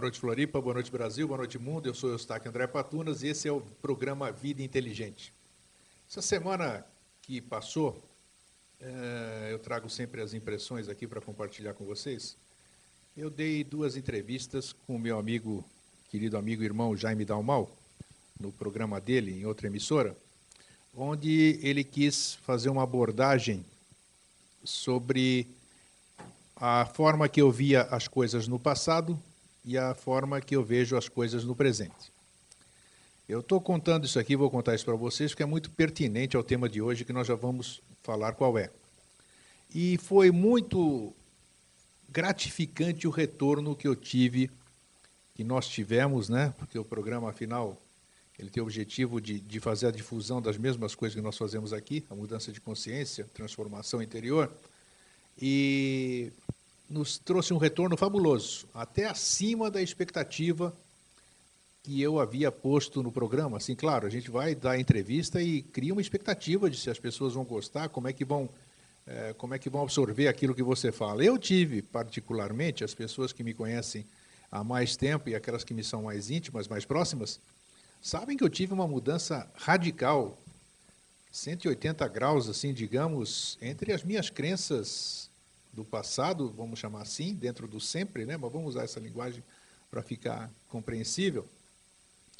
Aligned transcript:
Boa 0.00 0.06
noite, 0.06 0.18
Floripa. 0.18 0.58
Boa 0.62 0.72
noite, 0.72 0.90
Brasil. 0.90 1.28
Boa 1.28 1.36
noite, 1.36 1.58
mundo. 1.58 1.86
Eu 1.86 1.92
sou 1.92 2.08
o 2.08 2.14
Eustáquio 2.14 2.48
André 2.48 2.66
Patunas 2.66 3.22
e 3.22 3.26
esse 3.26 3.46
é 3.46 3.52
o 3.52 3.60
programa 3.60 4.32
Vida 4.32 4.62
Inteligente. 4.62 5.30
Essa 6.08 6.22
semana 6.22 6.86
que 7.20 7.38
passou, 7.38 8.02
é, 8.80 9.48
eu 9.50 9.58
trago 9.58 9.90
sempre 9.90 10.22
as 10.22 10.32
impressões 10.32 10.88
aqui 10.88 11.06
para 11.06 11.20
compartilhar 11.20 11.74
com 11.74 11.84
vocês. 11.84 12.34
Eu 13.14 13.28
dei 13.28 13.62
duas 13.62 13.94
entrevistas 13.94 14.72
com 14.72 14.96
o 14.96 14.98
meu 14.98 15.18
amigo, 15.18 15.62
querido 16.10 16.38
amigo 16.38 16.62
e 16.62 16.64
irmão 16.64 16.96
Jaime 16.96 17.26
Dalmal, 17.26 17.70
no 18.40 18.50
programa 18.50 18.98
dele, 19.02 19.38
em 19.38 19.44
outra 19.44 19.66
emissora, 19.66 20.16
onde 20.96 21.60
ele 21.62 21.84
quis 21.84 22.36
fazer 22.36 22.70
uma 22.70 22.84
abordagem 22.84 23.62
sobre 24.64 25.46
a 26.56 26.86
forma 26.86 27.28
que 27.28 27.42
eu 27.42 27.52
via 27.52 27.82
as 27.82 28.08
coisas 28.08 28.48
no 28.48 28.58
passado 28.58 29.22
e 29.70 29.78
a 29.78 29.94
forma 29.94 30.40
que 30.40 30.56
eu 30.56 30.64
vejo 30.64 30.96
as 30.96 31.08
coisas 31.08 31.44
no 31.44 31.54
presente. 31.54 32.12
Eu 33.28 33.38
estou 33.38 33.60
contando 33.60 34.04
isso 34.04 34.18
aqui, 34.18 34.34
vou 34.34 34.50
contar 34.50 34.74
isso 34.74 34.84
para 34.84 34.96
vocês, 34.96 35.30
porque 35.30 35.44
é 35.44 35.46
muito 35.46 35.70
pertinente 35.70 36.36
ao 36.36 36.42
tema 36.42 36.68
de 36.68 36.82
hoje, 36.82 37.04
que 37.04 37.12
nós 37.12 37.28
já 37.28 37.36
vamos 37.36 37.80
falar 38.02 38.32
qual 38.32 38.58
é. 38.58 38.68
E 39.72 39.96
foi 39.98 40.32
muito 40.32 41.14
gratificante 42.08 43.06
o 43.06 43.10
retorno 43.10 43.76
que 43.76 43.86
eu 43.86 43.94
tive, 43.94 44.50
que 45.36 45.44
nós 45.44 45.68
tivemos, 45.68 46.28
né? 46.28 46.52
Porque 46.58 46.76
o 46.76 46.84
programa, 46.84 47.30
afinal, 47.30 47.80
ele 48.36 48.50
tem 48.50 48.60
o 48.60 48.66
objetivo 48.66 49.20
de, 49.20 49.38
de 49.38 49.60
fazer 49.60 49.86
a 49.86 49.92
difusão 49.92 50.42
das 50.42 50.58
mesmas 50.58 50.96
coisas 50.96 51.14
que 51.14 51.22
nós 51.22 51.38
fazemos 51.38 51.72
aqui, 51.72 52.04
a 52.10 52.14
mudança 52.16 52.50
de 52.50 52.60
consciência, 52.60 53.24
transformação 53.32 54.02
interior. 54.02 54.50
E 55.40 56.32
nos 56.90 57.16
trouxe 57.18 57.54
um 57.54 57.56
retorno 57.56 57.96
fabuloso, 57.96 58.66
até 58.74 59.06
acima 59.06 59.70
da 59.70 59.80
expectativa 59.80 60.74
que 61.84 62.02
eu 62.02 62.18
havia 62.18 62.50
posto 62.50 63.00
no 63.00 63.12
programa. 63.12 63.58
Assim, 63.58 63.76
claro, 63.76 64.08
a 64.08 64.10
gente 64.10 64.28
vai 64.28 64.56
dar 64.56 64.78
entrevista 64.78 65.40
e 65.40 65.62
cria 65.62 65.92
uma 65.92 66.02
expectativa 66.02 66.68
de 66.68 66.76
se 66.76 66.90
as 66.90 66.98
pessoas 66.98 67.34
vão 67.34 67.44
gostar, 67.44 67.88
como 67.88 68.08
é 68.08 68.12
que 68.12 68.24
vão, 68.24 68.50
é, 69.06 69.32
como 69.38 69.54
é 69.54 69.58
que 69.58 69.70
vão 69.70 69.82
absorver 69.82 70.26
aquilo 70.26 70.54
que 70.54 70.64
você 70.64 70.90
fala. 70.90 71.24
Eu 71.24 71.38
tive, 71.38 71.80
particularmente, 71.80 72.82
as 72.82 72.92
pessoas 72.92 73.32
que 73.32 73.44
me 73.44 73.54
conhecem 73.54 74.04
há 74.50 74.64
mais 74.64 74.96
tempo 74.96 75.28
e 75.28 75.34
aquelas 75.36 75.62
que 75.62 75.72
me 75.72 75.84
são 75.84 76.02
mais 76.02 76.28
íntimas, 76.28 76.66
mais 76.66 76.84
próximas, 76.84 77.38
sabem 78.02 78.36
que 78.36 78.42
eu 78.42 78.50
tive 78.50 78.74
uma 78.74 78.88
mudança 78.88 79.48
radical, 79.54 80.36
180 81.30 82.06
graus, 82.08 82.48
assim, 82.48 82.74
digamos, 82.74 83.56
entre 83.62 83.92
as 83.92 84.02
minhas 84.02 84.28
crenças 84.28 85.29
do 85.72 85.84
passado, 85.84 86.52
vamos 86.56 86.78
chamar 86.78 87.02
assim, 87.02 87.34
dentro 87.34 87.68
do 87.68 87.80
sempre, 87.80 88.26
né? 88.26 88.36
mas 88.36 88.52
vamos 88.52 88.70
usar 88.70 88.84
essa 88.84 89.00
linguagem 89.00 89.42
para 89.90 90.02
ficar 90.02 90.50
compreensível. 90.68 91.46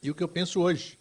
E 0.02 0.10
o 0.10 0.14
que 0.14 0.22
eu 0.22 0.28
penso 0.28 0.60
hoje, 0.60 0.98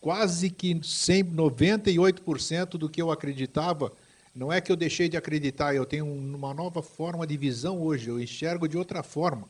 quase 0.00 0.50
que 0.50 0.78
100, 0.82 1.24
98% 1.24 2.70
do 2.70 2.88
que 2.88 3.00
eu 3.00 3.10
acreditava, 3.10 3.92
não 4.34 4.52
é 4.52 4.60
que 4.60 4.70
eu 4.70 4.76
deixei 4.76 5.08
de 5.08 5.16
acreditar, 5.16 5.74
eu 5.74 5.86
tenho 5.86 6.06
uma 6.06 6.52
nova 6.52 6.82
forma 6.82 7.26
de 7.26 7.36
visão 7.36 7.80
hoje, 7.80 8.08
eu 8.08 8.20
enxergo 8.20 8.68
de 8.68 8.76
outra 8.76 9.02
forma. 9.02 9.48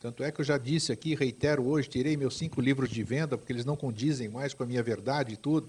Tanto 0.00 0.22
é 0.22 0.30
que 0.30 0.40
eu 0.40 0.44
já 0.44 0.56
disse 0.56 0.92
aqui, 0.92 1.14
reitero 1.14 1.66
hoje, 1.66 1.88
tirei 1.88 2.16
meus 2.16 2.36
cinco 2.36 2.60
livros 2.60 2.90
de 2.90 3.02
venda, 3.02 3.36
porque 3.36 3.52
eles 3.52 3.64
não 3.64 3.76
condizem 3.76 4.28
mais 4.28 4.54
com 4.54 4.62
a 4.62 4.66
minha 4.66 4.82
verdade 4.82 5.34
e 5.34 5.36
tudo. 5.36 5.68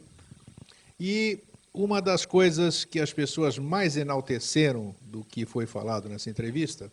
E 1.00 1.40
uma 1.74 2.02
das 2.02 2.26
coisas 2.26 2.84
que 2.84 3.00
as 3.00 3.14
pessoas 3.14 3.58
mais 3.58 3.96
enalteceram 3.96 4.94
do 5.02 5.24
que 5.24 5.46
foi 5.46 5.66
falado 5.66 6.10
nessa 6.10 6.30
entrevista 6.30 6.92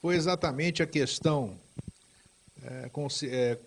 foi 0.00 0.14
exatamente 0.14 0.82
a 0.82 0.86
questão 0.86 1.58
é, 2.62 2.88
com, 2.90 3.08
é, 3.24 3.58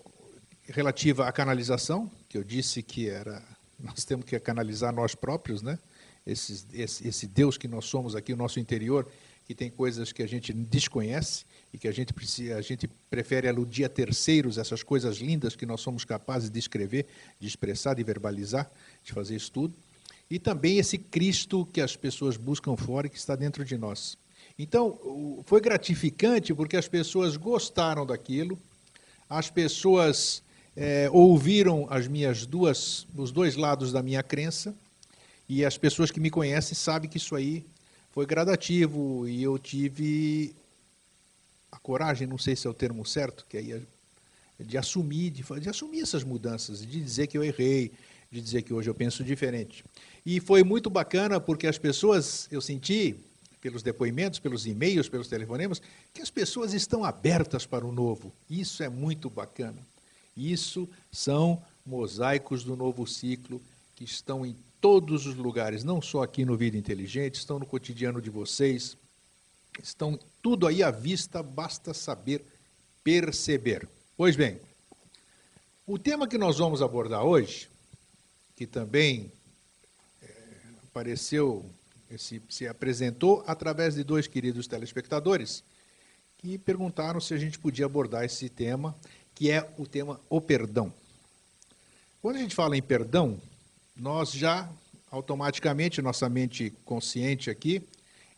relativa 0.68 1.28
à 1.28 1.32
canalização, 1.32 2.10
que 2.30 2.38
eu 2.38 2.44
disse 2.44 2.82
que 2.82 3.10
era 3.10 3.42
nós 3.80 4.06
temos 4.06 4.26
que 4.26 4.38
canalizar 4.40 4.94
nós 4.94 5.16
próprios, 5.16 5.62
né? 5.62 5.80
Esse, 6.28 6.66
esse, 6.74 7.08
esse 7.08 7.28
Deus 7.28 7.58
que 7.58 7.68
nós 7.68 7.86
somos 7.86 8.16
aqui, 8.16 8.34
o 8.34 8.38
nosso 8.38 8.60
interior, 8.60 9.10
que 9.48 9.56
tem 9.56 9.70
coisas 9.70 10.12
que 10.12 10.22
a 10.22 10.28
gente 10.28 10.54
desconhece 10.54 11.44
e 11.74 11.78
que 11.78 11.88
a 11.88 11.92
gente, 11.92 12.14
precisa, 12.14 12.58
a 12.58 12.62
gente 12.62 12.88
prefere 13.10 13.48
aludir 13.48 13.86
a 13.86 13.90
terceiros, 13.90 14.58
essas 14.58 14.84
coisas 14.84 15.18
lindas 15.18 15.56
que 15.56 15.66
nós 15.66 15.82
somos 15.82 16.06
capazes 16.06 16.50
de 16.50 16.60
escrever, 16.60 17.08
de 17.40 17.48
expressar, 17.48 17.96
de 17.96 18.04
verbalizar, 18.04 18.70
de 19.04 19.12
fazer 19.12 19.36
isso 19.36 19.52
tudo 19.52 19.74
e 20.30 20.38
também 20.38 20.78
esse 20.78 20.98
Cristo 20.98 21.68
que 21.74 21.82
as 21.82 21.96
pessoas 21.96 22.38
buscam 22.38 22.76
fora 22.76 23.08
e 23.08 23.10
que 23.10 23.18
está 23.18 23.36
dentro 23.36 23.66
de 23.66 23.78
nós. 23.78 24.18
Então, 24.58 25.42
foi 25.46 25.60
gratificante 25.62 26.54
porque 26.54 26.78
as 26.78 26.88
pessoas 26.88 27.36
gostaram 27.38 28.06
daquilo, 28.06 28.60
as 29.30 29.50
pessoas 29.50 30.44
é, 30.76 31.10
ouviram 31.12 31.88
as 31.90 32.08
minhas 32.08 32.46
duas, 32.46 33.08
os 33.16 33.32
dois 33.32 33.56
lados 33.56 33.92
da 33.92 34.04
minha 34.04 34.22
crença, 34.22 34.76
e 35.48 35.66
as 35.66 35.78
pessoas 35.78 36.12
que 36.12 36.20
me 36.20 36.30
conhecem 36.30 36.76
sabem 36.76 37.10
que 37.10 37.18
isso 37.18 37.36
aí 37.36 37.66
foi 38.12 38.26
gradativo 38.26 39.28
e 39.28 39.42
eu 39.42 39.58
tive 39.58 40.54
a 41.72 41.80
coragem, 41.80 42.28
não 42.28 42.38
sei 42.38 42.56
se 42.56 42.68
é 42.68 42.70
o 42.70 42.74
termo 42.74 43.06
certo, 43.06 43.46
que 43.50 43.58
aí 43.58 43.72
é 43.72 43.82
de 44.60 44.78
assumir, 44.78 45.30
de, 45.30 45.44
de 45.60 45.70
assumir 45.70 46.02
essas 46.02 46.24
mudanças, 46.24 46.86
de 46.86 47.02
dizer 47.02 47.28
que 47.28 47.38
eu 47.38 47.44
errei, 47.44 47.92
de 48.32 48.42
dizer 48.42 48.62
que 48.62 48.74
hoje 48.74 48.90
eu 48.90 48.94
penso 48.94 49.24
diferente. 49.24 49.84
E 50.26 50.40
foi 50.40 50.64
muito 50.64 50.90
bacana 50.90 51.40
porque 51.40 51.68
as 51.68 51.78
pessoas, 51.78 52.48
eu 52.52 52.62
senti, 52.62 53.16
pelos 53.62 53.84
depoimentos, 53.84 54.40
pelos 54.40 54.66
e-mails, 54.66 55.10
pelos 55.10 55.28
telefonemas, 55.28 55.82
que 56.14 56.22
as 56.22 56.30
pessoas 56.30 56.74
estão 56.74 57.04
abertas 57.04 57.66
para 57.66 57.86
o 57.86 57.92
novo. 57.92 58.32
Isso 58.50 58.84
é 58.84 58.90
muito 58.90 59.30
bacana. 59.30 59.78
Isso 60.36 60.88
são 61.12 61.62
mosaicos 61.86 62.64
do 62.64 62.76
novo 62.76 63.06
ciclo 63.06 63.62
que 63.96 64.04
estão 64.04 64.46
em 64.46 64.56
todos 64.80 65.26
os 65.26 65.36
lugares, 65.36 65.84
não 65.84 66.02
só 66.02 66.24
aqui 66.24 66.46
no 66.46 66.56
Vida 66.56 66.78
Inteligente, 66.78 67.36
estão 67.36 67.60
no 67.60 67.66
cotidiano 67.66 68.22
de 68.22 68.30
vocês, 68.30 68.96
estão 69.84 70.18
tudo 70.42 70.66
aí 70.68 70.82
à 70.82 70.90
vista, 70.90 71.44
basta 71.44 71.94
saber 71.94 72.42
perceber. 73.04 73.88
Pois 74.16 74.36
bem, 74.36 74.60
o 75.86 76.00
tema 76.00 76.28
que 76.28 76.38
nós 76.38 76.58
vamos 76.58 76.82
abordar 76.82 77.24
hoje, 77.26 77.70
que 78.56 78.66
também 78.66 79.32
apareceu, 80.90 81.64
se, 82.18 82.42
se 82.50 82.68
apresentou 82.68 83.44
através 83.46 83.94
de 83.94 84.04
dois 84.04 84.28
queridos 84.28 84.66
telespectadores 84.68 85.64
que 86.40 86.58
perguntaram 86.58 87.22
se 87.22 87.34
a 87.34 87.38
gente 87.38 87.60
podia 87.60 87.86
abordar 87.86 88.24
esse 88.24 88.50
tema, 88.50 88.96
que 89.36 89.52
é 89.52 89.70
o 89.78 89.86
tema 89.86 90.20
o 90.30 90.42
perdão. 90.42 90.92
Quando 92.22 92.38
a 92.38 92.40
gente 92.40 92.56
fala 92.56 92.76
em 92.76 92.82
perdão, 92.82 93.40
nós 93.96 94.32
já 94.32 94.68
automaticamente 95.12 96.02
nossa 96.02 96.28
mente 96.28 96.74
consciente 96.86 97.50
aqui, 97.50 97.82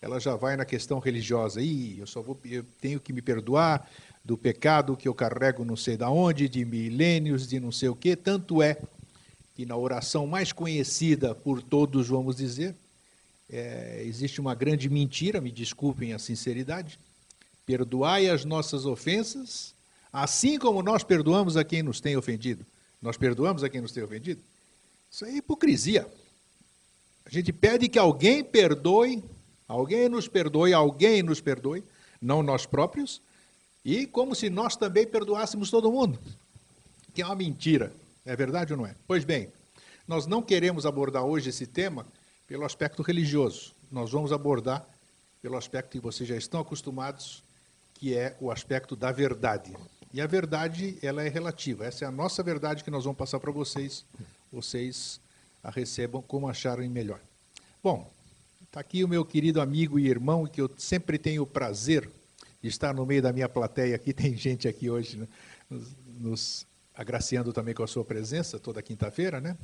ela 0.01 0.19
já 0.19 0.36
vai 0.36 0.57
na 0.57 0.65
questão 0.65 1.00
religiosa. 1.00 1.62
Ih, 1.62 2.00
eu 2.00 2.07
só 2.07 2.21
vou, 2.21 2.38
eu 2.44 2.65
tenho 2.81 3.00
que 3.00 3.13
me 3.13 3.21
perdoar 3.21 3.89
do 4.25 4.38
pecado 4.38 4.98
que 4.98 5.07
eu 5.07 5.13
carrego 5.13 5.63
não 5.63 5.75
sei 5.75 5.95
da 5.95 6.09
onde, 6.09 6.50
de 6.50 6.65
milênios, 6.65 7.48
de 7.48 7.59
não 7.59 7.71
sei 7.71 7.89
o 7.89 7.95
quê. 7.95 8.15
Tanto 8.15 8.62
é 8.62 8.77
que 9.56 9.65
na 9.65 9.75
oração 9.75 10.25
mais 10.25 10.51
conhecida 10.51 11.36
por 11.36 11.62
todos, 11.62 12.07
vamos 12.07 12.36
dizer, 12.36 12.75
é, 13.50 14.03
existe 14.06 14.39
uma 14.39 14.56
grande 14.56 14.89
mentira, 14.89 15.42
me 15.42 15.51
desculpem 15.51 16.13
a 16.13 16.19
sinceridade. 16.19 16.98
Perdoai 17.65 18.30
as 18.30 18.45
nossas 18.45 18.86
ofensas, 18.86 19.74
assim 20.12 20.57
como 20.57 20.81
nós 20.81 21.03
perdoamos 21.03 21.57
a 21.57 21.63
quem 21.63 21.83
nos 21.83 22.00
tem 22.00 22.15
ofendido. 22.15 22.65
Nós 23.01 23.18
perdoamos 23.18 23.63
a 23.63 23.69
quem 23.69 23.81
nos 23.81 23.92
tem 23.92 24.03
ofendido? 24.03 24.42
Isso 25.12 25.25
é 25.25 25.36
hipocrisia. 25.36 26.07
A 27.25 27.30
gente 27.30 27.51
pede 27.51 27.89
que 27.89 28.00
alguém 28.00 28.44
perdoe, 28.44 29.21
alguém 29.68 30.07
nos 30.07 30.27
perdoe, 30.27 30.74
alguém 30.74 31.21
nos 31.21 31.42
perdoe, 31.42 31.83
não 32.21 32.42
nós 32.42 32.65
próprios, 32.65 33.21
e 33.83 34.06
como 34.06 34.36
se 34.36 34.50
nós 34.50 34.75
também 34.75 35.06
perdoássemos 35.06 35.69
todo 35.69 35.92
mundo. 35.92 36.18
Que 37.13 37.21
é 37.21 37.25
uma 37.25 37.36
mentira. 37.36 37.92
É 38.26 38.36
verdade 38.36 38.74
ou 38.74 38.78
não 38.78 38.86
é? 38.86 38.96
Pois 39.08 39.24
bem, 39.24 39.52
nós 40.08 40.28
não 40.28 40.42
queremos 40.42 40.86
abordar 40.86 41.24
hoje 41.24 41.50
esse 41.50 41.66
tema 41.66 42.06
pelo 42.48 42.66
aspecto 42.66 43.02
religioso. 43.02 43.74
Nós 43.92 44.12
vamos 44.12 44.32
abordar 44.32 44.86
pelo 45.42 45.58
aspecto 45.58 45.92
que 45.92 46.00
vocês 46.00 46.28
já 46.30 46.36
estão 46.36 46.60
acostumados, 46.60 47.44
que 47.96 48.16
é 48.16 48.36
o 48.40 48.52
aspecto 48.52 48.96
da 48.96 49.12
verdade. 49.12 49.76
E 50.14 50.22
a 50.22 50.28
verdade, 50.28 50.98
ela 51.02 51.24
é 51.24 51.30
relativa. 51.30 51.86
Essa 51.86 52.06
é 52.06 52.08
a 52.08 52.12
nossa 52.12 52.44
verdade 52.44 52.84
que 52.84 52.92
nós 52.92 53.06
vamos 53.06 53.18
passar 53.18 53.40
para 53.40 53.52
vocês. 53.52 54.06
Vocês 54.52 55.20
a 55.64 55.70
recebam 55.70 56.22
como 56.22 56.48
acharem 56.48 56.90
melhor. 56.90 57.20
Bom, 57.84 58.12
está 58.64 58.80
aqui 58.80 59.04
o 59.04 59.08
meu 59.08 59.24
querido 59.24 59.62
amigo 59.62 59.98
e 59.98 60.08
irmão, 60.08 60.46
que 60.46 60.60
eu 60.60 60.70
sempre 60.78 61.18
tenho 61.18 61.44
o 61.44 61.48
prazer 61.48 62.10
de 62.62 62.68
estar 62.68 62.94
no 62.94 63.06
meio 63.06 63.22
da 63.22 63.32
minha 63.32 63.48
plateia 63.48 63.96
aqui. 63.96 64.14
Tem 64.14 64.36
gente 64.38 64.68
aqui 64.68 64.90
hoje 64.90 65.18
né, 65.18 65.28
nos, 65.70 65.88
nos 66.20 66.68
agraciando 67.01 67.51
também 67.51 67.74
com 67.74 67.83
a 67.83 67.88
sua 67.88 68.06
presença 68.06 68.59
toda 68.59 68.81
quinta-feira, 68.81 69.42
né? 69.42 69.57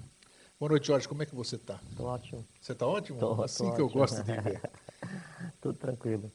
Boa 0.60 0.72
noite, 0.72 0.88
Jorge. 0.88 1.08
Como 1.08 1.22
é 1.22 1.26
que 1.26 1.36
você 1.36 1.56
está? 1.56 1.80
Estou 1.92 2.08
ótimo. 2.08 2.46
Você 2.60 2.72
está 2.72 2.88
ótimo? 2.88 3.20
Tô, 3.20 3.44
assim 3.44 3.66
tô 3.66 3.76
que 3.76 3.82
eu 3.82 3.86
ótimo. 3.86 4.02
gosto 4.02 4.24
de 4.24 4.42
ver. 4.42 4.62
tudo 5.62 5.78
tranquilo. 5.78 6.32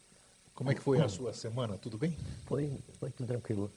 Como 0.55 0.71
é 0.71 0.75
que 0.75 0.81
foi 0.81 1.01
a 1.01 1.09
sua 1.09 1.33
semana? 1.33 1.77
Tudo 1.77 1.99
bem? 1.99 2.17
Foi, 2.47 2.73
foi 3.01 3.11
tudo 3.11 3.27
tranquilo. 3.27 3.71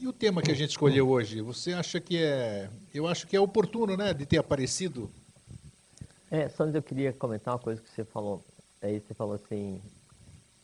E 0.00 0.06
o 0.06 0.12
tema 0.12 0.40
que 0.40 0.52
a 0.52 0.54
gente 0.54 0.70
escolheu 0.70 1.08
hoje, 1.08 1.40
você 1.40 1.72
acha 1.72 2.00
que 2.00 2.22
é. 2.22 2.70
Eu 2.94 3.08
acho 3.08 3.26
que 3.26 3.34
é 3.34 3.40
oportuno, 3.40 3.96
né, 3.96 4.14
de 4.14 4.24
ter 4.24 4.38
aparecido. 4.38 5.10
É, 6.30 6.48
só 6.48 6.64
eu 6.64 6.82
queria 6.82 7.12
comentar 7.12 7.54
uma 7.54 7.60
coisa 7.60 7.80
que 7.80 7.90
você 7.90 8.04
falou. 8.04 8.44
Aí 8.80 9.00
você 9.00 9.14
falou 9.14 9.34
assim, 9.34 9.80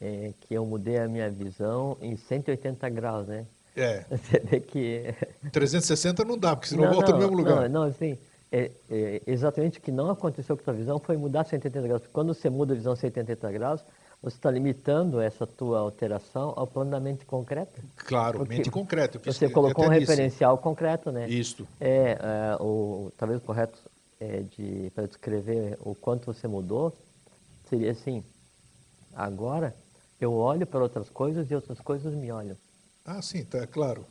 é, 0.01 0.33
que 0.43 0.55
eu 0.55 0.65
mudei 0.65 0.99
a 0.99 1.09
minha 1.09 1.31
visão 1.31 1.97
em 2.01 2.17
180 2.17 2.89
graus, 2.91 3.27
né? 3.27 3.47
É. 3.79 4.05
Você 4.11 4.41
vê 4.41 4.61
que. 4.61 5.15
360 5.53 6.25
não 6.25 6.37
dá, 6.37 6.57
porque 6.57 6.69
senão 6.69 6.85
não, 6.85 6.93
volta 6.93 7.13
não, 7.13 7.19
no 7.19 7.25
mesmo 7.25 7.37
lugar. 7.37 7.69
Não, 7.69 7.83
não 7.83 7.89
assim, 7.89 8.19
é, 8.51 8.71
é, 8.91 9.23
exatamente 9.27 9.79
o 9.79 9.83
que 9.83 9.93
não 9.93 10.11
aconteceu 10.11 10.57
com 10.57 10.63
a 10.63 10.65
tua 10.65 10.75
visão 10.75 10.99
foi 10.99 11.17
mudar 11.17 11.45
180 11.45 11.87
graus. 11.87 12.03
Quando 12.13 12.35
você 12.35 12.51
muda 12.51 12.75
a 12.75 12.77
visão 12.77 12.97
180 12.97 13.53
graus, 13.53 13.81
você 14.23 14.37
está 14.37 14.51
limitando 14.51 15.21
essa 15.21 15.47
tua 15.47 15.79
alteração 15.79 16.53
ao 16.57 16.67
plano 16.67 16.91
da 16.91 16.99
mente 16.99 17.25
concreta. 17.25 17.81
Claro, 17.97 18.39
Porque 18.39 18.57
mente 18.57 18.71
concreta. 18.71 19.21
Você 19.25 19.49
colocou 19.49 19.85
um 19.85 19.89
referencial 19.89 20.55
disse. 20.55 20.63
concreto, 20.65 21.13
né? 21.13 21.29
Isto. 21.29 21.69
É, 21.81 22.19
é 22.21 22.57
o, 22.63 23.13
talvez 23.17 23.41
o 23.41 23.45
correto 23.45 23.79
é 24.21 24.43
de, 24.57 24.91
para 24.95 25.07
descrever 25.07 25.79
o 25.81 25.95
quanto 25.95 26.27
você 26.27 26.49
mudou 26.49 26.93
seria 27.69 27.93
assim, 27.93 28.25
agora 29.15 29.75
eu 30.21 30.33
olho 30.33 30.67
para 30.67 30.81
outras 30.81 31.09
coisas 31.11 31.51
e 31.51 31.55
outras 31.55 31.79
coisas 31.81 32.15
me 32.15 32.33
olham. 32.33 32.57
Ah, 33.11 33.23
sim, 33.23 33.43
tá 33.43 33.67
claro. 33.67 34.05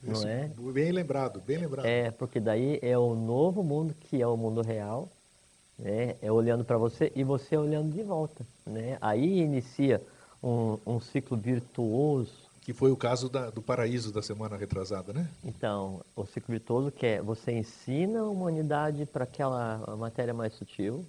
Não 0.00 0.12
Isso, 0.12 0.28
é? 0.28 0.48
Bem 0.72 0.92
lembrado, 0.92 1.42
bem 1.44 1.58
lembrado. 1.58 1.86
É, 1.86 2.12
porque 2.12 2.38
daí 2.38 2.78
é 2.82 2.96
o 2.96 3.16
novo 3.16 3.64
mundo 3.64 3.92
que 3.94 4.22
é 4.22 4.26
o 4.28 4.36
mundo 4.36 4.62
real, 4.62 5.08
né? 5.76 6.14
É 6.22 6.30
olhando 6.30 6.64
para 6.64 6.78
você 6.78 7.10
e 7.16 7.24
você 7.24 7.56
olhando 7.56 7.92
de 7.92 8.00
volta, 8.04 8.46
né? 8.64 8.96
Aí 9.00 9.40
inicia 9.40 10.00
um, 10.40 10.78
um 10.86 11.00
ciclo 11.00 11.36
virtuoso. 11.36 12.30
Que 12.60 12.72
foi 12.72 12.92
o 12.92 12.96
caso 12.96 13.28
da, 13.28 13.50
do 13.50 13.60
paraíso 13.60 14.12
da 14.12 14.22
semana 14.22 14.56
retrasada, 14.56 15.12
né? 15.12 15.28
Então, 15.42 16.00
o 16.14 16.24
ciclo 16.24 16.52
virtuoso 16.52 16.92
que 16.92 17.06
é 17.06 17.20
você 17.20 17.50
ensina 17.50 18.20
a 18.20 18.28
humanidade 18.28 19.04
para 19.04 19.24
aquela 19.24 19.96
matéria 19.96 20.32
mais 20.32 20.52
sutil 20.54 21.04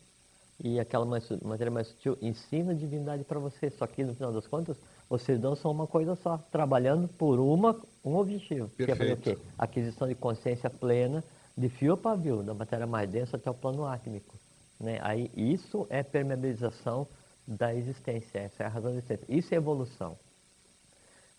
e 0.64 0.80
aquela 0.80 1.06
mais, 1.06 1.30
matéria 1.44 1.70
mais 1.70 1.90
sutil 1.90 2.18
ensina 2.24 2.72
a 2.72 2.76
divindade 2.76 3.24
para 3.24 3.38
você. 3.38 3.70
Só 3.70 3.86
que 3.86 4.04
no 4.04 4.16
final 4.16 4.34
das 4.34 4.48
contas, 4.48 4.78
vocês 5.10 5.40
não 5.40 5.56
são 5.56 5.72
uma 5.72 5.88
coisa 5.88 6.16
só, 6.16 6.38
trabalhando 6.52 7.08
por 7.08 7.40
uma, 7.40 7.80
um 8.04 8.16
objetivo. 8.16 8.70
Perfeito. 8.70 8.86
Que 8.86 8.92
é 8.92 8.96
fazer 8.96 9.14
o 9.14 9.18
quê? 9.18 9.38
Aquisição 9.58 10.08
de 10.08 10.16
consciência 10.16 10.70
plena 10.70 11.24
de 11.58 11.70
fio 11.70 11.94
a 11.94 11.98
pavio, 11.98 12.44
da 12.44 12.54
matéria 12.54 12.86
mais 12.86 13.10
densa 13.10 13.38
até 13.38 13.50
o 13.50 13.54
plano 13.54 13.86
átmico. 13.86 14.36
Né? 14.80 15.00
Aí, 15.02 15.32
isso 15.36 15.88
é 15.90 16.04
permeabilização 16.04 17.08
da 17.48 17.74
existência, 17.74 18.40
essa 18.40 18.64
é 18.64 18.66
a 18.66 18.70
razão 18.70 18.92
da 18.92 18.98
existência. 18.98 19.26
Isso 19.30 19.54
é 19.54 19.58
evolução. 19.58 20.18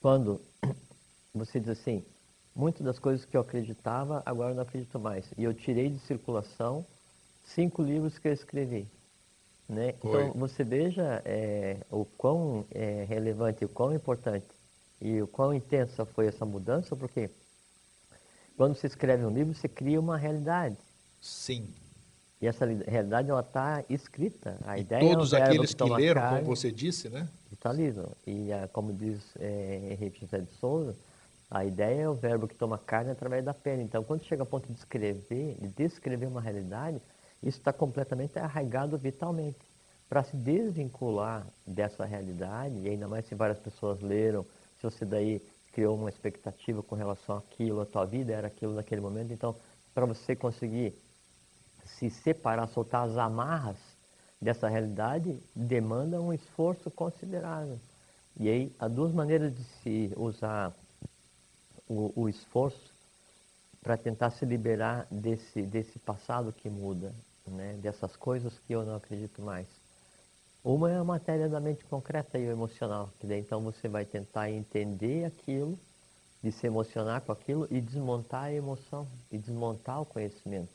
Quando 0.01 0.41
você 1.35 1.61
diz 1.61 1.71
assim, 1.71 2.05
muitas 2.55 2.85
das 2.85 2.99
coisas 2.99 3.25
que 3.25 3.37
eu 3.37 3.41
acreditava, 3.41 4.23
agora 4.25 4.53
eu 4.53 4.55
não 4.55 4.63
acredito 4.63 4.99
mais. 4.99 5.27
E 5.37 5.45
eu 5.45 5.53
tirei 5.53 5.91
de 5.91 5.99
circulação 6.01 6.87
cinco 7.45 7.83
livros 7.83 8.19
que 8.19 8.29
eu 8.29 8.33
escrevi. 8.33 8.89
Né? 9.69 9.95
Então, 9.99 10.33
você 10.33 10.63
veja 10.63 11.21
é, 11.25 11.79
o 11.91 12.05
quão 12.05 12.65
é, 12.71 13.05
relevante, 13.09 13.65
o 13.65 13.69
quão 13.69 13.93
importante 13.93 14.47
e 15.01 15.21
o 15.21 15.27
quão 15.27 15.53
intensa 15.53 16.05
foi 16.05 16.27
essa 16.29 16.45
mudança, 16.45 16.95
porque 16.95 17.31
quando 18.57 18.75
você 18.77 18.87
escreve 18.87 19.25
um 19.25 19.31
livro, 19.31 19.55
você 19.55 19.69
cria 19.69 19.99
uma 19.99 20.17
realidade. 20.17 20.77
Sim. 21.21 21.69
E 22.41 22.47
essa 22.47 22.65
realidade 22.65 23.31
está 23.31 23.85
escrita. 23.89 24.57
A 24.65 24.79
e 24.79 24.83
ideia 24.83 25.01
todos 25.01 25.33
é 25.33 25.43
aqueles 25.43 25.75
que, 25.75 25.85
que 25.85 25.91
leram, 25.91 26.21
carne, 26.21 26.39
como 26.45 26.57
você 26.57 26.71
disse, 26.71 27.09
né? 27.09 27.29
Vitalizam. 27.51 28.11
E 28.27 28.53
a, 28.53 28.69
como 28.69 28.93
diz 28.93 29.21
é, 29.41 29.89
Henrique 29.93 30.21
José 30.21 30.41
de 30.41 30.53
Souza, 30.61 30.95
a 31.51 31.65
ideia 31.65 32.03
é 32.03 32.09
o 32.09 32.15
verbo 32.15 32.47
que 32.47 32.55
toma 32.55 32.79
carne 32.79 33.11
através 33.11 33.45
da 33.45 33.55
pena. 33.55 33.83
Então, 33.83 34.05
quando 34.05 34.23
chega 34.25 34.43
ao 34.43 34.47
ponto 34.47 34.71
de 34.71 34.79
escrever, 34.79 35.57
de 35.61 35.69
descrever 35.69 36.27
uma 36.27 36.41
realidade, 36.41 37.01
isso 37.43 37.59
está 37.59 37.73
completamente 37.73 38.39
arraigado 38.39 38.97
vitalmente. 38.99 39.59
Para 40.09 40.23
se 40.23 40.37
desvincular 40.37 41.47
dessa 41.67 42.05
realidade, 42.05 42.79
e 42.79 42.89
ainda 42.89 43.09
mais 43.09 43.27
se 43.27 43.35
várias 43.35 43.59
pessoas 43.59 44.01
leram, 44.01 44.45
se 44.79 44.83
você 44.83 45.05
daí 45.05 45.43
criou 45.73 45.97
uma 45.97 46.09
expectativa 46.09 46.83
com 46.83 46.95
relação 46.95 47.37
àquilo, 47.37 47.81
a 47.81 47.87
tua 47.87 48.05
vida 48.05 48.33
era 48.33 48.47
aquilo 48.47 48.75
naquele 48.75 49.01
momento, 49.01 49.33
então, 49.33 49.55
para 49.95 50.07
você 50.07 50.37
conseguir 50.37 50.95
se 51.85 52.09
separar, 52.09 52.69
soltar 52.69 53.09
as 53.09 53.17
amarras 53.17 53.77
dessa 54.41 54.69
realidade, 54.69 55.39
demanda 55.55 56.21
um 56.21 56.33
esforço 56.33 56.91
considerável. 56.91 57.79
E 58.39 58.49
aí, 58.49 58.73
há 58.79 58.87
duas 58.87 59.13
maneiras 59.13 59.55
de 59.55 59.65
se 59.83 60.13
usar 60.17 60.73
o, 61.89 62.13
o 62.15 62.29
esforço 62.29 62.93
para 63.83 63.97
tentar 63.97 64.31
se 64.31 64.45
liberar 64.45 65.07
desse, 65.11 65.63
desse 65.63 65.99
passado 65.99 66.53
que 66.53 66.69
muda, 66.69 67.15
né? 67.51 67.75
dessas 67.81 68.17
coisas 68.17 68.53
que 68.67 68.73
eu 68.73 68.85
não 68.85 68.97
acredito 68.97 69.43
mais. 69.43 69.67
Uma 70.65 70.91
é 70.91 70.97
a 70.97 71.05
matéria 71.05 71.49
da 71.49 71.61
mente 71.61 71.85
concreta 71.85 72.39
e 72.39 72.49
o 72.49 72.51
emocional, 72.51 73.11
que 73.21 73.27
daí 73.27 73.39
então 73.39 73.61
você 73.61 73.87
vai 73.87 74.05
tentar 74.05 74.51
entender 74.51 75.25
aquilo, 75.25 75.79
de 76.43 76.53
se 76.53 76.67
emocionar 76.67 77.23
com 77.23 77.33
aquilo 77.33 77.67
e 77.71 77.81
desmontar 77.81 78.45
a 78.45 78.53
emoção, 78.53 79.07
e 79.31 79.39
desmontar 79.39 80.01
o 80.03 80.05
conhecimento. 80.05 80.71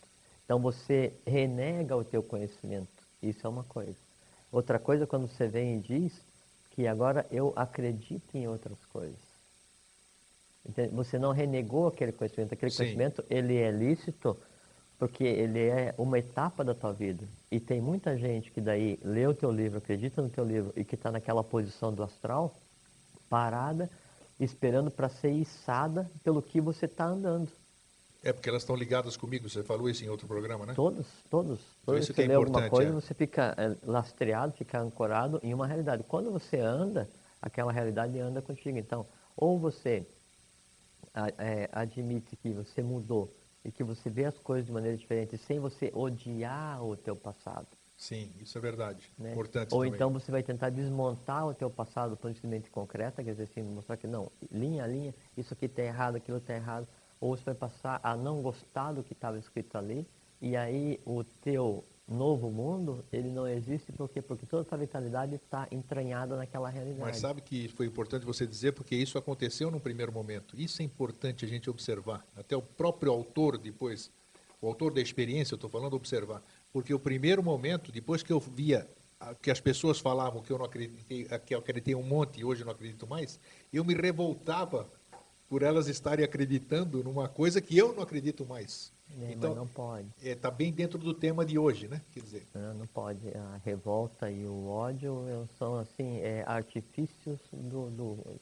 Então 0.45 0.59
você 0.59 1.13
renega 1.25 1.95
o 1.95 2.03
teu 2.03 2.21
conhecimento. 2.21 2.89
Isso 3.21 3.45
é 3.45 3.49
uma 3.49 3.63
coisa. 3.63 3.95
Outra 4.51 4.79
coisa 4.79 5.07
quando 5.07 5.27
você 5.27 5.47
vem 5.47 5.77
e 5.77 5.79
diz 5.79 6.13
que 6.71 6.87
agora 6.87 7.25
eu 7.31 7.53
acredito 7.55 8.35
em 8.35 8.47
outras 8.47 8.77
coisas. 8.91 9.19
Você 10.91 11.17
não 11.17 11.31
renegou 11.31 11.87
aquele 11.87 12.11
conhecimento. 12.11 12.53
Aquele 12.53 12.71
Sim. 12.71 12.77
conhecimento 12.77 13.25
ele 13.29 13.57
é 13.57 13.71
lícito 13.71 14.37
porque 15.01 15.23
ele 15.23 15.57
é 15.57 15.95
uma 15.97 16.19
etapa 16.19 16.63
da 16.63 16.75
tua 16.75 16.93
vida. 16.93 17.27
E 17.49 17.59
tem 17.59 17.81
muita 17.81 18.15
gente 18.15 18.51
que 18.51 18.61
daí 18.61 18.99
lê 19.03 19.25
o 19.25 19.33
teu 19.33 19.51
livro, 19.51 19.79
acredita 19.79 20.21
no 20.21 20.29
teu 20.29 20.45
livro 20.45 20.71
e 20.75 20.85
que 20.85 20.93
está 20.93 21.11
naquela 21.11 21.43
posição 21.43 21.91
do 21.91 22.03
astral, 22.03 22.55
parada, 23.27 23.89
esperando 24.39 24.91
para 24.91 25.09
ser 25.09 25.31
içada 25.31 26.07
pelo 26.23 26.39
que 26.39 26.61
você 26.61 26.85
está 26.85 27.05
andando. 27.05 27.49
É 28.23 28.31
porque 28.31 28.47
elas 28.47 28.61
estão 28.61 28.75
ligadas 28.75 29.17
comigo, 29.17 29.49
você 29.49 29.63
falou 29.63 29.89
isso 29.89 30.05
em 30.05 30.07
outro 30.07 30.27
programa, 30.27 30.67
né? 30.67 30.75
Todos, 30.75 31.07
todos. 31.31 31.59
Então, 31.59 31.95
todos 31.95 32.03
isso 32.03 32.13
que 32.13 32.21
é 32.21 32.25
importante. 32.25 32.55
alguma 32.55 32.69
coisa, 32.69 32.91
é. 32.91 32.93
você 32.93 33.15
fica 33.15 33.55
é, 33.57 33.75
lastreado, 33.83 34.53
fica 34.53 34.79
ancorado 34.79 35.39
em 35.41 35.51
uma 35.51 35.65
realidade. 35.65 36.03
Quando 36.03 36.29
você 36.29 36.59
anda, 36.59 37.09
aquela 37.41 37.71
realidade 37.71 38.19
anda 38.19 38.39
contigo. 38.39 38.77
Então, 38.77 39.07
ou 39.35 39.57
você 39.57 40.05
é, 41.39 41.67
admite 41.71 42.35
que 42.35 42.51
você 42.51 42.83
mudou 42.83 43.40
e 43.63 43.71
que 43.71 43.83
você 43.83 44.09
vê 44.09 44.25
as 44.25 44.37
coisas 44.37 44.65
de 44.65 44.71
maneira 44.71 44.97
diferente 44.97 45.37
sem 45.37 45.59
você 45.59 45.91
odiar 45.93 46.83
o 46.83 46.95
teu 46.95 47.15
passado. 47.15 47.67
Sim, 47.97 48.31
isso 48.41 48.57
é 48.57 48.61
verdade. 48.61 49.09
Né? 49.17 49.31
Importante 49.31 49.73
Ou 49.73 49.81
também. 49.81 49.93
então 49.93 50.09
você 50.09 50.31
vai 50.31 50.41
tentar 50.41 50.69
desmontar 50.71 51.47
o 51.47 51.53
teu 51.53 51.69
passado 51.69 52.17
por 52.17 52.31
de 52.33 52.47
mente 52.47 52.69
concreta, 52.69 53.23
quer 53.23 53.31
dizer 53.31 53.43
assim, 53.43 53.61
mostrar 53.61 53.95
que 53.95 54.07
não, 54.07 54.31
linha 54.51 54.83
a 54.83 54.87
linha, 54.87 55.13
isso 55.37 55.53
aqui 55.53 55.65
está 55.65 55.83
errado, 55.83 56.15
aquilo 56.15 56.37
está 56.37 56.55
errado 56.55 56.87
ou 57.21 57.37
você 57.37 57.43
vai 57.45 57.53
passar 57.53 57.99
a 58.03 58.17
não 58.17 58.41
gostar 58.41 58.91
do 58.91 59.03
que 59.03 59.13
estava 59.13 59.37
escrito 59.37 59.77
ali, 59.77 60.05
e 60.41 60.57
aí 60.57 60.99
o 61.05 61.23
teu 61.23 61.85
novo 62.11 62.51
mundo, 62.51 63.03
ele 63.11 63.29
não 63.29 63.47
existe 63.47 63.91
por 63.91 64.09
quê? 64.09 64.21
Porque 64.21 64.45
toda 64.45 64.63
a 64.63 64.65
tua 64.65 64.77
vitalidade 64.77 65.35
está 65.35 65.67
entranhada 65.71 66.35
naquela 66.35 66.69
realidade. 66.69 67.01
Mas 67.01 67.17
sabe 67.17 67.41
que 67.41 67.67
foi 67.69 67.85
importante 67.85 68.25
você 68.25 68.45
dizer, 68.45 68.73
porque 68.73 68.95
isso 68.95 69.17
aconteceu 69.17 69.71
num 69.71 69.79
primeiro 69.79 70.11
momento. 70.11 70.55
Isso 70.59 70.81
é 70.81 70.85
importante 70.85 71.45
a 71.45 71.47
gente 71.47 71.69
observar. 71.69 72.25
Até 72.35 72.55
o 72.55 72.61
próprio 72.61 73.11
autor 73.11 73.57
depois, 73.57 74.11
o 74.61 74.67
autor 74.67 74.93
da 74.93 75.01
experiência, 75.01 75.53
eu 75.53 75.57
estou 75.57 75.69
falando, 75.69 75.93
observar. 75.93 76.41
Porque 76.71 76.93
o 76.93 76.99
primeiro 76.99 77.41
momento, 77.41 77.91
depois 77.91 78.21
que 78.21 78.31
eu 78.31 78.39
via 78.39 78.87
que 79.41 79.51
as 79.51 79.59
pessoas 79.59 79.99
falavam 79.99 80.41
que 80.41 80.51
eu 80.51 80.57
não 80.57 80.65
acreditei, 80.65 81.27
que 81.45 81.53
eu 81.53 81.59
acreditei 81.59 81.93
um 81.93 82.03
monte 82.03 82.39
e 82.39 82.43
hoje 82.43 82.63
não 82.63 82.71
acredito 82.71 83.05
mais, 83.07 83.39
eu 83.71 83.85
me 83.85 83.93
revoltava 83.93 84.87
por 85.47 85.61
elas 85.61 85.87
estarem 85.87 86.25
acreditando 86.25 87.03
numa 87.03 87.27
coisa 87.27 87.61
que 87.61 87.77
eu 87.77 87.93
não 87.93 88.01
acredito 88.01 88.45
mais. 88.45 88.91
É, 89.19 89.33
então, 89.33 89.55
não 89.55 89.67
pode. 89.67 90.07
Está 90.17 90.29
é, 90.29 90.35
tá 90.35 90.51
bem 90.51 90.71
dentro 90.71 90.97
do 90.97 91.13
tema 91.13 91.45
de 91.45 91.57
hoje, 91.57 91.87
né? 91.87 92.01
Quer 92.13 92.21
dizer. 92.21 92.47
Não, 92.53 92.73
não 92.73 92.87
pode. 92.87 93.27
A 93.29 93.59
revolta 93.63 94.31
e 94.31 94.45
o 94.45 94.67
ódio 94.67 95.23
são 95.57 95.77
assim 95.77 96.19
é, 96.19 96.43
artifícios 96.47 97.39
do, 97.51 97.89
do 97.89 98.39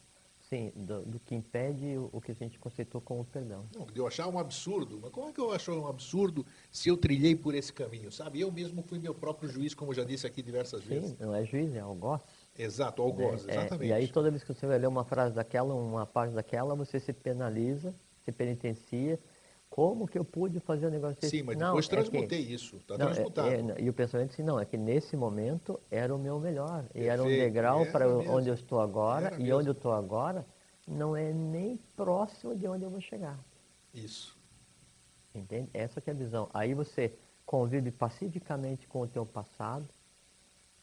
sim, 0.50 0.72
do, 0.74 1.02
do, 1.02 1.20
que 1.20 1.34
impede 1.34 1.96
o, 2.12 2.20
que 2.20 2.32
a 2.32 2.34
gente 2.34 2.58
conceitou 2.58 3.00
como 3.00 3.24
perdão. 3.24 3.64
Não, 3.74 3.86
eu 3.94 4.06
achar 4.06 4.26
um 4.26 4.38
absurdo. 4.38 4.98
Mas 5.00 5.12
como 5.12 5.28
é 5.28 5.32
que 5.32 5.40
eu 5.40 5.52
acho 5.52 5.72
um 5.72 5.86
absurdo 5.86 6.44
se 6.72 6.88
eu 6.88 6.96
trilhei 6.96 7.36
por 7.36 7.54
esse 7.54 7.72
caminho, 7.72 8.10
sabe? 8.10 8.40
Eu 8.40 8.50
mesmo 8.50 8.82
fui 8.82 8.98
meu 8.98 9.14
próprio 9.14 9.48
juiz, 9.48 9.74
como 9.74 9.94
já 9.94 10.02
disse 10.02 10.26
aqui 10.26 10.42
diversas 10.42 10.82
sim, 10.82 10.88
vezes. 10.88 11.18
não 11.18 11.34
é 11.34 11.44
juiz, 11.44 11.74
é 11.74 11.80
algoz. 11.80 12.20
Exato, 12.58 13.00
algoz, 13.00 13.46
é, 13.46 13.52
exatamente. 13.52 13.84
É, 13.84 13.88
e 13.88 13.92
aí 13.92 14.08
toda 14.08 14.30
vez 14.30 14.42
que 14.42 14.52
você 14.52 14.66
vai 14.66 14.78
ler 14.78 14.88
uma 14.88 15.04
frase 15.04 15.34
daquela, 15.34 15.72
uma 15.72 16.04
parte 16.04 16.34
daquela, 16.34 16.74
você 16.74 16.98
se 16.98 17.12
penaliza, 17.12 17.94
se 18.24 18.32
penitencia. 18.32 19.18
Como 19.80 20.06
que 20.06 20.18
eu 20.18 20.24
pude 20.26 20.60
fazer 20.60 20.84
o 20.84 20.90
negócio 20.90 21.18
desse? 21.18 21.38
Sim, 21.38 21.42
mas 21.42 21.56
depois 21.56 21.88
não, 21.88 21.90
transmutei 21.90 22.42
é 22.42 22.44
que, 22.44 22.52
isso, 22.52 22.76
está 22.76 22.98
transmutado. 22.98 23.48
É, 23.48 23.80
e 23.80 23.88
o 23.88 23.94
pensamento 23.94 24.32
assim, 24.34 24.42
não, 24.42 24.60
é 24.60 24.66
que 24.66 24.76
nesse 24.76 25.16
momento 25.16 25.80
era 25.90 26.14
o 26.14 26.18
meu 26.18 26.38
melhor. 26.38 26.82
Perfeito, 26.82 27.06
e 27.06 27.08
era 27.08 27.22
um 27.22 27.28
degrau 27.28 27.86
para 27.86 28.06
onde 28.06 28.50
eu 28.50 28.54
estou 28.54 28.78
agora, 28.78 29.34
e 29.38 29.50
onde 29.50 29.68
eu 29.68 29.72
estou 29.72 29.94
agora, 29.94 30.44
não 30.86 31.16
é 31.16 31.32
nem 31.32 31.78
próximo 31.96 32.54
de 32.54 32.68
onde 32.68 32.84
eu 32.84 32.90
vou 32.90 33.00
chegar. 33.00 33.38
Isso. 33.94 34.36
Entende? 35.34 35.70
Essa 35.72 35.98
que 35.98 36.10
é 36.10 36.12
a 36.12 36.16
visão. 36.16 36.50
Aí 36.52 36.74
você 36.74 37.14
convive 37.46 37.90
pacificamente 37.90 38.86
com 38.86 39.00
o 39.00 39.08
teu 39.08 39.24
passado, 39.24 39.88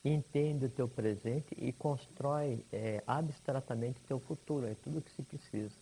entende 0.04 0.66
o 0.66 0.70
teu 0.70 0.88
presente 0.88 1.56
e 1.56 1.72
constrói 1.72 2.66
é, 2.74 3.04
abstratamente 3.06 4.00
o 4.00 4.08
teu 4.08 4.20
futuro. 4.20 4.66
É 4.66 4.74
tudo 4.74 4.98
o 4.98 5.01
que 5.04 5.12
se 5.12 5.22
precisa. 5.22 5.75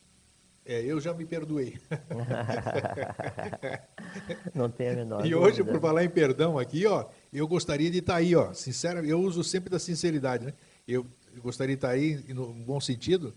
É, 0.66 0.82
eu 0.82 1.00
já 1.00 1.14
me 1.14 1.26
perdoei. 1.26 1.80
Não 4.54 4.70
tem 4.70 4.90
a 4.90 4.94
menor 4.94 5.20
E 5.26 5.30
dúvida. 5.30 5.40
hoje, 5.40 5.64
por 5.64 5.80
falar 5.80 6.04
em 6.04 6.10
perdão 6.10 6.58
aqui, 6.58 6.86
ó, 6.88 7.06
eu 7.32 7.48
gostaria 7.48 7.92
de 7.92 8.00
estar 8.00 8.16
aí, 8.16 8.36
ó, 8.36 8.52
sincero, 8.54 9.06
eu 9.06 9.20
uso 9.22 9.44
sempre 9.44 9.70
da 9.70 9.78
sinceridade, 9.78 10.46
né? 10.46 10.54
Eu 10.88 11.06
gostaria 11.38 11.76
de 11.76 11.78
estar 11.78 11.90
aí, 11.90 12.16
no 12.34 12.52
bom 12.54 12.80
sentido, 12.80 13.34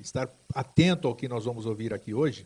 estar 0.00 0.28
atento 0.52 1.06
ao 1.06 1.14
que 1.14 1.28
nós 1.28 1.44
vamos 1.44 1.66
ouvir 1.66 1.94
aqui 1.94 2.12
hoje, 2.12 2.44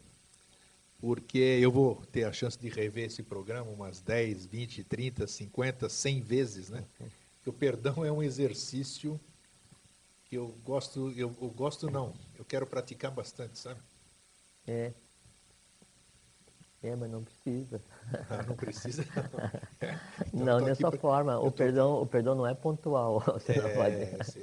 porque 1.00 1.38
eu 1.38 1.70
vou 1.70 2.02
ter 2.12 2.24
a 2.24 2.32
chance 2.32 2.58
de 2.58 2.68
rever 2.68 3.06
esse 3.06 3.22
programa 3.22 3.70
umas 3.70 4.00
10, 4.00 4.44
20, 4.46 4.84
30, 4.84 5.26
50, 5.26 5.88
100 5.88 6.20
vezes, 6.20 6.68
né? 6.68 6.84
Porque 7.36 7.48
o 7.50 7.52
perdão 7.54 8.04
é 8.04 8.12
um 8.12 8.22
exercício 8.22 9.18
que 10.28 10.36
eu 10.36 10.54
gosto, 10.64 11.10
eu, 11.16 11.34
eu 11.40 11.48
gosto 11.48 11.90
não, 11.90 12.12
eu 12.38 12.44
quero 12.44 12.66
praticar 12.66 13.10
bastante, 13.10 13.58
sabe? 13.58 13.80
É. 14.66 14.92
É, 16.82 16.94
mas 16.94 17.10
não 17.10 17.22
precisa. 17.24 17.80
Ah, 18.30 18.42
não 18.46 18.54
precisa. 18.56 19.04
não. 19.32 19.40
É, 19.80 19.98
então 20.28 20.46
não, 20.46 20.58
tô 20.60 20.64
dessa 20.66 20.90
pra- 20.90 20.98
forma. 21.00 21.38
O 21.38 21.44
tô- 21.50 21.52
perdão, 21.52 22.00
o 22.02 22.06
perdão 22.06 22.34
não 22.34 22.46
é 22.46 22.54
pontual. 22.54 23.20
Você 23.34 23.60
não 23.60 23.70
pode. 23.74 23.96
É, 23.96 24.22
sim, 24.24 24.40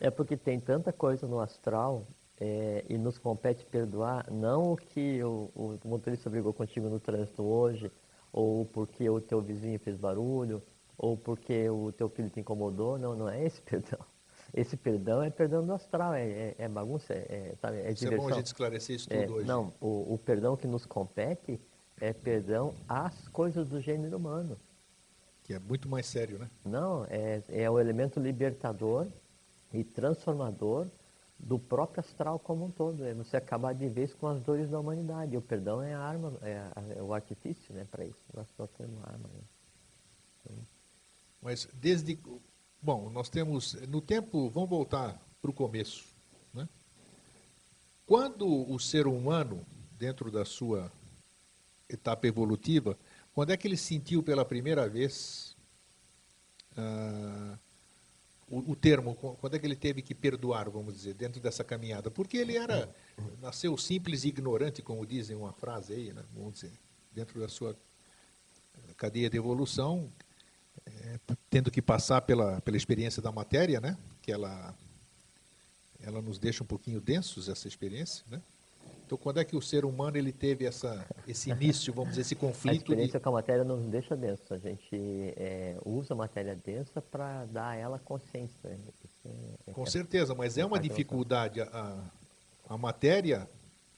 é. 0.00 0.06
É 0.06 0.10
porque 0.10 0.36
tem 0.36 0.60
tanta 0.60 0.92
coisa 0.92 1.26
no 1.26 1.40
astral 1.40 2.06
é, 2.38 2.84
e 2.88 2.98
nos 2.98 3.18
compete 3.18 3.64
perdoar, 3.64 4.30
não 4.30 4.72
o 4.72 4.76
que 4.76 5.22
o, 5.24 5.50
o 5.54 5.78
motorista 5.84 6.28
brigou 6.28 6.52
contigo 6.52 6.88
no 6.88 7.00
trânsito 7.00 7.42
hoje, 7.42 7.90
ou 8.32 8.66
porque 8.66 9.08
o 9.08 9.20
teu 9.20 9.40
vizinho 9.40 9.78
fez 9.78 9.96
barulho, 9.96 10.62
ou 10.98 11.16
porque 11.16 11.68
o 11.70 11.90
teu 11.92 12.08
filho 12.08 12.28
te 12.30 12.40
incomodou. 12.40 12.98
Não, 12.98 13.16
não 13.16 13.28
é 13.28 13.42
esse 13.44 13.60
perdão. 13.62 13.98
Esse 14.56 14.74
perdão 14.76 15.22
é 15.22 15.28
perdão 15.28 15.64
do 15.66 15.72
astral, 15.74 16.14
é, 16.14 16.24
é, 16.26 16.54
é 16.58 16.68
bagunça, 16.68 17.12
é, 17.12 17.18
é, 17.52 17.54
sabe, 17.60 17.76
é 17.76 17.92
Isso 17.92 18.04
é 18.04 18.08
diversão. 18.08 18.26
bom 18.28 18.32
a 18.34 18.36
gente 18.38 18.46
esclarecer 18.46 18.96
isso 18.96 19.08
tudo 19.08 19.20
É, 19.20 19.28
hoje. 19.28 19.46
não, 19.46 19.72
o, 19.80 20.14
o 20.14 20.18
perdão 20.24 20.56
que 20.56 20.66
nos 20.66 20.86
compete 20.86 21.60
é 22.00 22.12
perdão 22.14 22.74
às 22.88 23.28
coisas 23.28 23.68
do 23.68 23.80
gênero 23.82 24.16
humano. 24.16 24.56
Que 25.44 25.52
é 25.52 25.58
muito 25.58 25.88
mais 25.88 26.06
sério, 26.06 26.38
né? 26.38 26.48
Não, 26.64 27.04
é, 27.10 27.42
é 27.50 27.70
o 27.70 27.78
elemento 27.78 28.18
libertador 28.18 29.06
e 29.74 29.84
transformador 29.84 30.86
do 31.38 31.58
próprio 31.58 32.00
astral 32.00 32.38
como 32.38 32.64
um 32.64 32.70
todo. 32.70 33.04
É 33.04 33.12
você 33.12 33.36
acabar 33.36 33.74
de 33.74 33.86
vez 33.88 34.14
com 34.14 34.26
as 34.26 34.40
dores 34.42 34.70
da 34.70 34.80
humanidade. 34.80 35.34
E 35.34 35.36
o 35.36 35.42
perdão 35.42 35.82
é 35.82 35.92
a 35.94 36.00
arma, 36.00 36.32
é, 36.42 36.56
a- 36.74 36.82
é 36.96 37.02
o 37.02 37.12
artifício 37.12 37.74
né, 37.74 37.86
para 37.90 38.04
isso. 38.06 38.18
Nós 38.34 38.46
só 38.56 38.66
temos 38.66 38.98
arma. 39.04 39.28
Né? 40.48 40.56
Mas 41.42 41.68
desde. 41.74 42.18
Bom, 42.82 43.10
nós 43.10 43.28
temos. 43.28 43.74
No 43.88 44.00
tempo, 44.00 44.48
vamos 44.50 44.70
voltar 44.70 45.20
para 45.40 45.50
o 45.50 45.54
começo. 45.54 46.04
Né? 46.54 46.68
Quando 48.06 48.46
o 48.70 48.78
ser 48.78 49.06
humano, 49.06 49.64
dentro 49.98 50.30
da 50.30 50.44
sua 50.44 50.90
etapa 51.88 52.26
evolutiva, 52.26 52.96
quando 53.34 53.50
é 53.50 53.56
que 53.56 53.66
ele 53.66 53.76
sentiu 53.76 54.22
pela 54.22 54.44
primeira 54.44 54.88
vez 54.88 55.56
ah, 56.76 57.58
o, 58.48 58.72
o 58.72 58.76
termo, 58.76 59.14
qu- 59.16 59.36
quando 59.40 59.54
é 59.54 59.58
que 59.58 59.66
ele 59.66 59.76
teve 59.76 60.02
que 60.02 60.14
perdoar, 60.14 60.70
vamos 60.70 60.94
dizer, 60.94 61.14
dentro 61.14 61.40
dessa 61.40 61.64
caminhada? 61.64 62.10
Porque 62.10 62.36
ele 62.36 62.56
era, 62.56 62.88
nasceu 63.40 63.76
simples 63.76 64.24
e 64.24 64.28
ignorante, 64.28 64.82
como 64.82 65.04
dizem 65.06 65.36
uma 65.36 65.52
frase 65.52 65.92
aí, 65.92 66.12
né? 66.12 66.24
vamos 66.34 66.54
dizer, 66.54 66.72
dentro 67.12 67.40
da 67.40 67.48
sua 67.48 67.76
cadeia 68.96 69.28
de 69.28 69.36
evolução, 69.36 70.08
é, 70.86 71.18
tendo 71.50 71.70
que 71.70 71.80
passar 71.80 72.20
pela, 72.22 72.60
pela 72.60 72.76
experiência 72.76 73.22
da 73.22 73.30
matéria, 73.32 73.80
né? 73.80 73.96
Que 74.22 74.32
ela, 74.32 74.74
ela 76.02 76.20
nos 76.20 76.38
deixa 76.38 76.62
um 76.62 76.66
pouquinho 76.66 77.00
densos 77.00 77.48
essa 77.48 77.66
experiência, 77.68 78.24
né? 78.30 78.40
Então, 79.06 79.16
quando 79.16 79.38
é 79.38 79.44
que 79.44 79.54
o 79.56 79.62
ser 79.62 79.84
humano 79.84 80.16
ele 80.16 80.32
teve 80.32 80.64
essa, 80.66 81.06
esse 81.28 81.48
início, 81.50 81.92
vamos 81.94 82.10
dizer, 82.10 82.22
esse 82.22 82.34
A 82.36 82.38
conflito 82.38 82.72
de, 82.72 82.78
experiência 82.80 83.20
com 83.20 83.28
a 83.28 83.32
matéria 83.32 83.62
não 83.62 83.76
nos 83.76 83.88
deixa 83.88 84.16
denso. 84.16 84.42
A 84.52 84.58
gente 84.58 84.88
é, 85.36 85.76
usa 85.84 86.12
a 86.12 86.16
matéria 86.16 86.56
densa 86.56 87.00
para 87.00 87.44
dar 87.46 87.68
a 87.68 87.76
ela 87.76 87.98
consciência. 88.00 88.50
né? 88.68 88.76
Isso 89.04 89.28
é- 89.68 89.72
Com 89.72 89.84
é- 89.84 89.90
certeza, 89.90 90.34
mas 90.34 90.58
é 90.58 90.64
uma 90.64 90.76
Faz 90.78 90.88
dificuldade. 90.88 91.60
A, 91.60 91.66
a, 92.68 92.74
a 92.74 92.76
matéria, 92.78 93.48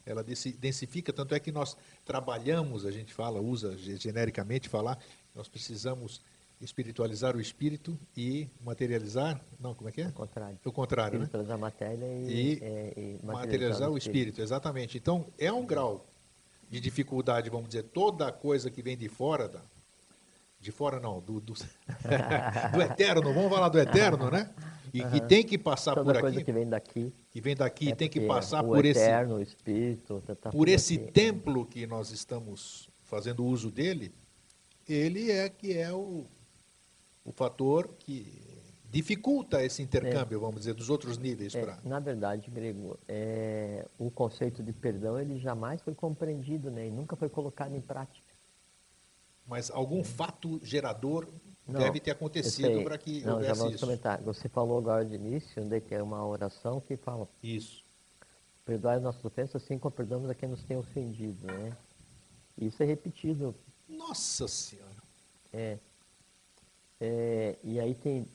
ela 0.05 0.23
densi- 0.23 0.53
densifica, 0.53 1.11
tanto 1.11 1.35
é 1.35 1.41
que 1.41 1.51
nós 1.51 1.75
trabalhamos, 2.05 2.85
a 2.85 2.91
gente 2.91 3.15
fala, 3.15 3.41
usa 3.41 3.79
ge- 3.79 3.97
genericamente 3.97 4.69
falar, 4.69 4.99
nós 5.35 5.49
precisamos 5.49 6.21
espiritualizar 6.61 7.37
o 7.37 7.41
espírito 7.41 7.97
e 8.17 8.49
materializar, 8.65 9.41
não, 9.61 9.75
como 9.75 9.89
é 9.89 9.93
que 9.93 10.01
é? 10.01 10.07
Ao 10.07 10.13
contrário. 10.13 10.59
O 10.65 10.73
contrário, 10.73 11.19
né? 11.19 11.25
Espiritualizar 11.25 11.59
matéria 11.59 12.05
e, 12.05 12.31
E 12.31 12.59
é, 12.63 12.93
e 12.97 13.27
materializar 13.27 13.91
o 13.91 13.97
espírito, 13.97 14.41
exatamente. 14.43 14.99
Então, 14.99 15.27
é 15.39 15.53
um 15.53 15.65
grau 15.65 16.05
de 16.71 16.81
dificuldade, 16.81 17.49
vamos 17.49 17.69
dizer, 17.69 17.85
toda 17.85 18.31
coisa 18.33 18.71
que 18.71 18.83
vem 18.83 18.97
de 18.97 19.09
fora 19.09 19.49
da, 19.49 19.61
de 20.61 20.73
fora 20.73 20.99
não, 20.99 21.21
do, 21.21 21.41
do, 21.41 21.55
do 22.75 22.83
eterno, 22.83 23.33
vamos 23.33 23.51
falar 23.51 23.69
do 23.69 23.79
eterno, 23.79 24.31
né? 24.31 24.51
E 24.93 25.05
que 25.05 25.21
tem 25.21 25.45
que 25.45 25.59
passar 25.59 25.95
Toda 25.95 26.13
por 26.15 26.21
coisa 26.23 26.37
aqui, 26.37 26.45
que 26.45 26.53
vem 26.53 26.69
daqui. 26.69 27.13
que 27.31 27.41
vem 27.41 27.55
daqui, 27.55 27.91
é 27.91 27.95
tem 27.95 28.09
que 28.09 28.23
passar 28.23 28.65
o 28.65 28.69
por 28.69 28.85
esse, 28.85 28.99
eterno, 29.01 29.37
o 29.37 29.43
espírito, 29.43 30.23
tá- 30.27 30.35
tá 30.35 30.51
por 30.51 30.67
tudo 30.67 30.69
esse 30.71 30.95
aqui. 30.95 31.13
templo 31.13 31.67
que 31.67 31.87
nós 31.87 32.11
estamos 32.11 32.89
fazendo 33.05 33.45
uso 33.45 33.71
dele, 33.71 34.11
ele 34.89 35.31
é 35.31 35.49
que 35.49 35.77
é 35.77 35.93
o, 35.93 36.27
o 37.29 37.33
fator 37.33 37.89
que 37.99 38.27
dificulta 38.91 39.63
esse 39.63 39.83
intercâmbio, 39.83 40.41
vamos 40.41 40.61
dizer, 40.61 40.73
dos 40.73 40.89
outros 40.89 41.19
níveis 41.19 41.55
É, 41.55 41.61
para. 41.61 41.79
na 41.85 42.01
verdade, 42.01 42.51
Grego, 42.51 42.99
é, 43.07 43.85
o 43.99 44.11
conceito 44.11 44.63
de 44.63 44.73
perdão 44.73 45.21
ele 45.21 45.39
jamais 45.39 45.83
foi 45.83 45.95
compreendido, 45.95 46.71
né? 46.71 46.87
E 46.87 46.91
nunca 46.91 47.15
foi 47.17 47.29
colocado 47.29 47.75
em 47.75 47.83
prática. 47.83 48.27
Mas 49.47 49.71
algum 49.71 50.03
fato 50.03 50.59
gerador 50.65 51.27
Não, 51.67 51.81
deve 51.81 52.01
ter 52.01 52.13
acontecido 52.13 52.83
para 52.83 52.97
que 52.97 53.21
Não, 53.21 53.27
já 53.27 53.35
houvesse 53.35 53.59
vamos 53.59 53.75
isso. 53.75 53.85
comentar. 53.85 54.23
Você 54.23 54.49
falou 54.49 54.79
agora 54.79 55.05
de 55.05 55.15
início, 55.17 55.63
onde 55.63 55.81
que 55.83 55.95
é 55.95 56.03
uma 56.03 56.27
oração 56.27 56.81
que 56.81 56.97
fala 56.97 57.29
Isso. 57.43 57.83
perdoar 58.65 58.97
as 58.97 59.03
nossas 59.03 59.23
ofensas 59.23 59.63
assim 59.63 59.79
como 59.79 59.95
perdoamos 59.95 60.31
a 60.31 60.35
quem 60.35 60.49
nos 60.49 60.63
tem 60.65 60.79
ofendido, 60.79 61.47
né? 61.47 61.77
Isso 62.57 62.83
é 62.83 62.87
repetido. 62.87 63.55
Nossa 63.87 64.49
Senhora. 64.49 64.89
É, 65.53 65.79
é, 67.01 67.57
e 67.63 67.79
aí 67.79 67.95
tem 67.95 68.27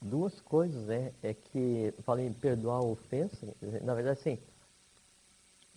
duas 0.00 0.40
coisas, 0.40 0.84
né? 0.86 1.12
É 1.22 1.34
que 1.34 1.92
falei 2.04 2.26
em 2.26 2.32
perdoar 2.32 2.76
a 2.78 2.84
ofensa, 2.84 3.46
na 3.82 3.94
verdade, 3.94 4.18
assim, 4.20 4.38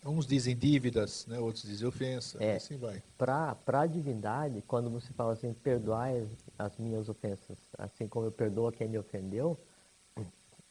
Uns 0.08 0.27
dizem 0.27 0.55
dívidas, 0.55 1.25
né? 1.25 1.39
outros 1.39 1.63
dizem 1.63 1.88
ofensa, 1.88 2.38
É. 2.44 2.58
assim 2.58 2.77
vai. 2.77 3.01
para 3.17 3.58
a 3.65 3.88
divindade, 3.88 4.62
quando 4.67 4.88
você 4.88 5.12
fala 5.13 5.34
assim, 5.34 5.51
perdoai 5.51 6.20
as, 6.20 6.27
as 6.60 6.77
minhas 6.77 7.10
ofensas, 7.10 7.58
assim 7.75 8.08
como 8.08 8.27
eu 8.27 8.32
perdoo 8.32 8.72
quem 8.72 8.88
me 8.88 9.00
ofendeu, 9.00 9.58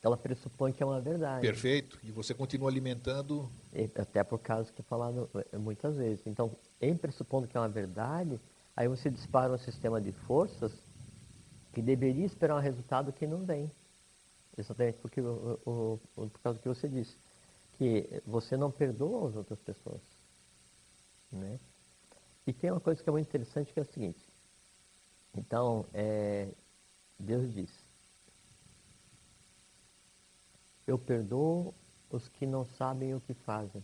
ela 0.04 0.16
pressupõe 0.16 0.72
que 0.72 0.82
é 0.82 0.86
uma 0.86 1.00
verdade. 1.00 1.40
Perfeito. 1.40 1.98
E 2.04 2.12
você 2.12 2.32
continua 2.34 2.70
alimentando. 2.70 3.48
E 3.72 3.90
Até 3.96 4.22
por 4.22 4.38
causa 4.38 4.70
que 4.70 4.82
falado 4.82 5.28
eh, 5.34 5.56
muitas 5.58 5.96
vezes. 5.96 6.24
Então, 6.26 6.52
em 6.80 6.94
pressupondo 6.94 7.48
que 7.48 7.56
é 7.56 7.60
uma 7.60 7.68
verdade, 7.68 8.38
aí 8.76 8.86
você 8.86 9.10
dispara 9.10 9.52
um 9.52 9.58
sistema 9.58 10.00
de 10.00 10.12
forças 10.12 10.70
que 11.74 11.82
deveria 11.82 12.26
esperar 12.26 12.56
um 12.56 12.60
resultado 12.60 13.12
que 13.12 13.26
não 13.26 13.44
vem. 13.44 13.70
Exatamente 14.58 14.98
porque, 14.98 15.20
o, 15.20 15.58
o- 15.66 16.00
o- 16.16 16.30
por 16.30 16.40
causa 16.40 16.58
do 16.58 16.62
que 16.62 16.68
você 16.68 16.88
disse. 16.88 17.16
Que 17.78 18.22
você 18.26 18.56
não 18.56 18.70
perdoa 18.70 19.30
as 19.30 19.36
outras 19.36 19.60
pessoas. 19.60 20.00
Né? 21.32 21.58
E 22.46 22.52
tem 22.52 22.70
uma 22.70 22.80
coisa 22.80 23.02
que 23.02 23.08
é 23.08 23.12
muito 23.12 23.28
interessante 23.28 23.72
que 23.72 23.80
é 23.80 23.82
o 23.82 23.86
seguinte. 23.86 24.20
Então, 25.36 25.84
é, 25.92 26.48
Deus 27.18 27.52
diz, 27.54 27.70
eu 30.86 30.98
perdoo 30.98 31.74
os 32.10 32.26
que 32.28 32.46
não 32.46 32.64
sabem 32.64 33.14
o 33.14 33.20
que 33.20 33.34
fazem, 33.34 33.82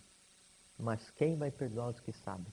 mas 0.78 1.10
quem 1.12 1.36
vai 1.36 1.50
perdoar 1.50 1.90
os 1.90 2.00
que 2.00 2.12
sabem? 2.12 2.52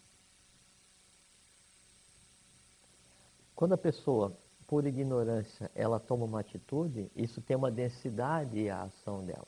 Quando 3.55 3.73
a 3.73 3.77
pessoa, 3.77 4.31
por 4.67 4.85
ignorância, 4.85 5.71
ela 5.73 5.99
toma 5.99 6.25
uma 6.25 6.41
atitude, 6.41 7.09
isso 7.15 7.41
tem 7.41 7.55
uma 7.55 7.71
densidade 7.71 8.69
à 8.69 8.83
ação 8.83 9.25
dela. 9.25 9.47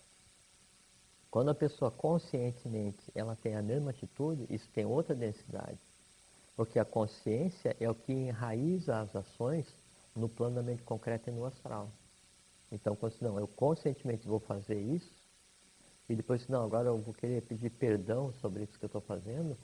Quando 1.29 1.49
a 1.49 1.55
pessoa 1.55 1.91
conscientemente 1.91 2.99
ela 3.13 3.35
tem 3.35 3.55
a 3.55 3.61
mesma 3.61 3.91
atitude, 3.91 4.45
isso 4.49 4.67
tem 4.73 4.85
outra 4.85 5.13
densidade. 5.13 5.77
Porque 6.55 6.79
a 6.79 6.85
consciência 6.85 7.75
é 7.79 7.89
o 7.89 7.93
que 7.93 8.11
enraiza 8.11 8.99
as 8.99 9.15
ações 9.15 9.65
no 10.15 10.27
plano 10.27 10.55
da 10.55 10.63
mente 10.63 10.81
concreta 10.83 11.29
e 11.29 11.33
no 11.33 11.45
astral. 11.45 11.89
Então, 12.71 12.95
quando 12.95 13.13
você, 13.13 13.25
não, 13.25 13.39
eu 13.39 13.47
conscientemente 13.47 14.27
vou 14.27 14.39
fazer 14.39 14.79
isso, 14.79 15.11
e 16.07 16.15
depois, 16.15 16.47
não, 16.47 16.63
agora 16.63 16.87
eu 16.87 16.97
vou 16.97 17.13
querer 17.13 17.41
pedir 17.43 17.69
perdão 17.69 18.33
sobre 18.41 18.63
isso 18.63 18.77
que 18.77 18.85
eu 18.85 18.87
estou 18.87 19.01
fazendo, 19.01 19.55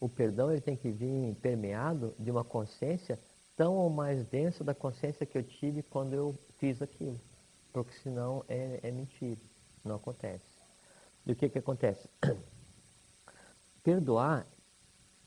o 0.00 0.08
perdão 0.08 0.50
ele 0.50 0.60
tem 0.60 0.76
que 0.76 0.90
vir 0.90 1.34
permeado 1.36 2.14
de 2.18 2.30
uma 2.30 2.42
consciência 2.42 3.18
tão 3.60 3.76
ou 3.76 3.90
mais 3.90 4.26
densa 4.28 4.64
da 4.64 4.74
consciência 4.74 5.26
que 5.26 5.36
eu 5.36 5.42
tive 5.42 5.82
quando 5.82 6.14
eu 6.14 6.34
fiz 6.56 6.80
aquilo. 6.80 7.20
Porque 7.74 7.92
senão 7.98 8.42
é, 8.48 8.80
é 8.82 8.90
mentira, 8.90 9.38
não 9.84 9.96
acontece. 9.96 10.42
E 11.26 11.32
o 11.32 11.36
que, 11.36 11.46
que 11.46 11.58
acontece? 11.58 12.08
Perdoar, 13.84 14.46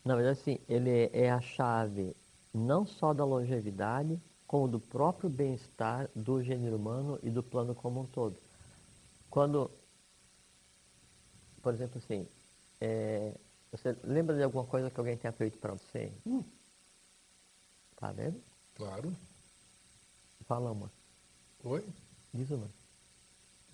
na 0.04 0.16
verdade, 0.16 0.40
sim, 0.40 0.58
ele 0.68 1.12
é 1.14 1.30
a 1.30 1.40
chave 1.42 2.16
não 2.52 2.88
só 2.88 3.14
da 3.14 3.24
longevidade, 3.24 4.20
como 4.48 4.68
do 4.68 4.80
próprio 4.80 5.30
bem-estar 5.30 6.10
do 6.16 6.42
gênero 6.42 6.78
humano 6.78 7.20
e 7.22 7.30
do 7.30 7.44
plano 7.44 7.76
como 7.76 8.02
um 8.02 8.06
todo. 8.08 8.36
Quando, 9.30 9.70
por 11.62 11.72
exemplo, 11.72 12.00
assim, 12.04 12.28
é, 12.82 13.32
você 13.72 13.96
lembra 14.04 14.36
de 14.36 14.42
alguma 14.42 14.66
coisa 14.66 14.90
que 14.90 15.00
alguém 15.00 15.18
tenha 15.18 15.32
feito 15.34 15.60
para 15.60 15.74
você? 15.74 16.12
Hum. 16.26 16.44
Tá 18.04 18.12
vendo? 18.12 18.38
Claro. 18.76 19.16
Fala 20.46 20.70
uma. 20.74 20.92
Oi? 21.64 21.88
Diz 22.34 22.52
uma. 22.52 22.70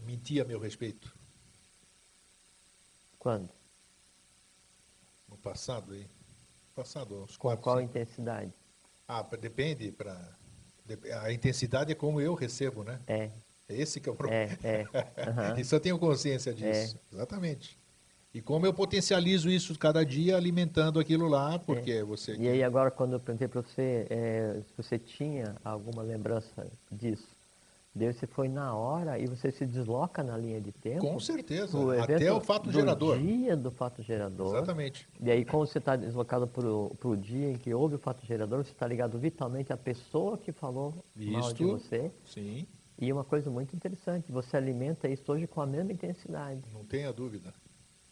Mentia 0.02 0.44
a 0.44 0.46
meu 0.46 0.60
respeito. 0.60 1.12
Quando? 3.18 3.50
No 5.28 5.36
passado 5.38 5.94
aí. 5.94 6.06
Passado, 6.76 7.24
uns 7.24 7.38
quatro. 7.38 7.64
Qual 7.64 7.80
cinco. 7.80 7.90
intensidade? 7.90 8.54
Ah, 9.08 9.24
depende 9.24 9.92
para 9.92 10.16
a 11.24 11.34
intensidade 11.34 11.92
é 11.92 11.96
como 11.96 12.22
eu 12.22 12.36
recebo, 12.36 12.84
né? 12.84 13.02
É. 13.08 13.32
Esse 13.68 14.00
que 14.00 14.10
é 14.10 14.12
o 14.12 14.16
problema. 14.16 14.56
É, 14.64 14.82
é. 14.82 14.86
Uhum. 15.54 15.60
Isso 15.60 15.74
eu 15.74 15.80
tenho 15.80 15.98
consciência 15.98 16.54
disso. 16.54 16.96
É. 17.12 17.16
Exatamente. 17.16 17.76
E 18.34 18.42
como 18.42 18.66
eu 18.66 18.74
potencializo 18.74 19.50
isso 19.50 19.78
cada 19.78 20.06
dia 20.06 20.38
alimentando 20.38 21.00
aquilo 21.00 21.28
lá, 21.28 21.58
porque 21.58 21.94
é. 21.94 22.04
você. 22.04 22.36
E 22.36 22.48
aí 22.48 22.64
agora 22.64 22.92
quando 22.92 23.14
eu 23.14 23.20
perguntei 23.20 23.48
para 23.48 23.62
você 23.62 24.06
é, 24.10 24.62
se 24.68 24.74
você 24.78 25.00
tinha 25.00 25.56
alguma 25.64 26.04
lembrança 26.04 26.68
disso, 26.92 27.28
Deus 27.94 28.16
você 28.16 28.28
foi 28.28 28.48
na 28.48 28.76
hora 28.76 29.18
e 29.18 29.26
você 29.26 29.52
se 29.52 29.66
desloca 29.66 30.24
na 30.24 30.38
linha 30.38 30.62
de 30.62 30.72
tempo. 30.72 31.02
Com 31.02 31.20
certeza. 31.20 31.78
Até 32.02 32.32
o 32.32 32.40
fato 32.40 32.72
gerador. 32.72 33.18
O 33.18 33.20
dia 33.20 33.58
do 33.58 33.72
fato 33.72 34.04
gerador. 34.04 34.56
Exatamente. 34.56 35.08
E 35.20 35.32
aí, 35.32 35.44
como 35.44 35.66
você 35.66 35.80
está 35.80 35.96
deslocado 35.96 36.48
para 36.48 36.68
o 37.10 37.18
dia 37.18 37.52
em 37.52 37.58
que 37.58 37.74
houve 37.74 37.96
o 37.96 38.00
fato 38.00 38.24
gerador, 38.26 38.64
você 38.64 38.72
está 38.72 38.88
ligado 38.88 39.18
vitalmente 39.18 39.74
à 39.74 39.78
pessoa 39.78 40.38
que 40.38 40.52
falou 40.52 40.94
Isto, 41.18 41.32
mal 41.32 41.54
de 41.54 41.66
você. 41.66 42.12
Sim. 42.26 42.68
E 43.02 43.12
uma 43.12 43.24
coisa 43.24 43.50
muito 43.50 43.76
interessante, 43.76 44.32
você 44.32 44.56
alimenta 44.56 45.08
isso 45.08 45.32
hoje 45.32 45.48
com 45.48 45.62
a 45.62 45.66
mesma 45.66 45.92
intensidade. 45.92 46.62
Não 46.74 46.84
tenha 46.84 47.12
dúvida. 47.12 47.54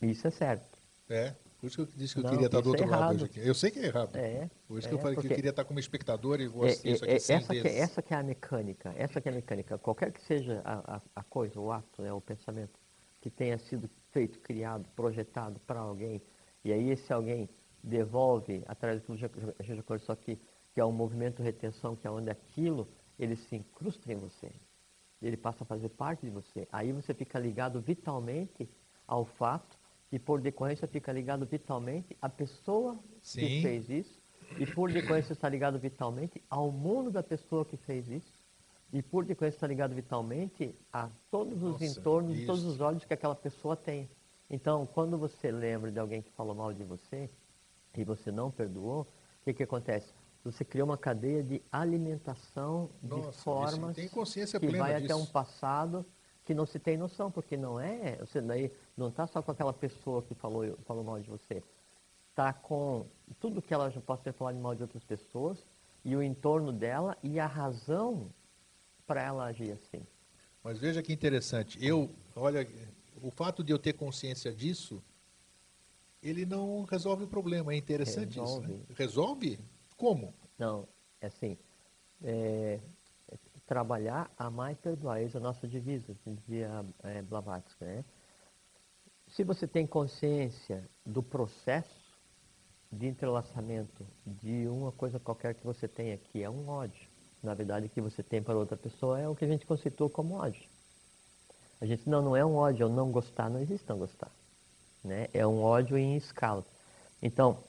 Isso 0.02 0.28
é 0.28 0.32
certo. 0.32 0.78
É. 1.10 1.34
Por 1.60 1.68
isso 1.68 1.76
que 1.76 1.82
eu 1.82 1.98
disse 1.98 2.14
que 2.14 2.20
eu 2.20 2.24
não, 2.24 2.30
queria 2.30 2.46
estar 2.46 2.62
do 2.62 2.70
outro 2.70 2.86
é 2.86 2.88
lado 2.88 3.16
hoje 3.16 3.26
aqui. 3.26 3.40
Eu 3.40 3.56
sei 3.56 3.72
que 3.72 3.80
é 3.80 3.86
errado. 3.86 4.16
É, 4.16 4.48
Por 4.68 4.78
isso 4.78 4.88
é, 4.88 4.90
que 4.90 4.96
eu 4.96 5.00
falei 5.00 5.18
que 5.18 5.26
eu 5.26 5.36
queria 5.36 5.50
estar 5.50 5.66
como 5.66 5.80
espectador 5.80 6.40
e 6.40 6.48
vou 6.48 6.66
é, 6.66 6.70
assistir 6.70 6.90
é, 6.90 6.92
isso 6.92 7.04
aqui 7.04 7.12
é, 7.12 7.16
essa, 7.16 7.54
que, 7.54 7.68
essa 7.68 8.02
que 8.02 8.14
é 8.14 8.18
a 8.18 8.24
mecânica. 8.24 8.94
Essa 8.96 9.20
que 9.20 9.28
é 9.28 9.32
a 9.32 9.36
mecânica. 9.36 9.78
Qualquer 9.80 10.12
que 10.12 10.22
seja 10.22 10.62
a, 10.64 10.98
a, 10.98 11.02
a 11.16 11.24
coisa, 11.24 11.60
o 11.60 11.72
ato, 11.72 12.04
né, 12.04 12.14
o 12.14 12.22
pensamento 12.22 12.80
que 13.22 13.32
tenha 13.32 13.58
sido 13.58 13.90
feito, 14.12 14.40
criado, 14.40 14.88
projetado 14.96 15.60
para 15.62 15.80
alguém, 15.80 16.22
e 16.64 16.72
aí 16.72 16.92
esse 16.92 17.12
alguém 17.12 17.50
devolve, 17.84 18.64
através 18.68 19.02
do 19.02 19.06
que 19.06 19.26
a 19.26 19.64
gente 19.64 19.78
já 19.78 19.84
conversou 19.84 20.14
aqui, 20.14 20.40
que 20.74 20.80
é 20.80 20.86
um 20.86 20.92
movimento 20.92 21.38
de 21.38 21.44
retenção, 21.44 21.96
que 21.96 22.06
é 22.06 22.12
onde 22.12 22.30
aquilo, 22.30 22.88
ele 23.18 23.36
se 23.36 23.56
incrusta 23.56 24.12
em 24.12 24.16
você. 24.16 24.52
Ele 25.22 25.36
passa 25.36 25.64
a 25.64 25.66
fazer 25.66 25.90
parte 25.90 26.26
de 26.26 26.30
você. 26.30 26.68
Aí 26.72 26.92
você 26.92 27.14
fica 27.14 27.40
ligado 27.40 27.82
vitalmente 27.82 28.70
ao 29.08 29.26
fato 29.26 29.77
e 30.12 30.18
por 30.18 30.42
decorrência 30.42 30.88
fica 30.88 31.12
ligado 31.12 31.46
vitalmente 31.46 32.16
à 32.22 32.30
pessoa 32.30 32.98
Sim. 33.22 33.42
que 33.42 33.62
fez 33.62 33.90
isso, 33.90 34.20
e 34.58 34.66
por 34.66 34.92
decorrência 34.92 35.34
está 35.34 35.50
ligado 35.50 35.78
vitalmente 35.78 36.42
ao 36.50 36.72
mundo 36.72 37.12
da 37.12 37.22
pessoa 37.22 37.66
que 37.66 37.76
fez 37.78 38.08
isso, 38.08 38.34
e 38.94 39.02
por 39.02 39.26
decorrência 39.26 39.58
está 39.58 39.68
ligado 39.68 39.94
vitalmente 39.94 40.74
a 40.94 41.10
todos 41.30 41.62
os 41.62 41.74
Nossa, 41.74 41.86
entornos, 41.86 42.38
isso. 42.38 42.46
todos 42.46 42.64
os 42.64 42.80
olhos 42.80 43.04
que 43.04 43.14
aquela 43.14 43.36
pessoa 43.36 43.76
tem. 43.76 44.10
Então, 44.50 44.86
quando 44.86 45.18
você 45.18 45.52
lembra 45.52 45.92
de 45.92 46.00
alguém 46.00 46.22
que 46.22 46.32
falou 46.32 46.56
mal 46.56 46.74
de 46.74 46.84
você 46.84 47.30
e 47.98 48.04
você 48.06 48.32
não 48.32 48.50
perdoou, 48.50 49.02
o 49.02 49.44
que, 49.44 49.54
que 49.54 49.64
acontece? 49.64 50.08
Você 50.46 50.64
cria 50.64 50.86
uma 50.86 50.98
cadeia 50.98 51.44
de 51.44 51.62
alimentação 51.70 52.90
Nossa, 53.04 53.32
de 53.32 53.38
formas 53.38 53.96
que 53.98 54.68
vai 54.78 55.02
disso. 55.02 55.06
até 55.06 55.16
um 55.16 55.26
passado 55.26 56.06
que 56.48 56.54
não 56.54 56.66
se 56.66 56.80
tem 56.80 56.96
noção, 56.96 57.30
porque 57.30 57.58
não 57.58 57.78
é, 57.78 58.16
você 58.16 58.40
daí 58.40 58.72
não 58.96 59.10
está 59.10 59.28
só 59.28 59.42
com 59.42 59.52
aquela 59.52 59.74
pessoa 59.74 60.22
que 60.22 60.34
falou, 60.34 60.78
falou 60.86 61.04
mal 61.04 61.20
de 61.20 61.30
você. 61.30 61.62
Está 62.30 62.54
com 62.54 63.06
tudo 63.38 63.62
que 63.62 63.74
ela 63.74 63.90
já 63.90 64.00
pode 64.00 64.22
ter 64.22 64.32
falado 64.32 64.56
mal 64.58 64.74
de 64.74 64.82
outras 64.82 65.04
pessoas 65.04 65.58
e 66.06 66.16
o 66.16 66.24
entorno 66.24 66.72
dela 66.72 67.18
e 67.22 67.38
a 67.38 67.46
razão 67.46 68.30
para 69.06 69.22
ela 69.22 69.44
agir 69.44 69.74
assim. 69.74 70.02
Mas 70.64 70.78
veja 70.80 71.04
que 71.04 71.12
interessante. 71.12 71.78
Eu, 71.86 72.10
olha, 72.34 72.66
o 73.22 73.30
fato 73.30 73.62
de 73.62 73.74
eu 73.74 73.78
ter 73.78 73.92
consciência 73.92 74.54
disso, 74.54 75.04
ele 76.24 76.46
não 76.46 76.84
resolve 76.84 77.26
o 77.26 77.28
problema. 77.28 77.74
É 77.74 77.76
interessante 77.76 78.40
resolve. 78.40 78.72
isso. 78.72 78.78
Né? 78.78 78.96
Resolve? 78.96 79.60
Como? 79.98 80.34
Não, 80.58 80.88
é 81.20 81.28
assim. 81.28 81.58
É, 82.24 82.80
trabalhar, 83.68 84.32
amar 84.38 84.72
e 84.72 84.76
perdoar. 84.76 85.22
Essa 85.22 85.38
é 85.38 85.40
a 85.40 85.44
nossa 85.44 85.68
divisa, 85.68 86.16
dizia 86.26 86.86
é, 87.04 87.22
Blavatsky. 87.22 87.84
Né? 87.84 88.06
Se 89.28 89.44
você 89.44 89.68
tem 89.68 89.86
consciência 89.86 90.90
do 91.06 91.22
processo 91.22 92.08
de 92.92 93.06
entrelaçamento 93.06 94.08
de 94.26 94.68
uma 94.68 94.92
coisa 94.94 95.20
qualquer 95.20 95.54
que 95.54 95.66
você 95.66 95.88
tem 95.88 96.14
aqui, 96.14 96.42
é 96.42 96.50
um 96.50 96.70
ódio. 96.70 97.08
Na 97.44 97.54
verdade, 97.54 97.90
que 97.90 98.02
você 98.02 98.24
tem 98.24 98.42
para 98.42 98.58
outra 98.58 98.78
pessoa 98.78 99.20
é 99.20 99.28
o 99.28 99.36
que 99.36 99.46
a 99.46 99.48
gente 99.48 99.66
conceitou 99.66 100.10
como 100.10 100.36
ódio. 100.36 100.64
A 101.80 101.86
gente 101.86 102.10
não, 102.10 102.22
não 102.22 102.36
é 102.36 102.44
um 102.44 102.56
ódio, 102.56 102.84
é 102.84 102.88
um 102.88 102.94
não 102.94 103.12
gostar, 103.12 103.50
não 103.50 103.60
existe 103.60 103.88
não 103.88 104.00
gostar. 104.00 104.32
Né? 105.04 105.28
É 105.34 105.46
um 105.46 105.62
ódio 105.62 105.98
em 105.98 106.16
escala. 106.16 106.66
Então, 107.22 107.60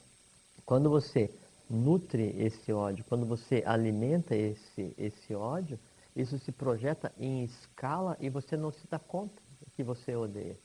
quando 0.65 0.89
você 0.89 1.31
nutre 1.69 2.35
esse 2.39 2.73
ódio, 2.73 3.05
quando 3.09 3.27
você 3.27 3.63
alimenta 3.67 4.35
esse, 4.35 4.95
esse 4.97 5.35
ódio, 5.35 5.79
isso 6.19 6.37
se 6.41 6.51
projeta 6.51 7.13
em 7.17 7.45
escala 7.45 8.17
e 8.19 8.29
você 8.29 8.57
não 8.57 8.73
se 8.73 8.87
dá 8.91 8.99
conta 8.99 9.41
que 9.77 9.85
você 9.85 10.17
odeia. 10.17 10.57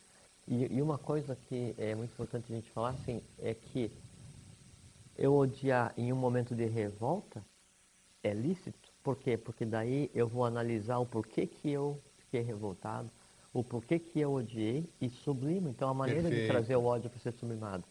E, 0.48 0.76
e 0.76 0.82
uma 0.82 0.98
coisa 0.98 1.36
que 1.36 1.76
é 1.78 1.94
muito 1.94 2.12
importante 2.12 2.52
a 2.52 2.56
gente 2.56 2.72
falar 2.72 2.90
assim, 2.90 3.22
é 3.38 3.54
que 3.54 3.92
eu 5.16 5.36
odiar 5.36 5.94
em 5.96 6.12
um 6.12 6.16
momento 6.16 6.56
de 6.56 6.66
revolta 6.66 7.46
é 8.24 8.34
lícito. 8.34 8.90
Por 9.04 9.16
quê? 9.16 9.38
Porque 9.38 9.64
daí 9.64 10.10
eu 10.16 10.28
vou 10.28 10.44
analisar 10.44 10.98
o 10.98 11.06
porquê 11.06 11.46
que 11.46 11.70
eu 11.70 12.02
fiquei 12.18 12.42
revoltado, 12.42 13.10
o 13.54 13.64
porquê 13.64 14.00
que 14.00 14.20
eu 14.20 14.34
odiei 14.34 14.90
e 15.00 15.08
sublimo. 15.08 15.70
Então 15.70 15.88
a 15.88 15.94
maneira 15.94 16.24
Perfeito. 16.24 16.42
de 16.42 16.48
trazer 16.48 16.76
o 16.78 16.86
ódio 16.86 17.12
para 17.12 17.20
ser 17.20 17.32
sublimado. 17.34 17.84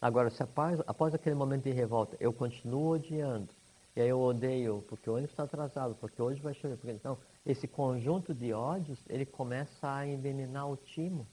Agora, 0.00 0.30
se 0.30 0.42
após, 0.42 0.80
após 0.86 1.14
aquele 1.14 1.34
momento 1.34 1.64
de 1.64 1.72
revolta 1.72 2.16
eu 2.18 2.32
continuo 2.32 2.94
odiando, 2.94 3.50
e 3.94 4.00
aí 4.00 4.08
eu 4.08 4.20
odeio 4.20 4.84
porque 4.88 5.08
o 5.10 5.14
ônibus 5.14 5.32
está 5.32 5.42
atrasado, 5.42 5.94
porque 5.96 6.20
hoje 6.20 6.40
vai 6.40 6.54
chover. 6.54 6.76
Porque, 6.76 6.92
então, 6.92 7.18
esse 7.44 7.66
conjunto 7.66 8.32
de 8.32 8.52
ódios, 8.52 8.98
ele 9.08 9.26
começa 9.26 9.92
a 9.92 10.06
envenenar 10.06 10.70
o 10.70 10.76
timo. 10.76 11.26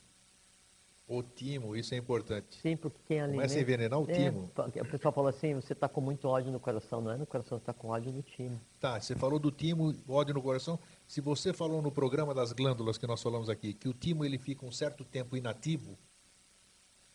O 1.08 1.24
timo, 1.24 1.74
isso 1.74 1.94
é 1.94 1.98
importante. 1.98 2.60
Sim, 2.62 2.76
porque 2.76 2.98
quem 3.08 3.22
alimenta... 3.22 3.44
Começa 3.44 3.58
a 3.58 3.62
envenenar 3.62 4.00
o 4.00 4.12
é, 4.12 4.14
timo. 4.14 4.52
O 4.58 4.86
pessoal 4.92 5.14
fala 5.14 5.30
assim, 5.30 5.54
você 5.54 5.72
está 5.72 5.88
com 5.88 6.02
muito 6.02 6.28
ódio 6.28 6.52
no 6.52 6.60
coração. 6.60 7.00
Não 7.00 7.12
é 7.12 7.16
no 7.18 7.26
coração, 7.26 7.58
você 7.58 7.62
está 7.62 7.74
com 7.74 7.88
ódio 7.88 8.12
no 8.12 8.22
timo. 8.22 8.60
Tá, 8.78 9.00
você 9.00 9.16
falou 9.16 9.40
do 9.40 9.50
timo, 9.50 9.96
ódio 10.10 10.34
no 10.34 10.42
coração. 10.42 10.78
Se 11.08 11.22
você 11.22 11.54
falou 11.54 11.82
no 11.82 11.92
programa 11.92 12.34
das 12.34 12.52
glândulas 12.52 12.98
que 12.98 13.08
nós 13.08 13.24
falamos 13.24 13.50
aqui, 13.50 13.74
que 13.74 13.88
o 13.88 13.94
timo 13.94 14.26
ele 14.26 14.38
fica 14.38 14.66
um 14.66 14.72
certo 14.72 15.06
tempo 15.06 15.38
inativo, 15.38 15.98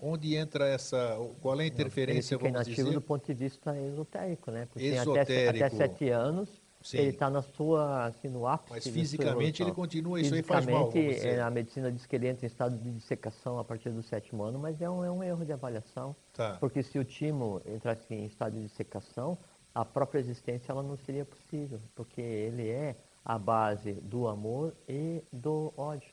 Onde 0.04 0.34
entra 0.34 0.66
essa. 0.66 1.16
Qual 1.40 1.58
é 1.60 1.62
a 1.62 1.66
interferência, 1.66 2.34
Ele 2.34 2.50
vamos 2.50 2.66
dizer? 2.66 2.92
do 2.92 3.00
ponto 3.00 3.24
de 3.24 3.34
vista 3.34 3.78
esotérico, 3.78 4.50
né? 4.50 4.66
Porque 4.66 4.84
esotérico. 4.84 5.50
Até, 5.50 5.64
até 5.64 5.70
sete 5.70 6.08
anos, 6.08 6.48
Sim. 6.82 6.98
ele 6.98 7.10
está 7.10 7.30
na 7.30 7.40
sua, 7.40 8.06
assim, 8.06 8.28
no 8.28 8.46
ápice. 8.46 8.72
Mas 8.72 8.86
fisicamente 8.88 9.62
ele 9.62 9.70
continua, 9.70 10.20
isso 10.20 10.34
aí 10.34 10.42
faz 10.42 10.66
mal. 10.66 10.90
É, 10.92 11.40
a 11.40 11.48
medicina 11.50 11.90
diz 11.90 12.04
que 12.04 12.16
ele 12.16 12.26
entra 12.26 12.44
em 12.44 12.48
estado 12.48 12.76
de 12.76 12.90
dissecação 12.90 13.58
a 13.58 13.64
partir 13.64 13.90
do 13.90 14.02
sétimo 14.02 14.42
ano, 14.42 14.58
mas 14.58 14.80
é 14.82 14.90
um, 14.90 15.04
é 15.04 15.10
um 15.10 15.22
erro 15.22 15.44
de 15.44 15.52
avaliação. 15.52 16.16
Tá. 16.32 16.56
Porque 16.58 16.82
se 16.82 16.98
o 16.98 17.04
timo 17.04 17.62
entrasse 17.64 18.12
em 18.12 18.26
estado 18.26 18.54
de 18.54 18.62
dissecação, 18.62 19.38
a 19.72 19.84
própria 19.84 20.18
existência 20.18 20.72
ela 20.72 20.82
não 20.82 20.96
seria 20.96 21.24
possível, 21.24 21.78
porque 21.94 22.20
ele 22.20 22.68
é 22.68 22.96
a 23.24 23.38
base 23.38 23.92
do 23.92 24.26
amor 24.26 24.74
e 24.88 25.22
do 25.32 25.72
ódio. 25.76 26.11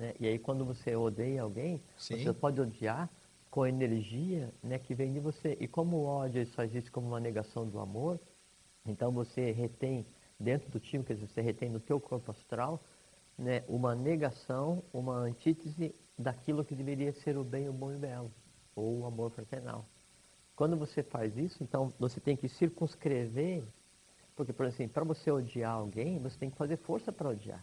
Né? 0.00 0.14
E 0.18 0.26
aí 0.26 0.38
quando 0.38 0.64
você 0.64 0.96
odeia 0.96 1.42
alguém, 1.42 1.82
Sim. 1.98 2.24
você 2.24 2.32
pode 2.32 2.58
odiar 2.58 3.10
com 3.50 3.64
a 3.64 3.68
energia 3.68 4.50
né, 4.62 4.78
que 4.78 4.94
vem 4.94 5.12
de 5.12 5.20
você. 5.20 5.58
E 5.60 5.68
como 5.68 5.98
o 5.98 6.04
ódio 6.06 6.46
só 6.46 6.62
existe 6.62 6.90
como 6.90 7.06
uma 7.06 7.20
negação 7.20 7.66
do 7.66 7.78
amor, 7.78 8.18
então 8.86 9.12
você 9.12 9.50
retém 9.50 10.06
dentro 10.38 10.70
do 10.70 10.80
time, 10.80 11.04
quer 11.04 11.14
dizer, 11.14 11.28
você 11.28 11.42
retém 11.42 11.68
no 11.68 11.78
teu 11.78 12.00
corpo 12.00 12.30
astral, 12.30 12.80
né, 13.36 13.62
uma 13.68 13.94
negação, 13.94 14.82
uma 14.90 15.16
antítese 15.16 15.94
daquilo 16.18 16.64
que 16.64 16.74
deveria 16.74 17.12
ser 17.12 17.36
o 17.36 17.44
bem, 17.44 17.68
o 17.68 17.72
bom 17.72 17.92
e 17.92 17.96
o 17.96 17.98
belo, 17.98 18.32
ou 18.74 19.00
o 19.00 19.06
amor 19.06 19.30
fraternal. 19.30 19.84
Quando 20.56 20.78
você 20.78 21.02
faz 21.02 21.36
isso, 21.36 21.62
então 21.62 21.92
você 21.98 22.18
tem 22.20 22.36
que 22.36 22.48
circunscrever, 22.48 23.62
porque, 24.34 24.52
por 24.52 24.64
exemplo, 24.64 24.94
para 24.94 25.04
você 25.04 25.30
odiar 25.30 25.72
alguém, 25.72 26.18
você 26.18 26.38
tem 26.38 26.48
que 26.48 26.56
fazer 26.56 26.78
força 26.78 27.12
para 27.12 27.28
odiar. 27.28 27.62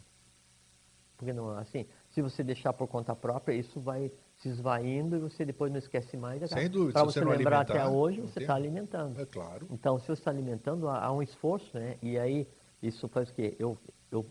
Porque 1.17 1.33
não, 1.33 1.49
assim, 1.57 1.87
se 2.17 2.21
você 2.23 2.43
deixar 2.43 2.73
por 2.73 2.87
conta 2.87 3.15
própria, 3.15 3.53
isso 3.53 3.79
vai 3.79 4.11
se 4.39 4.49
esvaindo 4.49 5.17
e 5.17 5.19
você 5.19 5.45
depois 5.45 5.71
não 5.71 5.77
esquece 5.77 6.17
mais. 6.17 6.49
Sem 6.49 6.67
dúvida. 6.67 6.93
Para 6.93 7.03
você, 7.03 7.19
você 7.19 7.25
lembrar 7.25 7.59
até 7.59 7.87
hoje, 7.87 8.21
você 8.21 8.39
está 8.39 8.55
alimentando. 8.55 9.21
É 9.21 9.25
claro. 9.27 9.67
Então, 9.69 9.99
se 9.99 10.07
você 10.07 10.13
está 10.13 10.31
alimentando, 10.31 10.89
há, 10.89 11.05
há, 11.05 11.11
um 11.11 11.21
esforço, 11.21 11.77
né? 11.77 11.95
E 12.01 12.17
aí, 12.17 12.47
isso 12.81 13.07
faz 13.07 13.29
o 13.29 13.33
quê? 13.35 13.55
Eu, 13.59 13.77
eu 14.11 14.25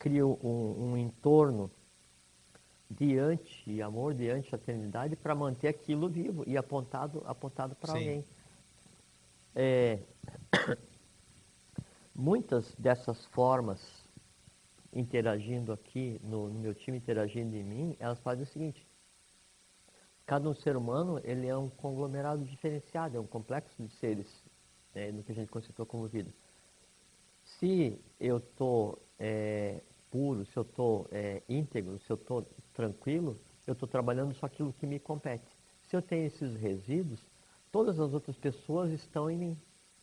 crio 0.00 0.36
um, 0.42 0.90
um 0.90 0.96
entorno 0.96 1.70
diante 2.90 3.80
amor, 3.80 4.14
diante 4.14 4.52
eternidade, 4.52 5.14
para 5.14 5.32
manter 5.32 5.68
aquilo 5.68 6.08
vivo 6.08 6.42
e 6.44 6.56
apontado, 6.56 7.22
apontado 7.24 7.76
para 7.76 7.92
alguém. 7.92 8.24
É, 9.54 10.00
muitas 12.16 12.74
dessas 12.76 13.24
formas 13.26 14.01
interagindo 14.92 15.72
aqui, 15.72 16.20
no, 16.22 16.48
no, 16.48 16.58
meu 16.58 16.74
time 16.74 16.98
interagindo 16.98 17.56
em 17.56 17.64
mim, 17.64 17.96
elas 17.98 18.18
fazem 18.20 18.44
o 18.44 18.46
seguinte. 18.46 18.86
Cada 20.26 20.48
um 20.48 20.54
ser 20.54 20.76
humano, 20.76 21.20
ele 21.24 21.46
é 21.46 21.56
um 21.56 21.68
conglomerado 21.68 22.44
diferenciado, 22.44 23.16
é 23.16 23.20
um 23.20 23.26
complexo 23.26 23.82
de 23.82 23.88
seres, 23.96 24.28
né, 24.94 25.10
no 25.10 25.22
que 25.22 25.32
a 25.32 25.34
gente 25.34 25.50
conceitou 25.50 25.86
como 25.86 26.06
vida. 26.06 26.30
Se 27.44 27.98
eu 28.20 28.38
estou 28.38 28.98
é, 29.18 29.80
puro, 30.10 30.44
se 30.46 30.56
eu 30.56 30.62
estou 30.62 31.08
é, 31.10 31.42
íntegro, 31.48 31.98
se 32.00 32.10
eu 32.10 32.16
estou 32.16 32.46
tranquilo, 32.74 33.38
eu 33.66 33.72
estou 33.72 33.88
trabalhando 33.88 34.34
só 34.34 34.46
aquilo 34.46 34.72
que 34.72 34.86
me 34.86 34.98
compete. 34.98 35.46
Se 35.88 35.96
eu 35.96 36.02
tenho 36.02 36.26
esses 36.26 36.54
resíduos, 36.56 37.20
todas 37.70 37.98
as 37.98 38.12
outras 38.12 38.36
pessoas 38.36 38.90
estão 38.90 39.30
em 39.30 39.36
mim 39.36 39.58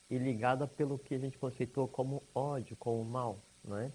e 0.09 0.17
ligada 0.17 0.67
pelo 0.67 0.97
que 0.97 1.15
a 1.15 1.19
gente 1.19 1.37
conceitou 1.37 1.87
como 1.87 2.23
ódio, 2.33 2.75
como 2.75 3.03
mal, 3.05 3.39
não 3.63 3.77
é? 3.77 3.91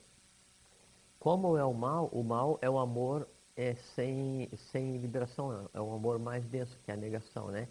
Como 1.25 1.57
é 1.57 1.65
o 1.65 1.73
mal? 1.73 2.11
O 2.13 2.23
mal 2.23 2.59
é 2.61 2.69
o 2.69 2.79
amor 2.79 3.27
é, 3.57 3.75
sem, 3.95 4.47
sem 4.71 4.99
liberação, 4.99 5.71
é 5.73 5.81
um 5.81 5.95
amor 5.95 6.19
mais 6.19 6.45
denso, 6.45 6.77
que 6.85 6.91
é 6.91 6.95
a 6.95 6.99
negação, 6.99 7.49
né? 7.49 7.67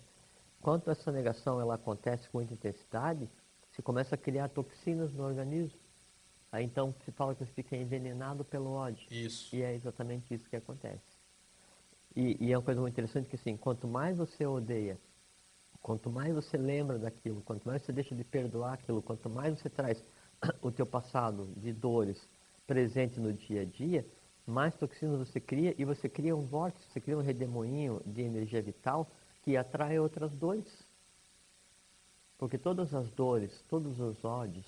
Quando 0.59 0.89
essa 0.89 1.11
negação 1.11 1.61
ela 1.61 1.75
acontece 1.75 2.27
com 2.29 2.39
muita 2.39 2.55
intensidade, 2.55 3.29
se 3.75 3.79
começa 3.83 4.15
a 4.15 4.17
criar 4.17 4.49
toxinas 4.49 5.13
no 5.13 5.23
organismo. 5.23 5.77
Aí 6.51 6.65
então 6.65 6.95
se 7.05 7.11
fala 7.11 7.35
que 7.35 7.45
você 7.45 7.51
fica 7.51 7.77
envenenado 7.77 8.43
pelo 8.43 8.71
ódio. 8.71 9.05
Isso. 9.11 9.55
E 9.55 9.61
é 9.61 9.75
exatamente 9.75 10.33
isso 10.33 10.49
que 10.49 10.55
acontece. 10.55 11.13
E, 12.15 12.35
e 12.43 12.51
é 12.51 12.57
uma 12.57 12.63
coisa 12.63 12.81
muito 12.81 12.93
interessante 12.93 13.29
que 13.29 13.35
assim, 13.35 13.55
quanto 13.55 13.87
mais 13.87 14.17
você 14.17 14.47
odeia, 14.47 14.99
quanto 15.79 16.09
mais 16.09 16.33
você 16.33 16.57
lembra 16.57 16.97
daquilo, 16.97 17.39
quanto 17.41 17.67
mais 17.67 17.83
você 17.83 17.91
deixa 17.91 18.15
de 18.15 18.23
perdoar 18.23 18.73
aquilo, 18.73 18.99
quanto 18.99 19.29
mais 19.29 19.59
você 19.59 19.69
traz 19.69 20.03
o 20.59 20.71
teu 20.71 20.87
passado 20.87 21.53
de 21.55 21.71
dores 21.71 22.17
presente 22.65 23.19
no 23.19 23.34
dia 23.34 23.62
a 23.62 23.65
dia, 23.65 24.06
mais 24.45 24.76
toxinas 24.76 25.19
você 25.19 25.39
cria 25.39 25.73
e 25.78 25.86
você 25.86 26.10
cria 26.10 26.36
um 26.36 26.43
vórtice, 26.43 26.86
você 26.91 26.99
cria 26.99 27.17
um 27.17 27.21
redemoinho 27.21 28.02
de 28.06 28.21
energia 28.21 28.62
vital 28.62 29.10
que 29.43 29.56
atrai 29.58 29.99
outras 29.99 30.32
dores. 30.32 30.67
Porque 32.38 32.58
todas 32.58 32.93
as 32.93 33.10
dores, 33.12 33.63
todos 33.69 33.99
os 33.99 34.23
ódios, 34.26 34.65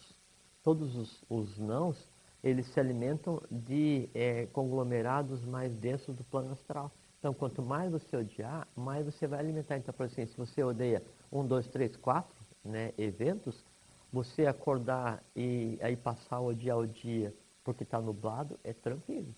todos 0.64 0.96
os, 0.96 1.24
os 1.30 1.58
nãos, 1.58 1.98
eles 2.44 2.68
se 2.68 2.80
alimentam 2.80 3.42
de 3.52 4.08
é, 4.14 4.46
conglomerados 4.54 5.44
mais 5.44 5.74
densos 5.76 6.16
do 6.16 6.24
plano 6.26 6.54
astral. 6.54 6.92
Então, 7.20 7.34
quanto 7.34 7.62
mais 7.62 7.92
você 7.92 8.16
odiar, 8.16 8.68
mais 8.76 9.04
você 9.06 9.26
vai 9.26 9.40
alimentar. 9.40 9.78
Então, 9.78 9.94
por 9.94 10.06
exemplo, 10.06 10.32
se 10.32 10.38
você 10.38 10.64
odeia 10.64 11.02
um, 11.32 11.46
dois, 11.46 11.68
três, 11.68 11.96
quatro 11.96 12.36
né, 12.64 12.94
eventos, 12.98 13.64
você 14.14 14.46
acordar 14.46 15.24
e 15.36 15.78
aí 15.82 15.96
passar 15.96 16.40
o 16.40 16.54
dia 16.54 16.74
ao 16.74 16.86
dia 16.86 17.34
porque 17.65 17.84
está 17.84 17.99
nublado, 17.99 18.58
é 18.63 18.71
tranquilo. 18.71 19.36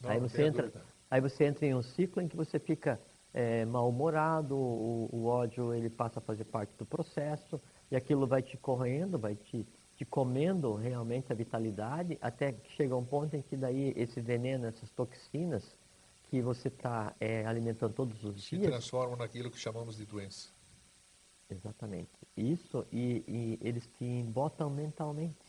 Não, 0.00 0.10
aí, 0.10 0.18
você 0.18 0.42
entra, 0.42 0.70
aí 1.10 1.20
você 1.20 1.44
entra 1.44 1.64
em 1.64 1.74
um 1.74 1.82
ciclo 1.82 2.20
em 2.20 2.28
que 2.28 2.36
você 2.36 2.58
fica 2.58 3.00
é, 3.32 3.64
mal-humorado, 3.64 4.54
o, 4.56 5.08
o, 5.12 5.26
ódio 5.26 5.72
ele 5.72 5.88
passa 5.88 6.18
a 6.18 6.22
fazer 6.22 6.44
parte 6.44 6.76
do 6.76 6.84
processo, 6.84 7.58
e 7.90 7.96
aquilo 7.96 8.26
vai 8.26 8.42
te 8.42 8.56
correndo, 8.56 9.16
vai 9.16 9.36
te, 9.36 9.64
te 9.96 10.04
comendo 10.04 10.74
realmente 10.74 11.32
a 11.32 11.36
vitalidade, 11.36 12.18
até 12.20 12.52
que 12.52 12.72
chega 12.72 12.96
um 12.96 13.04
ponto 13.04 13.36
em 13.36 13.42
que 13.42 13.56
daí 13.56 13.94
esse 13.96 14.20
veneno, 14.20 14.66
essas 14.66 14.90
toxinas, 14.90 15.64
que 16.28 16.42
você 16.42 16.66
está 16.66 17.14
é, 17.20 17.46
alimentando 17.46 17.94
todos 17.94 18.24
os 18.24 18.42
Se 18.42 18.56
dias... 18.56 18.62
Se 18.62 18.70
transformam 18.70 19.16
naquilo 19.16 19.48
que 19.48 19.58
chamamos 19.58 19.96
de 19.96 20.04
doença. 20.04 20.48
Exatamente. 21.48 22.10
Isso, 22.36 22.84
e, 22.90 23.22
e 23.28 23.58
eles 23.62 23.86
te 23.96 24.04
embotam 24.04 24.68
mentalmente. 24.68 25.45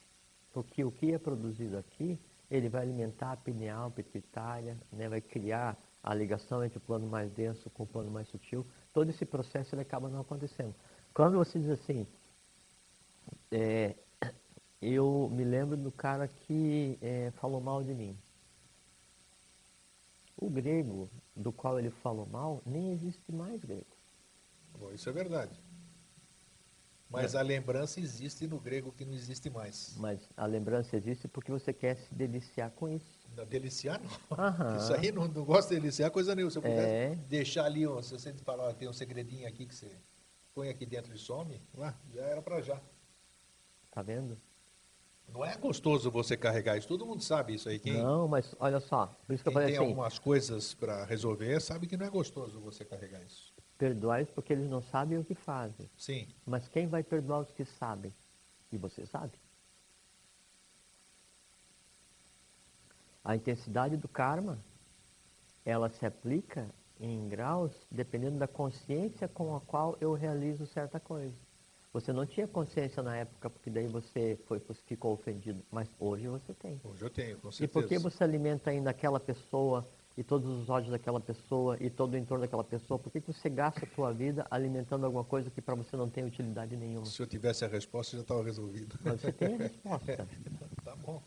Porque 0.58 0.84
o 0.84 0.90
que 0.90 1.14
é 1.14 1.20
produzido 1.20 1.78
aqui, 1.78 2.18
ele 2.50 2.68
vai 2.68 2.82
alimentar 2.82 3.34
a 3.34 3.38
pineal 3.38 3.92
pituitária, 3.92 4.76
né, 4.92 5.08
vai 5.08 5.22
criar 5.22 5.78
a 6.02 6.16
ligação 6.16 6.66
entre 6.66 6.80
o 6.80 6.82
plano 6.82 7.06
mais 7.06 7.32
denso 7.32 7.70
com 7.70 7.84
o 7.84 7.86
plano 7.86 8.10
mais 8.10 8.28
sutil. 8.28 8.66
Todo 8.92 9.08
esse 9.12 9.24
processo 9.24 9.76
ele 9.76 9.84
acaba 9.84 10.10
não 10.10 10.22
acontecendo. 10.22 10.74
Quando 11.14 11.38
você 11.38 11.60
diz 11.60 11.70
assim, 11.70 12.08
é, 13.52 13.94
eu 14.82 15.30
me 15.32 15.44
lembro 15.44 15.78
do 15.78 15.92
cara 15.92 16.28
que 16.28 16.98
é, 17.04 17.32
falou 17.40 17.62
mal 17.62 17.84
de 17.84 17.94
mim. 17.94 18.18
O 20.36 20.50
grego 20.50 21.08
do 21.36 21.52
qual 21.52 21.78
ele 21.78 21.92
falou 21.92 22.26
mal, 22.26 22.64
nem 22.66 22.94
existe 22.94 23.32
mais 23.32 23.64
grego. 23.64 23.86
Bom, 24.80 24.92
isso 24.92 25.08
é 25.08 25.14
verdade. 25.14 25.67
Mas 27.10 27.36
é. 27.36 27.38
a 27.38 27.42
lembrança 27.42 28.00
existe 28.00 28.46
no 28.48 28.60
grego 28.60 28.92
que 28.92 29.06
não 29.06 29.14
existe 29.14 29.50
mais. 29.50 29.96
Mas 29.98 30.20
a 30.36 30.46
lembrança 30.46 30.98
existe 30.98 31.28
porque 31.28 31.52
você 31.52 31.72
quer 31.72 31.96
se 31.96 32.14
deliciar 32.14 32.70
com 32.72 32.90
isso. 32.90 33.06
Não, 33.36 33.46
deliciar 33.46 34.02
não. 34.02 34.38
Aham. 34.38 34.78
Isso 34.78 34.94
aí 34.94 35.12
não, 35.12 35.28
não 35.28 35.46
gosta 35.46 35.74
de 35.74 35.80
deliciar 35.80 36.12
coisa 36.12 36.36
nenhuma. 36.36 36.52
Se 36.52 36.58
eu 36.58 36.64
é. 36.66 37.16
deixar 37.30 37.66
ali, 37.66 37.82
se 38.04 38.12
você 38.12 38.34
falar, 38.34 38.74
tem 38.74 38.90
um 38.90 38.94
segredinho 38.94 39.48
aqui 39.48 39.66
que 39.66 39.74
você 39.74 39.90
põe 40.54 40.70
aqui 40.70 40.86
dentro 40.86 41.14
e 41.14 41.18
some, 41.18 41.62
lá, 41.76 41.96
já 42.14 42.22
era 42.24 42.42
para 42.42 42.62
já. 42.62 42.82
Tá 43.92 44.02
vendo? 44.02 44.38
Não 45.32 45.46
é 45.46 45.56
gostoso 45.58 46.10
você 46.10 46.36
carregar 46.36 46.78
isso, 46.78 46.88
todo 46.88 47.06
mundo 47.06 47.22
sabe 47.22 47.54
isso 47.54 47.70
aí. 47.70 47.80
Quem, 47.80 47.94
não, 47.94 48.28
mas 48.28 48.56
olha 48.60 48.80
só, 48.80 49.08
por 49.26 49.34
isso 49.34 49.44
que 49.44 49.50
eu 49.50 49.54
falei 49.54 49.68
tem 49.68 49.78
assim. 49.78 49.86
algumas 49.86 50.18
coisas 50.18 50.74
para 50.74 51.04
resolver 51.04 51.60
sabe 51.60 51.86
que 51.86 51.98
não 51.98 52.06
é 52.06 52.10
gostoso 52.10 52.62
você 52.62 52.86
carregar 52.86 53.22
isso 53.24 53.57
perdoar 53.78 54.26
porque 54.28 54.54
eles 54.54 54.70
não 54.70 54.82
sabem 54.82 55.18
o 55.18 55.24
que 55.24 55.36
fazem. 55.36 55.90
Sim. 55.98 56.28
Mas 56.46 56.68
quem 56.68 56.88
vai 56.88 57.04
perdoar 57.04 57.42
os 57.42 57.52
que 57.52 57.66
sabem? 57.66 58.14
E 58.72 58.78
você 58.78 59.06
sabe. 59.06 59.34
A 63.24 63.36
intensidade 63.36 63.98
do 63.98 64.08
karma, 64.08 64.58
ela 65.66 65.90
se 65.90 66.06
aplica 66.06 66.68
em 67.00 67.28
graus 67.28 67.72
dependendo 67.92 68.38
da 68.38 68.48
consciência 68.48 69.28
com 69.28 69.56
a 69.56 69.62
qual 69.62 69.98
eu 70.00 70.14
realizo 70.14 70.66
certa 70.66 71.00
coisa. 71.00 71.36
Você 71.94 72.14
não 72.14 72.26
tinha 72.26 72.48
consciência 72.48 73.02
na 73.02 73.18
época, 73.18 73.50
porque 73.50 73.70
daí 73.70 73.88
você 73.88 74.38
foi, 74.46 74.62
ficou 74.86 75.14
ofendido, 75.14 75.64
mas 75.72 75.90
hoje 76.00 76.28
você 76.28 76.54
tem. 76.54 76.80
Hoje 76.84 77.02
eu 77.02 77.10
tenho, 77.10 77.38
com 77.38 77.52
certeza. 77.52 77.64
E 77.66 77.68
por 77.68 77.88
que 77.88 77.98
você 77.98 78.24
alimenta 78.24 78.70
ainda 78.70 78.90
aquela 78.90 79.20
pessoa 79.20 79.86
e 80.18 80.24
todos 80.24 80.50
os 80.50 80.68
ódios 80.68 80.92
daquela 80.92 81.20
pessoa 81.20 81.78
e 81.80 81.92
todo 81.92 82.16
o 82.16 82.18
entorno 82.18 82.44
daquela 82.44 82.64
pessoa? 82.64 82.98
Por 82.98 83.12
que, 83.12 83.22
que 83.22 83.32
você 83.32 83.48
gasta 83.50 83.86
a 83.86 83.96
sua 83.96 84.12
vida 84.12 84.48
alimentando 84.50 85.06
alguma 85.06 85.24
coisa 85.24 85.52
que 85.52 85.62
para 85.62 85.76
você 85.76 85.96
não 85.96 86.10
tem 86.10 86.26
utilidade 86.26 86.76
nenhuma? 86.76 87.06
Se 87.06 87.22
eu 87.22 87.28
tivesse 87.28 87.64
a 87.64 87.68
resposta, 87.68 88.18
já 88.18 88.24
estava 88.24 88.44
resolvido. 88.44 88.98
Mas 89.04 89.22
você 89.22 89.32
tem 89.32 89.54
a 89.54 89.58
resposta. 89.70 90.12
É, 90.12 90.26
tá 90.84 90.96
bom. 90.96 91.22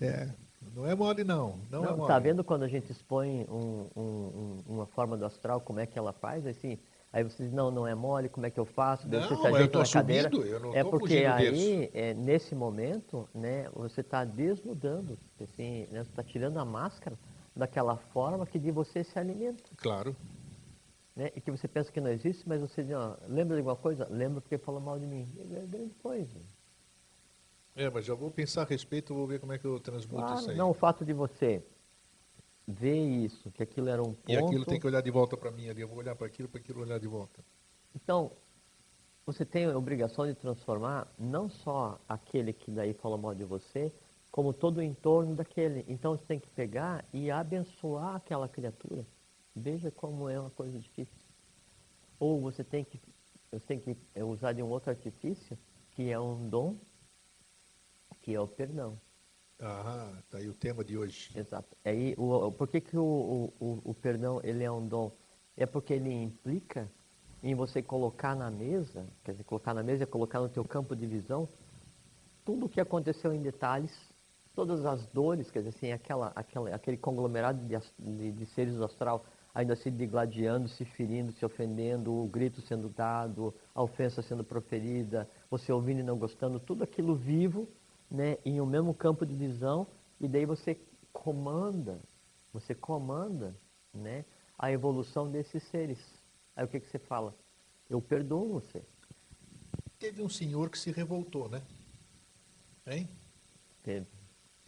É, 0.00 0.28
não 0.74 0.88
é 0.88 0.94
mole 0.94 1.22
não, 1.22 1.58
não, 1.70 1.82
não 1.82 1.88
é 1.88 1.96
mole. 1.96 2.08
Tá 2.08 2.18
vendo 2.18 2.42
quando 2.42 2.64
a 2.64 2.68
gente 2.68 2.90
expõe 2.90 3.46
um, 3.48 3.86
um, 3.96 4.62
uma 4.66 4.86
forma 4.86 5.16
do 5.16 5.24
astral, 5.24 5.60
como 5.60 5.78
é 5.78 5.86
que 5.86 5.96
ela 5.96 6.12
faz? 6.12 6.44
Assim, 6.44 6.78
aí 7.12 7.22
você 7.22 7.44
diz, 7.44 7.52
não, 7.52 7.70
não 7.70 7.86
é 7.86 7.94
mole, 7.94 8.28
como 8.28 8.44
é 8.44 8.50
que 8.50 8.58
eu 8.58 8.64
faço? 8.64 9.08
Não, 9.08 9.20
você 9.20 9.36
se 9.36 9.46
eu 9.46 9.64
estou 9.66 9.86
subindo, 9.86 10.44
eu 10.44 10.58
não 10.58 10.74
É 10.74 10.82
porque 10.82 11.24
aí, 11.26 11.90
é, 11.94 12.12
nesse 12.14 12.56
momento, 12.56 13.28
né, 13.32 13.68
você 13.72 14.00
está 14.00 14.24
desnudando, 14.24 15.16
assim, 15.40 15.86
né, 15.92 16.02
você 16.02 16.10
está 16.10 16.24
tirando 16.24 16.58
a 16.58 16.64
máscara 16.64 17.16
daquela 17.54 17.96
forma 17.96 18.46
que 18.46 18.58
de 18.58 18.70
você 18.70 19.04
se 19.04 19.18
alimenta. 19.18 19.62
Claro. 19.76 20.16
Né? 21.14 21.30
E 21.36 21.40
que 21.40 21.50
você 21.50 21.68
pensa 21.68 21.92
que 21.92 22.00
não 22.00 22.10
existe, 22.10 22.48
mas 22.48 22.60
você 22.60 22.82
diz, 22.82 22.94
ó, 22.94 23.16
lembra 23.28 23.54
de 23.56 23.60
alguma 23.60 23.76
coisa? 23.76 24.06
Lembra 24.10 24.40
porque 24.40 24.56
falou 24.56 24.80
mal 24.80 24.98
de 24.98 25.06
mim. 25.06 25.28
É 25.38 25.66
grande 25.66 25.94
coisa. 26.02 26.40
É, 27.74 27.88
mas 27.88 28.04
já 28.04 28.14
vou 28.14 28.30
pensar 28.30 28.62
a 28.62 28.64
respeito, 28.64 29.14
vou 29.14 29.26
ver 29.26 29.40
como 29.40 29.52
é 29.52 29.58
que 29.58 29.66
eu 29.66 29.78
transmuto 29.80 30.24
claro, 30.24 30.40
isso 30.40 30.50
aí. 30.50 30.56
Não, 30.56 30.70
o 30.70 30.74
fato 30.74 31.04
de 31.04 31.12
você 31.12 31.62
ver 32.66 33.24
isso, 33.24 33.50
que 33.50 33.62
aquilo 33.62 33.88
era 33.88 34.02
um 34.02 34.12
ponto... 34.12 34.30
E 34.30 34.36
aquilo 34.36 34.64
tem 34.64 34.78
que 34.78 34.86
olhar 34.86 35.02
de 35.02 35.10
volta 35.10 35.36
para 35.36 35.50
mim 35.50 35.68
ali, 35.68 35.80
eu 35.80 35.88
vou 35.88 35.98
olhar 35.98 36.14
para 36.14 36.26
aquilo, 36.26 36.48
para 36.48 36.60
aquilo 36.60 36.80
olhar 36.80 36.98
de 36.98 37.06
volta. 37.06 37.42
Então, 37.94 38.30
você 39.26 39.44
tem 39.44 39.66
a 39.66 39.76
obrigação 39.76 40.26
de 40.26 40.34
transformar 40.34 41.06
não 41.18 41.48
só 41.48 41.98
aquele 42.08 42.52
que 42.52 42.70
daí 42.70 42.92
falou 42.92 43.18
mal 43.18 43.34
de 43.34 43.44
você, 43.44 43.92
como 44.32 44.54
todo 44.54 44.78
o 44.78 44.82
entorno 44.82 45.36
daquele. 45.36 45.84
Então 45.86 46.16
você 46.16 46.24
tem 46.24 46.40
que 46.40 46.48
pegar 46.48 47.04
e 47.12 47.30
abençoar 47.30 48.16
aquela 48.16 48.48
criatura. 48.48 49.06
Veja 49.54 49.90
como 49.90 50.28
é 50.28 50.40
uma 50.40 50.50
coisa 50.50 50.78
difícil. 50.78 51.14
Ou 52.18 52.40
você 52.40 52.64
tem 52.64 52.82
que, 52.82 52.98
você 53.50 53.66
tem 53.66 53.78
que 53.78 53.96
usar 54.22 54.54
de 54.54 54.62
um 54.62 54.68
outro 54.68 54.88
artifício, 54.88 55.58
que 55.94 56.10
é 56.10 56.18
um 56.18 56.48
dom, 56.48 56.76
que 58.22 58.34
é 58.34 58.40
o 58.40 58.48
perdão. 58.48 58.98
Ah, 59.60 60.16
tá 60.30 60.38
aí 60.38 60.48
o 60.48 60.54
tema 60.54 60.82
de 60.82 60.96
hoje. 60.96 61.30
Exato. 61.38 61.76
Aí, 61.84 62.14
o, 62.16 62.50
por 62.50 62.66
que, 62.68 62.80
que 62.80 62.96
o, 62.96 63.52
o, 63.60 63.82
o 63.84 63.94
perdão 63.94 64.40
ele 64.42 64.64
é 64.64 64.70
um 64.72 64.86
dom? 64.86 65.12
É 65.56 65.66
porque 65.66 65.92
ele 65.92 66.10
implica 66.10 66.90
em 67.42 67.54
você 67.54 67.82
colocar 67.82 68.34
na 68.34 68.50
mesa, 68.50 69.06
quer 69.22 69.32
dizer, 69.32 69.44
colocar 69.44 69.74
na 69.74 69.82
mesa 69.82 70.04
é 70.04 70.06
colocar 70.06 70.40
no 70.40 70.48
teu 70.48 70.64
campo 70.64 70.96
de 70.96 71.06
visão 71.06 71.46
tudo 72.44 72.66
o 72.66 72.68
que 72.68 72.80
aconteceu 72.80 73.32
em 73.32 73.40
detalhes, 73.40 73.92
todas 74.54 74.84
as 74.84 75.04
dores, 75.06 75.50
quer 75.50 75.60
dizer, 75.60 75.70
assim, 75.76 75.92
aquela, 75.92 76.32
aquela, 76.34 76.74
aquele 76.74 76.96
conglomerado 76.96 77.60
de, 77.66 77.76
de, 77.98 78.32
de 78.32 78.46
seres 78.46 78.74
do 78.74 78.84
astral 78.84 79.24
ainda 79.54 79.76
se 79.76 79.90
digladiando, 79.90 80.68
se 80.68 80.84
ferindo, 80.84 81.32
se 81.32 81.44
ofendendo, 81.44 82.12
o 82.12 82.26
grito 82.26 82.60
sendo 82.62 82.88
dado, 82.88 83.54
a 83.74 83.82
ofensa 83.82 84.22
sendo 84.22 84.42
proferida, 84.42 85.28
você 85.50 85.70
ouvindo 85.70 86.00
e 86.00 86.02
não 86.02 86.16
gostando, 86.16 86.58
tudo 86.58 86.84
aquilo 86.84 87.14
vivo, 87.14 87.68
né, 88.10 88.38
em 88.44 88.60
um 88.60 88.66
mesmo 88.66 88.94
campo 88.94 89.26
de 89.26 89.34
visão, 89.34 89.86
e 90.20 90.26
daí 90.26 90.46
você 90.46 90.78
comanda, 91.12 91.98
você 92.52 92.74
comanda, 92.74 93.54
né, 93.92 94.24
a 94.58 94.70
evolução 94.72 95.30
desses 95.30 95.62
seres. 95.64 95.98
Aí 96.56 96.64
o 96.64 96.68
que, 96.68 96.80
que 96.80 96.86
você 96.86 96.98
fala? 96.98 97.34
Eu 97.90 98.00
perdoo 98.00 98.48
você. 98.48 98.82
Teve 99.98 100.22
um 100.22 100.28
senhor 100.28 100.70
que 100.70 100.78
se 100.78 100.90
revoltou, 100.90 101.48
né? 101.48 101.62
Hein? 102.86 103.08
Teve. 103.84 104.21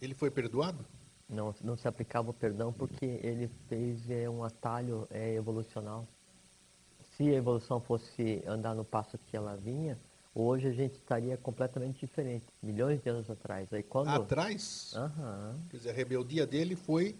Ele 0.05 0.13
foi 0.13 0.29
perdoado? 0.29 0.85
Não, 1.27 1.53
não 1.63 1.75
se 1.75 1.87
aplicava 1.87 2.29
o 2.29 2.33
perdão 2.33 2.71
porque 2.71 3.05
ele 3.23 3.49
fez 3.67 4.07
é, 4.07 4.29
um 4.29 4.43
atalho 4.43 5.07
é, 5.09 5.33
evolucional. 5.33 6.07
Se 7.17 7.23
a 7.23 7.33
evolução 7.33 7.81
fosse 7.81 8.43
andar 8.45 8.75
no 8.75 8.85
passo 8.85 9.17
que 9.17 9.35
ela 9.35 9.55
vinha, 9.55 9.97
hoje 10.35 10.67
a 10.67 10.71
gente 10.71 10.93
estaria 10.93 11.35
completamente 11.37 11.99
diferente, 11.99 12.45
milhões 12.61 13.01
de 13.01 13.09
anos 13.09 13.27
atrás. 13.31 13.73
Aí 13.73 13.81
quando... 13.81 14.09
Atrás? 14.09 14.93
Uhum. 14.95 15.59
Quer 15.71 15.77
dizer, 15.77 15.89
a 15.89 15.93
rebeldia 15.93 16.45
dele 16.45 16.75
foi 16.75 17.15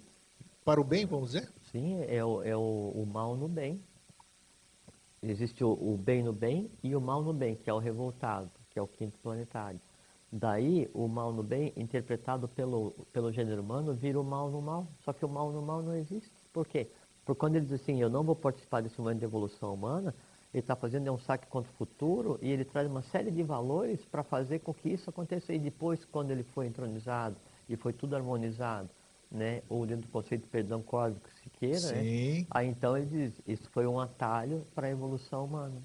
para 0.63 0.79
o 0.79 0.83
bem, 0.83 1.07
vamos 1.07 1.31
dizer? 1.31 1.49
Sim, 1.71 2.03
é 2.03 2.23
o, 2.23 2.43
é 2.43 2.55
o, 2.55 2.91
o 2.93 3.09
mal 3.11 3.35
no 3.35 3.47
bem. 3.47 3.81
Existe 5.23 5.63
o, 5.63 5.71
o 5.71 5.97
bem 5.97 6.21
no 6.21 6.33
bem 6.33 6.69
e 6.83 6.95
o 6.95 7.01
mal 7.01 7.23
no 7.23 7.33
bem, 7.33 7.55
que 7.55 7.67
é 7.67 7.73
o 7.73 7.79
revoltado, 7.79 8.51
que 8.69 8.77
é 8.77 8.81
o 8.81 8.87
quinto 8.87 9.17
planetário. 9.23 9.79
Daí, 10.31 10.89
o 10.93 11.07
mal 11.07 11.31
no 11.31 11.43
bem, 11.43 11.71
interpretado 11.77 12.47
pelo, 12.47 12.91
pelo 13.13 13.31
gênero 13.31 13.61
humano, 13.61 13.93
vira 13.93 14.19
o 14.19 14.23
mal 14.23 14.49
no 14.49 14.61
mal. 14.61 14.87
Só 15.03 15.13
que 15.13 15.23
o 15.23 15.29
mal 15.29 15.51
no 15.51 15.61
mal 15.61 15.81
não 15.81 15.95
existe. 15.95 16.31
Por 16.51 16.67
quê? 16.67 16.87
Porque 17.25 17.39
quando 17.39 17.55
ele 17.55 17.65
diz 17.65 17.81
assim, 17.81 18.01
eu 18.01 18.09
não 18.09 18.23
vou 18.23 18.35
participar 18.35 18.81
desse 18.81 18.99
momento 18.99 19.19
de 19.19 19.25
evolução 19.25 19.73
humana, 19.73 20.13
ele 20.53 20.61
está 20.61 20.75
fazendo 20.75 21.11
um 21.11 21.17
saque 21.17 21.47
contra 21.47 21.69
o 21.71 21.75
futuro 21.75 22.39
e 22.41 22.49
ele 22.49 22.63
traz 22.63 22.89
uma 22.89 23.01
série 23.01 23.29
de 23.29 23.43
valores 23.43 23.99
para 24.05 24.23
fazer 24.23 24.59
com 24.59 24.73
que 24.73 24.89
isso 24.89 25.09
aconteça. 25.09 25.53
E 25.53 25.59
depois, 25.59 26.05
quando 26.05 26.31
ele 26.31 26.43
foi 26.43 26.67
entronizado 26.67 27.35
e 27.67 27.75
foi 27.75 27.91
tudo 27.91 28.15
harmonizado, 28.15 28.89
né, 29.29 29.61
ou 29.67 29.85
dentro 29.85 30.07
do 30.07 30.11
conceito 30.11 30.43
de 30.43 30.49
perdão 30.49 30.81
cósmico, 30.81 31.27
se 31.43 31.49
queira, 31.49 31.91
né, 31.91 32.45
aí 32.51 32.67
então 32.67 32.95
ele 32.95 33.07
diz, 33.07 33.33
isso 33.45 33.69
foi 33.71 33.85
um 33.85 33.99
atalho 33.99 34.65
para 34.73 34.87
a 34.87 34.89
evolução 34.91 35.45
humana. 35.45 35.81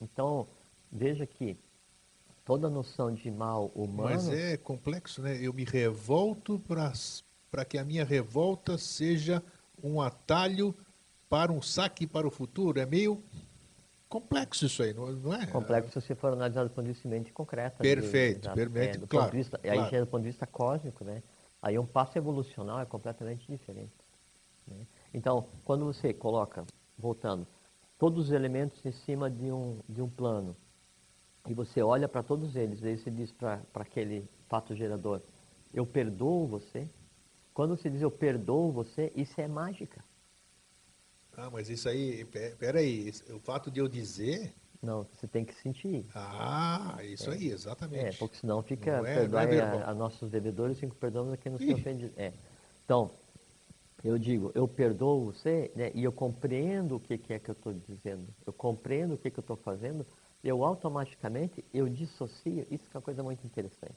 Então, 0.00 0.46
veja 0.90 1.26
que 1.26 1.56
toda 2.44 2.68
noção 2.68 3.12
de 3.12 3.30
mal 3.30 3.70
humano. 3.74 4.10
Mas 4.10 4.28
é 4.28 4.56
complexo, 4.56 5.22
né? 5.22 5.38
Eu 5.40 5.52
me 5.52 5.64
revolto 5.64 6.60
para 7.50 7.64
que 7.64 7.78
a 7.78 7.84
minha 7.84 8.04
revolta 8.04 8.76
seja 8.76 9.42
um 9.82 10.00
atalho 10.00 10.74
para 11.28 11.50
um 11.50 11.62
saque 11.62 12.06
para 12.06 12.26
o 12.26 12.30
futuro. 12.30 12.78
É 12.78 12.86
meio 12.86 13.22
complexo 14.08 14.66
isso 14.66 14.82
aí, 14.82 14.92
não 14.92 15.34
é? 15.34 15.46
Complexo 15.46 16.00
se 16.00 16.14
for 16.14 16.32
analisado 16.32 16.68
do 16.68 16.74
ponto 16.74 16.86
de 16.86 16.92
vista 16.92 17.08
mente 17.08 17.32
concreta. 17.32 17.78
Perfeito, 17.78 18.48
de, 18.48 18.54
perfeito, 18.54 18.96
é, 18.96 18.98
do 18.98 19.06
claro. 19.06 19.32
Vista, 19.32 19.58
claro. 19.58 19.80
Aí 19.80 19.90
já 19.90 19.96
é 19.96 20.00
do 20.00 20.06
ponto 20.06 20.22
de 20.22 20.28
vista 20.28 20.46
cósmico, 20.46 21.04
né? 21.04 21.22
Aí 21.60 21.78
um 21.78 21.86
passo 21.86 22.16
evolucional 22.18 22.80
é 22.80 22.84
completamente 22.84 23.50
diferente. 23.50 23.92
Né? 24.68 24.76
Então, 25.12 25.46
quando 25.64 25.84
você 25.86 26.12
coloca, 26.12 26.64
voltando, 26.98 27.46
todos 27.98 28.26
os 28.26 28.32
elementos 28.32 28.84
em 28.84 28.92
cima 28.92 29.30
de 29.30 29.50
um, 29.50 29.78
de 29.88 30.02
um 30.02 30.08
plano, 30.08 30.54
e 31.46 31.54
você 31.54 31.82
olha 31.82 32.08
para 32.08 32.22
todos 32.22 32.56
eles, 32.56 32.82
aí 32.82 32.96
você 32.96 33.10
diz 33.10 33.30
para 33.30 33.60
aquele 33.74 34.26
fato 34.48 34.74
gerador, 34.74 35.20
eu 35.72 35.84
perdoo 35.84 36.46
você. 36.46 36.88
Quando 37.52 37.76
você 37.76 37.90
diz 37.90 38.00
eu 38.00 38.10
perdoo 38.10 38.72
você, 38.72 39.12
isso 39.14 39.40
é 39.40 39.46
mágica. 39.46 40.02
Ah, 41.36 41.50
mas 41.50 41.68
isso 41.68 41.88
aí, 41.88 42.24
peraí, 42.58 43.12
o 43.30 43.40
fato 43.40 43.70
de 43.70 43.80
eu 43.80 43.88
dizer... 43.88 44.52
Não, 44.82 45.02
você 45.02 45.26
tem 45.26 45.44
que 45.44 45.54
sentir. 45.54 46.04
Ah, 46.14 46.98
isso 47.02 47.30
é. 47.30 47.34
aí, 47.34 47.48
exatamente. 47.48 48.04
É, 48.04 48.12
porque 48.12 48.36
senão 48.36 48.62
fica, 48.62 48.98
não 48.98 49.06
é, 49.06 49.14
perdoar 49.14 49.52
é 49.52 49.60
a, 49.60 49.90
a, 49.90 49.94
nossos 49.94 50.30
devedores, 50.30 50.78
cinco 50.78 50.94
perdoamos 50.94 51.32
a 51.32 51.36
quem 51.36 51.50
nos 51.50 51.60
ofende. 51.60 52.12
É. 52.16 52.32
Então, 52.84 53.10
eu 54.04 54.18
digo, 54.18 54.52
eu 54.54 54.68
perdoo 54.68 55.32
você, 55.32 55.72
né, 55.74 55.90
e 55.94 56.04
eu 56.04 56.12
compreendo 56.12 56.96
o 56.96 57.00
que, 57.00 57.16
que 57.16 57.32
é 57.32 57.38
que 57.38 57.48
eu 57.48 57.54
estou 57.54 57.72
dizendo. 57.72 58.26
Eu 58.46 58.52
compreendo 58.52 59.14
o 59.14 59.18
que, 59.18 59.30
que 59.30 59.38
eu 59.38 59.42
estou 59.42 59.56
fazendo, 59.56 60.04
eu 60.44 60.62
automaticamente, 60.62 61.64
eu 61.72 61.88
dissocio, 61.88 62.66
isso 62.70 62.84
é 62.92 62.96
uma 62.98 63.02
coisa 63.02 63.22
muito 63.22 63.44
interessante. 63.46 63.94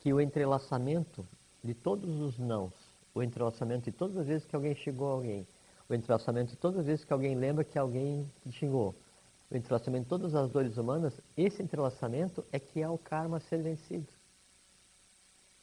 Que 0.00 0.12
o 0.12 0.20
entrelaçamento 0.20 1.24
de 1.64 1.72
todos 1.72 2.20
os 2.20 2.38
nãos, 2.38 2.72
o 3.14 3.22
entrelaçamento 3.22 3.90
de 3.90 3.96
todas 3.96 4.18
as 4.18 4.26
vezes 4.26 4.46
que 4.46 4.54
alguém 4.54 4.74
xingou 4.74 5.08
alguém, 5.08 5.46
o 5.88 5.94
entrelaçamento 5.94 6.50
de 6.50 6.56
todas 6.56 6.80
as 6.80 6.86
vezes 6.86 7.04
que 7.04 7.12
alguém 7.12 7.34
lembra 7.34 7.64
que 7.64 7.78
alguém 7.78 8.30
te 8.42 8.52
xingou, 8.52 8.94
o 9.50 9.56
entrelaçamento 9.56 10.04
de 10.04 10.08
todas 10.10 10.34
as 10.34 10.50
dores 10.50 10.76
humanas, 10.76 11.14
esse 11.36 11.62
entrelaçamento 11.62 12.44
é 12.52 12.58
que 12.58 12.82
é 12.82 12.88
o 12.88 12.98
karma 12.98 13.38
a 13.38 13.40
ser 13.40 13.62
vencido. 13.62 14.06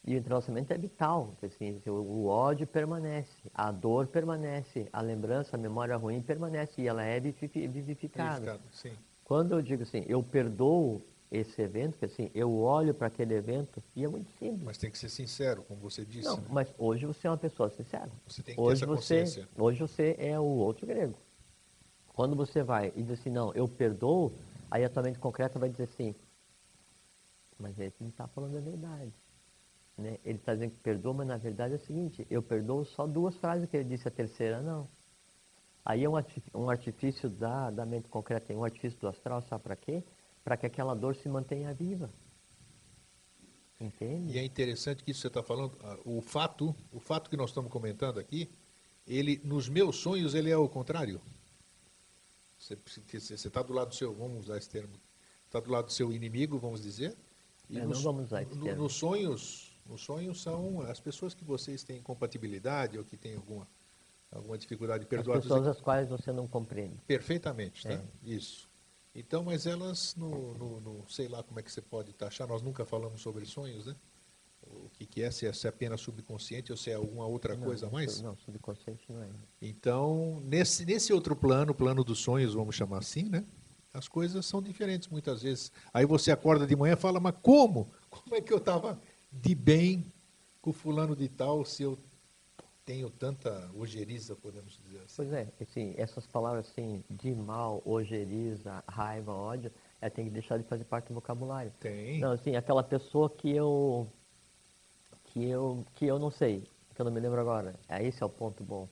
E 0.06 0.14
o 0.14 0.18
entrelaçamento 0.18 0.72
é 0.72 0.78
vital, 0.78 1.34
assim, 1.42 1.80
o 1.86 2.26
ódio 2.26 2.66
permanece, 2.66 3.50
a 3.54 3.70
dor 3.70 4.06
permanece, 4.06 4.88
a 4.90 5.02
lembrança, 5.02 5.56
a 5.56 5.58
memória 5.58 5.94
ruim 5.96 6.22
permanece 6.22 6.80
e 6.80 6.88
ela 6.88 7.04
é 7.04 7.20
vivificada. 7.20 8.58
Quando 9.24 9.52
eu 9.52 9.60
digo 9.60 9.82
assim, 9.82 10.02
eu 10.08 10.22
perdoo 10.22 11.02
esse 11.30 11.60
evento, 11.60 11.98
que 11.98 12.06
assim, 12.06 12.30
eu 12.34 12.52
olho 12.58 12.94
para 12.94 13.06
aquele 13.06 13.34
evento 13.34 13.80
e 13.94 14.02
é 14.02 14.08
muito 14.08 14.28
simples. 14.38 14.62
Mas 14.64 14.78
tem 14.78 14.90
que 14.90 14.98
ser 14.98 15.10
sincero, 15.10 15.62
como 15.68 15.80
você 15.80 16.04
disse. 16.04 16.24
Não, 16.24 16.38
né? 16.38 16.46
mas 16.50 16.68
hoje 16.78 17.06
você 17.06 17.26
é 17.26 17.30
uma 17.30 17.36
pessoa 17.36 17.68
sincera. 17.70 18.10
Você 18.26 18.42
tem 18.42 18.54
que 18.54 18.60
hoje 18.60 18.84
ter 18.84 18.92
essa. 19.14 19.40
Você, 19.42 19.48
hoje 19.56 19.78
você 19.78 20.16
é 20.18 20.40
o 20.40 20.42
outro 20.42 20.86
grego. 20.86 21.14
Quando 22.08 22.34
você 22.34 22.62
vai 22.62 22.92
e 22.96 23.02
diz 23.02 23.20
assim, 23.20 23.30
não, 23.30 23.52
eu 23.52 23.68
perdoo, 23.68 24.32
aí 24.70 24.82
a 24.82 24.88
tua 24.88 25.02
mente 25.02 25.18
concreta 25.18 25.58
vai 25.58 25.68
dizer 25.68 25.84
assim, 25.84 26.14
mas 27.58 27.78
ele 27.78 27.92
não 28.00 28.08
está 28.08 28.26
falando 28.26 28.56
a 28.56 28.60
verdade. 28.60 29.12
Né? 30.00 30.18
Ele 30.24 30.38
está 30.38 30.54
dizendo 30.54 30.72
que 30.72 30.80
perdoa, 30.80 31.14
mas 31.14 31.26
na 31.28 31.36
verdade 31.36 31.74
é 31.74 31.76
o 31.76 31.80
seguinte, 31.80 32.26
eu 32.30 32.42
perdoo 32.42 32.84
só 32.84 33.06
duas 33.06 33.36
frases 33.36 33.68
que 33.68 33.76
ele 33.76 33.88
disse, 33.88 34.08
a 34.08 34.10
terceira 34.10 34.60
não. 34.62 34.88
Aí 35.84 36.04
é 36.04 36.08
um 36.08 36.70
artifício, 36.70 37.28
da, 37.28 37.70
da 37.70 37.86
mente 37.86 38.08
concreta, 38.08 38.52
um 38.52 38.64
artifício 38.64 38.98
do 38.98 39.08
astral, 39.08 39.42
sabe 39.42 39.62
para 39.62 39.76
quê? 39.76 40.02
Para 40.44 40.56
que 40.56 40.66
aquela 40.66 40.94
dor 40.94 41.14
se 41.16 41.28
mantenha 41.28 41.72
viva. 41.72 42.10
Entende? 43.80 44.32
E 44.32 44.38
é 44.38 44.44
interessante 44.44 45.02
que 45.02 45.10
isso 45.10 45.20
você 45.20 45.28
está 45.28 45.42
falando, 45.42 45.76
ah, 45.82 45.98
o 46.04 46.20
fato, 46.20 46.74
o 46.92 47.00
fato 47.00 47.30
que 47.30 47.36
nós 47.36 47.50
estamos 47.50 47.70
comentando 47.70 48.20
aqui, 48.20 48.48
ele, 49.06 49.40
nos 49.42 49.68
meus 49.68 49.96
sonhos, 49.96 50.34
ele 50.34 50.50
é 50.50 50.56
o 50.56 50.68
contrário. 50.68 51.20
Você 52.58 52.74
está 53.46 53.62
do 53.62 53.72
lado 53.72 53.88
do 53.88 53.94
seu, 53.94 54.14
vamos 54.14 54.44
usar 54.44 54.58
esse 54.58 54.68
termo, 54.68 54.92
está 55.46 55.60
do 55.60 55.70
lado 55.70 55.86
do 55.86 55.92
seu 55.92 56.12
inimigo, 56.12 56.58
vamos 56.58 56.82
dizer. 56.82 57.16
E 57.70 57.78
é, 57.78 57.84
nos, 57.84 57.98
não 57.98 58.12
vamos 58.12 58.26
usar 58.26 58.42
esse 58.42 58.54
no, 58.54 58.64
termo. 58.64 58.82
Nos 58.82 58.92
sonhos, 58.94 59.69
os 59.88 60.00
sonhos 60.02 60.40
são 60.42 60.80
as 60.82 61.00
pessoas 61.00 61.34
que 61.34 61.44
vocês 61.44 61.82
têm 61.82 62.00
compatibilidade 62.02 62.98
ou 62.98 63.04
que 63.04 63.16
têm 63.16 63.34
alguma, 63.34 63.66
alguma 64.30 64.56
dificuldade 64.56 65.04
de 65.04 65.08
perdoar. 65.08 65.38
As 65.38 65.44
pessoas 65.44 65.66
as 65.66 65.80
quais 65.80 66.08
você 66.08 66.32
não 66.32 66.46
compreende. 66.46 66.96
Perfeitamente, 67.06 67.84
tá? 67.84 67.92
É. 67.92 68.02
Isso. 68.22 68.68
Então, 69.14 69.42
mas 69.42 69.66
elas, 69.66 70.14
no, 70.16 70.54
no, 70.54 70.80
no, 70.80 71.04
sei 71.08 71.26
lá 71.26 71.42
como 71.42 71.58
é 71.58 71.62
que 71.62 71.72
você 71.72 71.80
pode 71.80 72.12
taxar, 72.12 72.46
nós 72.46 72.62
nunca 72.62 72.84
falamos 72.84 73.20
sobre 73.20 73.44
sonhos, 73.44 73.86
né? 73.86 73.96
O 74.62 74.88
que, 74.90 75.04
que 75.04 75.22
é, 75.22 75.30
se 75.30 75.46
é, 75.46 75.52
se 75.52 75.66
é 75.66 75.70
apenas 75.70 76.00
subconsciente 76.00 76.70
ou 76.70 76.76
se 76.76 76.90
é 76.90 76.94
alguma 76.94 77.26
outra 77.26 77.56
não, 77.56 77.66
coisa 77.66 77.88
a 77.88 77.90
mais? 77.90 78.20
Não, 78.20 78.36
subconsciente 78.36 79.04
não 79.08 79.22
é. 79.22 79.28
Então, 79.60 80.40
nesse, 80.44 80.84
nesse 80.84 81.12
outro 81.12 81.34
plano, 81.34 81.74
plano 81.74 82.04
dos 82.04 82.20
sonhos, 82.20 82.54
vamos 82.54 82.76
chamar 82.76 82.98
assim, 82.98 83.24
né? 83.24 83.44
As 83.92 84.06
coisas 84.06 84.46
são 84.46 84.62
diferentes 84.62 85.08
muitas 85.08 85.42
vezes. 85.42 85.72
Aí 85.92 86.06
você 86.06 86.30
acorda 86.30 86.64
de 86.64 86.76
manhã 86.76 86.92
e 86.92 86.96
fala, 86.96 87.18
mas 87.18 87.34
como? 87.42 87.90
Como 88.08 88.36
é 88.36 88.40
que 88.40 88.52
eu 88.52 88.58
estava 88.58 89.00
de 89.32 89.54
bem 89.54 90.04
com 90.60 90.72
fulano 90.72 91.14
de 91.14 91.28
tal 91.28 91.64
se 91.64 91.82
eu 91.82 91.98
tenho 92.84 93.08
tanta 93.08 93.70
ojeriza, 93.76 94.34
podemos 94.34 94.78
dizer 94.84 94.98
assim. 94.98 95.14
Pois 95.16 95.32
é, 95.32 95.46
assim, 95.60 95.94
essas 95.96 96.26
palavras 96.26 96.68
assim, 96.68 97.04
de 97.08 97.32
mal, 97.34 97.80
ojeriza, 97.84 98.82
raiva, 98.88 99.32
ódio, 99.32 99.70
é, 100.00 100.10
tem 100.10 100.24
que 100.24 100.30
deixar 100.30 100.58
de 100.58 100.64
fazer 100.64 100.84
parte 100.84 101.08
do 101.08 101.14
vocabulário. 101.14 101.72
Tem. 101.78 102.18
Não, 102.18 102.32
assim, 102.32 102.56
aquela 102.56 102.82
pessoa 102.82 103.30
que 103.30 103.48
eu, 103.50 104.08
que 105.26 105.44
eu, 105.44 105.84
que 105.94 106.06
eu 106.06 106.18
não 106.18 106.30
sei, 106.30 106.64
que 106.94 107.00
eu 107.00 107.04
não 107.04 107.12
me 107.12 107.20
lembro 107.20 107.40
agora, 107.40 107.74
é, 107.88 108.04
esse 108.04 108.22
é 108.22 108.26
o 108.26 108.30
ponto 108.30 108.64
bom. 108.64 108.88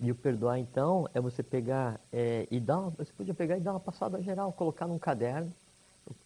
E 0.00 0.10
o 0.10 0.14
perdoar, 0.14 0.58
então, 0.58 1.06
é 1.14 1.20
você 1.20 1.42
pegar 1.42 2.00
é, 2.12 2.48
e 2.50 2.58
dar, 2.58 2.78
uma, 2.78 2.90
você 2.90 3.12
podia 3.12 3.34
pegar 3.34 3.56
e 3.56 3.60
dar 3.60 3.72
uma 3.72 3.80
passada 3.80 4.20
geral, 4.22 4.52
colocar 4.52 4.86
num 4.86 4.98
caderno 4.98 5.52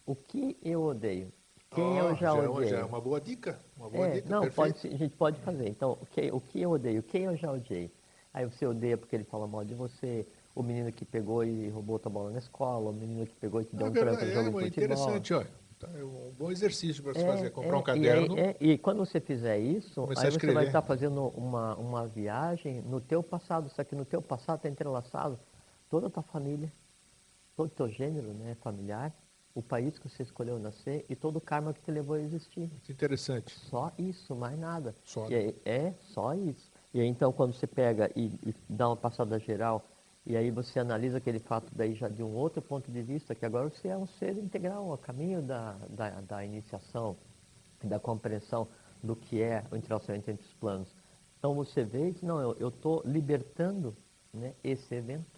o 0.05 0.15
que 0.15 0.57
eu 0.63 0.83
odeio, 0.83 1.31
quem 1.71 1.83
oh, 1.83 2.09
eu 2.09 2.15
já, 2.15 2.35
já 2.35 2.43
é 2.43 2.49
odiei. 2.49 2.69
Já 2.69 2.79
é 2.79 2.83
uma 2.83 3.01
boa 3.01 3.19
dica, 3.19 3.59
uma 3.77 3.89
boa 3.89 4.07
é, 4.07 4.11
dica, 4.15 4.29
Não, 4.29 4.49
pode, 4.49 4.75
a 4.87 4.97
gente 4.97 5.15
pode 5.15 5.39
fazer. 5.41 5.69
Então, 5.69 5.97
o 6.01 6.05
que, 6.05 6.31
o 6.31 6.39
que 6.39 6.61
eu 6.61 6.71
odeio, 6.71 7.03
quem 7.03 7.23
eu 7.23 7.35
já 7.35 7.51
odiei. 7.51 7.91
Aí 8.33 8.45
você 8.45 8.65
odeia 8.65 8.97
porque 8.97 9.15
ele 9.15 9.23
fala 9.23 9.47
mal 9.47 9.63
de 9.63 9.73
você, 9.73 10.25
o 10.55 10.63
menino 10.63 10.91
que 10.91 11.05
pegou 11.05 11.43
e 11.43 11.69
roubou 11.69 11.99
tua 11.99 12.11
bola 12.11 12.31
na 12.31 12.39
escola, 12.39 12.89
o 12.89 12.93
menino 12.93 13.25
que 13.25 13.35
pegou 13.35 13.61
e 13.61 13.65
te 13.65 13.75
deu 13.75 13.87
é 13.87 13.89
um 13.89 13.93
tranco 13.93 14.25
no 14.25 14.31
jogo 14.31 14.39
é, 14.39 14.63
de 14.63 14.69
futebol. 14.69 14.83
interessante, 14.83 15.33
olha. 15.33 15.47
Tá, 15.79 15.87
é 15.95 16.03
um 16.03 16.33
bom 16.39 16.49
exercício 16.49 17.03
para 17.03 17.13
você 17.13 17.19
é, 17.19 17.27
fazer, 17.27 17.49
comprar 17.51 17.75
é, 17.75 17.79
um 17.79 17.83
caderno. 17.83 18.35
E, 18.35 18.41
é, 18.41 18.55
e, 18.59 18.77
quando 18.79 18.97
você 18.97 19.19
fizer 19.19 19.59
isso, 19.59 20.07
aí 20.17 20.31
você 20.31 20.51
vai 20.51 20.65
estar 20.65 20.81
fazendo 20.81 21.27
uma, 21.35 21.75
uma 21.75 22.07
viagem 22.07 22.81
no 22.81 22.99
teu 22.99 23.21
passado, 23.21 23.69
só 23.69 23.83
que 23.83 23.93
no 23.93 24.03
teu 24.03 24.19
passado 24.19 24.57
está 24.57 24.69
entrelaçado 24.69 25.37
toda 25.87 26.07
a 26.07 26.09
tua 26.09 26.23
família, 26.23 26.71
todo 27.55 27.67
o 27.67 27.69
teu 27.69 27.89
gênero 27.89 28.33
né, 28.33 28.55
familiar, 28.61 29.13
o 29.57 29.61
país 29.63 29.97
que 29.97 30.07
você 30.07 30.21
escolheu 30.21 30.59
nascer 30.59 31.03
e 31.09 31.15
todo 31.15 31.37
o 31.37 31.41
karma 31.41 31.73
que 31.73 31.81
te 31.81 31.89
levou 31.89 32.15
a 32.15 32.21
existir. 32.21 32.69
Muito 32.69 32.91
interessante. 32.91 33.57
Só 33.57 33.91
isso, 33.97 34.35
mais 34.35 34.57
nada. 34.59 34.93
Só. 35.03 35.25
Aí, 35.25 35.55
é 35.65 35.93
só 36.13 36.35
isso. 36.35 36.71
E 36.93 37.01
aí, 37.01 37.07
então, 37.07 37.33
quando 37.33 37.53
você 37.53 37.65
pega 37.65 38.11
e, 38.15 38.25
e 38.45 38.53
dá 38.69 38.87
uma 38.87 38.95
passada 38.95 39.39
geral 39.39 39.83
e 40.27 40.37
aí 40.37 40.51
você 40.51 40.79
analisa 40.79 41.17
aquele 41.17 41.39
fato 41.39 41.71
daí 41.73 41.95
já 41.95 42.07
de 42.07 42.21
um 42.21 42.35
outro 42.35 42.61
ponto 42.61 42.91
de 42.91 43.01
vista, 43.01 43.33
que 43.33 43.45
agora 43.45 43.67
você 43.67 43.87
é 43.87 43.97
um 43.97 44.05
ser 44.05 44.37
integral, 44.37 44.93
a 44.93 44.97
caminho 44.97 45.41
da, 45.41 45.71
da, 45.89 46.21
da 46.21 46.45
iniciação, 46.45 47.17
da 47.83 47.99
compreensão 47.99 48.67
do 49.01 49.15
que 49.15 49.41
é 49.41 49.63
o 49.71 49.75
entrelaçamento 49.75 50.29
entre 50.29 50.45
os 50.45 50.53
planos. 50.53 50.87
Então 51.39 51.55
você 51.55 51.83
vê 51.83 52.13
que 52.13 52.23
não, 52.23 52.53
eu 52.53 52.67
estou 52.67 53.01
libertando 53.05 53.95
né, 54.31 54.53
esse 54.63 54.93
evento. 54.93 55.36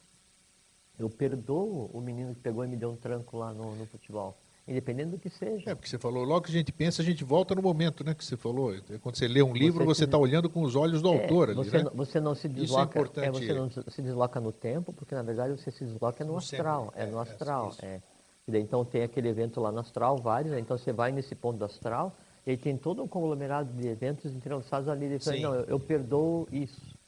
Eu 0.99 1.09
perdoo 1.09 1.89
o 1.93 2.01
menino 2.01 2.35
que 2.35 2.41
pegou 2.41 2.63
e 2.65 2.67
me 2.67 2.75
deu 2.75 2.91
um 2.91 2.95
tranco 2.95 3.37
lá 3.37 3.53
no, 3.53 3.75
no 3.75 3.85
futebol 3.85 4.35
independente 4.69 5.09
do 5.09 5.17
que 5.17 5.29
seja. 5.29 5.71
É, 5.71 5.75
porque 5.75 5.89
você 5.89 5.97
falou, 5.97 6.23
logo 6.23 6.45
que 6.45 6.51
a 6.51 6.53
gente 6.53 6.71
pensa, 6.71 7.01
a 7.01 7.05
gente 7.05 7.23
volta 7.23 7.55
no 7.55 7.61
momento, 7.61 8.03
né, 8.03 8.13
que 8.13 8.23
você 8.23 8.37
falou. 8.37 8.73
Quando 9.01 9.15
você 9.15 9.27
lê 9.27 9.41
um 9.41 9.53
livro, 9.53 9.83
você 9.83 10.05
está 10.05 10.17
olhando 10.17 10.49
com 10.49 10.61
os 10.61 10.75
olhos 10.75 11.01
do 11.01 11.09
é, 11.09 11.21
autor 11.21 11.49
ali, 11.49 11.55
você, 11.55 11.77
né? 11.77 11.83
não, 11.85 11.91
você 11.91 12.19
não 12.19 12.35
se 12.35 12.47
desloca, 12.47 12.63
Isso 12.63 12.79
é 12.79 12.83
importante. 12.83 13.27
É, 13.27 13.31
você 13.31 13.53
não 13.53 13.69
se 13.69 14.01
desloca 14.01 14.39
no 14.39 14.51
tempo, 14.51 14.93
porque 14.93 15.15
na 15.15 15.23
verdade 15.23 15.53
você 15.53 15.71
se 15.71 15.83
desloca 15.83 16.23
no, 16.23 16.33
no 16.33 16.37
astral, 16.37 16.93
é, 16.95 17.05
no 17.07 17.17
é, 17.17 17.21
astral, 17.21 17.75
é. 17.81 17.99
Então 18.47 18.83
tem 18.83 19.03
aquele 19.03 19.29
evento 19.29 19.59
lá 19.59 19.71
no 19.71 19.79
astral, 19.79 20.17
vários, 20.17 20.51
né? 20.51 20.59
então 20.59 20.77
você 20.77 20.91
vai 20.91 21.11
nesse 21.11 21.35
ponto 21.35 21.57
do 21.57 21.65
astral, 21.65 22.15
e 22.45 22.51
aí 22.51 22.57
tem 22.57 22.75
todo 22.75 23.03
um 23.03 23.07
conglomerado 23.07 23.71
de 23.73 23.87
eventos 23.87 24.33
entrelaçados 24.33 24.89
ali, 24.89 25.15
e 25.15 25.19
fala, 25.19 25.37
não, 25.37 25.55
eu, 25.55 25.65
eu 25.65 25.79
perdoo 25.79 26.47
isso 26.51 26.98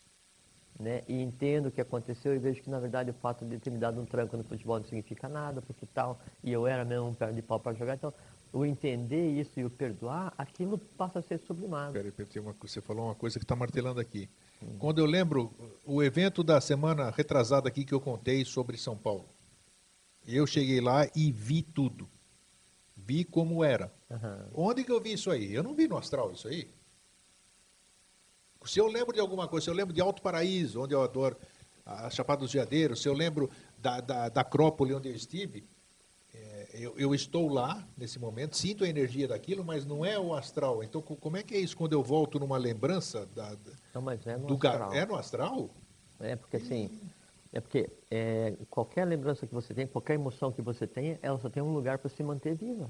né, 0.82 1.04
e 1.08 1.22
entendo 1.22 1.68
o 1.68 1.72
que 1.72 1.80
aconteceu 1.80 2.36
e 2.36 2.40
vejo 2.40 2.62
que, 2.62 2.70
na 2.70 2.80
verdade, 2.80 3.12
o 3.12 3.14
fato 3.14 3.46
de 3.46 3.58
ter 3.60 3.70
me 3.70 3.78
dado 3.78 4.02
um 4.02 4.06
tranco 4.06 4.36
no 4.36 4.44
futebol 4.44 4.80
não 4.80 4.86
significa 4.86 5.30
nada, 5.30 5.62
porque 5.62 5.86
tal, 5.86 6.20
e 6.44 6.52
eu 6.52 6.68
era 6.68 6.84
mesmo 6.84 7.08
um 7.08 7.14
perna 7.14 7.34
de 7.34 7.42
pau 7.42 7.60
para 7.60 7.74
jogar. 7.74 7.96
Então, 7.96 8.14
o 8.52 8.66
entender 8.66 9.40
isso 9.40 9.60
e 9.60 9.64
o 9.64 9.70
perdoar, 9.70 10.34
aquilo 10.38 10.78
passa 10.98 11.20
a 11.20 11.22
ser 11.22 11.40
sublimado. 11.40 11.94
Peraí, 11.94 12.12
uma, 12.40 12.54
você 12.60 12.82
falou 12.82 13.06
uma 13.06 13.16
coisa 13.16 13.40
que 13.40 13.46
está 13.46 13.56
martelando 13.56 14.00
aqui. 14.00 14.28
Hum. 14.62 14.76
Quando 14.78 15.00
eu 15.00 15.06
lembro 15.06 15.54
o 15.86 16.04
evento 16.04 16.44
da 16.44 16.60
semana 16.60 17.10
retrasada 17.12 17.70
aqui 17.70 17.86
que 17.86 17.94
eu 17.94 18.02
contei 18.02 18.44
sobre 18.44 18.78
São 18.78 18.98
Paulo, 18.98 19.26
eu 20.28 20.46
cheguei 20.46 20.82
lá 20.82 21.08
e 21.16 21.32
vi 21.32 21.62
tudo. 21.62 22.08
Vi 22.98 23.24
como 23.24 23.64
era. 23.64 23.92
Uhum. 24.10 24.68
Onde 24.68 24.84
que 24.84 24.92
eu 24.92 25.02
vi 25.02 25.14
isso 25.14 25.32
aí? 25.32 25.54
Eu 25.54 25.64
não 25.64 25.74
vi 25.74 25.88
no 25.88 25.98
astral 25.98 26.32
isso 26.32 26.48
aí. 26.48 26.68
Se 28.66 28.80
eu 28.80 28.88
lembro 28.88 29.14
de 29.14 29.20
alguma 29.20 29.48
coisa, 29.48 29.66
se 29.66 29.70
eu 29.70 29.74
lembro 29.74 29.94
de 29.94 30.02
Alto 30.02 30.22
Paraíso, 30.22 30.82
onde 30.82 30.94
eu 30.94 31.02
adoro 31.02 31.38
a 31.86 32.10
Chapada 32.10 32.42
dos 32.42 32.54
Veadeiros, 32.54 33.02
se 33.02 33.08
eu 33.08 33.14
lembro 33.14 33.50
da, 33.78 34.00
da, 34.02 34.30
da 34.30 34.42
Acrópole, 34.42 34.94
onde 34.94 35.10
eu 35.10 35.16
estive, 35.16 35.64
é, 36.34 36.68
eu, 36.74 36.94
eu, 36.98 37.16
estou 37.16 37.52
lá 37.52 37.84
nesse 37.98 38.20
momento, 38.20 38.56
sinto 38.56 38.84
a 38.84 38.88
energia 38.88 39.28
daquilo, 39.28 39.64
mas 39.64 39.86
não 39.86 40.06
é 40.06 40.20
o 40.20 40.34
astral. 40.34 40.84
Então, 40.84 41.02
como 41.02 41.38
é 41.38 41.44
que 41.44 41.56
é 41.56 41.60
isso 41.60 41.76
quando 41.76 41.94
eu 41.94 42.04
volto 42.04 42.40
numa 42.40 42.58
lembrança 42.58 43.26
da, 43.36 43.58
não, 43.94 44.02
mas 44.02 44.26
é 44.26 44.38
no 44.38 44.48
do 44.48 44.56
astral. 44.56 44.94
É 44.94 45.06
no 45.06 45.16
astral? 45.16 45.70
É 46.20 46.36
porque 46.36 46.58
assim, 46.58 46.90
é 47.52 47.60
porque 47.60 47.90
é, 48.10 48.54
qualquer 48.70 49.06
lembrança 49.06 49.46
que 49.46 49.54
você 49.54 49.74
tem, 49.74 49.88
qualquer 49.88 50.14
emoção 50.14 50.52
que 50.52 50.62
você 50.62 50.88
tenha, 50.88 51.20
ela 51.22 51.40
só 51.40 51.50
tem 51.50 51.62
um 51.62 51.74
lugar 51.74 51.98
para 51.98 52.10
se 52.10 52.24
manter 52.24 52.56
viva. 52.56 52.90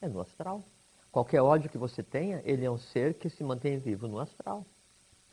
É 0.00 0.08
no 0.08 0.20
astral. 0.20 0.62
Qualquer 1.10 1.42
ódio 1.42 1.68
que 1.68 1.76
você 1.76 2.02
tenha, 2.02 2.40
ele 2.44 2.64
é 2.64 2.70
um 2.70 2.78
ser 2.78 3.14
que 3.14 3.28
se 3.28 3.44
mantém 3.44 3.76
vivo 3.78 4.08
no 4.08 4.18
astral. 4.18 4.64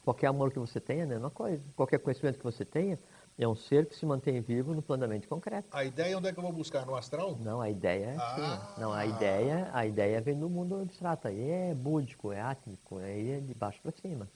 Qualquer 0.04 0.28
amor 0.28 0.52
que 0.52 0.60
você 0.60 0.80
tenha 0.80 1.02
é 1.02 1.06
a 1.06 1.08
mesma 1.08 1.30
coisa. 1.30 1.62
Qualquer 1.76 2.00
conhecimento 2.00 2.38
que 2.38 2.43
você 2.43 2.66
tenha 2.66 2.97
é 3.38 3.47
um 3.47 3.56
ser 3.56 3.86
que 3.86 3.95
se 3.95 4.06
mantém 4.06 4.41
vivo 4.41 4.74
no 4.74 5.08
mente 5.08 5.28
concreto. 5.28 5.68
A 5.72 5.86
ideia 5.86 6.18
onde 6.18 6.28
é 6.28 6.34
que 6.34 6.39
eu 6.39 6.43
vou 6.43 6.52
buscar? 6.52 6.86
No 6.86 6.95
astral? 6.95 7.38
Não, 7.39 7.62
a 7.62 7.70
ideia 7.70 8.06
é 8.06 8.16
assim. 8.16 8.41
Ah. 8.41 8.76
Não, 8.78 8.91
a 8.91 9.06
ideia, 9.06 9.70
a 9.74 9.86
ideia 9.86 10.20
vem 10.20 10.38
do 10.38 10.50
mundo 10.50 10.82
abstrato. 10.82 11.28
Aí 11.28 11.50
é 11.50 11.74
búdico, 11.74 12.32
é 12.32 12.41
átmico, 12.41 12.97
aí 12.97 13.32
é 13.32 13.39
de 13.39 13.54
baixo 13.54 13.80
para 13.82 13.91
cima. 13.91 14.28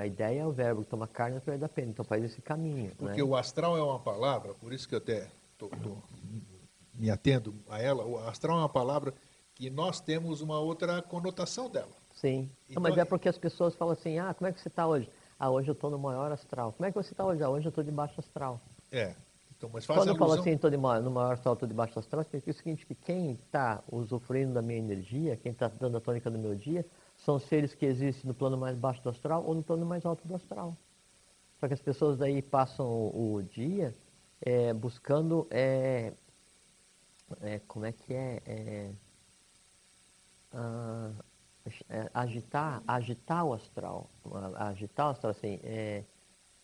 A 0.00 0.06
ideia 0.06 0.40
é 0.40 0.46
o 0.46 0.50
verbo 0.50 0.82
que 0.82 0.90
toma 0.90 1.06
carne 1.06 1.36
através 1.36 1.60
da 1.60 1.68
pena. 1.68 1.90
Então 1.90 2.04
faz 2.04 2.24
esse 2.24 2.42
caminho. 2.42 2.92
Porque 2.96 3.18
né? 3.18 3.22
o 3.22 3.36
astral 3.36 3.76
é 3.76 3.82
uma 3.82 4.00
palavra, 4.00 4.52
por 4.54 4.72
isso 4.72 4.88
que 4.88 4.94
eu 4.94 4.98
até 4.98 5.28
tô, 5.56 5.68
tô, 5.68 5.96
me 6.94 7.10
atendo 7.10 7.54
a 7.68 7.80
ela. 7.80 8.04
O 8.04 8.18
astral 8.18 8.56
é 8.56 8.60
uma 8.62 8.68
palavra 8.68 9.14
que 9.54 9.70
nós 9.70 10.00
temos 10.00 10.40
uma 10.40 10.58
outra 10.58 11.00
conotação 11.02 11.70
dela. 11.70 11.97
Sim. 12.20 12.50
Então, 12.68 12.82
mas 12.82 12.96
é 12.96 13.04
porque 13.04 13.28
as 13.28 13.38
pessoas 13.38 13.74
falam 13.74 13.92
assim, 13.92 14.18
ah, 14.18 14.34
como 14.34 14.48
é 14.48 14.52
que 14.52 14.60
você 14.60 14.68
está 14.68 14.86
hoje? 14.86 15.08
Ah, 15.38 15.50
hoje 15.50 15.68
eu 15.68 15.72
estou 15.72 15.90
no 15.90 15.98
maior 15.98 16.32
astral. 16.32 16.72
Como 16.72 16.86
é 16.86 16.90
que 16.90 16.96
você 16.96 17.12
está 17.12 17.24
hoje? 17.24 17.42
Ah, 17.42 17.48
hoje 17.48 17.66
eu 17.66 17.70
estou 17.70 17.84
de 17.84 17.92
baixo 17.92 18.18
astral. 18.18 18.60
É. 18.90 19.14
Então, 19.56 19.70
mas 19.72 19.86
Quando 19.86 20.08
eu 20.08 20.16
falo 20.16 20.34
assim, 20.34 20.50
estou 20.50 20.70
no 20.70 21.10
maior 21.10 21.32
astral, 21.32 21.54
estou 21.54 21.68
de 21.68 21.74
baixo 21.74 21.98
astral, 21.98 22.22
significa 22.24 22.50
o 22.50 22.54
seguinte, 22.54 22.86
que 22.86 22.94
quem 22.94 23.32
está 23.32 23.82
usufruindo 23.90 24.52
da 24.52 24.62
minha 24.62 24.78
energia, 24.78 25.36
quem 25.36 25.52
está 25.52 25.68
dando 25.68 25.96
a 25.96 26.00
tônica 26.00 26.30
do 26.30 26.38
meu 26.38 26.54
dia, 26.54 26.84
são 27.24 27.38
seres 27.38 27.74
que 27.74 27.84
existem 27.84 28.26
no 28.26 28.34
plano 28.34 28.56
mais 28.56 28.76
baixo 28.76 29.02
do 29.02 29.10
astral 29.10 29.44
ou 29.44 29.54
no 29.54 29.62
plano 29.62 29.84
mais 29.84 30.04
alto 30.06 30.26
do 30.26 30.34
astral. 30.34 30.76
Só 31.58 31.66
que 31.66 31.74
as 31.74 31.80
pessoas 31.80 32.16
daí 32.16 32.40
passam 32.40 32.86
o, 32.86 33.34
o 33.34 33.42
dia 33.42 33.92
é, 34.40 34.72
buscando, 34.72 35.46
é, 35.50 36.12
é, 37.42 37.60
como 37.66 37.84
é 37.84 37.92
que 37.92 38.14
é, 38.14 38.42
é 38.46 38.90
ah, 40.52 41.10
agitar, 42.14 42.82
agitar 42.86 43.44
o 43.44 43.52
astral, 43.52 44.08
agitar 44.56 45.06
o 45.06 45.10
astral, 45.10 45.30
assim, 45.30 45.60
é, 45.62 46.02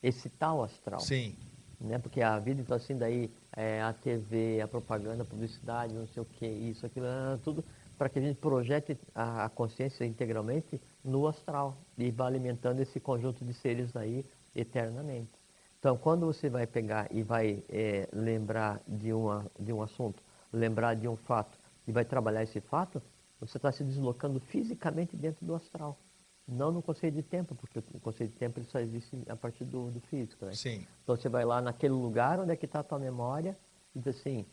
excitar 0.02 0.54
o 0.54 0.62
astral. 0.62 1.00
Sim. 1.00 1.36
Né? 1.80 1.98
Porque 1.98 2.22
a 2.22 2.38
vida, 2.38 2.60
então, 2.60 2.76
assim, 2.76 2.96
daí, 2.96 3.30
é, 3.56 3.82
a 3.82 3.92
TV, 3.92 4.60
a 4.60 4.68
propaganda, 4.68 5.22
a 5.22 5.26
publicidade, 5.26 5.94
não 5.94 6.06
sei 6.08 6.22
o 6.22 6.26
que, 6.26 6.46
isso, 6.46 6.86
aquilo, 6.86 7.06
ah, 7.06 7.38
tudo, 7.44 7.64
para 7.98 8.08
que 8.08 8.18
a 8.18 8.22
gente 8.22 8.36
projete 8.36 8.98
a, 9.14 9.44
a, 9.44 9.48
consciência 9.48 10.04
integralmente 10.04 10.80
no 11.04 11.26
astral 11.26 11.76
e 11.96 12.10
vá 12.10 12.26
alimentando 12.26 12.80
esse 12.80 12.98
conjunto 12.98 13.44
de 13.44 13.54
seres 13.54 13.94
aí 13.94 14.24
eternamente. 14.54 15.30
Então, 15.78 15.96
quando 15.96 16.26
você 16.26 16.48
vai 16.48 16.66
pegar 16.66 17.08
e 17.10 17.22
vai 17.22 17.62
é, 17.68 18.08
lembrar 18.12 18.80
de, 18.88 19.12
uma, 19.12 19.44
de 19.58 19.72
um 19.72 19.82
assunto, 19.82 20.22
lembrar 20.52 20.94
de 20.94 21.06
um 21.06 21.16
fato 21.16 21.56
e 21.86 21.92
vai 21.92 22.04
trabalhar 22.04 22.42
esse 22.42 22.60
fato, 22.60 23.02
você 23.46 23.58
está 23.58 23.72
se 23.72 23.84
deslocando 23.84 24.40
fisicamente 24.40 25.16
dentro 25.16 25.44
do 25.44 25.54
astral. 25.54 25.98
Não 26.46 26.70
no 26.70 26.82
conceito 26.82 27.14
de 27.14 27.22
tempo, 27.22 27.54
porque 27.54 27.78
o 27.78 28.00
conceito 28.00 28.32
de 28.32 28.36
tempo 28.36 28.58
ele 28.58 28.66
só 28.66 28.78
existe 28.78 29.22
a 29.28 29.36
partir 29.36 29.64
do, 29.64 29.90
do 29.90 30.00
físico. 30.00 30.44
Né? 30.44 30.52
Sim. 30.52 30.86
Então 31.02 31.16
você 31.16 31.28
vai 31.28 31.44
lá 31.44 31.62
naquele 31.62 31.94
lugar 31.94 32.38
onde 32.38 32.52
é 32.52 32.56
que 32.56 32.66
está 32.66 32.80
a 32.80 32.82
tua 32.82 32.98
memória 32.98 33.56
e 33.94 33.98
diz 33.98 34.16
assim, 34.16 34.44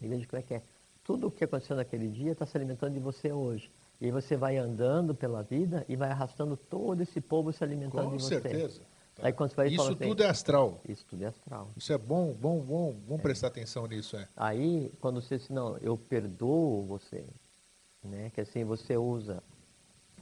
e 0.00 0.08
veja 0.08 0.26
como 0.26 0.40
é 0.40 0.42
que 0.42 0.54
é. 0.54 0.62
Tudo 1.02 1.26
o 1.26 1.30
que 1.30 1.44
aconteceu 1.44 1.74
naquele 1.74 2.08
dia 2.08 2.32
está 2.32 2.46
se 2.46 2.56
alimentando 2.56 2.92
de 2.94 3.00
você 3.00 3.32
hoje. 3.32 3.70
E 4.00 4.06
aí 4.06 4.10
você 4.10 4.36
vai 4.36 4.56
andando 4.56 5.14
pela 5.14 5.42
vida 5.42 5.84
e 5.88 5.96
vai 5.96 6.10
arrastando 6.10 6.56
todo 6.56 7.02
esse 7.02 7.20
povo 7.20 7.52
se 7.52 7.62
alimentando 7.64 8.10
Com 8.10 8.16
de 8.16 8.22
você. 8.22 8.36
Com 8.36 8.42
certeza. 8.42 8.80
Tá. 9.14 9.26
Aí 9.26 9.32
quando 9.32 9.50
você 9.50 9.56
vai 9.56 9.68
isso 9.68 9.82
assim, 9.82 9.94
tudo 9.96 10.22
é 10.22 10.28
astral. 10.28 10.80
Isso 10.88 11.04
tudo 11.08 11.24
é 11.24 11.26
astral. 11.26 11.68
Isso 11.76 11.92
é 11.92 11.98
bom, 11.98 12.32
bom, 12.32 12.60
bom, 12.60 12.92
bom 12.92 13.14
é. 13.16 13.18
prestar 13.18 13.48
atenção 13.48 13.86
nisso. 13.86 14.16
É. 14.16 14.28
Aí, 14.36 14.92
quando 15.00 15.20
você 15.20 15.36
diz, 15.36 15.48
não, 15.48 15.76
eu 15.78 15.96
perdoo 15.98 16.86
você, 16.86 17.24
né? 18.02 18.30
que 18.34 18.40
assim 18.40 18.64
você 18.64 18.96
usa 18.96 19.42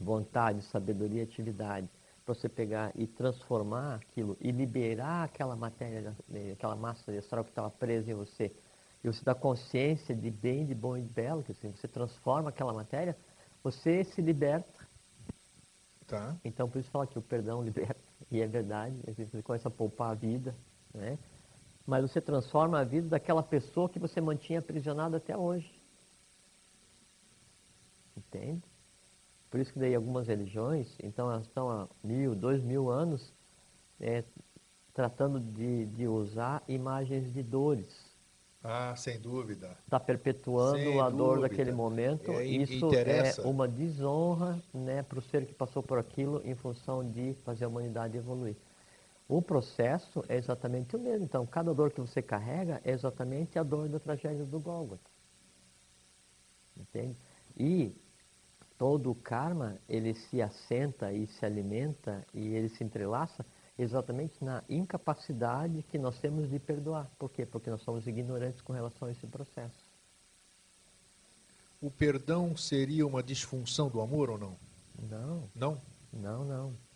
vontade, 0.01 0.63
sabedoria 0.63 1.21
e 1.21 1.25
atividade 1.25 1.89
para 2.25 2.35
você 2.35 2.49
pegar 2.49 2.93
e 2.95 3.07
transformar 3.07 3.97
aquilo 3.97 4.37
e 4.41 4.51
liberar 4.51 5.25
aquela 5.25 5.57
matéria, 5.57 6.15
aquela 6.53 6.77
massa 6.77 7.11
astral 7.13 7.43
que 7.43 7.51
estava 7.51 7.71
presa 7.71 8.11
em 8.11 8.15
você. 8.15 8.53
E 9.03 9.07
você 9.07 9.25
dá 9.25 9.35
consciência 9.35 10.15
de 10.15 10.31
bem, 10.31 10.67
de 10.67 10.75
bom 10.75 10.97
e 10.97 11.03
de 11.03 11.09
belo, 11.09 11.43
que 11.43 11.53
assim, 11.53 11.71
você 11.71 11.89
transforma 11.89 12.51
aquela 12.51 12.73
matéria, 12.73 13.17
você 13.63 14.05
se 14.05 14.21
liberta. 14.21 14.87
Tá. 16.07 16.37
Então, 16.45 16.69
por 16.69 16.81
isso 16.81 16.91
fala 16.91 17.07
que 17.07 17.19
o 17.19 17.23
perdão 17.23 17.63
liberta. 17.65 18.01
E 18.31 18.41
é 18.41 18.47
verdade, 18.47 18.95
você 19.07 19.43
começa 19.43 19.69
a 19.69 19.71
poupar 19.71 20.11
a 20.11 20.15
vida, 20.15 20.55
né? 20.93 21.19
Mas 21.87 22.03
você 22.03 22.21
transforma 22.21 22.79
a 22.79 22.85
vida 22.85 23.09
daquela 23.09 23.43
pessoa 23.43 23.89
que 23.89 23.99
você 23.99 24.21
mantinha 24.21 24.59
aprisionada 24.59 25.17
até 25.17 25.35
hoje. 25.35 25.78
Entende? 28.19 28.63
Por 29.51 29.61
isso 29.61 29.73
que 29.73 29.79
daí 29.79 29.95
algumas 29.95 30.27
religiões, 30.27 30.89
então 31.03 31.31
elas 31.31 31.47
estão 31.47 31.71
há 31.71 31.89
mil, 32.03 32.35
dois 32.35 32.63
mil 32.63 32.91
anos 32.91 33.33
é, 34.01 34.23
tratando 34.93 35.41
de, 35.41 35.87
de 35.87 36.07
usar 36.07 36.63
imagens 36.69 37.33
de 37.33 37.43
dores. 37.43 38.09
Ah, 38.63 38.95
sem 38.97 39.19
dúvida. 39.21 39.79
Está 39.85 40.01
perpetuando 40.01 40.79
Sem 40.79 41.01
a 41.01 41.09
dor 41.09 41.37
dúvida. 41.37 41.49
daquele 41.49 41.71
momento. 41.73 42.33
É, 42.33 42.45
Isso 42.45 42.87
interessa. 42.87 43.41
é 43.43 43.47
uma 43.47 43.69
desonra 43.69 44.61
né, 44.75 45.03
para 45.05 45.21
o 45.21 45.23
ser 45.23 45.47
que 45.47 45.55
passou 45.55 45.83
por 45.83 45.97
aquilo 45.99 46.43
em 46.45 46.57
função 46.57 47.09
de 47.09 47.35
fazer 47.45 47.65
a 47.65 47.69
humanidade 47.69 48.17
evoluir. 48.17 48.57
O 49.29 49.41
processo 49.41 50.25
é 50.29 50.37
exatamente 50.37 50.97
o 50.97 50.99
mesmo. 50.99 51.25
Então, 51.25 51.47
cada 51.47 51.73
dor 51.73 51.93
que 51.93 52.01
você 52.01 52.21
carrega 52.21 52.81
é 52.85 52.91
exatamente 52.91 53.59
a 53.59 53.63
dor 53.63 53.89
da 53.89 54.01
tragédia 54.01 54.45
do 54.45 54.59
Gólgota. 54.59 55.09
Entende? 56.77 57.17
E 57.57 57.93
todo 58.79 59.11
o 59.11 59.15
karma, 59.15 59.77
ele 59.89 60.15
se 60.15 60.41
assenta 60.41 61.13
e 61.13 61.27
se 61.27 61.45
alimenta 61.45 62.25
e 62.33 62.47
ele 62.55 62.69
se 62.69 62.85
entrelaça 62.85 63.45
exatamente 63.79 64.43
na 64.45 64.63
incapacidade 64.69 65.83
que 65.91 65.99
nós 65.99 66.19
temos 66.19 66.49
de 66.49 66.59
perdoar. 66.59 67.09
Por 67.19 67.31
quê? 67.31 67.45
Porque 67.45 67.71
nós 67.71 67.83
somos 67.83 68.07
ignorantes 68.07 68.61
com 68.61 68.73
relação 68.73 69.09
a 69.09 69.13
esse 69.13 69.27
processo. 69.27 69.89
O 71.81 71.91
perdão 71.91 72.57
seria 72.57 73.07
uma 73.07 73.23
disfunção 73.23 73.89
do 73.89 74.01
amor 74.01 74.31
ou 74.31 74.39
não? 74.39 74.57
Não, 75.09 75.43
Não? 75.55 75.79
não, 76.13 76.45
não. 76.45 76.88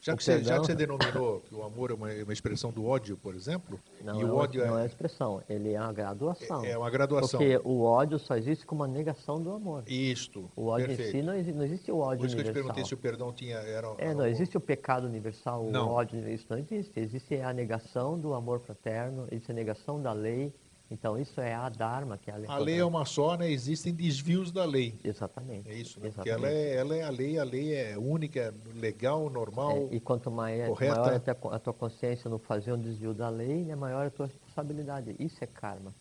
Já 0.00 0.14
O 0.14 0.16
que, 0.16 0.22
você, 0.22 0.44
já 0.44 0.60
que 0.60 0.66
você 0.66 0.74
denominou 0.76 1.40
que 1.40 1.52
o 1.54 1.62
amor 1.64 1.90
é 1.90 1.94
uma, 1.94 2.12
é 2.12 2.22
uma 2.22 2.32
expressão 2.32 2.70
do 2.70 2.86
ódio, 2.86 3.16
por 3.16 3.34
exemplo, 3.34 3.80
Não, 4.02 4.16
e 4.18 4.22
é 4.22 4.24
o 4.24 4.34
ódio 4.34 4.64
não 4.64 4.78
é 4.78 4.84
é, 4.84 4.86
expressão, 4.86 5.42
ele 5.48 5.72
é 5.72 5.80
uma 5.80 5.92
graduação. 5.92 6.64
é 6.64 6.78
uma 6.78 6.88
graduação. 6.88 7.40
Porque 7.40 7.60
o 7.64 7.82
ódio 7.82 8.16
só 8.18 8.36
existe 8.36 8.64
como 8.64 8.82
uma 8.82 8.88
negação 8.88 9.42
do 9.42 9.50
amor. 9.52 9.82
Isto, 9.88 10.48
O 10.54 10.66
ódio 10.66 10.86
perfeito. 10.86 11.16
em 11.16 11.20
si 11.20 11.26
não 11.26 11.34
existe, 11.34 11.56
não 11.56 11.64
existe 11.64 11.90
o 11.92 11.98
ódio 11.98 12.18
Por 12.20 12.26
isso 12.26 12.36
que 12.36 12.40
eu 12.40 12.44
te 12.44 12.48
universal. 12.50 12.62
perguntei 12.74 12.84
se 12.84 12.94
o 12.94 12.96
perdão 12.96 13.32
tinha... 13.32 13.56
Era, 13.56 13.88
É, 13.98 14.04
era 14.06 14.14
não 14.14 14.26
existe 14.26 14.56
o 14.56 14.60
pecado 14.60 15.04
universal, 15.06 15.64
o 15.66 15.70
Não. 15.70 15.88
ódio, 15.90 16.28
isso 16.28 16.46
não 16.48 16.58
existe. 16.58 16.98
Existe 17.00 17.34
a 17.40 17.52
negação 17.52 18.16
do 18.18 18.34
amor 18.34 18.60
fraterno, 18.60 19.26
existe 19.32 19.50
a 19.50 19.54
negação 19.54 20.00
da 20.00 20.12
lei. 20.12 20.54
Então, 20.90 21.18
isso 21.18 21.38
é 21.40 21.54
a 21.54 21.68
Dharma, 21.68 22.16
que 22.16 22.30
é 22.30 22.34
a 22.34 22.36
lei. 22.38 22.48
A 22.48 22.58
lei 22.58 22.78
é 22.78 22.84
uma 22.84 23.04
só, 23.04 23.36
né? 23.36 23.50
Existem 23.50 23.94
desvios 23.94 24.50
da 24.50 24.64
lei. 24.64 24.98
Exatamente. 25.04 25.68
É 25.68 25.74
isso, 25.74 26.00
né? 26.00 26.10
Porque 26.10 26.30
exatamente. 26.30 26.46
ela 26.46 26.50
é, 26.50 26.76
ela 26.76 26.96
é 26.96 27.02
a 27.02 27.10
lei, 27.10 27.38
a 27.38 27.44
lei 27.44 27.74
é 27.74 27.98
única, 27.98 28.40
é 28.40 28.52
legal, 28.74 29.28
normal. 29.28 29.76
É, 29.76 29.96
e 29.96 30.00
quanto 30.00 30.30
mai- 30.30 30.66
correta. 30.66 30.94
maior 30.94 31.12
é 31.12 31.54
a 31.56 31.58
tua, 31.58 31.74
consciência 31.74 32.30
no 32.30 32.38
fazer 32.38 32.72
um 32.72 32.80
desvio 32.80 33.12
da 33.12 33.28
lei, 33.28 33.64
né, 33.64 33.74
maior 33.74 34.04
é 34.04 34.06
a 34.06 34.10
tua 34.10 34.26
responsabilidade. 34.26 35.14
Isso 35.18 35.44
é 35.44 35.46
karma. 35.46 35.92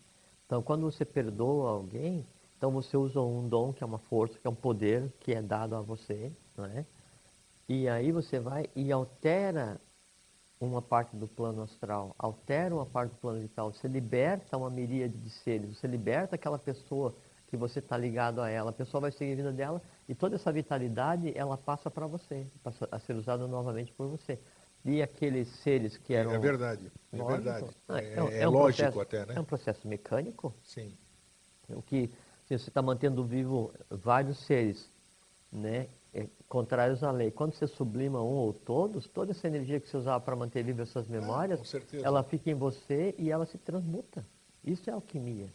Então, 0.46 0.62
quando 0.62 0.90
você 0.90 1.04
perdoa 1.04 1.72
alguém, 1.72 2.26
então 2.58 2.72
você 2.72 2.96
usa 2.96 3.20
um 3.20 3.46
dom, 3.48 3.74
que 3.74 3.84
é 3.84 3.86
uma 3.86 4.00
força, 4.00 4.40
que 4.40 4.48
é 4.48 4.50
um 4.50 4.56
poder 4.56 5.12
que 5.20 5.34
é 5.34 5.42
dado 5.42 5.76
a 5.76 5.82
você, 5.82 6.32
não 6.58 6.66
é? 6.66 6.86
E 7.68 7.90
aí 7.90 8.14
você 8.14 8.40
vai 8.40 8.70
e 8.74 8.90
altera 8.90 9.78
uma 10.60 10.82
parte 10.82 11.16
do 11.16 11.28
plano 11.28 11.62
astral, 11.62 12.16
altera 12.18 12.74
uma 12.74 12.86
parte 12.86 13.12
do 13.12 13.18
plano 13.18 13.40
vital, 13.40 13.72
você 13.72 13.88
liberta 13.88 14.58
uma 14.58 14.70
miríade 14.70 15.14
de 15.18 15.30
seres, 15.30 15.78
você 15.78 15.88
liberta 15.88 16.36
aquela 16.36 16.58
pessoa 16.58 17.14
que 17.48 17.56
você 17.56 17.80
está 17.80 17.96
ligado 17.98 18.42
a 18.42 18.50
ela, 18.50 18.72
a 18.72 18.74
pessoa 18.74 19.02
vai 19.02 19.12
seguir 19.12 19.34
a 19.34 19.36
vida 19.36 19.52
dela 19.54 19.82
e 20.10 20.16
toda 20.16 20.36
essa 20.36 20.52
vitalidade 20.52 21.32
ela 21.38 21.58
passa 21.58 21.90
para 21.92 22.08
você, 22.08 22.46
passa 22.64 22.88
a 22.92 23.00
ser 23.00 23.14
usada 23.16 23.48
novamente 23.48 23.94
por 23.94 24.08
você. 24.08 24.40
E 24.84 25.02
aqueles 25.02 25.48
seres 25.64 25.98
que 25.98 26.14
eram 26.14 26.32
É 26.34 26.40
verdade, 26.40 26.92
é 27.14 27.18
Lógico. 27.18 27.42
verdade. 27.44 27.78
Ah, 27.90 28.00
É, 28.02 28.24
um- 28.24 28.30
é 28.30 28.48
um 28.48 28.52
lógico 28.52 28.92
processo- 28.94 29.02
até, 29.02 29.26
né? 29.26 29.34
É 29.36 29.40
um 29.40 29.44
processo 29.46 29.88
mecânico, 29.88 30.54
Sim. 30.64 30.94
o 31.70 31.82
que 31.82 32.08
se 32.48 32.58
você 32.58 32.70
está 32.70 32.82
mantendo 32.82 33.24
vivo 33.26 33.74
vários 33.90 34.38
seres, 34.46 34.90
né, 35.52 35.78
é, 35.80 35.88
contrários 36.48 37.04
à 37.04 37.12
lei. 37.12 37.32
Quando 37.32 37.54
você 37.54 37.68
sublima 37.68 38.22
um 38.22 38.36
ou 38.36 38.54
todos, 38.54 39.08
toda 39.08 39.32
essa 39.32 39.48
energia 39.48 39.80
que 39.80 39.90
você 39.90 39.98
usava 39.98 40.24
para 40.24 40.36
manter 40.36 40.64
vivas 40.64 40.90
essas 40.90 41.08
memórias, 41.08 41.60
com 41.60 41.66
certeza. 41.66 42.06
ela 42.06 42.24
fica 42.24 42.50
em 42.50 42.56
você 42.56 43.14
e 43.18 43.32
ela 43.32 43.46
se 43.46 43.58
transmuta. 43.58 44.26
Isso 44.64 44.90
é 44.90 44.94
alquimia. 44.94 45.48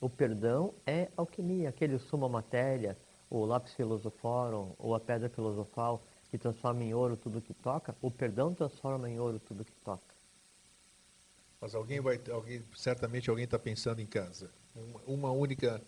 O 0.00 0.08
perdão 0.08 0.74
é 0.86 1.08
alquimia. 1.16 1.68
Aquele 1.68 1.98
suma 1.98 2.28
matéria, 2.28 2.96
o 3.30 3.44
lápis 3.44 3.72
filosoforum, 3.74 4.72
ou 4.78 4.94
a 4.94 5.00
pedra 5.00 5.28
filosofal, 5.28 6.02
que 6.30 6.38
transforma 6.38 6.82
em 6.82 6.92
ouro 6.92 7.16
tudo 7.16 7.40
que 7.40 7.54
toca, 7.54 7.94
o 8.02 8.10
perdão 8.10 8.52
transforma 8.52 9.08
em 9.08 9.18
ouro 9.18 9.40
tudo 9.40 9.64
que 9.64 9.72
toca. 9.84 10.14
Mas 11.60 11.74
alguém 11.74 12.00
vai, 12.00 12.20
alguém, 12.32 12.62
certamente 12.76 13.30
alguém 13.30 13.44
está 13.44 13.58
pensando 13.58 14.00
em 14.00 14.06
casa. 14.06 14.50
Uma, 15.06 15.30
única, 15.30 15.80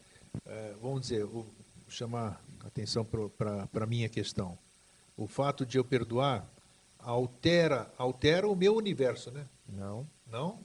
eh, 0.47 0.75
vamos 0.81 1.03
dizer, 1.03 1.25
vou 1.27 1.47
chamar 1.89 2.41
atenção 2.65 3.05
para 3.05 3.69
a 3.85 3.87
minha 3.87 4.09
questão. 4.09 4.57
O 5.17 5.27
fato 5.27 5.67
de 5.67 5.79
eu 5.79 5.85
perdoar 5.85 6.47
altera, 6.99 7.91
altera 7.97 8.49
o 8.49 8.55
meu 8.55 8.75
universo, 8.77 9.31
né? 9.31 9.47
Não. 9.69 10.07
Não? 10.31 10.59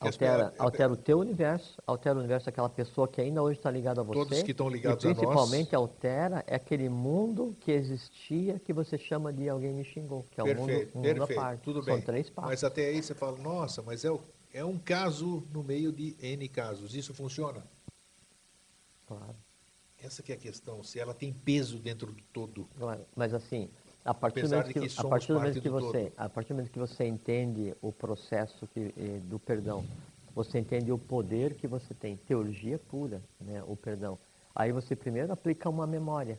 Altera, 0.00 0.52
altera 0.58 0.92
o 0.92 0.96
teu 0.96 1.20
universo, 1.20 1.80
altera 1.86 2.16
o 2.16 2.18
universo 2.18 2.46
daquela 2.46 2.68
pessoa 2.68 3.06
que 3.06 3.20
ainda 3.20 3.40
hoje 3.40 3.58
está 3.60 3.70
ligada 3.70 4.00
a 4.00 4.04
você. 4.04 4.18
Todos 4.18 4.42
que 4.42 4.50
estão 4.50 4.68
ligados 4.68 5.04
a 5.04 5.08
nós. 5.08 5.16
principalmente 5.16 5.76
altera 5.76 6.42
é 6.48 6.56
aquele 6.56 6.88
mundo 6.88 7.56
que 7.60 7.70
existia 7.70 8.58
que 8.58 8.72
você 8.72 8.98
chama 8.98 9.32
de 9.32 9.48
alguém 9.48 9.72
me 9.72 9.84
xingou, 9.84 10.26
que 10.32 10.40
é 10.40 10.44
o 10.44 10.46
mundo, 10.48 10.66
Perfeito, 10.66 10.98
um 10.98 11.02
mundo 11.02 11.08
à 11.08 11.14
perfeito, 11.14 11.40
parte. 11.40 11.60
tudo 11.62 11.84
São 11.84 11.94
bem. 11.94 12.02
três 12.04 12.28
passos. 12.28 12.50
Mas 12.50 12.64
até 12.64 12.86
aí 12.86 13.00
você 13.00 13.14
fala, 13.14 13.38
nossa, 13.38 13.80
mas 13.80 14.04
é, 14.04 14.10
é 14.52 14.64
um 14.64 14.76
caso 14.76 15.44
no 15.52 15.62
meio 15.62 15.92
de 15.92 16.16
N 16.20 16.48
casos. 16.48 16.96
Isso 16.96 17.14
funciona? 17.14 17.62
Claro, 19.06 19.36
Essa 20.02 20.22
que 20.22 20.32
é 20.32 20.34
a 20.34 20.38
questão, 20.38 20.82
se 20.82 20.98
ela 20.98 21.14
tem 21.14 21.32
peso 21.32 21.78
dentro 21.78 22.10
do 22.12 22.22
todo. 22.32 22.68
Mas 23.14 23.32
assim, 23.32 23.68
a 24.04 24.12
partir, 24.12 24.42
que, 24.42 24.88
que 24.88 25.00
a 25.00 25.04
partir 25.04 25.28
do 25.28 25.34
momento 25.34 25.60
que 25.60 25.68
do 25.68 25.80
você, 25.80 26.10
todo. 26.10 26.12
a 26.16 26.28
partir 26.28 26.48
do 26.48 26.56
momento 26.56 26.72
que 26.72 26.78
você 26.78 27.04
entende 27.04 27.74
o 27.80 27.92
processo 27.92 28.66
que, 28.66 28.92
eh, 28.96 29.20
do 29.24 29.38
perdão, 29.38 29.84
você 30.34 30.58
entende 30.58 30.90
o 30.90 30.98
poder 30.98 31.54
que 31.54 31.68
você 31.68 31.94
tem, 31.94 32.16
teurgia 32.16 32.78
pura, 32.78 33.22
né, 33.40 33.62
o 33.66 33.76
perdão. 33.76 34.18
Aí 34.54 34.72
você 34.72 34.96
primeiro 34.96 35.32
aplica 35.32 35.68
uma 35.68 35.86
memória. 35.86 36.38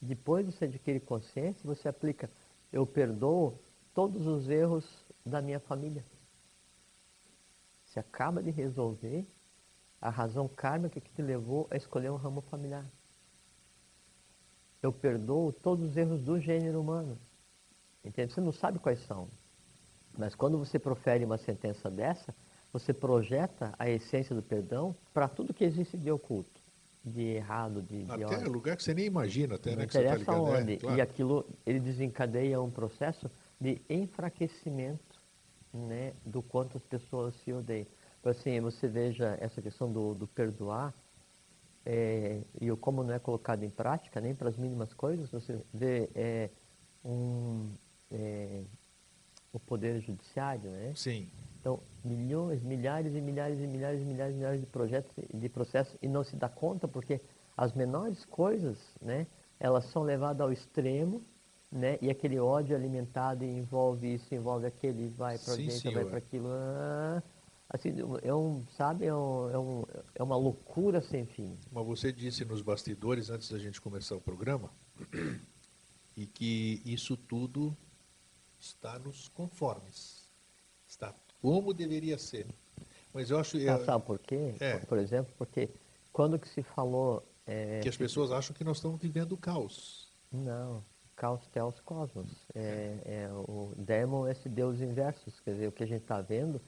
Depois 0.00 0.44
você 0.44 0.64
adquire 0.64 0.98
consciência, 0.98 1.60
você 1.62 1.88
aplica, 1.88 2.28
eu 2.72 2.84
perdoo 2.84 3.56
todos 3.94 4.26
os 4.26 4.48
erros 4.48 4.84
da 5.24 5.40
minha 5.40 5.60
família. 5.60 6.04
Você 7.86 8.00
acaba 8.00 8.42
de 8.42 8.50
resolver 8.50 9.24
a 10.00 10.10
razão 10.10 10.48
kármica 10.48 11.00
que 11.00 11.10
te 11.10 11.22
levou 11.22 11.66
a 11.70 11.76
escolher 11.76 12.10
um 12.10 12.16
ramo 12.16 12.40
familiar. 12.42 12.84
Eu 14.82 14.92
perdoo 14.92 15.52
todos 15.52 15.90
os 15.90 15.96
erros 15.96 16.20
do 16.20 16.38
gênero 16.40 16.80
humano. 16.80 17.18
Entende? 18.04 18.32
Você 18.32 18.40
não 18.40 18.52
sabe 18.52 18.78
quais 18.78 19.00
são. 19.06 19.26
Mas 20.16 20.34
quando 20.34 20.58
você 20.58 20.78
profere 20.78 21.24
uma 21.24 21.38
sentença 21.38 21.90
dessa, 21.90 22.34
você 22.72 22.92
projeta 22.92 23.74
a 23.78 23.88
essência 23.88 24.34
do 24.34 24.42
perdão 24.42 24.94
para 25.12 25.28
tudo 25.28 25.52
que 25.52 25.64
existe 25.64 25.96
de 25.96 26.10
oculto, 26.10 26.60
de 27.04 27.22
errado, 27.22 27.82
de, 27.82 28.04
de 28.04 28.10
Até 28.12 28.36
ódio. 28.36 28.52
lugar 28.52 28.76
que 28.76 28.82
você 28.82 28.94
nem 28.94 29.06
imagina, 29.06 29.56
até, 29.56 29.70
Não 29.70 29.78
né? 29.78 29.86
Que 29.86 29.92
você 29.94 30.04
tá 30.04 30.10
interessa. 30.14 30.30
É, 30.32 30.34
onde. 30.34 30.76
claro. 30.76 30.96
E 30.96 31.00
aquilo, 31.00 31.46
ele 31.64 31.80
desencadeia 31.80 32.60
um 32.60 32.70
processo 32.70 33.30
de 33.60 33.80
enfraquecimento 33.88 35.16
né, 35.72 36.12
do 36.24 36.42
quanto 36.42 36.76
as 36.76 36.84
pessoas 36.84 37.34
se 37.44 37.52
odeiam. 37.52 37.86
Então, 38.26 38.32
assim, 38.32 38.60
você 38.60 38.88
veja 38.88 39.38
essa 39.40 39.62
questão 39.62 39.92
do, 39.92 40.12
do 40.12 40.26
perdoar, 40.26 40.92
é, 41.84 42.40
e 42.60 42.72
o 42.72 42.76
como 42.76 43.04
não 43.04 43.14
é 43.14 43.20
colocado 43.20 43.62
em 43.62 43.70
prática, 43.70 44.20
nem 44.20 44.34
para 44.34 44.48
as 44.48 44.56
mínimas 44.56 44.92
coisas, 44.92 45.30
você 45.30 45.56
vê 45.72 46.10
é, 46.12 46.50
um, 47.04 47.70
é, 48.10 48.62
o 49.52 49.60
poder 49.60 50.00
judiciário, 50.00 50.68
né? 50.68 50.92
Sim. 50.96 51.28
Então, 51.60 51.78
milhões, 52.04 52.64
milhares 52.64 53.14
e 53.14 53.20
milhares 53.20 53.60
e 53.60 53.66
milhares 53.66 54.00
e 54.00 54.04
milhares 54.04 54.34
e 54.34 54.38
milhares 54.38 54.60
de 54.60 54.66
projetos, 54.66 55.12
de 55.32 55.48
processos, 55.48 55.96
e 56.02 56.08
não 56.08 56.24
se 56.24 56.34
dá 56.34 56.48
conta 56.48 56.88
porque 56.88 57.20
as 57.56 57.74
menores 57.74 58.24
coisas, 58.24 58.76
né, 59.00 59.28
elas 59.60 59.84
são 59.84 60.02
levadas 60.02 60.40
ao 60.40 60.52
extremo, 60.52 61.22
né, 61.70 61.96
e 62.02 62.10
aquele 62.10 62.40
ódio 62.40 62.74
alimentado 62.74 63.44
envolve 63.44 64.14
isso, 64.14 64.34
envolve 64.34 64.66
aquele, 64.66 65.10
vai 65.10 65.38
para 65.38 65.54
direita, 65.54 65.92
vai 65.92 66.04
para 66.04 66.18
aquilo. 66.18 66.48
ah, 66.48 67.22
assim, 67.68 67.94
é 68.22 68.34
um, 68.34 68.64
sabe, 68.76 69.06
é, 69.06 69.14
um, 69.14 69.50
é, 69.50 69.58
um, 69.58 69.84
é 70.16 70.22
uma 70.22 70.36
loucura 70.36 71.00
sem 71.00 71.26
fim. 71.26 71.58
Mas 71.70 71.86
você 71.86 72.12
disse 72.12 72.44
nos 72.44 72.62
bastidores, 72.62 73.30
antes 73.30 73.50
da 73.50 73.58
gente 73.58 73.80
começar 73.80 74.16
o 74.16 74.20
programa, 74.20 74.70
e 76.16 76.26
que 76.26 76.80
isso 76.84 77.16
tudo 77.16 77.76
está 78.60 78.98
nos 78.98 79.28
conformes. 79.28 80.24
Está 80.88 81.12
como 81.40 81.74
deveria 81.74 82.18
ser. 82.18 82.46
Mas 83.12 83.30
eu 83.30 83.38
acho 83.38 83.56
é, 83.58 83.84
sabe 83.84 84.04
por 84.04 84.18
quê? 84.18 84.54
É. 84.60 84.78
Por, 84.78 84.98
exemplo, 84.98 85.32
porque 85.38 85.70
quando 86.12 86.38
que 86.38 86.48
se 86.48 86.62
falou... 86.62 87.26
é, 87.46 87.80
que 87.80 87.88
as 87.88 87.96
pessoas 87.96 88.30
acham 88.30 88.54
que 88.54 88.64
nós 88.64 88.78
estamos 88.78 89.00
vivendo 89.00 89.32
o 89.32 89.36
caos. 89.36 90.08
Não, 90.30 90.84
caos 91.14 91.46
teos 91.48 91.80
cosmos. 91.80 92.28
É, 92.54 92.98
é, 93.04 93.28
o 93.32 93.72
demon 93.76 94.26
é 94.26 94.32
esse 94.32 94.48
deus 94.48 94.80
inversos. 94.80 95.40
Quer 95.40 95.52
dizer, 95.52 95.68
o 95.68 95.72
que 95.72 95.82
a 95.82 95.86
gente 95.86 96.02
está 96.02 96.20
vendo 96.20 96.60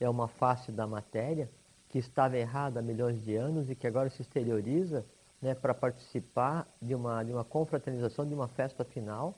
é 0.00 0.08
uma 0.08 0.28
face 0.28 0.70
da 0.70 0.86
matéria 0.86 1.48
que 1.88 1.98
estava 1.98 2.36
errada 2.36 2.80
há 2.80 2.82
milhões 2.82 3.22
de 3.24 3.34
anos 3.36 3.70
e 3.70 3.74
que 3.74 3.86
agora 3.86 4.10
se 4.10 4.22
exterioriza 4.22 5.04
né, 5.40 5.54
para 5.54 5.72
participar 5.74 6.66
de 6.80 6.94
uma, 6.94 7.22
de 7.22 7.32
uma 7.32 7.44
confraternização, 7.44 8.26
de 8.26 8.34
uma 8.34 8.48
festa 8.48 8.84
final, 8.84 9.34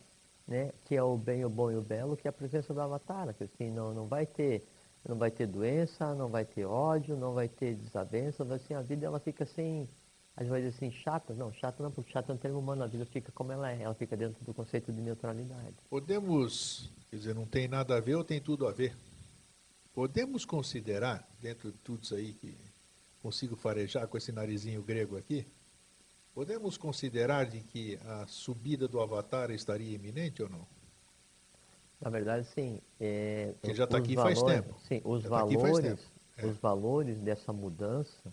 né, 0.47 0.73
que 0.87 0.97
é 0.97 1.03
o 1.03 1.17
bem, 1.17 1.45
o 1.45 1.51
bom 1.51 1.71
e 1.71 1.77
o 1.77 1.83
belo, 1.83 2.17
que 2.17 2.27
é 2.27 2.31
a 2.31 2.33
presença 2.33 2.73
do 2.73 2.81
Avatar, 2.81 3.33
que 3.35 3.45
assim, 3.45 3.71
não, 3.71 3.93
não 3.93 4.07
vai 4.07 4.27
ter 4.27 4.65
não 5.07 5.17
vai 5.17 5.31
ter 5.31 5.47
doença, 5.47 6.15
não 6.15 6.29
vai 6.29 6.45
ter 6.45 6.65
ódio, 6.65 7.17
não 7.17 7.33
vai 7.33 7.49
ter 7.49 7.75
desavença, 7.75 8.43
assim, 8.55 8.75
a 8.75 8.83
vida 8.83 9.07
ela 9.07 9.19
fica 9.19 9.45
assim, 9.45 9.89
vai 10.37 10.61
dizer 10.61 10.77
assim, 10.77 10.91
chata, 10.91 11.33
não, 11.35 11.53
chata 11.53 11.83
não, 11.83 11.91
porque 11.91 12.13
chata 12.13 12.33
é 12.33 12.35
um 12.35 12.39
termo 12.39 12.59
humano, 12.59 12.85
a 12.85 12.87
vida 12.87 13.07
fica 13.07 13.33
como 13.33 13.53
ela 13.53 13.71
é, 13.73 13.83
ela 13.83 13.95
fica 13.95 14.17
dentro 14.17 14.45
do 14.45 14.53
conceito 14.53 14.93
de 14.93 15.01
neutralidade. 15.01 15.75
Podemos, 15.89 16.91
quer 17.11 17.17
dizer, 17.17 17.35
não 17.35 17.47
tem 17.47 17.69
nada 17.69 17.97
a 17.97 18.01
ver 18.01 18.17
ou 18.17 18.25
tem 18.25 18.41
tudo 18.41 18.67
a 18.67 18.73
ver? 18.73 18.95
Podemos 19.99 20.44
considerar, 20.44 21.28
dentro 21.40 21.72
de 21.72 21.78
tudo 21.78 22.05
isso 22.05 22.14
aí 22.14 22.32
que 22.32 22.57
consigo 23.20 23.57
farejar 23.57 24.07
com 24.07 24.16
esse 24.16 24.30
narizinho 24.30 24.80
grego 24.80 25.18
aqui, 25.18 25.44
podemos 26.32 26.76
considerar 26.76 27.46
de 27.46 27.59
que 27.62 27.99
a 28.07 28.24
subida 28.28 28.86
do 28.86 29.01
Avatar 29.01 29.51
estaria 29.51 29.92
iminente 29.92 30.40
ou 30.40 30.49
não? 30.49 30.64
Na 32.01 32.11
verdade, 32.11 32.46
sim. 32.55 32.80
É, 33.01 33.53
que 33.61 33.74
já 33.74 33.82
está 33.82 33.99
aqui 33.99 34.14
valores, 34.14 34.38
faz 34.38 34.53
tempo. 34.53 34.76
Sim, 34.86 35.01
os 35.05 35.24
já 35.24 35.30
valores, 35.30 36.01
tá 36.36 36.42
é. 36.42 36.46
os 36.46 36.57
valores 36.59 37.20
dessa 37.20 37.53
mudança, 37.53 38.32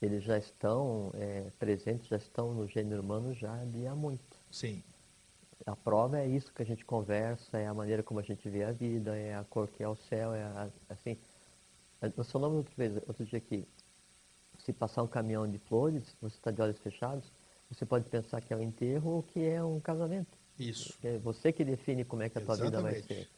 eles 0.00 0.24
já 0.24 0.38
estão 0.38 1.10
é, 1.12 1.44
presentes, 1.58 2.06
já 2.06 2.16
estão 2.16 2.54
no 2.54 2.66
gênero 2.66 3.02
humano 3.02 3.34
já 3.34 3.52
há 3.52 3.94
muito. 3.94 4.34
Sim. 4.50 4.82
A 5.66 5.74
prova 5.74 6.18
é 6.18 6.26
isso 6.26 6.52
que 6.52 6.62
a 6.62 6.66
gente 6.66 6.84
conversa, 6.84 7.58
é 7.58 7.66
a 7.66 7.74
maneira 7.74 8.02
como 8.02 8.20
a 8.20 8.22
gente 8.22 8.48
vê 8.48 8.64
a 8.64 8.72
vida, 8.72 9.16
é 9.16 9.34
a 9.34 9.44
cor 9.44 9.68
que 9.68 9.82
é 9.82 9.88
o 9.88 9.96
céu, 9.96 10.34
é 10.34 10.42
a, 10.42 10.68
assim. 10.90 11.16
Nós 12.16 12.30
falamos 12.30 12.58
outra 12.58 12.74
vez, 12.76 12.96
outro 13.08 13.24
dia 13.24 13.38
aqui, 13.38 13.66
se 14.58 14.72
passar 14.72 15.02
um 15.02 15.06
caminhão 15.06 15.50
de 15.50 15.58
flores, 15.58 16.02
você 16.20 16.36
está 16.36 16.50
de 16.50 16.60
olhos 16.60 16.78
fechados, 16.78 17.24
você 17.70 17.86
pode 17.86 18.08
pensar 18.10 18.42
que 18.42 18.52
é 18.52 18.56
um 18.56 18.62
enterro 18.62 19.10
ou 19.10 19.22
que 19.22 19.40
é 19.40 19.62
um 19.64 19.80
casamento. 19.80 20.36
Isso. 20.58 20.94
É 21.02 21.18
você 21.18 21.50
que 21.50 21.64
define 21.64 22.04
como 22.04 22.22
é 22.22 22.28
que 22.28 22.38
a 22.38 22.40
tua 22.40 22.56
vida 22.56 22.80
vai 22.80 23.00
ser. 23.02 23.28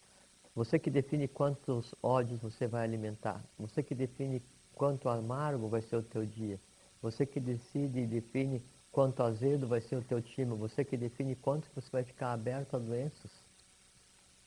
Você 0.54 0.78
que 0.78 0.90
define 0.90 1.28
quantos 1.28 1.94
ódios 2.02 2.40
você 2.40 2.66
vai 2.66 2.82
alimentar. 2.82 3.42
Você 3.58 3.82
que 3.82 3.94
define 3.94 4.42
quanto 4.74 5.08
amargo 5.08 5.68
vai 5.68 5.82
ser 5.82 5.96
o 5.96 6.02
teu 6.02 6.26
dia. 6.26 6.58
Você 7.02 7.24
que 7.24 7.38
decide 7.38 8.00
e 8.00 8.06
define 8.06 8.62
quanto 8.96 9.22
azedo 9.22 9.68
vai 9.68 9.82
ser 9.82 9.96
o 9.96 10.02
teu 10.02 10.22
time. 10.22 10.56
Você 10.56 10.82
que 10.82 10.96
define 10.96 11.36
quanto 11.36 11.68
você 11.74 11.86
vai 11.92 12.02
ficar 12.02 12.32
aberto 12.32 12.76
a 12.76 12.78
doenças. 12.78 13.30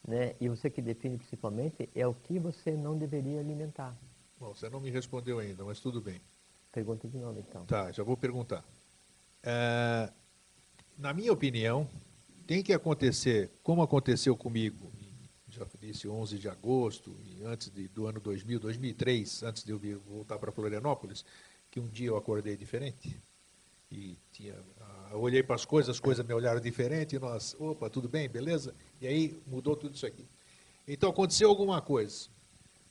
Né? 0.08 0.34
E 0.41 0.50
você 0.50 0.72
que 0.72 0.82
define 0.82 1.20
principalmente 1.20 1.88
é 1.93 2.08
o 2.08 2.16
que 2.16 2.39
você 2.39 2.72
não 2.72 2.97
deveria 2.97 3.39
alimentar. 3.39 3.95
Bom, 4.39 4.56
você 4.56 4.68
não 4.68 4.80
me 4.80 4.89
respondeu 4.89 5.38
ainda, 5.38 5.64
mas 5.64 5.80
tudo 5.80 6.02
bem. 6.02 6.20
Pergunta 6.72 7.08
de 7.08 7.16
novo, 7.20 7.39
então. 7.39 7.64
Tá, 7.68 7.91
já 7.91 8.02
vou 8.02 8.18
perguntar. 8.18 8.66
É, 9.43 10.12
na 10.97 11.14
minha 11.14 11.32
opinião, 11.32 11.88
tem 12.47 12.64
que 12.64 12.74
acontecer, 12.74 13.52
como 13.62 13.84
aconteceu 13.84 14.36
comigo, 14.36 14.91
já 15.47 15.64
disse 15.80 16.08
11 16.08 16.39
de 16.39 16.50
agosto, 16.50 17.16
e 17.28 17.43
antes 17.43 17.70
de, 17.70 17.88
do 17.89 18.08
ano 18.08 18.20
2000, 18.20 18.60
2003, 18.60 19.43
antes 19.43 19.64
de 19.64 19.72
eu 19.72 19.78
vir, 19.78 19.97
voltar 19.97 20.39
para 20.39 20.52
Florianópolis, 20.52 21.24
que 21.70 21.80
um 21.80 21.88
dia 21.88 22.08
eu 22.08 22.18
acordei 22.18 22.58
diferente. 22.58 23.28
E 23.92 24.18
tinha, 24.32 24.56
ah, 24.80 25.18
olhei 25.18 25.42
para 25.42 25.56
as 25.56 25.66
coisas, 25.66 25.96
as 25.96 26.00
coisas 26.00 26.26
me 26.26 26.34
olharam 26.34 26.62
diferente, 26.62 27.16
e 27.16 27.20
nós, 27.20 27.56
opa, 27.60 27.90
tudo 27.90 28.08
bem, 28.08 28.30
beleza? 28.30 28.74
E 29.02 29.08
aí 29.08 29.40
mudou 29.48 29.76
tudo 29.76 29.96
isso 29.96 30.06
aqui. 30.06 30.26
Então 30.88 31.10
aconteceu 31.10 31.50
alguma 31.50 31.82
coisa. 31.82 32.28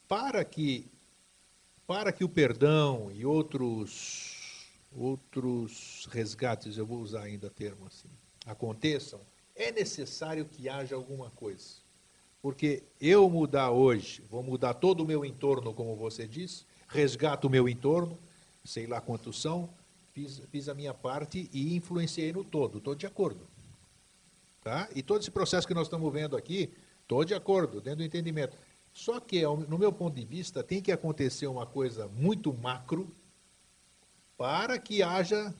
Para 0.08 0.44
que 0.44 0.86
para 1.88 2.12
que 2.12 2.22
o 2.22 2.28
perdão 2.28 3.10
e 3.10 3.24
outros, 3.24 4.68
outros 4.94 6.06
resgates, 6.12 6.76
eu 6.76 6.84
vou 6.84 6.98
usar 6.98 7.22
ainda 7.22 7.48
termo 7.48 7.86
assim, 7.86 8.10
aconteçam, 8.44 9.18
é 9.56 9.72
necessário 9.72 10.44
que 10.44 10.68
haja 10.68 10.94
alguma 10.94 11.30
coisa. 11.30 11.64
Porque 12.42 12.82
eu 13.00 13.28
mudar 13.30 13.70
hoje, 13.70 14.22
vou 14.30 14.42
mudar 14.42 14.74
todo 14.74 15.00
o 15.02 15.06
meu 15.06 15.24
entorno, 15.24 15.72
como 15.72 15.96
você 15.96 16.28
disse, 16.28 16.66
resgato 16.88 17.46
o 17.46 17.50
meu 17.50 17.66
entorno, 17.66 18.18
sei 18.62 18.86
lá 18.86 19.00
quantos 19.00 19.40
são, 19.40 19.66
fiz, 20.18 20.42
fiz 20.50 20.68
a 20.68 20.74
minha 20.74 20.92
parte 20.92 21.48
e 21.52 21.76
influenciei 21.76 22.32
no 22.32 22.42
todo, 22.42 22.78
estou 22.78 22.94
de 22.94 23.06
acordo. 23.06 23.40
Tá? 24.64 24.88
E 24.94 25.02
todo 25.02 25.20
esse 25.20 25.30
processo 25.30 25.66
que 25.66 25.74
nós 25.74 25.86
estamos 25.86 26.12
vendo 26.12 26.36
aqui, 26.36 26.70
estou 27.02 27.24
de 27.24 27.34
acordo, 27.34 27.80
dentro 27.80 27.98
do 27.98 28.04
entendimento. 28.04 28.56
Só 28.92 29.20
que, 29.20 29.42
no 29.42 29.78
meu 29.78 29.92
ponto 29.92 30.16
de 30.16 30.24
vista, 30.24 30.62
tem 30.62 30.82
que 30.82 30.90
acontecer 30.90 31.46
uma 31.46 31.64
coisa 31.64 32.08
muito 32.08 32.52
macro 32.52 33.08
para 34.36 34.78
que 34.78 35.02
haja 35.02 35.54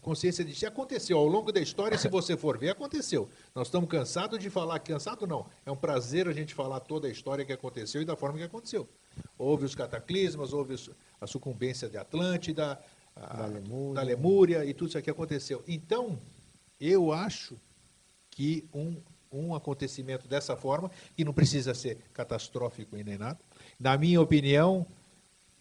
consciência 0.00 0.44
de 0.44 0.54
que 0.54 0.64
aconteceu 0.64 1.18
ao 1.18 1.26
longo 1.26 1.52
da 1.52 1.60
história, 1.60 1.98
se 1.98 2.08
você 2.08 2.36
for 2.36 2.56
ver, 2.56 2.70
aconteceu. 2.70 3.28
Nós 3.54 3.66
estamos 3.66 3.90
cansados 3.90 4.38
de 4.38 4.48
falar, 4.48 4.78
cansado 4.78 5.26
não, 5.26 5.46
é 5.66 5.70
um 5.70 5.76
prazer 5.76 6.26
a 6.26 6.32
gente 6.32 6.54
falar 6.54 6.80
toda 6.80 7.06
a 7.06 7.10
história 7.10 7.44
que 7.44 7.52
aconteceu 7.52 8.00
e 8.00 8.04
da 8.04 8.16
forma 8.16 8.38
que 8.38 8.44
aconteceu. 8.44 8.88
Houve 9.36 9.64
os 9.64 9.74
cataclismas, 9.74 10.52
houve 10.52 10.76
a 11.20 11.26
sucumbência 11.26 11.88
de 11.88 11.98
Atlântida, 11.98 12.80
a, 13.16 13.36
da, 13.36 13.46
Lemúria. 13.46 13.94
da 13.94 14.02
Lemúria 14.02 14.64
e 14.64 14.74
tudo 14.74 14.88
isso 14.88 14.98
aqui 14.98 15.10
aconteceu. 15.10 15.62
Então, 15.66 16.18
eu 16.80 17.12
acho 17.12 17.56
que 18.30 18.64
um 18.72 18.96
um 19.34 19.54
acontecimento 19.54 20.28
dessa 20.28 20.56
forma, 20.56 20.90
que 21.16 21.24
não 21.24 21.32
precisa 21.32 21.74
ser 21.74 21.98
catastrófico 22.12 22.96
e 22.96 23.02
nem 23.02 23.18
nada. 23.18 23.38
Na 23.80 23.98
minha 23.98 24.20
opinião, 24.20 24.86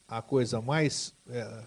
a 0.08 0.22
coisa 0.22 0.62
mais 0.62 1.12
é, 1.28 1.64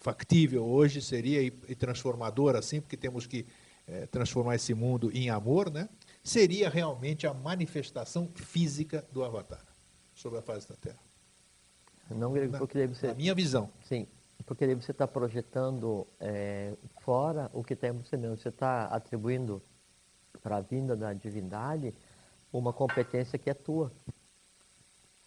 factível 0.00 0.64
hoje 0.64 1.02
seria 1.02 1.42
e, 1.42 1.52
e 1.68 1.74
transformadora, 1.74 2.58
assim, 2.58 2.80
porque 2.80 2.96
temos 2.96 3.26
que 3.26 3.46
é, 3.86 4.06
transformar 4.06 4.54
esse 4.54 4.72
mundo 4.72 5.10
em 5.12 5.28
amor, 5.28 5.70
né? 5.70 5.88
seria 6.24 6.68
realmente 6.70 7.26
a 7.26 7.34
manifestação 7.34 8.28
física 8.34 9.04
do 9.12 9.24
Avatar 9.24 9.62
sobre 10.14 10.38
a 10.38 10.42
face 10.42 10.68
da 10.68 10.76
Terra. 10.76 10.98
Não, 12.10 12.32
porque 12.58 12.78
daí 12.78 12.86
você... 12.86 13.08
Na 13.08 13.14
minha 13.14 13.34
visão. 13.34 13.68
Sim, 13.88 14.06
porque 14.46 14.66
daí 14.66 14.74
você 14.74 14.90
está 14.92 15.06
projetando 15.06 16.06
é, 16.20 16.74
fora 17.00 17.50
o 17.52 17.62
que 17.62 17.74
está 17.74 17.88
em 17.88 17.92
você 17.92 18.16
mesmo. 18.16 18.36
Você 18.36 18.48
está 18.48 18.86
atribuindo 18.86 19.62
para 20.42 20.56
a 20.56 20.60
vinda 20.60 20.96
da 20.96 21.12
divindade 21.12 21.94
uma 22.52 22.72
competência 22.72 23.38
que 23.38 23.48
é 23.48 23.54
tua 23.54 23.92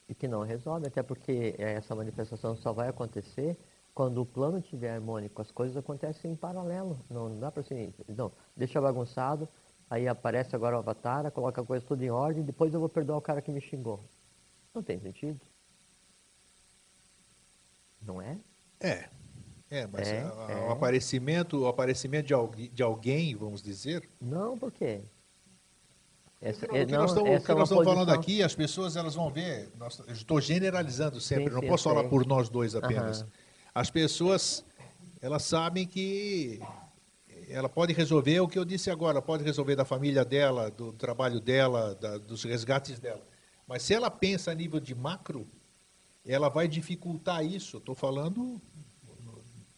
e 0.07 0.13
que 0.13 0.28
não 0.28 0.43
resolve, 0.43 0.88
até 0.88 1.01
porque 1.01 1.55
essa 1.57 1.95
manifestação 1.95 2.55
só 2.55 2.72
vai 2.72 2.88
acontecer 2.88 3.57
quando 3.93 4.22
o 4.22 4.26
plano 4.26 4.59
estiver 4.59 4.93
harmônico, 4.93 5.41
as 5.41 5.49
coisas 5.49 5.78
acontecem 5.78 6.32
em 6.32 6.36
paralelo, 6.36 6.99
não, 7.09 7.30
não 7.30 7.39
dá 7.39 7.49
para 7.49 7.61
assim, 7.61 7.93
não, 8.09 8.32
deixa 8.55 8.80
bagunçado, 8.82 9.47
aí 9.89 10.07
aparece 10.07 10.55
agora 10.55 10.76
o 10.76 10.80
avatar, 10.80 11.32
coloca 11.32 11.61
a 11.61 11.66
coisa 11.66 11.86
tudo 11.86 12.03
em 12.03 12.11
ordem, 12.11 12.43
depois 12.43 12.74
eu 12.74 12.80
vou 12.80 12.89
perdoar 12.89 13.18
o 13.18 13.22
cara 13.22 13.41
que 13.41 13.51
me 13.51 13.61
xingou. 13.61 13.99
Não 14.74 14.84
tem 14.84 14.99
sentido. 14.99 15.39
Não 18.01 18.22
é? 18.22 18.38
É. 18.88 19.09
É, 19.69 19.88
mas 19.88 20.07
é, 20.07 20.19
a, 20.21 20.51
é. 20.51 20.67
o 20.67 20.71
aparecimento, 20.71 21.61
o 21.61 21.67
aparecimento 21.67 22.27
de, 22.27 22.33
alguém, 22.33 22.69
de 22.71 22.83
alguém, 22.83 23.36
vamos 23.36 23.61
dizer. 23.61 24.07
Não, 24.21 24.57
por 24.57 24.71
quê? 24.71 25.01
Essa, 26.41 26.65
o 26.65 26.69
que, 26.69 26.86
não, 26.86 26.99
nós 26.99 27.11
estamos, 27.11 27.41
o 27.41 27.43
que 27.43 27.51
é 27.51 27.55
nós 27.55 27.69
estamos 27.69 27.86
falando 27.86 28.11
aqui, 28.11 28.43
as 28.43 28.53
pessoas 28.53 28.95
elas 28.95 29.15
vão 29.15 29.31
ver. 29.31 29.69
Nós, 29.77 29.99
eu 30.07 30.13
estou 30.13 30.39
generalizando 30.39 31.19
sempre, 31.19 31.45
sim, 31.45 31.51
não 31.51 31.61
sim, 31.61 31.67
posso 31.67 31.86
falar 31.86 32.03
por 32.03 32.25
nós 32.27 32.47
dois 32.47 32.75
apenas. 32.75 33.21
Uhum. 33.21 33.27
As 33.73 33.89
pessoas 33.89 34.63
elas 35.21 35.43
sabem 35.43 35.88
que 35.88 36.61
ela 37.49 37.67
pode 37.67 37.93
resolver 37.93 38.39
o 38.41 38.47
que 38.47 38.59
eu 38.59 38.65
disse 38.65 38.91
agora, 38.91 39.21
pode 39.21 39.43
resolver 39.43 39.75
da 39.75 39.83
família 39.83 40.23
dela, 40.23 40.69
do 40.69 40.93
trabalho 40.93 41.39
dela, 41.39 41.95
da, 41.95 42.19
dos 42.19 42.43
resgates 42.43 42.99
dela. 42.99 43.21
Mas 43.67 43.81
se 43.81 43.95
ela 43.95 44.11
pensa 44.11 44.51
a 44.51 44.53
nível 44.53 44.79
de 44.79 44.93
macro, 44.93 45.47
ela 46.26 46.49
vai 46.49 46.67
dificultar 46.67 47.45
isso. 47.45 47.78
Estou 47.78 47.95
falando 47.95 48.61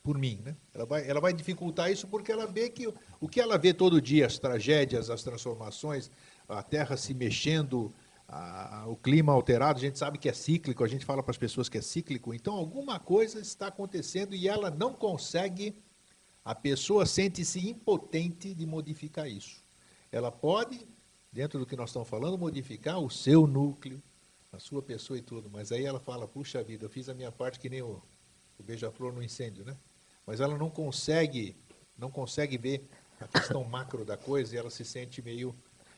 por 0.04 0.18
mim. 0.18 0.40
Né? 0.46 0.56
Ela, 0.74 0.86
vai, 0.86 1.10
ela 1.10 1.20
vai 1.20 1.34
dificultar 1.34 1.92
isso 1.92 2.08
porque 2.08 2.32
ela 2.32 2.48
vê 2.48 2.70
que 2.70 2.88
o 3.20 3.28
que 3.28 3.42
ela 3.42 3.58
vê 3.58 3.74
todo 3.74 4.02
dia, 4.02 4.26
as 4.26 4.40
tragédias, 4.40 5.10
as 5.10 5.22
transformações, 5.22 6.10
a 6.48 6.64
terra 6.64 6.96
se 6.96 7.14
mexendo, 7.14 7.94
a, 8.28 8.86
o 8.88 8.96
clima 8.96 9.34
alterado, 9.34 9.80
a 9.80 9.82
gente 9.82 9.98
sabe 9.98 10.18
que 10.18 10.30
é 10.30 10.34
cíclico, 10.34 10.84
a 10.84 10.88
gente 10.88 11.06
fala 11.06 11.22
para 11.22 11.32
as 11.32 11.38
pessoas 11.38 11.68
que 11.68 11.78
é 11.78 11.82
cíclico, 11.82 12.34
então 12.34 12.54
alguma 12.54 13.00
coisa 13.00 13.40
está 13.40 13.68
acontecendo 13.68 14.36
e 14.36 14.48
ela 14.48 14.70
não 14.70 14.94
consegue, 14.94 15.76
a 16.44 16.56
pessoa 16.56 17.06
sente-se 17.06 17.68
impotente 17.68 18.54
de 18.54 18.66
modificar 18.66 19.30
isso. 19.30 19.62
Ela 20.10 20.32
pode, 20.32 20.88
dentro 21.32 21.60
do 21.60 21.66
que 21.66 21.76
nós 21.76 21.90
estamos 21.90 22.08
falando, 22.08 22.38
modificar 22.38 23.00
o 23.00 23.10
seu 23.10 23.46
núcleo, 23.46 24.02
a 24.58 24.60
sua 24.60 24.82
pessoa 24.82 25.18
e 25.18 25.22
tudo, 25.22 25.50
mas 25.52 25.72
aí 25.72 25.86
ela 25.86 26.00
fala, 26.00 26.28
puxa 26.28 26.64
vida, 26.64 26.86
eu 26.86 26.90
fiz 26.90 27.08
a 27.08 27.14
minha 27.14 27.32
parte 27.32 27.60
que 27.60 27.70
nem 27.70 27.84
o, 27.84 28.02
o 28.60 28.64
beija-flor 28.64 29.14
no 29.14 29.22
incêndio, 29.22 29.64
né? 29.64 29.78
mas 30.26 30.42
ela 30.42 30.58
não 30.58 30.70
consegue, 30.70 31.56
não 31.98 32.10
consegue 32.10 32.58
ver 32.58 32.84
a 33.22 33.28
questão 33.28 33.64
macro 33.70 34.04
da 34.04 34.18
coisa 34.18 34.56
e 34.56 34.58
ela 34.58 34.70
se 34.70 34.84
sente 34.84 35.22
meio 35.22 35.56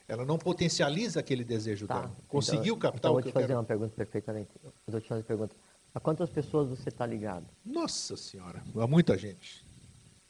ela 0.10 0.26
não 0.26 0.39
potencializa 0.39 1.20
aquele 1.20 1.43
desejo 1.43 1.86
tá. 1.86 2.01
dela. 2.01 2.12
Conseguiu 2.28 2.76
então, 2.76 2.91
captar 2.91 3.12
então, 3.12 3.14
o 3.14 3.22
que 3.22 3.28
eu 3.28 3.32
vou 3.32 3.41
te 3.41 3.43
fazer 3.43 3.53
uma 3.53 3.64
pergunta 3.64 3.93
perfeitamente. 3.95 4.49
Eu 4.64 4.72
vou 4.88 4.99
te 4.99 5.07
fazer 5.07 5.22
uma 5.22 5.28
pergunta. 5.28 5.55
A 5.93 5.99
quantas 5.99 6.32
pessoas 6.32 6.68
você 6.68 6.89
está 6.89 7.05
ligado? 7.05 7.45
Nossa 7.64 8.18
Senhora, 8.18 8.64
a 8.76 8.88
muita 8.88 9.16
gente. 9.16 9.64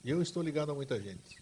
Eu 0.03 0.21
estou 0.21 0.43
ligado 0.43 0.73
a 0.73 0.75
muita 0.75 0.99
gente. 0.99 1.39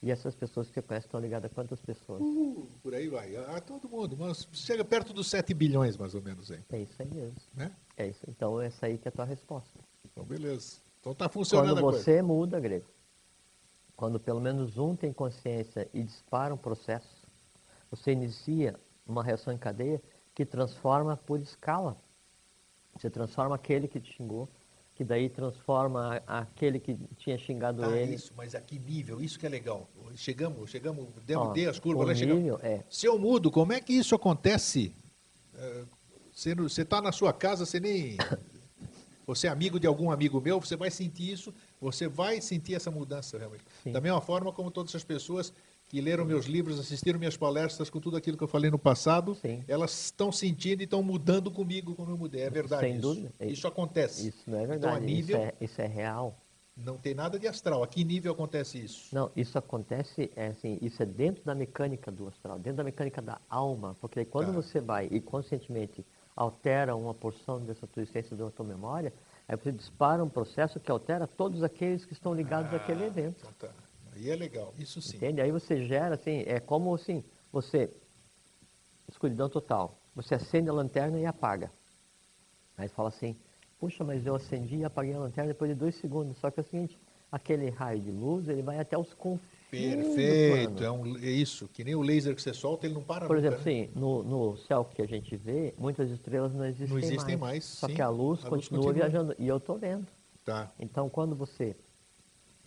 E 0.00 0.10
essas 0.10 0.34
pessoas 0.34 0.68
que 0.68 0.74
você 0.74 0.82
conhece 0.82 1.06
estão 1.06 1.18
ligadas 1.18 1.50
a 1.50 1.54
quantas 1.54 1.80
pessoas? 1.80 2.20
Uh, 2.22 2.68
por 2.82 2.94
aí 2.94 3.08
vai. 3.08 3.34
A 3.36 3.60
todo 3.60 3.88
mundo. 3.88 4.16
Mas 4.16 4.46
chega 4.52 4.84
perto 4.84 5.12
dos 5.12 5.28
7 5.28 5.52
bilhões, 5.52 5.96
mais 5.96 6.14
ou 6.14 6.22
menos. 6.22 6.50
Aí. 6.52 6.60
É 6.70 6.78
isso 6.78 7.02
aí 7.02 7.08
mesmo. 7.12 7.36
Né? 7.52 7.74
É 7.96 8.06
isso. 8.06 8.20
Então, 8.28 8.60
essa 8.60 8.86
aí 8.86 8.96
que 8.96 9.08
é 9.08 9.10
a 9.10 9.12
tua 9.12 9.24
resposta. 9.24 9.78
Então, 10.04 10.24
beleza. 10.24 10.76
Então 11.00 11.14
tá 11.14 11.28
funcionando 11.28 11.80
Quando 11.80 11.96
você 11.96 12.22
muda, 12.22 12.60
Grego, 12.60 12.86
quando 13.96 14.20
pelo 14.20 14.40
menos 14.40 14.78
um 14.78 14.94
tem 14.94 15.12
consciência 15.12 15.88
e 15.92 16.02
dispara 16.02 16.54
um 16.54 16.58
processo, 16.58 17.08
você 17.90 18.12
inicia 18.12 18.78
uma 19.06 19.24
reação 19.24 19.52
em 19.52 19.58
cadeia 19.58 20.00
que 20.34 20.44
transforma 20.44 21.16
por 21.16 21.40
escala. 21.40 21.96
Você 22.94 23.08
transforma 23.10 23.54
aquele 23.54 23.88
que 23.88 23.98
te 24.00 24.12
xingou, 24.12 24.48
que 24.98 25.04
daí 25.04 25.28
transforma 25.28 26.20
aquele 26.26 26.80
que 26.80 26.98
tinha 27.18 27.38
xingado 27.38 27.84
ah, 27.84 27.96
ele. 27.96 28.16
Isso, 28.16 28.32
mas 28.36 28.52
a 28.56 28.60
que 28.60 28.80
nível? 28.80 29.22
Isso 29.22 29.38
que 29.38 29.46
é 29.46 29.48
legal. 29.48 29.88
Chegamos, 30.16 30.68
chegamos, 30.68 31.06
demos, 31.24 31.56
Ó, 31.56 31.70
as 31.70 31.78
curvas, 31.78 32.04
o 32.04 32.08
né? 32.08 32.14
Chegamos. 32.16 32.64
é- 32.64 32.82
Se 32.90 33.06
eu 33.06 33.16
mudo, 33.16 33.48
como 33.48 33.72
é 33.72 33.80
que 33.80 33.92
isso 33.92 34.16
acontece? 34.16 34.92
Eh, 35.54 35.84
Você 36.34 36.52
você 36.52 36.82
está 36.82 37.00
na 37.00 37.12
sua 37.12 37.32
casa, 37.32 37.64
você 37.64 37.78
nem. 37.78 38.16
Você 39.24 39.46
é 39.46 39.50
amigo 39.50 39.78
de 39.78 39.86
algum 39.86 40.10
amigo 40.10 40.40
meu, 40.40 40.58
você 40.60 40.74
vai 40.74 40.90
sentir 40.90 41.30
isso, 41.30 41.54
você 41.80 42.08
vai 42.08 42.40
sentir 42.40 42.74
essa 42.74 42.90
mudança 42.90 43.38
realmente. 43.38 43.62
Sim. 43.84 43.92
Da 43.92 44.00
mesma 44.00 44.20
forma 44.20 44.52
como 44.52 44.68
todas 44.68 44.92
as 44.96 45.04
pessoas 45.04 45.52
que 45.88 46.00
leram 46.00 46.24
meus 46.24 46.44
livros, 46.46 46.78
assistiram 46.78 47.18
minhas 47.18 47.36
palestras 47.36 47.88
com 47.88 47.98
tudo 47.98 48.16
aquilo 48.16 48.36
que 48.36 48.44
eu 48.44 48.48
falei 48.48 48.70
no 48.70 48.78
passado, 48.78 49.34
Sim. 49.36 49.64
elas 49.66 50.04
estão 50.06 50.30
sentindo 50.30 50.82
e 50.82 50.84
estão 50.84 51.02
mudando 51.02 51.50
comigo 51.50 51.94
como 51.94 52.10
eu 52.12 52.18
mudei. 52.18 52.42
É 52.42 52.50
verdade 52.50 52.82
Sem 52.82 52.92
isso. 52.92 53.00
dúvida. 53.02 53.32
É 53.40 53.46
Isso 53.46 53.66
acontece. 53.66 54.28
Isso 54.28 54.42
não 54.46 54.58
é 54.58 54.64
Então, 54.64 54.74
a 54.76 54.78
verdade. 54.92 55.06
nível, 55.06 55.38
Isso, 55.38 55.46
é, 55.48 55.54
isso 55.64 55.80
é 55.80 55.86
real. 55.86 56.36
não 56.76 56.96
tem 56.98 57.14
nada 57.14 57.38
de 57.38 57.48
astral. 57.48 57.82
A 57.82 57.86
que 57.88 58.04
nível 58.04 58.32
acontece 58.32 58.78
isso? 58.78 59.08
Não, 59.14 59.30
isso 59.34 59.56
acontece, 59.58 60.30
é 60.36 60.48
assim, 60.48 60.78
isso 60.82 61.02
é 61.02 61.06
dentro 61.06 61.42
da 61.42 61.54
mecânica 61.54 62.10
do 62.10 62.28
astral, 62.28 62.58
dentro 62.58 62.76
da 62.76 62.84
mecânica 62.84 63.22
da 63.22 63.38
alma, 63.48 63.96
porque 64.00 64.24
quando 64.26 64.48
Tá. 64.48 64.52
você 64.52 64.80
vai 64.80 65.08
e 65.10 65.20
conscientemente 65.20 66.04
altera 66.36 66.94
uma 66.94 67.14
porção 67.14 67.58
dessa 67.60 67.86
tua 67.86 68.02
essência 68.02 68.36
da 68.36 68.48
tua 68.50 68.64
memória, 68.66 69.12
aí 69.48 69.56
você 69.56 69.72
dispara 69.72 70.22
um 70.22 70.28
processo 70.28 70.78
que 70.78 70.90
altera 70.90 71.26
todos 71.26 71.62
aqueles 71.64 72.04
que 72.04 72.12
estão 72.12 72.32
ligados 72.34 72.72
àquele 72.74 73.04
Ah, 73.04 73.06
evento. 73.06 73.36
Então 73.40 73.52
tá. 73.58 73.74
Aí 74.18 74.30
é 74.30 74.36
legal. 74.36 74.74
Isso 74.78 75.00
sim. 75.00 75.16
Entende? 75.16 75.40
Aí 75.40 75.50
você 75.52 75.84
gera, 75.86 76.14
assim, 76.16 76.42
é 76.46 76.58
como 76.58 76.94
assim, 76.94 77.22
você, 77.52 77.88
escuridão 79.08 79.48
total, 79.48 79.96
você 80.14 80.34
acende 80.34 80.68
a 80.68 80.72
lanterna 80.72 81.18
e 81.18 81.24
apaga. 81.26 81.70
Aí 82.76 82.88
fala 82.88 83.08
assim, 83.08 83.36
puxa, 83.78 84.02
mas 84.04 84.26
eu 84.26 84.34
acendi 84.34 84.76
e 84.78 84.84
apaguei 84.84 85.14
a 85.14 85.18
lanterna 85.18 85.52
depois 85.52 85.70
de 85.70 85.76
dois 85.76 85.94
segundos. 85.96 86.36
Só 86.38 86.50
que 86.50 86.60
é 86.60 86.62
o 86.62 86.66
seguinte, 86.66 86.98
aquele 87.30 87.70
raio 87.70 88.00
de 88.00 88.10
luz, 88.10 88.48
ele 88.48 88.62
vai 88.62 88.78
até 88.78 88.96
os 88.98 89.12
confins 89.14 89.40
do 89.60 89.68
Perfeito. 89.70 90.82
É, 90.82 90.90
um, 90.90 91.16
é 91.18 91.30
isso. 91.30 91.68
Que 91.68 91.84
nem 91.84 91.94
o 91.94 92.00
laser 92.00 92.34
que 92.34 92.40
você 92.40 92.54
solta, 92.54 92.86
ele 92.86 92.94
não 92.94 93.02
para 93.02 93.26
Por 93.26 93.36
nunca, 93.36 93.48
exemplo, 93.48 93.64
né? 93.72 93.82
assim, 93.82 93.90
no, 93.94 94.22
no 94.22 94.56
céu 94.56 94.84
que 94.84 95.02
a 95.02 95.06
gente 95.06 95.36
vê, 95.36 95.74
muitas 95.76 96.10
estrelas 96.10 96.54
não 96.54 96.64
existem, 96.64 96.88
Não 96.88 96.98
existem 96.98 97.36
mais. 97.36 97.40
mais, 97.40 97.64
Só 97.64 97.86
sim. 97.86 97.94
que 97.94 98.00
a 98.02 98.08
luz 98.08 98.44
A 98.44 98.48
luz 98.48 98.66
continua, 98.66 98.84
continua. 98.84 98.92
viajando. 99.08 99.34
E 99.38 99.46
eu 99.46 99.58
estou 99.58 99.76
vendo. 99.78 100.06
Tá. 100.44 100.72
Então, 100.80 101.10
quando 101.10 101.36
você 101.36 101.76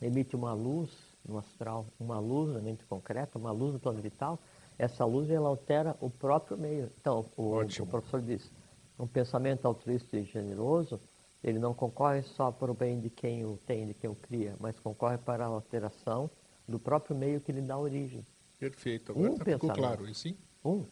emite 0.02 0.36
uma 0.36 0.54
luz 0.54 0.89
no 1.28 1.38
astral, 1.38 1.86
uma 1.99 2.19
luz 2.19 2.53
na 2.53 2.59
mente 2.59 2.84
concreta, 2.86 3.38
uma 3.38 3.51
luz 3.51 3.74
no 3.74 3.80
plano 3.80 4.01
vital, 4.01 4.39
essa 4.78 5.05
luz 5.05 5.30
ela 5.30 5.47
altera 5.49 5.95
o 6.01 6.09
próprio 6.09 6.57
meio. 6.57 6.89
Então, 6.99 7.26
o, 7.38 7.59
o 7.59 7.86
professor 7.86 8.22
diz, 8.22 8.49
um 8.97 9.07
pensamento 9.07 9.65
altruísta 9.65 10.17
e 10.17 10.24
generoso, 10.24 10.99
ele 11.43 11.59
não 11.59 11.74
concorre 11.74 12.22
só 12.22 12.51
para 12.51 12.72
o 12.72 12.76
bem 12.76 12.99
de 12.99 13.09
quem 13.09 13.45
o 13.45 13.57
tem, 13.65 13.88
de 13.88 13.93
quem 13.93 14.09
o 14.09 14.15
cria, 14.15 14.55
mas 14.59 14.80
concorre 14.80 15.17
para 15.17 15.45
a 15.45 15.47
alteração 15.47 16.30
do 16.67 16.80
próprio 16.80 17.15
meio 17.15 17.41
que 17.41 17.51
lhe 17.51 17.61
dá 17.61 17.78
origem. 17.78 18.26
Perfeito. 18.59 19.11
Agora 19.11 19.32
Um 19.32 19.38
tá- 19.38 19.45
ficou 19.45 19.72
claro. 19.72 20.07
E 20.07 20.13
sim? 20.13 20.36
Um. 20.63 20.86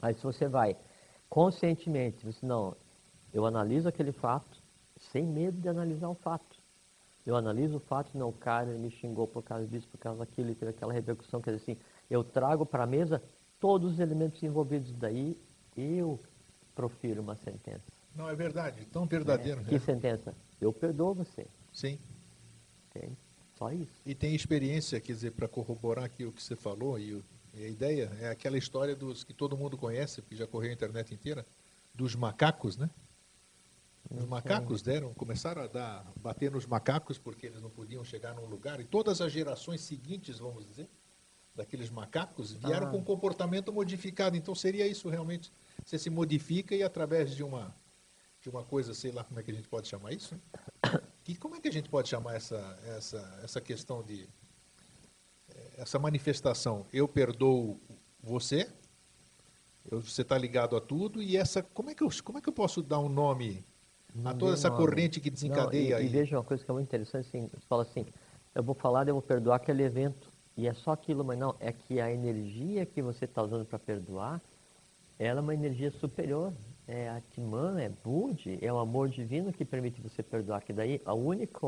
Aí 0.00 0.14
se 0.14 0.22
você 0.22 0.48
vai 0.48 0.76
conscientemente, 1.28 2.24
você 2.24 2.44
não, 2.44 2.74
eu 3.32 3.46
analiso 3.46 3.88
aquele 3.88 4.12
fato 4.12 4.62
sem 5.12 5.24
medo 5.26 5.60
de 5.60 5.68
analisar 5.68 6.08
o 6.08 6.14
fato. 6.14 6.51
Eu 7.24 7.36
analiso 7.36 7.76
o 7.76 7.80
fato, 7.80 8.16
não, 8.18 8.28
o 8.30 8.32
cara 8.32 8.70
ele 8.70 8.78
me 8.78 8.90
xingou 8.90 9.26
por 9.28 9.42
causa 9.42 9.66
disso, 9.66 9.86
por 9.88 9.98
causa 9.98 10.18
daquilo, 10.20 10.50
e 10.50 10.54
teve 10.54 10.70
aquela 10.72 10.92
repercussão, 10.92 11.40
quer 11.40 11.52
dizer 11.52 11.62
assim, 11.72 11.80
eu 12.10 12.24
trago 12.24 12.66
para 12.66 12.82
a 12.82 12.86
mesa 12.86 13.22
todos 13.60 13.92
os 13.92 14.00
elementos 14.00 14.42
envolvidos 14.42 14.90
daí, 14.98 15.36
eu 15.76 16.18
profiro 16.74 17.22
uma 17.22 17.36
sentença. 17.36 17.82
Não, 18.16 18.28
é 18.28 18.34
verdade. 18.34 18.84
Tão 18.86 19.06
verdadeiro. 19.06 19.60
É, 19.60 19.64
que 19.64 19.74
né? 19.74 19.78
sentença? 19.78 20.34
Eu 20.60 20.72
perdoo 20.72 21.14
você, 21.14 21.46
Sim. 21.72 21.98
entende? 22.90 23.16
Só 23.56 23.70
isso. 23.72 23.92
E 24.04 24.14
tem 24.14 24.34
experiência, 24.34 25.00
quer 25.00 25.12
dizer, 25.12 25.30
para 25.32 25.46
corroborar 25.46 26.04
aqui 26.04 26.24
o 26.24 26.32
que 26.32 26.42
você 26.42 26.56
falou, 26.56 26.98
e, 26.98 27.14
o- 27.14 27.24
e 27.54 27.64
a 27.64 27.68
ideia 27.68 28.10
é 28.20 28.28
aquela 28.30 28.58
história 28.58 28.96
dos 28.96 29.22
que 29.22 29.32
todo 29.32 29.56
mundo 29.56 29.76
conhece, 29.78 30.20
porque 30.20 30.34
já 30.34 30.46
correu 30.46 30.70
a 30.70 30.74
internet 30.74 31.14
inteira, 31.14 31.46
dos 31.94 32.16
macacos, 32.16 32.76
né? 32.76 32.90
Os 34.14 34.26
macacos 34.26 34.82
deram, 34.82 35.14
começaram 35.14 35.62
a 35.62 35.66
dar, 35.66 36.04
bater 36.16 36.50
nos 36.50 36.66
macacos 36.66 37.16
porque 37.18 37.46
eles 37.46 37.62
não 37.62 37.70
podiam 37.70 38.04
chegar 38.04 38.34
num 38.34 38.44
lugar, 38.46 38.78
e 38.80 38.84
todas 38.84 39.20
as 39.20 39.32
gerações 39.32 39.80
seguintes, 39.80 40.38
vamos 40.38 40.66
dizer, 40.66 40.88
daqueles 41.54 41.88
macacos, 41.90 42.52
vieram 42.52 42.88
Ah. 42.88 42.90
com 42.90 42.98
um 42.98 43.04
comportamento 43.04 43.72
modificado. 43.72 44.36
Então 44.36 44.54
seria 44.54 44.86
isso 44.86 45.08
realmente. 45.08 45.50
Você 45.84 45.98
se 45.98 46.10
modifica 46.10 46.74
e 46.74 46.82
através 46.82 47.34
de 47.34 47.42
uma, 47.42 47.74
de 48.42 48.48
uma 48.50 48.62
coisa, 48.64 48.92
sei 48.94 49.12
lá 49.12 49.24
como 49.24 49.40
é 49.40 49.42
que 49.42 49.50
a 49.50 49.54
gente 49.54 49.68
pode 49.68 49.88
chamar 49.88 50.12
isso? 50.12 50.38
Que, 51.24 51.34
como 51.36 51.54
é 51.56 51.60
que 51.60 51.68
a 51.68 51.72
gente 51.72 51.88
pode 51.88 52.08
chamar 52.08 52.34
essa, 52.34 52.78
essa, 52.96 53.40
essa 53.42 53.60
questão 53.60 54.02
de. 54.02 54.28
eh, 55.54 55.70
essa 55.78 55.98
manifestação? 55.98 56.84
Eu 56.92 57.06
perdoo 57.08 57.78
você, 58.22 58.68
eu- 59.90 60.00
você 60.02 60.22
está 60.22 60.36
ligado 60.36 60.76
a 60.76 60.80
tudo, 60.80 61.22
e 61.22 61.36
essa. 61.36 61.62
Como 61.62 61.90
é, 61.90 61.94
que 61.94 62.02
eu, 62.02 62.08
como 62.24 62.38
é 62.38 62.40
que 62.42 62.48
eu 62.48 62.52
posso 62.52 62.82
dar 62.82 62.98
um 62.98 63.08
nome 63.08 63.64
Não 64.14 64.34
toda 64.36 64.54
essa 64.54 64.70
corrente 64.70 65.20
que 65.20 65.30
desencadeia 65.30 65.90
Não, 65.90 65.90
e, 65.90 65.94
aí? 65.94 66.06
e 66.06 66.08
veja 66.08 66.36
uma 66.36 66.44
coisa 66.44 66.64
que 66.64 66.70
é 66.70 66.74
muito 66.74 66.86
interessante, 66.88 67.26
assim, 67.28 67.48
você 67.48 67.66
fala 67.68 67.82
assim, 67.82 68.06
eu 68.54 68.62
vou 68.62 68.74
falar, 68.74 69.08
eu 69.08 69.14
vou 69.14 69.22
perdoar 69.22 69.56
aquele 69.56 69.82
evento, 69.82 70.28
e 70.56 70.66
é 70.68 70.74
só 70.74 70.92
aquilo, 70.92 71.24
mas 71.24 71.38
não, 71.38 71.54
é 71.58 71.72
que 71.72 72.00
a 72.00 72.12
energia 72.12 72.84
que 72.84 73.00
você 73.00 73.24
está 73.24 73.42
usando 73.42 73.64
para 73.64 73.78
perdoar, 73.78 74.40
ela 75.18 75.40
é 75.40 75.42
uma 75.42 75.54
energia 75.54 75.90
superior, 75.90 76.52
é 76.86 77.08
Atman, 77.08 77.80
é 77.80 77.88
Budi, 78.04 78.58
é 78.60 78.70
o 78.72 78.78
amor 78.78 79.08
divino 79.08 79.52
que 79.52 79.64
permite 79.64 80.00
você 80.00 80.22
perdoar, 80.22 80.60
que 80.62 80.72
daí 80.72 81.00
a 81.06 81.14
única, 81.14 81.58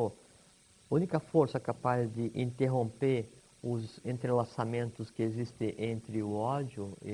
única 0.90 1.18
força 1.18 1.58
capaz 1.58 2.12
de 2.12 2.30
interromper 2.34 3.26
os 3.62 3.98
entrelaçamentos 4.04 5.10
que 5.10 5.22
existem 5.22 5.74
entre 5.78 6.22
o 6.22 6.34
ódio 6.34 6.92
e, 7.02 7.08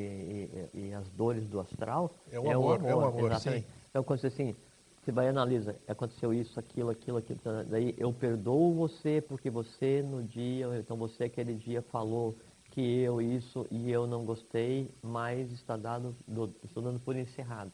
e- 0.74 0.88
e 0.88 0.94
as 0.94 1.08
dores 1.10 1.46
do 1.48 1.60
astral 1.60 2.10
É 2.32 2.40
o 2.40 2.50
amor, 2.50 2.80
é 2.84 2.94
o 2.96 3.00
amor, 3.02 3.30
exatamente. 3.30 3.64
sim. 3.66 3.72
Então, 3.90 4.02
quando 4.02 4.18
você 4.20 4.26
assim, 4.26 4.56
você 5.02 5.12
vai 5.12 5.26
e 5.26 5.28
analisa, 5.28 5.76
aconteceu 5.88 6.32
isso, 6.32 6.58
aquilo, 6.60 6.90
aquilo, 6.90 7.18
aquilo, 7.18 7.38
tá, 7.40 7.62
daí 7.64 7.94
eu 7.98 8.12
perdoo 8.12 8.74
você 8.74 9.20
porque 9.20 9.50
você 9.50 10.02
no 10.02 10.22
dia, 10.22 10.66
então 10.78 10.96
você 10.96 11.24
aquele 11.24 11.54
dia 11.54 11.82
falou 11.82 12.36
que 12.70 12.80
eu 13.00 13.20
isso 13.20 13.66
e 13.70 13.90
eu 13.90 14.06
não 14.06 14.24
gostei, 14.24 14.88
mas 15.02 15.50
está 15.52 15.76
dado, 15.76 16.14
do- 16.26 16.54
estou 16.64 16.82
dando 16.82 17.00
por 17.00 17.16
encerrado. 17.16 17.72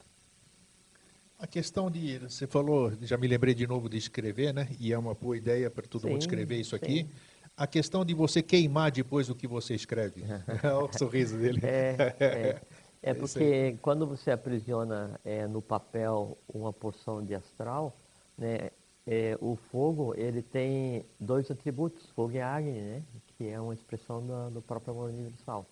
A 1.38 1.46
questão 1.46 1.90
de. 1.90 2.18
Você 2.18 2.46
falou, 2.46 2.92
já 3.02 3.16
me 3.18 3.28
lembrei 3.28 3.54
de 3.54 3.66
novo 3.66 3.88
de 3.88 3.98
escrever, 3.98 4.54
né? 4.54 4.68
E 4.80 4.92
é 4.92 4.98
uma 4.98 5.14
boa 5.14 5.36
ideia 5.36 5.70
para 5.70 5.86
todo 5.86 6.08
mundo 6.08 6.20
Sim, 6.20 6.22
escrever 6.22 6.58
isso 6.58 6.74
aqui. 6.74 7.06
sim. 7.06 7.10
A 7.56 7.66
questão 7.66 8.04
de 8.04 8.14
você 8.14 8.42
queimar 8.42 8.90
depois 8.90 9.28
o 9.28 9.34
que 9.34 9.46
você 9.46 9.74
escreve. 9.74 10.26
Olha 10.62 10.78
o 10.90 10.92
sorriso 10.92 11.36
dele. 11.38 11.62
É, 11.62 12.04
é, 12.30 12.60
é 13.10 13.14
porque 13.14 13.78
quando 13.80 14.06
você 14.06 14.30
aprisiona 14.30 15.18
é, 15.24 15.46
no 15.46 15.62
papel 15.62 16.36
uma 16.52 16.72
porção 16.72 17.24
de 17.24 17.34
astral, 17.34 17.96
né, 18.36 18.70
é, 19.06 19.38
o 19.40 19.56
fogo 19.70 20.14
ele 20.16 20.42
tem 20.42 21.04
dois 21.20 21.50
atributos, 21.50 22.04
fogo 22.10 22.32
e 22.32 22.40
Agni, 22.40 22.80
né, 22.80 23.02
que 23.38 23.48
é 23.48 23.60
uma 23.60 23.72
expressão 23.74 24.20
do, 24.26 24.50
do 24.50 24.62
próprio 24.62 24.92
amor 24.92 25.10
universal. 25.10 25.64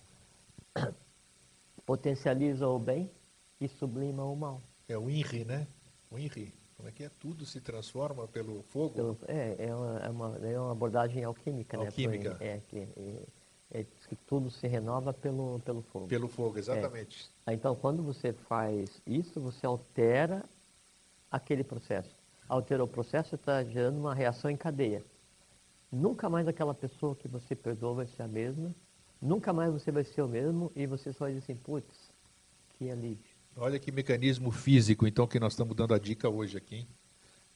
Potencializa 1.85 2.67
o 2.69 2.79
bem 2.79 3.11
e 3.61 3.69
sublima 3.69 4.25
o 4.25 4.35
mal. 4.37 4.61
É 4.89 4.97
o 4.97 5.11
INRI, 5.11 5.45
né? 5.45 5.67
O 6.11 6.19
INRI. 6.19 6.53
Como 6.77 6.89
é 6.89 6.93
que 6.93 7.05
é? 7.05 7.11
Tudo 7.21 7.45
se 7.47 7.61
transforma 7.61 8.27
pelo 8.29 8.63
fogo? 8.65 8.95
Pelo- 8.95 9.19
é, 9.29 9.57
é, 9.59 9.75
uma, 9.75 9.99
é, 9.99 10.11
uma, 10.11 10.39
é 10.49 10.61
uma 10.61 10.73
abordagem 10.73 11.25
alquímica, 11.25 11.77
Alquímica. 11.79 12.31
né? 12.31 12.37
por- 12.37 12.47
É, 12.47 12.61
que, 12.69 12.79
é, 12.79 13.23
que 14.07 14.15
tudo 14.15 14.51
se 14.51 14.67
renova 14.67 15.13
pelo, 15.13 15.61
pelo 15.65 15.83
fogo. 15.83 16.07
Pelo 16.07 16.29
fogo, 16.29 16.59
exatamente. 16.59 17.29
Ah, 17.47 17.53
Então, 17.53 17.75
quando 17.75 18.03
você 18.03 18.33
faz 18.33 18.91
isso, 19.07 19.41
você 19.41 19.65
altera 19.67 20.43
aquele 21.31 21.65
processo. 21.65 22.11
Alterou 22.49 22.87
o 22.87 22.91
processo, 22.91 23.35
está 23.35 23.63
gerando 23.65 23.99
uma 23.99 24.15
reação 24.15 24.51
em 24.51 24.57
cadeia. 24.57 25.03
Nunca 25.91 26.29
mais 26.29 26.47
aquela 26.49 26.75
pessoa 26.75 27.15
que 27.15 27.29
você 27.29 27.55
perdoou 27.55 27.95
vai 27.95 28.07
ser 28.07 28.23
a 28.23 28.29
mesma. 28.29 28.75
Nunca 29.21 29.53
mais 29.53 29.73
você 29.73 29.91
vai 29.91 30.05
ser 30.05 30.23
o 30.23 30.29
mesmo 30.29 30.71
e 30.77 30.87
você 30.87 31.13
só 31.13 31.27
dizer 31.29 31.39
assim, 31.39 31.55
putz, 31.55 32.11
que 32.79 32.91
alívio. 32.91 33.25
Olha 33.57 33.79
que 33.79 33.93
mecanismo 33.93 34.51
físico, 34.51 35.07
então, 35.07 35.27
que 35.27 35.39
nós 35.39 35.53
estamos 35.53 35.75
dando 35.77 35.95
a 35.95 35.99
dica 35.99 36.29
hoje 36.29 36.57
aqui. 36.57 36.77
hein? 36.77 36.87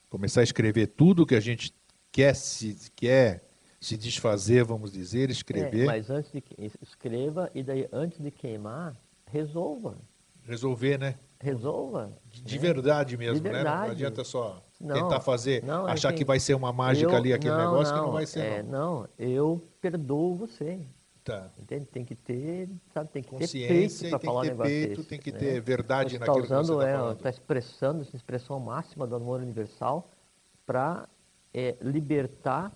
Começar 0.08 0.40
a 0.40 0.44
escrever 0.44 0.86
tudo 0.86 1.26
que 1.26 1.34
a 1.34 1.40
gente 1.40 1.74
quer, 2.12 2.34
se, 2.34 2.90
quer 2.96 3.42
se 3.80 3.96
desfazer, 3.96 4.64
vamos 4.64 4.92
dizer, 4.92 5.30
escrever. 5.30 5.82
É, 5.82 5.86
mas 5.86 6.10
antes 6.10 6.30
de 6.32 6.42
escreva 6.82 7.50
e 7.54 7.62
daí 7.62 7.88
antes 7.92 8.18
de 8.20 8.30
queimar, 8.30 8.96
resolva. 9.26 9.96
Resolver, 10.44 10.98
né? 10.98 11.14
Resolva. 11.40 12.10
De, 12.30 12.42
de 12.42 12.56
né? 12.56 12.60
verdade 12.60 13.16
mesmo, 13.16 13.36
de 13.36 13.42
verdade. 13.42 13.64
né? 13.64 13.86
Não 13.86 13.92
adianta 13.92 14.24
só 14.24 14.60
não, 14.80 14.94
tentar 14.94 15.20
fazer, 15.20 15.62
não, 15.64 15.88
é 15.88 15.92
achar 15.92 16.12
que, 16.12 16.18
que, 16.18 16.24
vai 16.24 16.40
ser 16.40 16.54
uma 16.54 16.72
mágica 16.72 17.10
eu, 17.10 17.16
ali 17.16 17.32
aquele 17.32 17.54
não, 17.54 17.70
negócio 17.70 17.94
que 17.94 18.00
não 18.00 18.12
vai 18.12 18.26
ser. 18.26 18.40
É, 18.40 18.62
não. 18.62 19.00
não, 19.00 19.08
eu 19.18 19.62
perdoo 19.80 20.34
você. 20.34 20.80
Tá. 21.22 21.46
Entende? 21.58 21.84
Tem 21.84 22.04
que 22.04 22.14
ter, 22.14 22.70
sabe, 22.94 23.10
tem 23.10 23.22
que 23.22 23.28
Consciência 23.28 23.68
ter 23.68 23.78
peito 23.78 24.10
para 24.10 24.18
falar 24.18 24.40
um 24.40 24.44
negócio 24.44 24.72
peito, 24.72 24.96
desse, 24.96 25.08
tem 25.08 25.18
que 25.18 25.30
né? 25.30 25.38
ter 25.38 25.60
verdade 25.60 26.12
você 26.12 26.18
naquilo 26.18 26.46
tá 26.46 26.60
usando, 26.60 26.78
que 26.78 26.84
você 26.84 26.90
está 26.90 27.08
é, 27.08 27.12
Está 27.12 27.30
expressando 27.30 28.00
essa 28.00 28.16
expressão 28.16 28.58
máxima 28.58 29.06
do 29.06 29.14
amor 29.14 29.40
universal 29.42 30.08
para 30.64 31.06
é, 31.52 31.76
libertar 31.82 32.72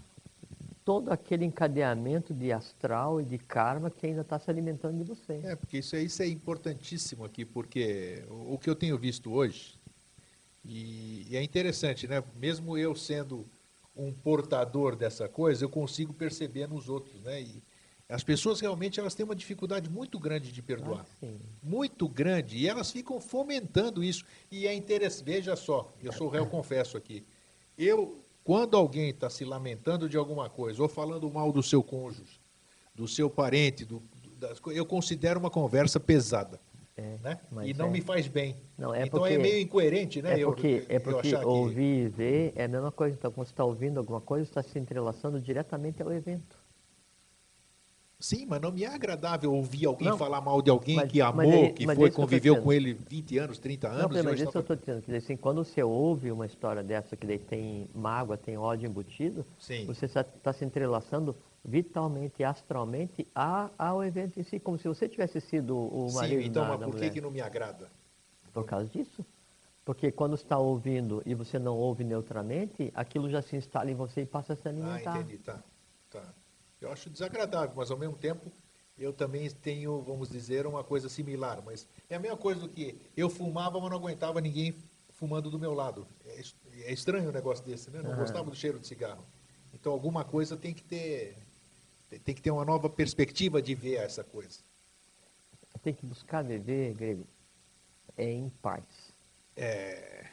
todo 0.84 1.10
aquele 1.12 1.44
encadeamento 1.44 2.34
de 2.34 2.52
astral 2.52 3.20
e 3.20 3.24
de 3.24 3.38
karma 3.38 3.90
que 3.90 4.06
ainda 4.06 4.22
está 4.22 4.38
se 4.38 4.50
alimentando 4.50 4.98
de 4.98 5.04
você. 5.04 5.40
É, 5.44 5.54
porque 5.54 5.78
isso 5.78 5.94
é, 5.94 6.02
isso 6.02 6.22
é 6.22 6.26
importantíssimo 6.26 7.24
aqui, 7.24 7.44
porque 7.44 8.24
o, 8.28 8.54
o 8.54 8.58
que 8.58 8.68
eu 8.68 8.74
tenho 8.74 8.98
visto 8.98 9.32
hoje, 9.32 9.74
e, 10.64 11.26
e, 11.30 11.36
é 11.36 11.42
interessante, 11.42 12.06
né? 12.06 12.22
Mesmo 12.36 12.78
eu 12.78 12.94
sendo 12.94 13.44
um 13.96 14.12
portador 14.12 14.96
dessa 14.96 15.28
coisa, 15.28 15.64
eu 15.64 15.68
consigo 15.68 16.12
perceber 16.12 16.68
nos 16.68 16.88
outros, 16.88 17.20
né? 17.22 17.42
E 17.42 17.62
as 18.08 18.22
pessoas 18.22 18.60
realmente 18.60 19.00
elas 19.00 19.14
têm 19.14 19.24
uma 19.24 19.34
dificuldade 19.34 19.88
muito 19.88 20.18
grande 20.18 20.52
de 20.52 20.62
perdoar. 20.62 21.06
Ah, 21.22 21.26
muito 21.62 22.08
grande. 22.08 22.58
E 22.58 22.68
elas 22.68 22.90
ficam 22.90 23.20
fomentando 23.20 24.04
isso. 24.04 24.24
E 24.50 24.66
é 24.66 24.74
interessante, 24.74 25.24
veja 25.24 25.56
só, 25.56 25.92
eu 26.02 26.12
sou 26.12 26.28
réu 26.28 26.46
confesso 26.50 26.96
aqui. 26.96 27.24
Eu 27.76 28.21
quando 28.44 28.76
alguém 28.76 29.10
está 29.10 29.30
se 29.30 29.44
lamentando 29.44 30.08
de 30.08 30.16
alguma 30.16 30.48
coisa 30.48 30.82
ou 30.82 30.88
falando 30.88 31.30
mal 31.30 31.52
do 31.52 31.62
seu 31.62 31.82
cônjuge, 31.82 32.40
do 32.94 33.06
seu 33.06 33.30
parente, 33.30 33.84
do, 33.84 34.02
das, 34.38 34.60
eu 34.66 34.84
considero 34.84 35.38
uma 35.38 35.50
conversa 35.50 36.00
pesada. 36.00 36.60
É, 36.94 37.16
né? 37.22 37.40
E 37.64 37.72
não 37.72 37.86
é. 37.86 37.90
me 37.90 38.00
faz 38.02 38.28
bem. 38.28 38.54
Não, 38.76 38.94
é 38.94 39.06
então 39.06 39.20
porque, 39.20 39.34
é 39.34 39.38
meio 39.38 39.60
incoerente, 39.60 40.20
né? 40.20 40.38
É 40.38 40.44
porque, 40.44 40.84
eu, 40.88 40.96
é 40.96 40.98
porque 40.98 41.34
ouvir 41.36 42.04
e 42.04 42.08
ver 42.08 42.52
é 42.54 42.64
a 42.64 42.68
mesma 42.68 42.92
coisa. 42.92 43.16
Então, 43.18 43.32
quando 43.32 43.46
você 43.46 43.52
está 43.52 43.64
ouvindo 43.64 43.98
alguma 43.98 44.20
coisa, 44.20 44.44
está 44.44 44.62
se 44.62 44.78
entrelaçando 44.78 45.40
diretamente 45.40 46.02
ao 46.02 46.12
evento. 46.12 46.61
Sim, 48.22 48.46
mas 48.48 48.60
não 48.60 48.70
me 48.70 48.84
é 48.84 48.86
agradável 48.86 49.52
ouvir 49.52 49.84
alguém 49.84 50.06
não, 50.06 50.16
falar 50.16 50.40
mal 50.40 50.62
de 50.62 50.70
alguém 50.70 50.94
mas, 50.94 51.10
que 51.10 51.20
amou, 51.20 51.44
é, 51.44 51.72
que 51.72 51.84
foi, 51.84 52.08
é 52.08 52.10
conviveu 52.12 52.62
com 52.62 52.72
ele 52.72 52.92
20 52.92 53.38
anos, 53.38 53.58
30 53.58 53.88
anos. 53.88 54.16
Não, 54.16 54.22
mas 54.22 54.40
isso 54.40 54.52
tá... 54.52 54.58
eu 54.58 54.60
estou 54.60 54.76
dizendo, 54.76 55.02
que 55.02 55.12
assim, 55.12 55.36
quando 55.36 55.64
você 55.64 55.82
ouve 55.82 56.30
uma 56.30 56.46
história 56.46 56.84
dessa 56.84 57.16
que 57.16 57.26
daí 57.26 57.40
tem 57.40 57.88
mágoa, 57.92 58.36
tem 58.36 58.56
ódio 58.56 58.88
embutido, 58.88 59.44
Sim. 59.58 59.86
você 59.86 60.06
está 60.06 60.22
tá 60.22 60.52
se 60.52 60.64
entrelaçando 60.64 61.34
vitalmente, 61.64 62.44
astralmente 62.44 63.26
a, 63.34 63.68
ao 63.76 64.04
evento 64.04 64.38
em 64.38 64.44
si, 64.44 64.60
como 64.60 64.78
se 64.78 64.86
você 64.86 65.08
tivesse 65.08 65.40
sido 65.40 65.76
o 65.76 66.12
marido 66.12 66.42
Sim, 66.42 66.48
então, 66.48 66.62
da, 66.62 66.78
mas 66.78 66.90
por 66.90 66.94
que, 66.94 67.10
que 67.10 67.20
não 67.20 67.30
me 67.32 67.40
agrada? 67.40 67.90
Por 68.52 68.64
causa 68.64 68.86
disso. 68.86 69.26
Porque 69.84 70.12
quando 70.12 70.36
está 70.36 70.58
ouvindo 70.58 71.24
e 71.26 71.34
você 71.34 71.58
não 71.58 71.76
ouve 71.76 72.04
neutramente, 72.04 72.92
aquilo 72.94 73.28
já 73.28 73.42
se 73.42 73.56
instala 73.56 73.90
em 73.90 73.96
você 73.96 74.20
e 74.20 74.26
passa 74.26 74.52
a 74.52 74.56
se 74.56 74.68
alimentar. 74.68 75.14
Ah, 75.14 75.20
entendi, 75.22 75.38
tá. 75.38 75.58
tá. 76.08 76.22
Eu 76.82 76.92
acho 76.92 77.08
desagradável, 77.08 77.74
mas 77.76 77.90
ao 77.90 77.96
mesmo 77.96 78.16
tempo 78.16 78.50
eu 78.98 79.12
também 79.12 79.48
tenho, 79.50 80.00
vamos 80.02 80.28
dizer, 80.28 80.66
uma 80.66 80.82
coisa 80.82 81.08
similar. 81.08 81.62
Mas 81.64 81.86
é 82.10 82.16
a 82.16 82.20
mesma 82.20 82.36
coisa 82.36 82.60
do 82.60 82.68
que 82.68 82.96
eu 83.16 83.30
fumava, 83.30 83.80
mas 83.80 83.90
não 83.90 83.96
aguentava 83.96 84.40
ninguém 84.40 84.74
fumando 85.12 85.50
do 85.50 85.58
meu 85.58 85.72
lado. 85.72 86.06
É, 86.26 86.42
é 86.82 86.92
estranho 86.92 87.28
um 87.28 87.32
negócio 87.32 87.64
desse, 87.64 87.90
né? 87.90 88.02
Não 88.02 88.10
uhum. 88.10 88.16
gostava 88.16 88.50
do 88.50 88.56
cheiro 88.56 88.78
de 88.78 88.86
cigarro. 88.86 89.24
Então 89.72 89.92
alguma 89.92 90.24
coisa 90.24 90.56
tem 90.56 90.74
que 90.74 90.82
ter, 90.82 91.36
tem 92.24 92.34
que 92.34 92.42
ter 92.42 92.50
uma 92.50 92.64
nova 92.64 92.90
perspectiva 92.90 93.62
de 93.62 93.74
ver 93.74 93.94
essa 93.94 94.24
coisa. 94.24 94.58
Tem 95.82 95.94
que 95.94 96.04
buscar 96.04 96.42
viver, 96.42 96.94
grego, 96.94 97.26
é 98.16 98.30
em 98.30 98.50
paz. 98.60 98.84
É. 99.56 100.26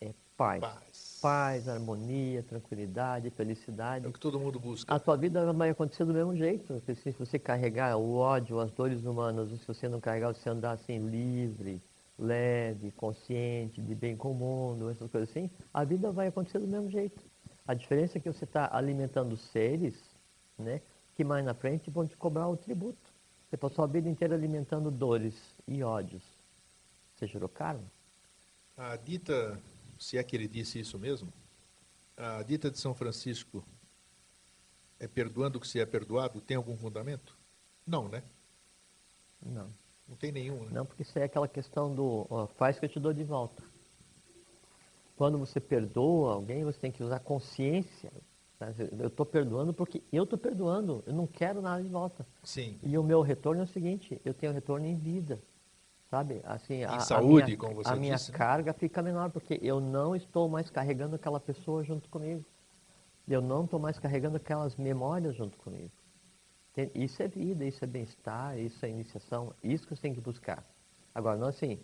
É 0.00 0.14
paz. 0.36 0.60
paz 0.60 0.85
paz, 1.26 1.68
harmonia, 1.68 2.40
tranquilidade, 2.44 3.30
felicidade. 3.30 4.06
É 4.06 4.08
o 4.08 4.12
que 4.12 4.20
todo 4.20 4.38
mundo 4.38 4.60
busca. 4.60 4.94
A 4.94 4.96
tua 5.00 5.16
vida 5.16 5.52
vai 5.52 5.70
acontecer 5.70 6.04
do 6.04 6.14
mesmo 6.14 6.36
jeito. 6.36 6.80
Se 7.02 7.10
você 7.18 7.36
carregar 7.36 7.96
o 7.96 8.14
ódio, 8.14 8.60
as 8.60 8.70
dores 8.70 9.02
humanas, 9.04 9.48
se 9.48 9.66
você 9.66 9.88
não 9.88 10.00
carregar, 10.00 10.32
você 10.32 10.48
andar 10.48 10.70
assim 10.70 10.98
livre, 10.98 11.82
leve, 12.16 12.92
consciente, 12.92 13.82
de 13.82 13.92
bem 13.92 14.16
com 14.16 14.30
o 14.30 14.34
mundo, 14.36 14.88
essas 14.88 15.10
coisas 15.10 15.28
assim, 15.28 15.50
a 15.74 15.82
vida 15.82 16.12
vai 16.12 16.28
acontecer 16.28 16.60
do 16.60 16.68
mesmo 16.68 16.88
jeito. 16.92 17.20
A 17.66 17.74
diferença 17.74 18.18
é 18.18 18.20
que 18.20 18.32
você 18.32 18.44
está 18.44 18.70
alimentando 18.72 19.36
seres, 19.36 19.94
né, 20.56 20.80
que 21.16 21.24
mais 21.24 21.44
na 21.44 21.54
frente 21.54 21.90
vão 21.90 22.06
te 22.06 22.16
cobrar 22.16 22.46
o 22.46 22.56
tributo. 22.56 22.96
Você 23.50 23.56
passou 23.56 23.82
a 23.82 23.88
vida 23.88 24.08
inteira 24.08 24.36
alimentando 24.36 24.92
dores 24.92 25.34
e 25.66 25.82
ódios. 25.82 26.22
Você 27.18 27.26
gerou 27.26 27.48
karma? 27.48 27.82
A 28.76 28.94
dita 28.94 29.58
se 29.98 30.18
é 30.18 30.22
que 30.22 30.36
ele 30.36 30.48
disse 30.48 30.78
isso 30.78 30.98
mesmo, 30.98 31.32
a 32.16 32.42
dita 32.42 32.70
de 32.70 32.78
São 32.78 32.94
Francisco 32.94 33.64
é 34.98 35.06
perdoando 35.06 35.58
o 35.58 35.60
que 35.60 35.68
se 35.68 35.78
é 35.78 35.86
perdoado, 35.86 36.40
tem 36.40 36.56
algum 36.56 36.76
fundamento? 36.76 37.36
Não, 37.86 38.08
né? 38.08 38.22
Não. 39.44 39.68
Não 40.08 40.16
tem 40.16 40.30
nenhum, 40.30 40.64
né? 40.64 40.70
Não, 40.72 40.86
porque 40.86 41.02
isso 41.02 41.18
é 41.18 41.24
aquela 41.24 41.48
questão 41.48 41.94
do 41.94 42.26
ó, 42.30 42.46
faz 42.46 42.78
que 42.78 42.84
eu 42.84 42.88
te 42.88 43.00
dou 43.00 43.12
de 43.12 43.24
volta. 43.24 43.62
Quando 45.16 45.38
você 45.38 45.58
perdoa 45.58 46.34
alguém, 46.34 46.64
você 46.64 46.78
tem 46.78 46.92
que 46.92 47.02
usar 47.02 47.18
consciência. 47.20 48.12
Tá? 48.58 48.72
Eu 48.98 49.08
estou 49.08 49.26
perdoando 49.26 49.74
porque 49.74 50.02
eu 50.12 50.24
estou 50.24 50.38
perdoando, 50.38 51.02
eu 51.06 51.12
não 51.12 51.26
quero 51.26 51.60
nada 51.60 51.82
de 51.82 51.88
volta. 51.88 52.24
Sim. 52.44 52.78
E 52.82 52.96
o 52.96 53.02
meu 53.02 53.20
retorno 53.20 53.62
é 53.62 53.64
o 53.64 53.68
seguinte, 53.68 54.20
eu 54.24 54.32
tenho 54.32 54.52
retorno 54.52 54.86
em 54.86 54.94
vida. 54.94 55.38
Sabe? 56.10 56.40
Assim, 56.44 56.84
a, 56.84 57.00
saúde, 57.00 57.42
a 57.42 57.46
minha, 57.46 57.58
como 57.58 57.74
você 57.74 57.88
A 57.88 57.96
minha 57.96 58.14
disse, 58.16 58.30
né? 58.30 58.38
carga 58.38 58.72
fica 58.72 59.02
menor, 59.02 59.30
porque 59.30 59.58
eu 59.60 59.80
não 59.80 60.14
estou 60.14 60.48
mais 60.48 60.70
carregando 60.70 61.16
aquela 61.16 61.40
pessoa 61.40 61.82
junto 61.82 62.08
comigo. 62.08 62.44
Eu 63.28 63.42
não 63.42 63.64
estou 63.64 63.80
mais 63.80 63.98
carregando 63.98 64.36
aquelas 64.36 64.76
memórias 64.76 65.34
junto 65.34 65.56
comigo. 65.58 65.90
Isso 66.94 67.22
é 67.22 67.28
vida, 67.28 67.64
isso 67.64 67.82
é 67.82 67.86
bem-estar, 67.88 68.58
isso 68.58 68.84
é 68.84 68.90
iniciação, 68.90 69.52
isso 69.64 69.84
que 69.86 69.96
você 69.96 70.02
tem 70.02 70.14
que 70.14 70.20
buscar. 70.20 70.62
Agora, 71.14 71.36
não 71.36 71.48
assim, 71.48 71.80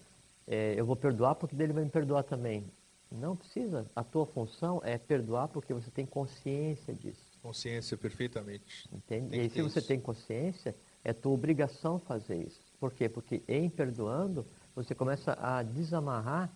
é, 0.46 0.74
eu 0.76 0.84
vou 0.84 0.94
perdoar 0.94 1.34
porque 1.34 1.56
dele 1.56 1.72
vai 1.72 1.82
me 1.82 1.90
perdoar 1.90 2.22
também. 2.22 2.70
Não 3.10 3.34
precisa. 3.34 3.86
A 3.96 4.04
tua 4.04 4.26
função 4.26 4.80
é 4.84 4.96
perdoar 4.98 5.48
porque 5.48 5.74
você 5.74 5.90
tem 5.90 6.06
consciência 6.06 6.94
disso. 6.94 7.20
Consciência, 7.42 7.96
perfeitamente. 7.96 8.88
Entende? 8.92 9.36
E 9.36 9.40
aí, 9.40 9.50
se 9.50 9.60
você 9.62 9.80
isso. 9.80 9.88
tem 9.88 10.00
consciência, 10.00 10.74
é 11.02 11.12
tua 11.12 11.32
obrigação 11.32 11.98
fazer 11.98 12.36
isso. 12.36 12.61
Por 12.82 12.92
quê? 12.92 13.08
Porque 13.08 13.40
em 13.46 13.70
perdoando, 13.70 14.44
você 14.74 14.92
começa 14.92 15.38
a 15.40 15.62
desamarrar 15.62 16.50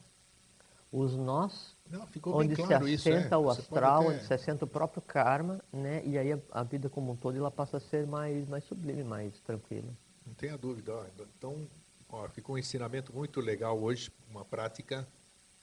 os 0.91 1.12
nós 1.12 1.72
Não, 1.89 2.05
onde 2.35 2.57
claro 2.57 2.85
se 2.85 2.95
assenta 2.95 3.27
isso, 3.27 3.35
é. 3.35 3.39
o 3.39 3.49
astral, 3.49 4.09
onde 4.09 4.27
se 4.27 4.35
assenta 4.35 4.64
o 4.64 4.68
próprio 4.68 5.01
karma, 5.01 5.61
né? 5.72 6.03
E 6.05 6.18
aí 6.18 6.33
a, 6.33 6.39
a, 6.51 6.64
vida 6.64 6.89
como 6.89 7.12
um 7.12 7.16
todo 7.16 7.39
ela 7.39 7.49
passa 7.49 7.77
a 7.77 7.81
ser 7.81 8.09
mais, 8.09 8.49
mais 8.49 8.64
sublime, 8.64 9.05
mais 9.05 9.39
tranquila. 9.39 9.89
Não 10.27 10.35
tenha 10.35 10.59
dúvida. 10.59 10.97
Ó. 10.97 11.05
Então, 11.39 11.64
ó, 12.09 12.29
ficou 12.29 12.57
um 12.57 12.59
ensinamento 12.59 13.14
muito 13.14 13.41
legal 13.41 13.81
hoje, 13.81 14.11
uma 14.29 14.45
prática 14.45 15.07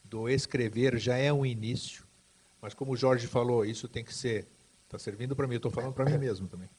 do 0.02 0.30
escrever 0.30 0.98
já 0.98 1.18
é 1.18 1.34
um 1.34 1.46
início, 1.46 2.06
mas 2.62 2.74
como 2.74 2.94
o 2.94 2.96
Jorge 2.96 3.28
falou, 3.28 3.66
isso 3.66 3.90
tem 3.90 4.02
que 4.02 4.16
ser, 4.16 4.48
está 4.86 4.98
servindo 4.98 5.36
para 5.36 5.46
mim, 5.46 5.56
eu 5.56 5.58
estou 5.58 5.72
falando 5.72 5.94
para 5.94 6.06
mim 6.06 6.18
mesmo 6.18 6.48
também. 6.48 6.70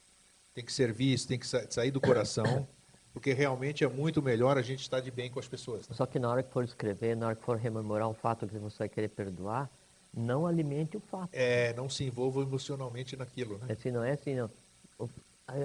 Tem 0.54 0.64
que 0.64 0.72
servir, 0.72 1.12
isso 1.12 1.28
tem 1.28 1.38
que 1.38 1.46
sair 1.46 1.90
do 1.90 2.00
coração 2.00 2.66
porque 3.14 3.32
realmente 3.32 3.84
é 3.84 3.88
muito 3.88 4.20
melhor 4.20 4.58
a 4.58 4.62
gente 4.62 4.80
estar 4.80 4.98
de 4.98 5.10
bem 5.10 5.30
com 5.30 5.38
as 5.38 5.46
pessoas. 5.46 5.88
Né? 5.88 5.94
Só 5.94 6.04
que 6.04 6.18
na 6.18 6.28
hora 6.28 6.42
que 6.42 6.52
for 6.52 6.64
escrever, 6.64 7.16
na 7.16 7.28
hora 7.28 7.36
que 7.36 7.44
for 7.44 7.56
rememorar 7.56 8.08
um 8.08 8.12
fato 8.12 8.44
que 8.46 8.58
você 8.58 8.78
vai 8.78 8.88
querer 8.88 9.08
perdoar, 9.08 9.70
não 10.12 10.46
alimente 10.46 10.96
o 10.96 11.00
fato. 11.00 11.30
É, 11.32 11.72
não 11.74 11.88
se 11.88 12.04
envolva 12.04 12.42
emocionalmente 12.42 13.16
naquilo, 13.16 13.56
né? 13.58 13.68
Assim, 13.72 13.92
não 13.92 14.02
é 14.02 14.12
assim, 14.12 14.34
não. 14.34 14.50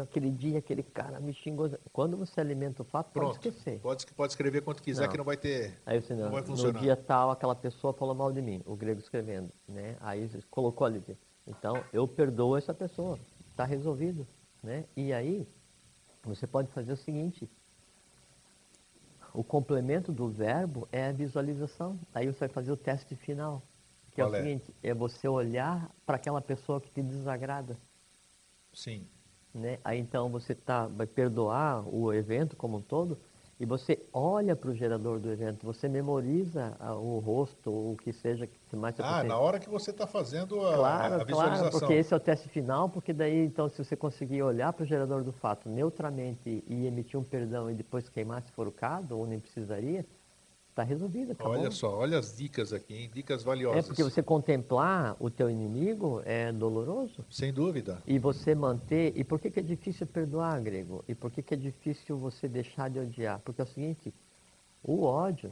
Aquele 0.01 0.29
dia, 0.29 0.59
aquele 0.59 0.83
cara 0.83 1.19
me 1.19 1.33
xingou. 1.33 1.71
Quando 1.91 2.17
você 2.17 2.39
alimenta 2.39 2.81
o 2.81 2.85
fato, 2.85 3.11
Pronto, 3.11 3.39
pode 3.39 3.47
esquecer. 3.47 3.79
Pode, 3.79 4.05
pode 4.07 4.33
escrever 4.33 4.61
quanto 4.61 4.83
quiser 4.83 5.03
não. 5.03 5.11
que 5.11 5.17
não 5.17 5.23
vai 5.23 5.37
ter. 5.37 5.73
Aí 5.85 6.01
você 6.01 6.13
não, 6.13 6.25
não 6.25 6.31
vai 6.31 6.43
funcionar. 6.43 6.73
No 6.73 6.79
dia 6.79 6.97
tal, 6.97 7.31
aquela 7.31 7.55
pessoa 7.55 7.93
falou 7.93 8.13
mal 8.13 8.31
de 8.31 8.41
mim, 8.41 8.61
o 8.65 8.75
grego 8.75 8.99
escrevendo. 8.99 9.49
Né? 9.67 9.95
Aí 10.01 10.29
colocou 10.51 10.85
ali. 10.85 11.01
Então, 11.47 11.81
eu 11.93 12.07
perdoo 12.07 12.57
essa 12.57 12.73
pessoa. 12.73 13.17
Está 13.49 13.63
resolvido. 13.63 14.27
Né? 14.61 14.83
E 14.97 15.13
aí, 15.13 15.47
você 16.23 16.45
pode 16.45 16.71
fazer 16.71 16.93
o 16.93 16.97
seguinte: 16.97 17.49
o 19.33 19.43
complemento 19.43 20.11
do 20.11 20.27
verbo 20.29 20.87
é 20.91 21.07
a 21.07 21.11
visualização. 21.11 21.99
Aí 22.13 22.27
você 22.27 22.39
vai 22.39 22.49
fazer 22.49 22.71
o 22.71 22.77
teste 22.77 23.15
final, 23.15 23.61
que 24.11 24.21
Qual 24.21 24.33
é 24.33 24.39
o 24.39 24.43
seguinte: 24.43 24.73
é 24.83 24.93
você 24.93 25.27
olhar 25.27 25.89
para 26.05 26.15
aquela 26.15 26.41
pessoa 26.41 26.81
que 26.81 26.89
te 26.89 27.01
desagrada. 27.01 27.77
Sim. 28.73 29.07
Né? 29.53 29.79
Aí 29.83 29.99
então 29.99 30.29
você 30.29 30.53
tá, 30.53 30.87
vai 30.87 31.07
perdoar 31.07 31.87
o 31.87 32.13
evento 32.13 32.55
como 32.55 32.77
um 32.77 32.81
todo 32.81 33.17
e 33.59 33.65
você 33.65 33.99
olha 34.13 34.55
para 34.55 34.69
o 34.69 34.73
gerador 34.73 35.19
do 35.19 35.29
evento, 35.29 35.65
você 35.65 35.89
memoriza 35.89 36.77
a, 36.79 36.95
o 36.95 37.19
rosto, 37.19 37.69
o 37.69 37.97
que 38.01 38.13
seja 38.13 38.47
que 38.47 38.75
mais 38.75 38.95
você 38.95 39.01
Ah, 39.01 39.07
consegue. 39.07 39.27
na 39.27 39.37
hora 39.37 39.59
que 39.59 39.69
você 39.69 39.91
está 39.91 40.07
fazendo 40.07 40.65
a, 40.65 40.75
Claro, 40.75 41.15
a 41.15 41.23
visualização. 41.25 41.69
claro, 41.69 41.79
porque 41.79 41.93
esse 41.93 42.13
é 42.13 42.17
o 42.17 42.19
teste 42.21 42.47
final, 42.47 42.87
porque 42.87 43.11
daí, 43.11 43.43
então, 43.45 43.67
se 43.67 43.83
você 43.83 43.97
conseguir 43.97 44.41
olhar 44.43 44.71
para 44.71 44.83
o 44.83 44.85
gerador 44.85 45.23
do 45.25 45.33
fato 45.33 45.67
neutramente 45.67 46.63
e 46.67 46.85
emitir 46.85 47.19
um 47.19 47.23
perdão 47.23 47.69
e 47.69 47.73
depois 47.73 48.07
queimar 48.07 48.41
se 48.43 48.51
for 48.53 48.65
o 48.65 48.71
caso, 48.71 49.17
ou 49.17 49.27
nem 49.27 49.39
precisaria, 49.39 50.05
está 50.79 50.83
resolvido, 50.83 51.33
acabou. 51.33 51.53
Olha 51.53 51.71
só, 51.71 51.97
olha 51.97 52.17
as 52.17 52.35
dicas 52.37 52.71
aqui, 52.71 52.93
hein? 52.95 53.11
Dicas 53.13 53.41
É 53.41 53.45
valiosas. 53.45 53.85
porque 53.87 54.03
você 54.03 54.23
contemplar 54.23 55.15
o 55.19 55.29
teu 55.29 55.49
inimigo 55.49 56.21
é 56.25 56.51
doloroso. 56.51 57.25
Sem 57.29 57.51
dúvida. 57.51 58.01
E 58.07 58.17
você 58.17 58.55
manter. 58.55 59.13
E 59.15 59.23
por 59.23 59.39
que, 59.39 59.51
que 59.51 59.59
é 59.59 59.63
difícil 59.63 60.07
perdoar, 60.07 60.59
grego? 60.61 61.03
E 61.07 61.13
por 61.13 61.29
que, 61.31 61.41
que 61.41 61.53
é 61.53 61.57
difícil 61.57 62.17
você 62.17 62.47
deixar 62.47 62.89
de 62.89 62.99
odiar? 62.99 63.39
Porque 63.39 63.61
é 63.61 63.63
o 63.63 63.67
seguinte: 63.67 64.13
o 64.83 65.03
ódio, 65.03 65.51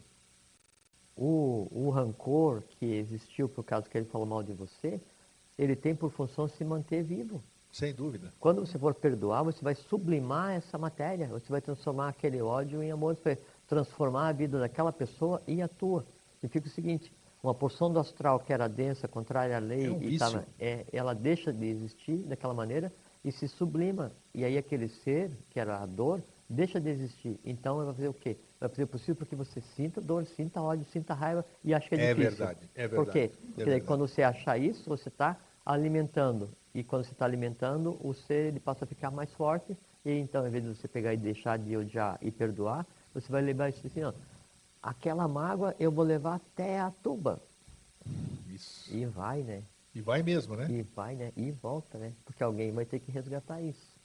o, 1.15 1.67
o 1.71 1.89
rancor 1.89 2.63
que 2.79 2.85
existiu 2.85 3.49
por 3.49 3.63
causa 3.63 3.87
que 3.89 3.97
ele 3.97 4.05
falou 4.07 4.25
mal 4.27 4.41
de 4.43 4.53
você, 4.53 4.99
ele 5.57 5.75
tem 5.75 5.93
por 5.95 6.11
função 6.11 6.47
se 6.47 6.63
manter 6.63 7.03
vivo. 7.03 7.41
Sem 7.71 7.93
dúvida. 7.93 8.31
Quando 8.39 8.65
você 8.65 8.79
for 8.79 8.93
perdoar, 8.95 9.43
você 9.43 9.61
vai 9.61 9.75
sublimar 9.75 10.53
essa 10.53 10.77
matéria, 10.77 11.27
você 11.27 11.45
vai 11.49 11.61
transformar 11.61 12.07
aquele 12.07 12.41
ódio 12.41 12.81
em 12.81 12.91
amor, 12.91 13.15
você 13.15 13.37
transformar 13.67 14.29
a 14.29 14.31
vida 14.31 14.59
daquela 14.59 14.91
pessoa 14.91 15.41
e 15.47 15.61
a 15.61 15.67
tua. 15.67 16.05
E 16.41 16.47
fica 16.47 16.67
o 16.67 16.71
seguinte: 16.71 17.11
uma 17.43 17.53
porção 17.53 17.91
do 17.91 17.99
astral 17.99 18.39
que 18.39 18.51
era 18.53 18.67
densa, 18.67 19.07
contrária 19.07 19.55
à 19.55 19.59
lei, 19.59 19.85
É 19.87 19.89
um 19.91 20.01
e 20.01 20.17
tava- 20.17 20.45
é, 20.59 20.85
ela 20.91 21.13
deixa 21.13 21.51
de 21.51 21.65
existir 21.65 22.17
daquela 22.19 22.53
maneira 22.53 22.91
e 23.23 23.31
se 23.31 23.47
sublima. 23.47 24.11
E 24.33 24.43
aí 24.45 24.57
aquele 24.57 24.87
ser, 24.87 25.31
que 25.51 25.59
era 25.59 25.77
a 25.81 25.85
dor, 25.85 26.21
deixa 26.49 26.79
de 26.79 26.89
existir. 26.89 27.39
Então 27.45 27.77
vai 27.77 27.93
fazer 27.93 28.07
o 28.07 28.13
quê? 28.13 28.37
Vai 28.59 28.69
fazer 28.69 28.83
o 28.83 28.87
possível 28.87 29.15
para 29.15 29.25
que 29.25 29.35
você 29.35 29.61
sinta 29.75 29.99
dor, 30.01 30.25
sinta 30.25 30.61
ódio, 30.61 30.85
sinta 30.91 31.13
raiva 31.13 31.45
e 31.63 31.73
ache 31.73 31.89
que 31.89 31.95
é 31.95 31.97
É 32.05 32.13
difícil. 32.13 32.37
verdade, 32.37 32.59
é 32.75 32.87
Por 32.87 33.05
quê? 33.07 33.19
verdade, 33.19 33.33
é 33.33 33.45
Porque 33.47 33.63
verdade. 33.65 33.85
quando 33.85 34.07
você 34.07 34.23
achar 34.23 34.57
isso, 34.57 34.89
você 34.89 35.09
está 35.09 35.37
alimentando. 35.65 36.49
E 36.73 36.83
quando 36.83 37.03
você 37.05 37.11
está 37.11 37.25
alimentando, 37.25 37.97
o 38.01 38.13
ser 38.13 38.47
ele 38.47 38.59
passa 38.59 38.85
a 38.85 38.87
ficar 38.87 39.11
mais 39.11 39.31
forte. 39.33 39.75
E 40.05 40.11
então, 40.19 40.41
ao 40.41 40.47
invés 40.47 40.63
de 40.63 40.69
você 40.75 40.87
pegar 40.87 41.13
e 41.13 41.17
deixar 41.17 41.57
de 41.57 41.75
odiar 41.75 42.17
e 42.21 42.31
perdoar, 42.31 42.85
você 43.21 43.31
vai 43.31 43.41
levar 43.41 43.69
isso 43.69 43.85
assim, 43.85 44.03
ó. 44.03 44.13
Aquela 44.81 45.27
mágoa 45.27 45.75
eu 45.79 45.91
vou 45.91 46.05
levar 46.05 46.35
até 46.35 46.79
a 46.79 46.91
tuba. 46.91 47.41
Isso. 48.47 48.93
E 48.93 49.05
vai, 49.05 49.41
né? 49.41 49.63
E 49.93 50.01
vai 50.01 50.21
mesmo, 50.21 50.55
né? 50.55 50.67
E 50.69 50.83
vai, 50.83 51.15
né? 51.15 51.33
E 51.35 51.51
volta, 51.51 51.97
né? 51.97 52.13
Porque 52.23 52.43
alguém 52.43 52.71
vai 52.71 52.85
ter 52.85 52.99
que 52.99 53.11
resgatar 53.11 53.61
isso. 53.61 53.97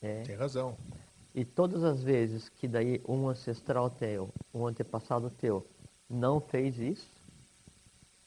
É. 0.00 0.22
Tem 0.22 0.36
razão. 0.36 0.76
E 1.34 1.44
todas 1.44 1.82
as 1.82 2.02
vezes 2.02 2.48
que 2.48 2.68
daí 2.68 3.00
um 3.08 3.28
ancestral 3.28 3.90
teu, 3.90 4.28
um 4.52 4.66
antepassado 4.66 5.30
teu, 5.30 5.66
não 6.08 6.40
fez 6.40 6.78
isso, 6.78 7.08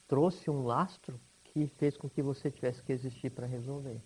trouxe 0.08 0.50
um 0.50 0.66
lastro 0.66 1.20
que 1.46 1.68
fez 1.78 1.96
com 1.96 2.10
que 2.10 2.22
você 2.22 2.52
tivesse 2.52 2.82
que 2.82 2.92
existir 2.92 3.30
para 3.30 3.46
resolver. 3.46 4.02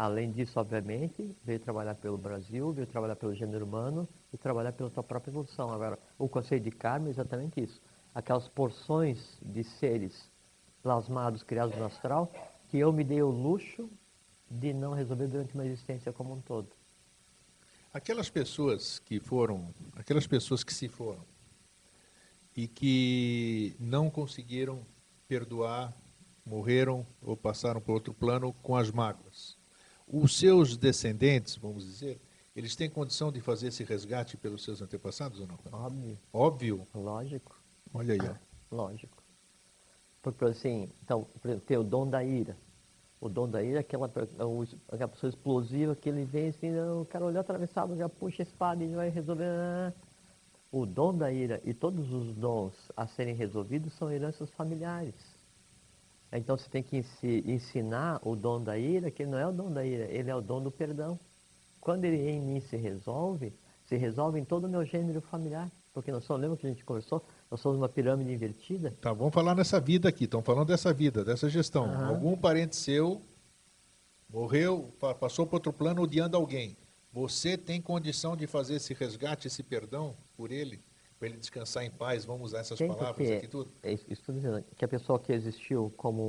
Além 0.00 0.32
disso, 0.32 0.58
obviamente, 0.58 1.36
veio 1.44 1.60
trabalhar 1.60 1.94
pelo 1.94 2.16
Brasil, 2.16 2.72
veio 2.72 2.86
trabalhar 2.86 3.16
pelo 3.16 3.34
gênero 3.34 3.66
humano 3.66 4.08
e 4.32 4.38
trabalhar 4.38 4.72
pela 4.72 4.88
tua 4.88 5.02
própria 5.02 5.30
evolução. 5.30 5.70
Agora, 5.70 5.98
o 6.18 6.26
conceito 6.26 6.64
de 6.64 6.70
karma 6.70 7.08
é 7.08 7.10
exatamente 7.10 7.62
isso. 7.62 7.78
Aquelas 8.14 8.48
porções 8.48 9.36
de 9.42 9.62
seres 9.62 10.26
plasmados, 10.82 11.42
criados 11.42 11.76
no 11.76 11.84
astral, 11.84 12.32
que 12.70 12.78
eu 12.78 12.90
me 12.94 13.04
dei 13.04 13.20
o 13.20 13.28
luxo 13.28 13.90
de 14.50 14.72
não 14.72 14.94
resolver 14.94 15.26
durante 15.26 15.52
uma 15.52 15.66
existência 15.66 16.10
como 16.14 16.32
um 16.32 16.40
todo. 16.40 16.70
Aquelas 17.92 18.30
pessoas 18.30 18.98
que 19.00 19.20
foram, 19.20 19.68
aquelas 19.96 20.26
pessoas 20.26 20.64
que 20.64 20.72
se 20.72 20.88
foram 20.88 21.22
e 22.56 22.66
que 22.66 23.76
não 23.78 24.08
conseguiram 24.08 24.80
perdoar, 25.28 25.92
morreram 26.46 27.04
ou 27.20 27.36
passaram 27.36 27.82
para 27.82 27.92
outro 27.92 28.14
plano 28.14 28.54
com 28.62 28.74
as 28.74 28.90
mágoas. 28.90 29.59
Os 30.12 30.36
seus 30.36 30.76
descendentes, 30.76 31.56
vamos 31.56 31.84
dizer, 31.84 32.20
eles 32.54 32.74
têm 32.74 32.90
condição 32.90 33.30
de 33.30 33.40
fazer 33.40 33.68
esse 33.68 33.84
resgate 33.84 34.36
pelos 34.36 34.64
seus 34.64 34.82
antepassados 34.82 35.38
ou 35.40 35.46
não? 35.46 35.58
Óbvio, 35.72 36.18
Óbvio. 36.32 36.86
lógico. 36.94 37.56
Olha 37.94 38.14
aí, 38.14 38.20
ó. 38.20 38.34
Lógico. 38.74 39.16
Porque 40.22 40.44
assim, 40.44 40.88
então, 41.02 41.26
por 41.40 41.48
exemplo, 41.48 41.66
tem 41.66 41.76
o 41.76 41.82
dom 41.82 42.08
da 42.08 42.22
ira. 42.22 42.56
O 43.20 43.28
dom 43.28 43.48
da 43.48 43.62
ira 43.62 43.78
é 43.78 43.80
aquela, 43.80 44.06
é 44.06 44.94
aquela 44.94 45.08
pessoa 45.08 45.28
explosiva 45.30 45.94
que 45.96 46.08
ele 46.08 46.24
vem 46.24 46.48
assim, 46.48 46.70
não, 46.70 47.02
o 47.02 47.04
cara 47.06 47.24
olhou 47.24 47.40
atravessado, 47.40 47.96
já 47.96 48.08
puxa 48.08 48.42
a 48.42 48.44
espada 48.44 48.82
e 48.82 48.88
vai 48.94 49.08
resolver. 49.10 49.44
ah. 49.44 49.92
O 50.72 50.86
dom 50.86 51.12
da 51.16 51.32
ira 51.32 51.60
e 51.64 51.74
todos 51.74 52.12
os 52.12 52.34
dons 52.36 52.72
a 52.96 53.06
serem 53.08 53.34
resolvidos 53.34 53.92
são 53.94 54.10
heranças 54.10 54.48
familiares. 54.50 55.14
Então 56.32 56.56
você 56.56 56.68
tem 56.70 56.82
que 56.82 56.96
ensi- 56.98 57.42
ensinar 57.46 58.20
o 58.22 58.36
dom 58.36 58.62
da 58.62 58.78
ira, 58.78 59.10
que 59.10 59.26
não 59.26 59.36
é 59.38 59.46
o 59.46 59.52
dom 59.52 59.70
da 59.72 59.84
ira, 59.84 60.04
ele 60.04 60.30
é 60.30 60.34
o 60.34 60.40
dom 60.40 60.62
do 60.62 60.70
perdão. 60.70 61.18
Quando 61.80 62.04
ele 62.04 62.28
em 62.30 62.40
mim 62.40 62.60
se 62.60 62.76
resolve, 62.76 63.52
se 63.88 63.96
resolve 63.96 64.38
em 64.38 64.44
todo 64.44 64.64
o 64.64 64.68
meu 64.68 64.84
gênero 64.84 65.20
familiar. 65.20 65.68
Porque 65.92 66.12
nós 66.12 66.22
somos, 66.24 66.40
lembra 66.42 66.56
que 66.56 66.66
a 66.66 66.70
gente 66.70 66.84
conversou? 66.84 67.24
Nós 67.50 67.60
somos 67.60 67.76
uma 67.76 67.88
pirâmide 67.88 68.32
invertida. 68.32 68.94
Tá, 69.00 69.12
vamos 69.12 69.34
falar 69.34 69.56
nessa 69.56 69.80
vida 69.80 70.08
aqui. 70.08 70.24
Estão 70.24 70.40
falando 70.40 70.68
dessa 70.68 70.92
vida, 70.92 71.24
dessa 71.24 71.48
gestão. 71.48 72.06
Algum 72.06 72.36
parente 72.36 72.76
seu 72.76 73.20
morreu, 74.28 74.88
pa- 75.00 75.14
passou 75.14 75.46
para 75.46 75.56
outro 75.56 75.72
plano 75.72 76.02
odiando 76.02 76.36
alguém. 76.36 76.76
Você 77.12 77.58
tem 77.58 77.80
condição 77.82 78.36
de 78.36 78.46
fazer 78.46 78.74
esse 78.76 78.94
resgate, 78.94 79.48
esse 79.48 79.64
perdão 79.64 80.14
por 80.36 80.52
ele, 80.52 80.78
para 81.20 81.28
ele 81.28 81.36
descansar 81.36 81.84
em 81.84 81.90
paz? 81.90 82.24
Vamos 82.24 82.46
usar 82.46 82.60
essas 82.60 82.78
palavras 82.78 83.30
aqui 83.30 83.46
tudo? 83.46 83.70
é 83.82 83.92
isso, 83.92 84.22
tô 84.24 84.32
dizendo, 84.32 84.64
que 84.74 84.84
a 84.84 84.88
pessoa 84.88 85.20
que 85.20 85.30
existiu 85.30 85.92
como 85.94 86.22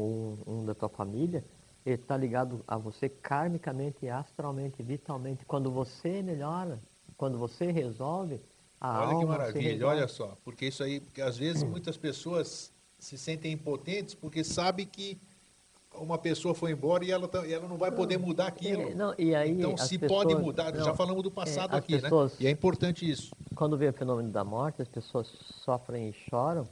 um, 0.46 0.60
um 0.60 0.66
da 0.66 0.76
tua 0.76 0.90
família, 0.90 1.42
ele 1.86 1.96
está 1.96 2.18
ligado 2.18 2.62
a 2.68 2.78
você 2.78 3.08
karmicamente, 3.08 4.10
astralmente, 4.10 4.84
vitalmente. 4.84 5.46
Quando 5.46 5.72
você 5.72 6.22
melhora, 6.22 6.78
quando 7.16 7.38
você 7.40 7.72
resolve, 7.72 8.42
a 8.82 9.08
olha 9.08 9.20
que 9.20 9.26
maravilha, 9.26 9.88
olha 9.88 10.08
só. 10.10 10.36
Porque 10.44 10.66
isso 10.66 10.84
aí, 10.84 11.00
porque 11.00 11.22
às 11.22 11.38
vezes 11.38 11.64
muitas 11.64 11.96
pessoas 11.96 12.74
se 13.00 13.18
sentem 13.18 13.54
impotentes 13.54 14.14
porque 14.14 14.44
sabem 14.44 14.86
que 14.86 15.18
uma 15.96 16.18
pessoa 16.18 16.54
foi 16.54 16.72
embora 16.72 17.04
e 17.04 17.12
ela, 17.12 17.28
tá- 17.28 17.46
e 17.46 17.54
ela 17.54 17.68
não 17.68 17.78
vai 17.78 17.92
poder 17.92 18.18
mudar 18.18 18.48
aquilo. 18.48 18.90
É, 18.90 18.96
não, 18.96 19.14
e 19.18 19.36
aí 19.36 19.52
então, 19.52 19.76
se 19.78 19.98
pessoas- 19.98 20.24
pode 20.24 20.36
mudar, 20.42 20.74
não, 20.74 20.84
já 20.86 20.94
falamos 20.94 21.22
do 21.24 21.32
passado 21.32 21.72
as 21.74 21.80
aqui, 21.80 22.00
pessoas- 22.00 22.32
né? 22.34 22.38
E 22.42 22.48
é 22.48 22.50
importante 22.50 23.10
isso. 23.10 23.32
quando 23.56 23.78
vem 23.78 23.90
o 23.90 23.94
fenômeno 23.94 24.30
da 24.30 24.44
morte, 24.44 24.82
as 24.82 24.88
pessoas 24.88 25.28
sofrem 25.64 26.10
e 26.10 26.14
choram, 26.30 26.68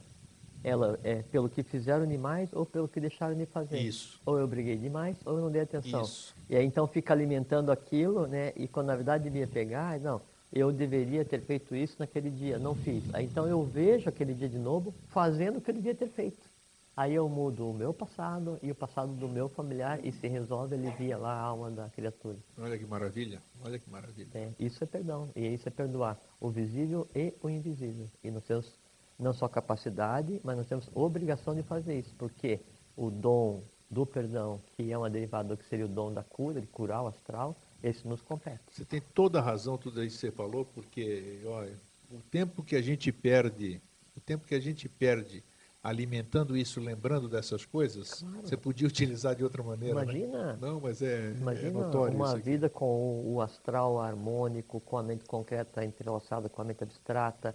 ela 0.64 0.98
é 1.04 1.22
pelo 1.30 1.48
que 1.48 1.62
fizeram 1.62 2.06
demais 2.06 2.50
ou 2.52 2.66
pelo 2.66 2.88
que 2.88 3.00
deixaram 3.00 3.34
de 3.36 3.46
fazer. 3.46 3.78
Isso. 3.78 4.20
Ou 4.26 4.38
eu 4.38 4.46
briguei 4.46 4.76
demais 4.76 5.16
ou 5.24 5.36
eu 5.36 5.42
não 5.42 5.50
dei 5.50 5.62
atenção. 5.62 6.02
Isso. 6.02 6.34
E 6.48 6.56
aí 6.56 6.64
então 6.66 6.86
fica 6.86 7.14
alimentando 7.14 7.70
aquilo, 7.70 8.26
né? 8.26 8.52
E 8.56 8.66
quando 8.68 8.88
na 8.88 8.96
verdade 8.96 9.24
devia 9.24 9.46
pegar, 9.46 9.98
não, 10.00 10.20
eu 10.52 10.70
deveria 10.72 11.24
ter 11.24 11.40
feito 11.40 11.74
isso 11.74 11.96
naquele 11.98 12.28
dia, 12.30 12.58
não 12.58 12.74
fiz. 12.74 13.02
Aí 13.14 13.24
então 13.24 13.46
eu 13.46 13.62
vejo 13.62 14.08
aquele 14.08 14.34
dia 14.34 14.48
de 14.48 14.58
novo 14.58 14.92
fazendo 15.08 15.58
o 15.58 15.60
que 15.60 15.70
eu 15.70 15.74
devia 15.74 15.94
ter 15.94 16.08
feito. 16.08 16.49
Aí 16.96 17.14
eu 17.14 17.28
mudo 17.28 17.70
o 17.70 17.72
meu 17.72 17.94
passado 17.94 18.58
e 18.62 18.70
o 18.70 18.74
passado 18.74 19.12
do 19.14 19.28
meu 19.28 19.48
familiar 19.48 20.04
e 20.04 20.12
se 20.12 20.28
resolve, 20.28 20.74
alivia 20.74 21.16
lá 21.16 21.32
a 21.32 21.40
alma 21.40 21.70
da 21.70 21.88
criatura. 21.88 22.36
Olha 22.58 22.76
que 22.78 22.84
maravilha, 22.84 23.40
olha 23.64 23.78
que 23.78 23.88
maravilha. 23.88 24.28
É, 24.34 24.50
isso 24.58 24.82
é 24.82 24.86
perdão, 24.86 25.30
e 25.34 25.46
isso 25.46 25.68
é 25.68 25.70
perdoar 25.70 26.18
o 26.40 26.50
visível 26.50 27.08
e 27.14 27.32
o 27.42 27.48
invisível. 27.48 28.08
E 28.22 28.30
nós 28.30 28.44
temos 28.44 28.74
não 29.18 29.32
só 29.32 29.48
capacidade, 29.48 30.40
mas 30.42 30.56
nós 30.56 30.66
temos 30.66 30.88
obrigação 30.94 31.54
de 31.54 31.62
fazer 31.62 31.98
isso, 31.98 32.14
porque 32.18 32.60
o 32.96 33.10
dom 33.10 33.62
do 33.90 34.06
perdão, 34.06 34.60
que 34.76 34.92
é 34.92 34.96
uma 34.96 35.10
derivada 35.10 35.48
do 35.48 35.56
que 35.56 35.64
seria 35.68 35.84
o 35.84 35.88
dom 35.88 36.12
da 36.12 36.22
cura, 36.22 36.60
de 36.60 36.66
curar 36.66 37.02
o 37.02 37.08
astral, 37.08 37.56
esse 37.82 38.06
nos 38.06 38.20
compete. 38.20 38.60
Você 38.70 38.84
tem 38.84 39.00
toda 39.14 39.38
a 39.38 39.42
razão 39.42 39.76
tudo 39.76 40.02
isso 40.04 40.16
que 40.16 40.26
você 40.26 40.30
falou, 40.30 40.64
porque 40.64 41.40
olha, 41.46 41.74
o 42.10 42.20
tempo 42.30 42.62
que 42.62 42.76
a 42.76 42.82
gente 42.82 43.10
perde, 43.10 43.80
o 44.16 44.20
tempo 44.20 44.46
que 44.46 44.54
a 44.54 44.60
gente 44.60 44.88
perde 44.88 45.42
alimentando 45.82 46.56
isso, 46.56 46.78
lembrando 46.80 47.28
dessas 47.28 47.64
coisas, 47.64 48.20
Claro. 48.20 48.46
você 48.46 48.56
podia 48.56 48.86
utilizar 48.86 49.34
de 49.34 49.42
outra 49.42 49.62
maneira. 49.62 49.94
né? 49.94 50.02
Imagina, 50.02 50.58
Não, 50.60 50.80
mas 50.80 51.00
é, 51.00 51.28
é 51.28 51.30
imagina 51.32 51.70
notório 51.70 52.14
uma 52.14 52.36
vida 52.36 52.68
com 52.68 53.22
o, 53.24 53.40
astral 53.40 53.98
harmônico, 53.98 54.78
com 54.80 54.98
a 54.98 55.02
mente 55.02 55.24
concreta 55.24 55.84
entrelaçada 55.84 56.48
com 56.48 56.60
a 56.60 56.64
mente 56.64 56.82
abstrata, 56.84 57.54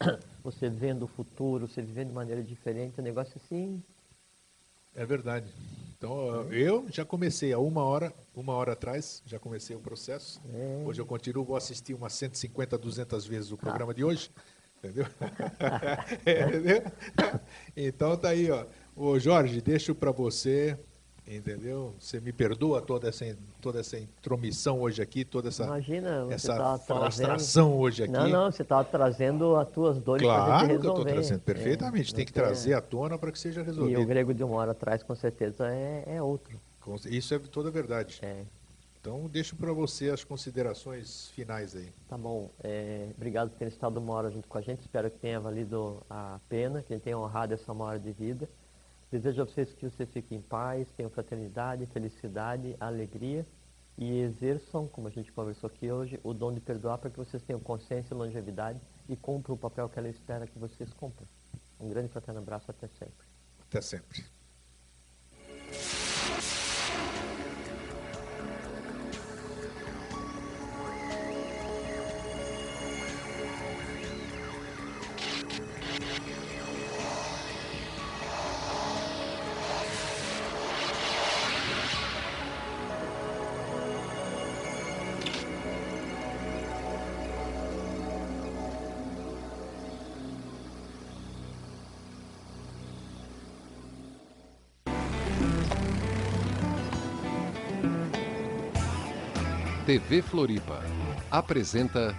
você 0.42 0.70
vendo 0.70 1.04
o 1.04 1.08
futuro, 1.08 1.68
você 1.68 1.82
vivendo 1.82 2.08
de 2.08 2.14
maneira 2.14 2.42
diferente, 2.42 2.98
um 2.98 3.04
negócio 3.04 3.34
assim, 3.44 3.82
É 4.94 5.04
verdade. 5.04 5.46
Então, 5.98 6.10
ó, 6.12 6.42
eu 6.44 6.86
já 6.90 7.04
comecei 7.04 7.52
há 7.52 7.58
uma 7.58 7.82
hora, 7.82 8.12
uma 8.34 8.54
hora 8.54 8.72
atrás, 8.72 9.22
já 9.26 9.38
comecei 9.38 9.76
o 9.76 9.80
processo. 9.80 10.40
É. 10.54 10.82
Hoje 10.86 11.00
eu 11.00 11.06
continuo, 11.06 11.44
vou 11.44 11.56
assistir 11.56 11.92
umas 11.94 12.14
150, 12.14 12.76
200 12.78 13.26
vezes 13.26 13.52
o 13.52 13.56
programa 13.58 13.92
de 13.92 14.02
hoje. 14.04 14.30
Entendeu? 14.82 15.06
Entendeu? 16.20 16.82
Então 17.76 18.16
tá 18.16 18.30
aí, 18.30 18.50
ó. 18.50 18.64
Ô 18.94 19.18
Jorge, 19.18 19.60
deixo 19.60 19.94
para 19.94 20.10
você 20.10 20.78
entendeu? 21.26 21.92
Você 21.98 22.20
me 22.20 22.32
perdoa 22.32 22.80
toda 22.80 23.08
essa, 23.08 23.36
toda 23.60 23.80
essa 23.80 23.98
intromissão 23.98 24.80
hoje 24.80 25.02
aqui, 25.02 25.24
toda 25.24 25.48
essa, 25.48 25.64
Imagina, 25.64 26.26
essa 26.30 26.78
trazendo... 26.86 27.74
hoje 27.74 28.04
aqui. 28.04 28.12
Não, 28.12 28.28
não, 28.28 28.52
você 28.52 28.62
estava 28.62 28.84
trazendo 28.84 29.56
as 29.56 29.68
tuas 29.68 29.98
dores 29.98 30.22
claro 30.22 30.44
para 30.44 30.52
Claro 30.52 30.66
que 30.66 30.86
eu 30.86 30.90
estou 30.90 31.04
trazendo, 31.04 31.40
perfeitamente. 31.40 32.12
É, 32.12 32.16
Tem 32.16 32.24
que 32.24 32.32
trazer 32.32 32.74
à 32.74 32.80
tona 32.80 33.18
para 33.18 33.32
que 33.32 33.38
seja 33.38 33.62
resolvido. 33.62 33.98
E 33.98 34.02
o 34.02 34.06
grego 34.06 34.32
de 34.32 34.44
uma 34.44 34.56
hora 34.56 34.70
atrás, 34.70 35.02
com 35.02 35.14
certeza, 35.14 35.66
é, 35.68 36.04
é 36.06 36.22
outro. 36.22 36.58
Isso 37.06 37.34
é 37.34 37.38
toda 37.38 37.70
verdade. 37.70 38.20
É. 38.22 38.44
Então, 39.06 39.28
deixo 39.28 39.54
para 39.54 39.72
você 39.72 40.10
as 40.10 40.24
considerações 40.24 41.28
finais 41.28 41.76
aí. 41.76 41.92
Tá 42.08 42.18
bom. 42.18 42.50
É, 42.58 43.08
obrigado 43.16 43.50
por 43.50 43.56
ter 43.56 43.68
estado 43.68 43.98
uma 43.98 44.12
hora 44.12 44.32
junto 44.32 44.48
com 44.48 44.58
a 44.58 44.60
gente. 44.60 44.80
Espero 44.80 45.08
que 45.08 45.16
tenha 45.16 45.38
valido 45.38 46.02
a 46.10 46.40
pena, 46.48 46.82
que 46.82 46.98
tenha 46.98 47.16
honrado 47.16 47.54
essa 47.54 47.70
uma 47.72 47.84
hora 47.84 48.00
de 48.00 48.10
vida. 48.10 48.48
Desejo 49.08 49.42
a 49.42 49.44
vocês 49.44 49.72
que 49.72 49.88
vocês 49.88 50.10
fiquem 50.10 50.38
em 50.38 50.42
paz, 50.42 50.88
tenham 50.96 51.08
fraternidade, 51.08 51.86
felicidade, 51.86 52.74
alegria 52.80 53.46
e 53.96 54.22
exerçam, 54.22 54.88
como 54.88 55.06
a 55.06 55.10
gente 55.12 55.30
conversou 55.30 55.68
aqui 55.68 55.88
hoje, 55.88 56.18
o 56.24 56.34
dom 56.34 56.52
de 56.52 56.58
perdoar 56.58 56.98
para 56.98 57.08
que 57.08 57.16
vocês 57.16 57.40
tenham 57.44 57.60
consciência 57.60 58.12
e 58.12 58.16
longevidade 58.16 58.80
e 59.08 59.14
cumpram 59.14 59.54
o 59.54 59.58
papel 59.58 59.88
que 59.88 60.00
ela 60.00 60.08
espera 60.08 60.48
que 60.48 60.58
vocês 60.58 60.92
cumprem. 60.94 61.28
Um 61.78 61.88
grande 61.88 62.08
fraterno 62.08 62.40
abraço, 62.40 62.68
até 62.72 62.88
sempre. 62.88 63.24
Até 63.68 63.80
sempre. 63.80 64.24
TV 99.86 100.20
Floripa. 100.20 100.82
Apresenta 101.30 102.12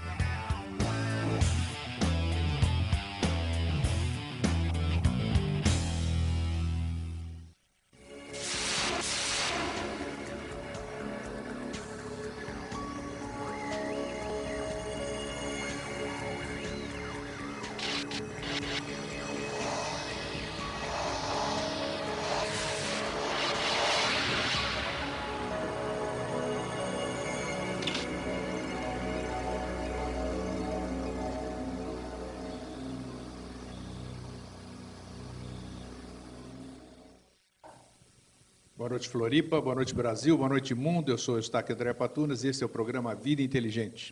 noite, 38.97 39.09
Floripa. 39.09 39.61
Boa 39.61 39.75
noite, 39.75 39.93
Brasil. 39.93 40.35
Boa 40.35 40.49
noite, 40.49 40.73
mundo. 40.73 41.11
Eu 41.11 41.19
sou 41.19 41.35
Eustáquio 41.35 41.75
André 41.75 41.93
Patunas 41.93 42.43
e 42.43 42.47
esse 42.47 42.63
é 42.63 42.65
o 42.65 42.69
programa 42.69 43.13
Vida 43.13 43.43
Inteligente. 43.43 44.11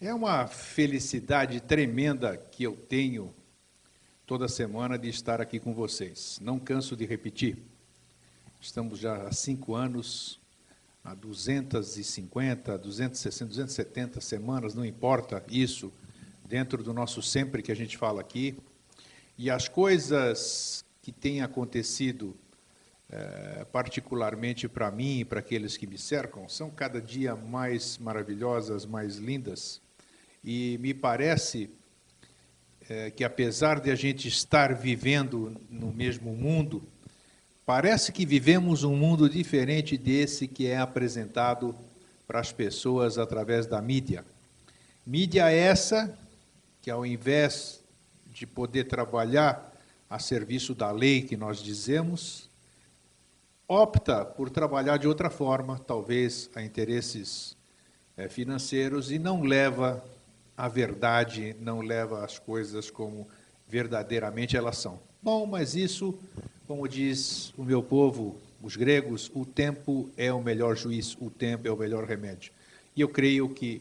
É 0.00 0.14
uma 0.14 0.46
felicidade 0.46 1.60
tremenda 1.60 2.36
que 2.36 2.62
eu 2.62 2.76
tenho 2.76 3.34
toda 4.24 4.46
semana 4.46 4.96
de 4.96 5.08
estar 5.08 5.40
aqui 5.40 5.58
com 5.58 5.74
vocês. 5.74 6.38
Não 6.40 6.56
canso 6.56 6.94
de 6.94 7.04
repetir. 7.04 7.56
Estamos 8.60 9.00
já 9.00 9.26
há 9.26 9.32
cinco 9.32 9.74
anos, 9.74 10.38
há 11.02 11.12
250, 11.12 12.78
260, 12.78 13.44
270 13.48 14.20
semanas, 14.20 14.72
não 14.72 14.84
importa 14.84 15.42
isso, 15.50 15.92
dentro 16.48 16.80
do 16.84 16.94
nosso 16.94 17.20
sempre 17.22 17.60
que 17.60 17.72
a 17.72 17.76
gente 17.76 17.98
fala 17.98 18.20
aqui. 18.20 18.56
E 19.36 19.50
as 19.50 19.66
coisas 19.66 20.84
que 21.02 21.10
têm 21.10 21.42
acontecido 21.42 22.36
é, 23.12 23.64
particularmente 23.72 24.68
para 24.68 24.90
mim 24.90 25.20
e 25.20 25.24
para 25.24 25.40
aqueles 25.40 25.76
que 25.76 25.86
me 25.86 25.98
cercam, 25.98 26.48
são 26.48 26.70
cada 26.70 27.00
dia 27.00 27.34
mais 27.34 27.98
maravilhosas, 27.98 28.86
mais 28.86 29.16
lindas. 29.16 29.80
E 30.44 30.78
me 30.80 30.94
parece 30.94 31.70
é, 32.88 33.10
que, 33.10 33.24
apesar 33.24 33.80
de 33.80 33.90
a 33.90 33.94
gente 33.94 34.28
estar 34.28 34.74
vivendo 34.74 35.56
no 35.68 35.92
mesmo 35.92 36.34
mundo, 36.34 36.82
parece 37.66 38.12
que 38.12 38.24
vivemos 38.24 38.84
um 38.84 38.96
mundo 38.96 39.28
diferente 39.28 39.96
desse 39.96 40.46
que 40.46 40.66
é 40.66 40.78
apresentado 40.78 41.74
para 42.26 42.40
as 42.40 42.52
pessoas 42.52 43.18
através 43.18 43.66
da 43.66 43.82
mídia. 43.82 44.24
Mídia 45.04 45.50
essa 45.50 46.16
que, 46.80 46.90
ao 46.90 47.04
invés 47.04 47.80
de 48.32 48.46
poder 48.46 48.84
trabalhar 48.84 49.72
a 50.08 50.18
serviço 50.18 50.74
da 50.74 50.90
lei 50.90 51.22
que 51.22 51.36
nós 51.36 51.62
dizemos, 51.62 52.49
opta 53.70 54.24
por 54.24 54.50
trabalhar 54.50 54.96
de 54.96 55.06
outra 55.06 55.30
forma, 55.30 55.78
talvez 55.78 56.50
a 56.56 56.62
interesses 56.62 57.56
é, 58.16 58.28
financeiros, 58.28 59.12
e 59.12 59.18
não 59.18 59.42
leva 59.42 60.04
a 60.56 60.66
verdade, 60.66 61.54
não 61.60 61.80
leva 61.80 62.24
as 62.24 62.36
coisas 62.36 62.90
como 62.90 63.28
verdadeiramente 63.68 64.56
elas 64.56 64.76
são. 64.76 64.98
Bom, 65.22 65.46
mas 65.46 65.76
isso, 65.76 66.18
como 66.66 66.88
diz 66.88 67.54
o 67.56 67.62
meu 67.62 67.80
povo, 67.80 68.36
os 68.60 68.74
gregos, 68.74 69.30
o 69.32 69.46
tempo 69.46 70.10
é 70.16 70.32
o 70.32 70.42
melhor 70.42 70.76
juiz, 70.76 71.16
o 71.20 71.30
tempo 71.30 71.68
é 71.68 71.70
o 71.70 71.76
melhor 71.76 72.04
remédio. 72.04 72.52
E 72.96 73.00
eu 73.00 73.08
creio 73.08 73.48
que 73.50 73.80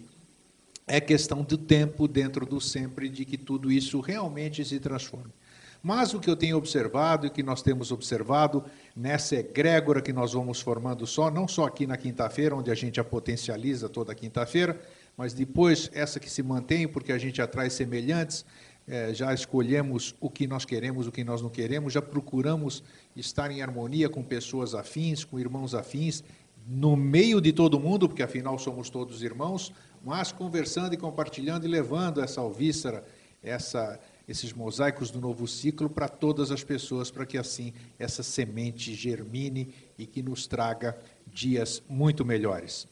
é 0.86 1.02
questão 1.02 1.42
do 1.42 1.58
tempo 1.58 2.08
dentro 2.08 2.46
do 2.46 2.62
sempre 2.62 3.10
de 3.10 3.26
que 3.26 3.40
tudo 3.40 3.72
isso 3.72 4.00
realmente 4.02 4.64
se 4.64 4.80
transforme. 4.80 5.34
Mas 5.82 6.14
o 6.14 6.20
que 6.20 6.30
eu 6.30 6.36
tenho 6.36 6.58
observado 6.58 7.26
e 7.26 7.30
que 7.30 7.42
nós 7.42 7.62
temos 7.62 7.92
observado 7.92 8.64
nessa 8.96 9.38
egrégora 9.38 10.02
que 10.02 10.12
nós 10.12 10.34
vamos 10.34 10.60
formando 10.60 11.08
só, 11.08 11.32
não 11.32 11.48
só 11.48 11.66
aqui 11.66 11.88
na 11.88 11.96
quinta-feira, 11.96 12.56
onde 12.56 12.70
a 12.70 12.76
gente 12.76 13.00
a 13.00 13.04
potencializa 13.04 13.88
toda 13.88 14.14
quinta-feira, 14.14 14.80
mas 15.16 15.34
depois 15.34 15.90
essa 15.94 16.20
que 16.20 16.30
se 16.30 16.44
mantém, 16.44 16.88
porque 16.88 17.12
a 17.12 17.18
gente 17.18 17.42
atrai 17.42 17.70
semelhantes, 17.70 18.46
é, 18.88 19.14
já 19.14 19.34
escolhemos 19.34 20.16
o 20.20 20.30
que 20.30 20.48
nós 20.48 20.66
queremos, 20.66 21.08
o 21.08 21.12
que 21.12 21.24
nós 21.24 21.42
não 21.42 21.50
queremos, 21.50 21.94
já 21.94 22.02
procuramos 22.02 22.84
estar 23.16 23.52
em 23.52 23.62
harmonia 23.62 24.10
com 24.10 24.24
pessoas 24.24 24.74
afins, 24.74 25.24
com 25.24 25.40
irmãos 25.40 25.76
afins, 25.76 26.24
no 26.68 26.96
meio 26.96 27.40
de 27.40 27.54
todo 27.54 27.80
mundo, 27.80 28.08
porque 28.08 28.24
afinal 28.24 28.58
somos 28.58 28.90
todos 28.90 29.24
irmãos, 29.24 29.72
mas 30.04 30.32
conversando 30.32 30.94
e 30.94 30.98
compartilhando 30.98 31.66
e 31.66 31.70
levando 31.70 32.22
essa 32.22 32.42
alvíssara, 32.42 33.04
essa 33.42 34.00
esses 34.30 34.54
mosaicos 34.54 35.10
do 35.10 35.20
novo 35.20 35.48
ciclo 35.48 35.90
para 35.90 36.08
todas 36.08 36.52
as 36.52 36.64
pessoas, 36.64 37.10
para 37.10 37.26
que 37.26 37.36
assim 37.36 37.74
essa 37.98 38.22
semente 38.22 38.94
germine 38.94 39.74
e 39.98 40.06
que 40.06 40.22
nos 40.22 40.46
traga 40.46 40.96
dias 41.34 41.82
muito 41.90 42.24
melhores. 42.24 42.88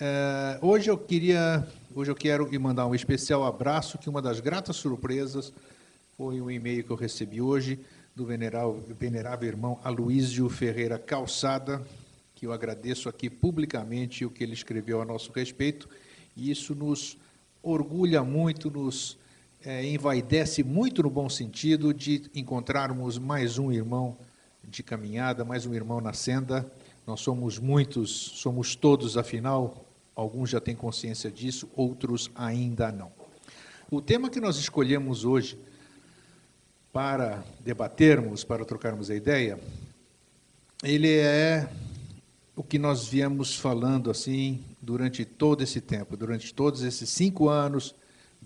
É, 0.00 0.56
hoje 0.62 0.88
eu 0.88 0.96
queria, 0.96 1.66
hoje 1.92 2.12
eu 2.12 2.14
quero 2.14 2.48
mandar 2.60 2.86
um 2.86 2.94
especial 2.94 3.44
abraço, 3.44 3.98
que 3.98 4.08
uma 4.08 4.22
das 4.22 4.38
gratas 4.38 4.76
surpresas 4.76 5.52
foi 6.16 6.40
um 6.40 6.48
e-mail 6.48 6.84
que 6.84 6.90
eu 6.90 6.96
recebi 6.96 7.40
hoje 7.40 7.80
do 8.14 8.24
venerável, 8.24 8.80
venerável 8.96 9.48
irmão 9.48 9.80
Aloísio 9.82 10.48
Ferreira 10.48 11.00
Calçada, 11.00 11.84
que 12.32 12.46
eu 12.46 12.52
agradeço 12.52 13.08
aqui 13.08 13.28
publicamente 13.28 14.24
o 14.24 14.30
que 14.30 14.44
ele 14.44 14.52
escreveu 14.52 15.02
a 15.02 15.04
nosso 15.04 15.32
respeito, 15.32 15.88
e 16.36 16.48
isso 16.48 16.76
nos 16.76 17.18
orgulha 17.60 18.22
muito, 18.22 18.70
nos 18.70 19.18
é, 19.64 19.84
envaidece 19.86 20.62
muito 20.62 21.02
no 21.02 21.08
bom 21.08 21.28
sentido 21.28 21.94
de 21.94 22.22
encontrarmos 22.34 23.18
mais 23.18 23.56
um 23.58 23.72
irmão 23.72 24.16
de 24.62 24.82
caminhada, 24.82 25.44
mais 25.44 25.64
um 25.64 25.72
irmão 25.72 26.00
na 26.00 26.12
senda. 26.12 26.70
Nós 27.06 27.20
somos 27.20 27.58
muitos, 27.58 28.10
somos 28.10 28.76
todos, 28.76 29.16
afinal, 29.16 29.84
alguns 30.14 30.50
já 30.50 30.60
têm 30.60 30.76
consciência 30.76 31.30
disso, 31.30 31.68
outros 31.74 32.30
ainda 32.34 32.92
não. 32.92 33.10
O 33.90 34.02
tema 34.02 34.28
que 34.28 34.40
nós 34.40 34.56
escolhemos 34.56 35.24
hoje 35.24 35.58
para 36.92 37.42
debatermos, 37.60 38.44
para 38.44 38.64
trocarmos 38.64 39.10
a 39.10 39.14
ideia, 39.14 39.58
ele 40.82 41.16
é 41.16 41.68
o 42.54 42.62
que 42.62 42.78
nós 42.78 43.08
viemos 43.08 43.56
falando 43.56 44.10
assim 44.10 44.62
durante 44.80 45.24
todo 45.24 45.62
esse 45.62 45.80
tempo, 45.80 46.16
durante 46.16 46.52
todos 46.52 46.82
esses 46.82 47.08
cinco 47.08 47.48
anos 47.48 47.94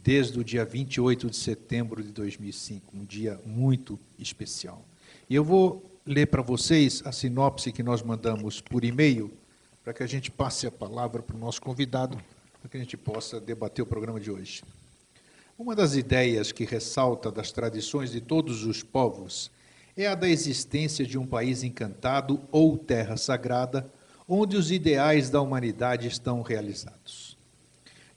desde 0.03 0.39
o 0.39 0.45
dia 0.45 0.65
28 0.65 1.31
de 1.31 1.37
setembro 1.37 2.03
de 2.03 2.11
2005, 2.13 2.97
um 2.97 3.05
dia 3.05 3.41
muito 3.45 3.99
especial. 4.19 4.85
E 5.29 5.35
eu 5.35 5.45
vou 5.45 5.85
ler 6.07 6.27
para 6.27 6.43
vocês 6.43 7.03
a 7.05 7.13
sinopse 7.13 7.73
que 7.73 7.83
nós 7.83 8.03
mandamos 8.03 8.61
por 8.61 8.85
e-mail, 8.85 9.31
para 9.85 9.93
que 9.93 10.03
a 10.03 10.07
gente 10.07 10.31
passe 10.31 10.67
a 10.67 10.71
palavra 10.71 11.23
para 11.23 11.37
o 11.37 11.39
nosso 11.39 11.61
convidado, 11.61 12.19
para 12.61 12.71
que 12.71 12.77
a 12.77 12.81
gente 12.81 12.97
possa 12.97 13.41
debater 13.41 13.83
o 13.83 13.87
programa 13.87 14.19
de 14.19 14.31
hoje. 14.31 14.63
Uma 15.59 15.75
das 15.75 15.95
ideias 15.95 16.53
que 16.53 16.65
ressalta 16.65 17.31
das 17.31 17.51
tradições 17.51 18.13
de 18.13 18.21
todos 18.21 18.65
os 18.65 18.83
povos 18.83 19.51
é 19.97 20.07
a 20.07 20.15
da 20.15 20.29
existência 20.29 21.05
de 21.05 21.19
um 21.19 21.27
país 21.27 21.65
encantado 21.65 22.41
ou 22.53 22.79
terra 22.79 23.17
sagrada, 23.17 23.91
onde 24.29 24.57
os 24.57 24.71
ideais 24.71 25.29
da 25.29 25.41
humanidade 25.41 26.07
estão 26.07 26.41
realizados. 26.43 27.28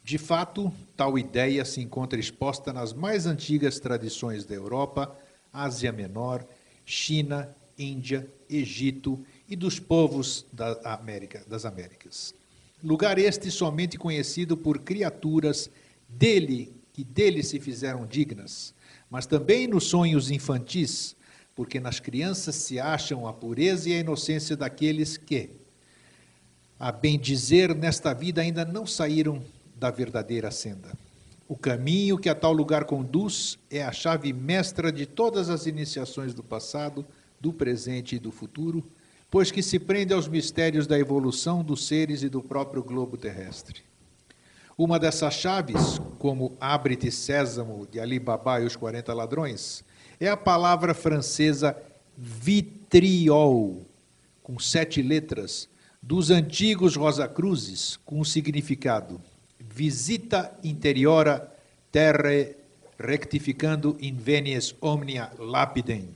De 0.03 0.17
fato, 0.17 0.71
tal 0.97 1.17
ideia 1.17 1.63
se 1.63 1.79
encontra 1.79 2.19
exposta 2.19 2.73
nas 2.73 2.93
mais 2.93 3.25
antigas 3.25 3.79
tradições 3.79 4.45
da 4.45 4.55
Europa, 4.55 5.15
Ásia 5.53 5.91
Menor, 5.91 6.45
China, 6.85 7.55
Índia, 7.77 8.27
Egito 8.49 9.23
e 9.47 9.55
dos 9.55 9.79
povos 9.79 10.45
da 10.51 10.79
América, 10.83 11.43
das 11.47 11.65
Américas. 11.65 12.33
Lugar 12.83 13.19
este 13.19 13.51
somente 13.51 13.97
conhecido 13.97 14.57
por 14.57 14.79
criaturas 14.79 15.69
dele 16.09 16.73
que 16.93 17.03
dele 17.03 17.43
se 17.43 17.59
fizeram 17.59 18.05
dignas, 18.05 18.73
mas 19.09 19.25
também 19.25 19.67
nos 19.67 19.85
sonhos 19.85 20.31
infantis, 20.31 21.15
porque 21.55 21.79
nas 21.79 21.99
crianças 21.99 22.55
se 22.55 22.79
acham 22.79 23.27
a 23.27 23.33
pureza 23.33 23.89
e 23.89 23.93
a 23.93 23.99
inocência 23.99 24.57
daqueles 24.57 25.15
que, 25.15 25.49
a 26.79 26.91
bem 26.91 27.19
dizer, 27.19 27.75
nesta 27.75 28.13
vida 28.13 28.41
ainda 28.41 28.65
não 28.65 28.85
saíram 28.85 29.41
da 29.81 29.89
verdadeira 29.89 30.51
senda. 30.51 30.89
O 31.49 31.57
caminho 31.57 32.19
que 32.19 32.29
a 32.29 32.35
tal 32.35 32.53
lugar 32.53 32.85
conduz 32.85 33.57
é 33.67 33.83
a 33.83 33.91
chave 33.91 34.31
mestra 34.31 34.91
de 34.91 35.07
todas 35.07 35.49
as 35.49 35.65
iniciações 35.65 36.35
do 36.35 36.43
passado, 36.43 37.03
do 37.39 37.51
presente 37.51 38.15
e 38.15 38.19
do 38.19 38.31
futuro, 38.31 38.83
pois 39.31 39.49
que 39.49 39.63
se 39.63 39.79
prende 39.79 40.13
aos 40.13 40.27
mistérios 40.27 40.85
da 40.85 40.99
evolução 40.99 41.63
dos 41.63 41.87
seres 41.87 42.21
e 42.21 42.29
do 42.29 42.43
próprio 42.43 42.83
globo 42.83 43.17
terrestre. 43.17 43.81
Uma 44.77 44.99
dessas 44.99 45.33
chaves, 45.33 45.99
como 46.19 46.55
Abre-te 46.61 47.11
Sésamo, 47.11 47.87
de 47.91 47.99
Ali 47.99 48.19
Baba 48.19 48.61
e 48.61 48.65
os 48.65 48.75
40 48.75 49.11
Ladrões, 49.15 49.83
é 50.19 50.29
a 50.29 50.37
palavra 50.37 50.93
francesa 50.93 51.75
vitriol, 52.15 53.81
com 54.43 54.59
sete 54.59 55.01
letras, 55.01 55.67
dos 55.99 56.29
antigos 56.29 56.95
Rosa 56.95 57.27
Cruzes, 57.27 57.97
com 58.05 58.19
o 58.19 58.25
significado 58.25 59.19
visita 59.73 60.51
interiora 60.63 61.51
terre 61.91 62.55
rectificando 62.99 63.97
in 63.99 64.15
venies 64.15 64.75
omnia 64.81 65.31
lapidem, 65.39 66.09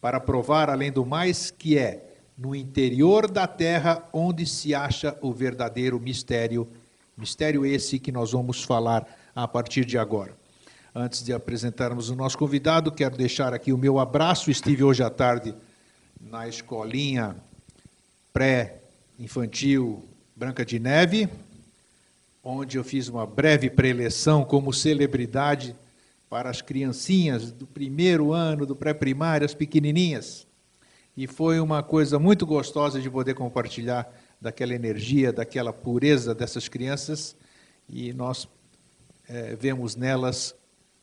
para 0.00 0.20
provar, 0.20 0.70
além 0.70 0.92
do 0.92 1.04
mais, 1.04 1.50
que 1.50 1.78
é 1.78 2.14
no 2.36 2.54
interior 2.54 3.30
da 3.30 3.46
terra 3.46 4.02
onde 4.12 4.46
se 4.46 4.74
acha 4.74 5.16
o 5.20 5.32
verdadeiro 5.32 5.98
mistério, 5.98 6.68
mistério 7.16 7.64
esse 7.64 7.98
que 7.98 8.12
nós 8.12 8.32
vamos 8.32 8.62
falar 8.62 9.06
a 9.34 9.48
partir 9.48 9.84
de 9.84 9.96
agora. 9.96 10.32
Antes 10.94 11.24
de 11.24 11.32
apresentarmos 11.32 12.10
o 12.10 12.14
nosso 12.14 12.38
convidado, 12.38 12.92
quero 12.92 13.16
deixar 13.16 13.52
aqui 13.52 13.72
o 13.72 13.78
meu 13.78 13.98
abraço. 13.98 14.50
Estive 14.50 14.84
hoje 14.84 15.02
à 15.02 15.10
tarde 15.10 15.54
na 16.20 16.46
escolinha 16.46 17.34
pré-infantil 18.32 20.04
Branca 20.36 20.64
de 20.64 20.78
Neve, 20.78 21.28
onde 22.44 22.76
eu 22.76 22.84
fiz 22.84 23.08
uma 23.08 23.26
breve 23.26 23.70
preleção 23.70 24.44
como 24.44 24.72
celebridade 24.72 25.74
para 26.28 26.50
as 26.50 26.60
criancinhas 26.60 27.50
do 27.50 27.66
primeiro 27.66 28.32
ano 28.32 28.66
do 28.66 28.76
pré-primário, 28.76 29.46
as 29.46 29.54
pequenininhas. 29.54 30.46
E 31.16 31.26
foi 31.26 31.58
uma 31.60 31.82
coisa 31.82 32.18
muito 32.18 32.44
gostosa 32.44 33.00
de 33.00 33.08
poder 33.08 33.34
compartilhar 33.34 34.12
daquela 34.40 34.74
energia, 34.74 35.32
daquela 35.32 35.72
pureza 35.72 36.34
dessas 36.34 36.68
crianças, 36.68 37.34
e 37.88 38.12
nós 38.12 38.46
é, 39.28 39.56
vemos 39.56 39.96
nelas 39.96 40.54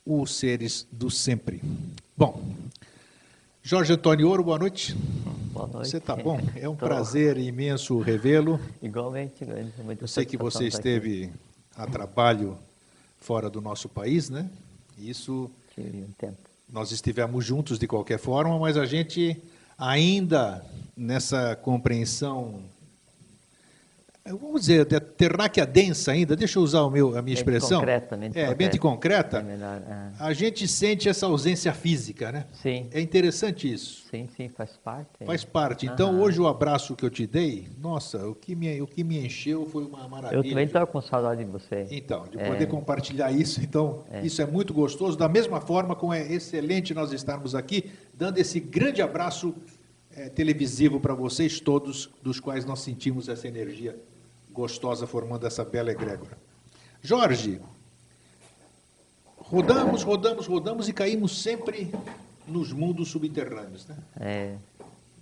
os 0.06 0.36
seres 0.36 0.86
do 0.92 1.10
sempre. 1.10 1.60
Bom, 2.16 2.54
Jorge 3.64 3.92
Antônio 3.92 4.28
Ouro, 4.28 4.42
boa 4.42 4.58
noite. 4.58 4.92
Boa 5.52 5.68
noite. 5.68 5.88
Você 5.88 5.98
está 5.98 6.16
bom? 6.16 6.40
É 6.56 6.68
um 6.68 6.74
Tô. 6.74 6.84
prazer 6.84 7.38
imenso 7.38 8.00
revê-lo. 8.00 8.58
Igualmente, 8.82 9.44
grande. 9.44 9.72
Eu 10.00 10.08
sei 10.08 10.24
que 10.24 10.36
você 10.36 10.66
esteve 10.66 11.26
aqui. 11.26 11.32
a 11.76 11.86
trabalho 11.86 12.58
fora 13.20 13.48
do 13.48 13.60
nosso 13.60 13.88
país, 13.88 14.28
né? 14.28 14.50
Isso. 14.98 15.48
Um 15.78 16.10
tempo. 16.18 16.38
Nós 16.68 16.90
estivemos 16.90 17.44
juntos 17.44 17.78
de 17.78 17.86
qualquer 17.86 18.18
forma, 18.18 18.58
mas 18.58 18.76
a 18.76 18.84
gente 18.84 19.40
ainda 19.78 20.64
nessa 20.96 21.54
compreensão 21.54 22.60
vamos 24.30 24.60
dizer, 24.60 24.84
terráquea 25.16 25.66
densa 25.66 26.12
ainda, 26.12 26.36
deixa 26.36 26.58
eu 26.58 26.62
usar 26.62 26.82
o 26.82 26.90
meu, 26.90 27.18
a 27.18 27.22
minha 27.22 27.34
expressão. 27.34 27.80
Concreta, 27.80 28.16
mente 28.16 28.38
é, 28.38 28.54
mente 28.54 28.78
concreta. 28.78 29.38
É 29.38 29.42
melhor, 29.42 29.82
é. 29.82 30.12
A 30.20 30.32
gente 30.32 30.68
sente 30.68 31.08
essa 31.08 31.26
ausência 31.26 31.72
física, 31.72 32.30
né? 32.30 32.46
Sim. 32.52 32.88
É 32.92 33.00
interessante 33.00 33.70
isso. 33.70 34.04
Sim, 34.08 34.28
sim, 34.36 34.48
faz 34.48 34.76
parte. 34.76 35.24
Faz 35.24 35.44
parte. 35.44 35.86
Então, 35.86 36.20
hoje 36.20 36.40
o 36.40 36.46
abraço 36.46 36.94
que 36.94 37.04
eu 37.04 37.10
te 37.10 37.26
dei, 37.26 37.68
nossa, 37.80 38.24
o 38.28 38.34
que 38.34 38.54
me, 38.54 38.80
o 38.80 38.86
que 38.86 39.02
me 39.02 39.18
encheu 39.18 39.66
foi 39.66 39.84
uma 39.84 40.06
maravilha. 40.06 40.38
Eu 40.38 40.44
também 40.44 40.66
estava 40.66 40.86
com 40.86 41.00
saudade 41.00 41.44
de 41.44 41.50
você. 41.50 41.88
Então, 41.90 42.24
de 42.24 42.38
poder 42.38 42.62
é. 42.62 42.66
compartilhar 42.66 43.32
isso, 43.32 43.60
então, 43.60 44.04
é. 44.08 44.24
isso 44.24 44.40
é 44.40 44.46
muito 44.46 44.72
gostoso. 44.72 45.18
Da 45.18 45.28
mesma 45.28 45.60
forma 45.60 45.96
como 45.96 46.12
é 46.14 46.32
excelente 46.32 46.94
nós 46.94 47.12
estarmos 47.12 47.56
aqui, 47.56 47.90
dando 48.14 48.38
esse 48.38 48.60
grande 48.60 49.02
abraço 49.02 49.52
é, 50.14 50.28
televisivo 50.28 51.00
para 51.00 51.14
vocês 51.14 51.58
todos, 51.58 52.08
dos 52.22 52.38
quais 52.38 52.64
nós 52.64 52.80
sentimos 52.80 53.28
essa 53.28 53.48
energia 53.48 53.98
gostosa 54.52 55.06
formando 55.06 55.46
essa 55.46 55.64
bela 55.64 55.90
egrégora. 55.90 56.36
Jorge, 57.02 57.60
rodamos, 59.36 60.02
rodamos, 60.02 60.46
rodamos 60.46 60.88
e 60.88 60.92
caímos 60.92 61.42
sempre 61.42 61.92
nos 62.46 62.72
mundos 62.72 63.08
subterrâneos, 63.08 63.86
né? 63.86 63.96
É. 64.20 64.54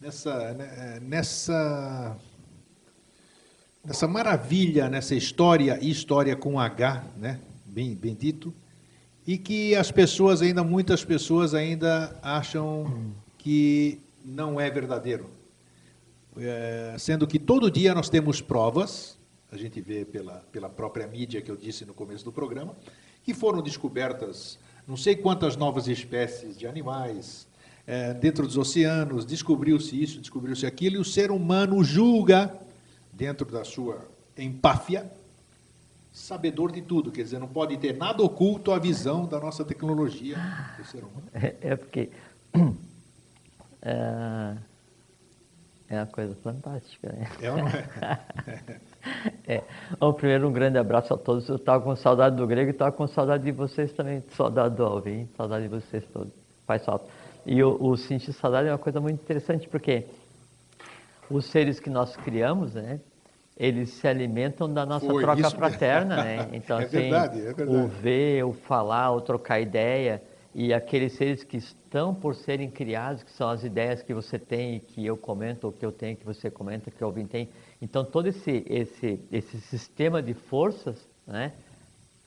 Nessa, 0.00 0.52
né, 0.54 0.98
nessa, 1.02 2.16
nessa 3.84 4.08
maravilha, 4.08 4.88
nessa 4.88 5.14
história, 5.14 5.78
história 5.82 6.34
com 6.36 6.58
H, 6.58 7.04
né? 7.16 7.38
Bem, 7.66 7.94
bem 7.94 8.14
dito, 8.14 8.52
e 9.26 9.38
que 9.38 9.76
as 9.76 9.90
pessoas 9.90 10.42
ainda, 10.42 10.64
muitas 10.64 11.04
pessoas 11.04 11.54
ainda 11.54 12.16
acham 12.22 13.12
que 13.38 14.00
não 14.24 14.60
é 14.60 14.68
verdadeiro. 14.70 15.30
É, 16.36 16.96
sendo 16.98 17.26
que 17.26 17.38
todo 17.38 17.70
dia 17.70 17.94
nós 17.94 18.08
temos 18.08 18.40
provas 18.40 19.18
a 19.52 19.56
gente 19.56 19.80
vê 19.80 20.04
pela, 20.04 20.44
pela 20.52 20.68
própria 20.68 21.06
mídia 21.06 21.42
que 21.42 21.50
eu 21.50 21.56
disse 21.56 21.84
no 21.84 21.92
começo 21.92 22.24
do 22.24 22.32
programa, 22.32 22.74
que 23.24 23.34
foram 23.34 23.62
descobertas 23.62 24.58
não 24.86 24.96
sei 24.96 25.14
quantas 25.14 25.56
novas 25.56 25.86
espécies 25.86 26.58
de 26.58 26.66
animais 26.66 27.46
é, 27.86 28.12
dentro 28.14 28.46
dos 28.46 28.56
oceanos, 28.56 29.24
descobriu-se 29.24 30.00
isso, 30.00 30.20
descobriu-se 30.20 30.66
aquilo, 30.66 30.96
e 30.96 30.98
o 30.98 31.04
ser 31.04 31.30
humano 31.30 31.82
julga, 31.84 32.52
dentro 33.12 33.46
da 33.46 33.64
sua 33.64 34.04
empáfia, 34.36 35.10
sabedor 36.12 36.72
de 36.72 36.82
tudo, 36.82 37.12
quer 37.12 37.22
dizer, 37.22 37.38
não 37.38 37.48
pode 37.48 37.76
ter 37.76 37.96
nada 37.96 38.22
oculto 38.22 38.72
à 38.72 38.78
visão 38.78 39.26
da 39.26 39.38
nossa 39.38 39.64
tecnologia 39.64 40.36
do 40.76 40.84
ser 40.84 41.04
humano. 41.04 41.28
É, 41.34 41.56
é 41.60 41.76
porque 41.76 42.10
é, 43.82 44.56
é 45.88 45.96
uma 45.98 46.06
coisa 46.06 46.34
fantástica, 46.36 47.12
né? 47.12 47.30
É 47.40 47.50
uma... 47.52 47.70
é. 47.70 48.80
Bom, 49.98 50.12
primeiro 50.12 50.48
um 50.48 50.52
grande 50.52 50.78
abraço 50.78 51.14
a 51.14 51.16
todos. 51.18 51.48
Eu 51.48 51.56
estava 51.56 51.82
com 51.82 51.94
saudade 51.96 52.36
do 52.36 52.46
Grego 52.46 52.70
e 52.70 52.72
estava 52.72 52.92
com 52.92 53.06
saudade 53.06 53.44
de 53.44 53.52
vocês 53.52 53.92
também. 53.92 54.22
Saudade 54.36 54.76
do 54.76 54.84
Alvin, 54.84 55.28
saudade 55.36 55.64
de 55.64 55.68
vocês 55.68 56.04
todos. 56.12 56.32
Faz 56.66 56.84
falta. 56.84 57.06
E 57.44 57.62
o, 57.62 57.76
o 57.82 57.96
sentir 57.96 58.32
saudade 58.32 58.68
é 58.68 58.72
uma 58.72 58.78
coisa 58.78 59.00
muito 59.00 59.20
interessante 59.22 59.68
porque 59.68 60.06
os 61.30 61.46
seres 61.46 61.80
que 61.80 61.88
nós 61.88 62.16
criamos, 62.16 62.74
né? 62.74 63.00
Eles 63.56 63.90
se 63.90 64.08
alimentam 64.08 64.72
da 64.72 64.86
nossa 64.86 65.06
Foi 65.06 65.22
troca 65.22 65.50
fraterna, 65.50 66.22
né? 66.22 66.48
Então, 66.52 66.80
é 66.80 66.84
assim, 66.84 66.96
verdade, 66.96 67.40
é 67.40 67.52
verdade. 67.52 67.76
o 67.76 67.88
ver, 67.88 68.44
o 68.44 68.52
falar, 68.52 69.12
o 69.12 69.20
trocar 69.20 69.60
ideia 69.60 70.22
e 70.54 70.74
aqueles 70.74 71.12
seres 71.12 71.44
que 71.44 71.58
estão 71.58 72.14
por 72.14 72.34
serem 72.34 72.70
criados, 72.70 73.22
que 73.22 73.30
são 73.30 73.48
as 73.48 73.62
ideias 73.62 74.02
que 74.02 74.12
você 74.12 74.38
tem 74.38 74.76
e 74.76 74.80
que 74.80 75.06
eu 75.06 75.16
comento, 75.16 75.66
ou 75.66 75.72
que 75.72 75.84
eu 75.84 75.92
tenho, 75.92 76.16
que 76.16 76.24
você 76.24 76.50
comenta, 76.50 76.90
que 76.90 77.04
alguém 77.04 77.26
tem. 77.26 77.48
Então, 77.80 78.04
todo 78.04 78.26
esse, 78.26 78.64
esse, 78.68 79.20
esse 79.32 79.60
sistema 79.62 80.22
de 80.22 80.34
forças, 80.34 81.08
né, 81.26 81.52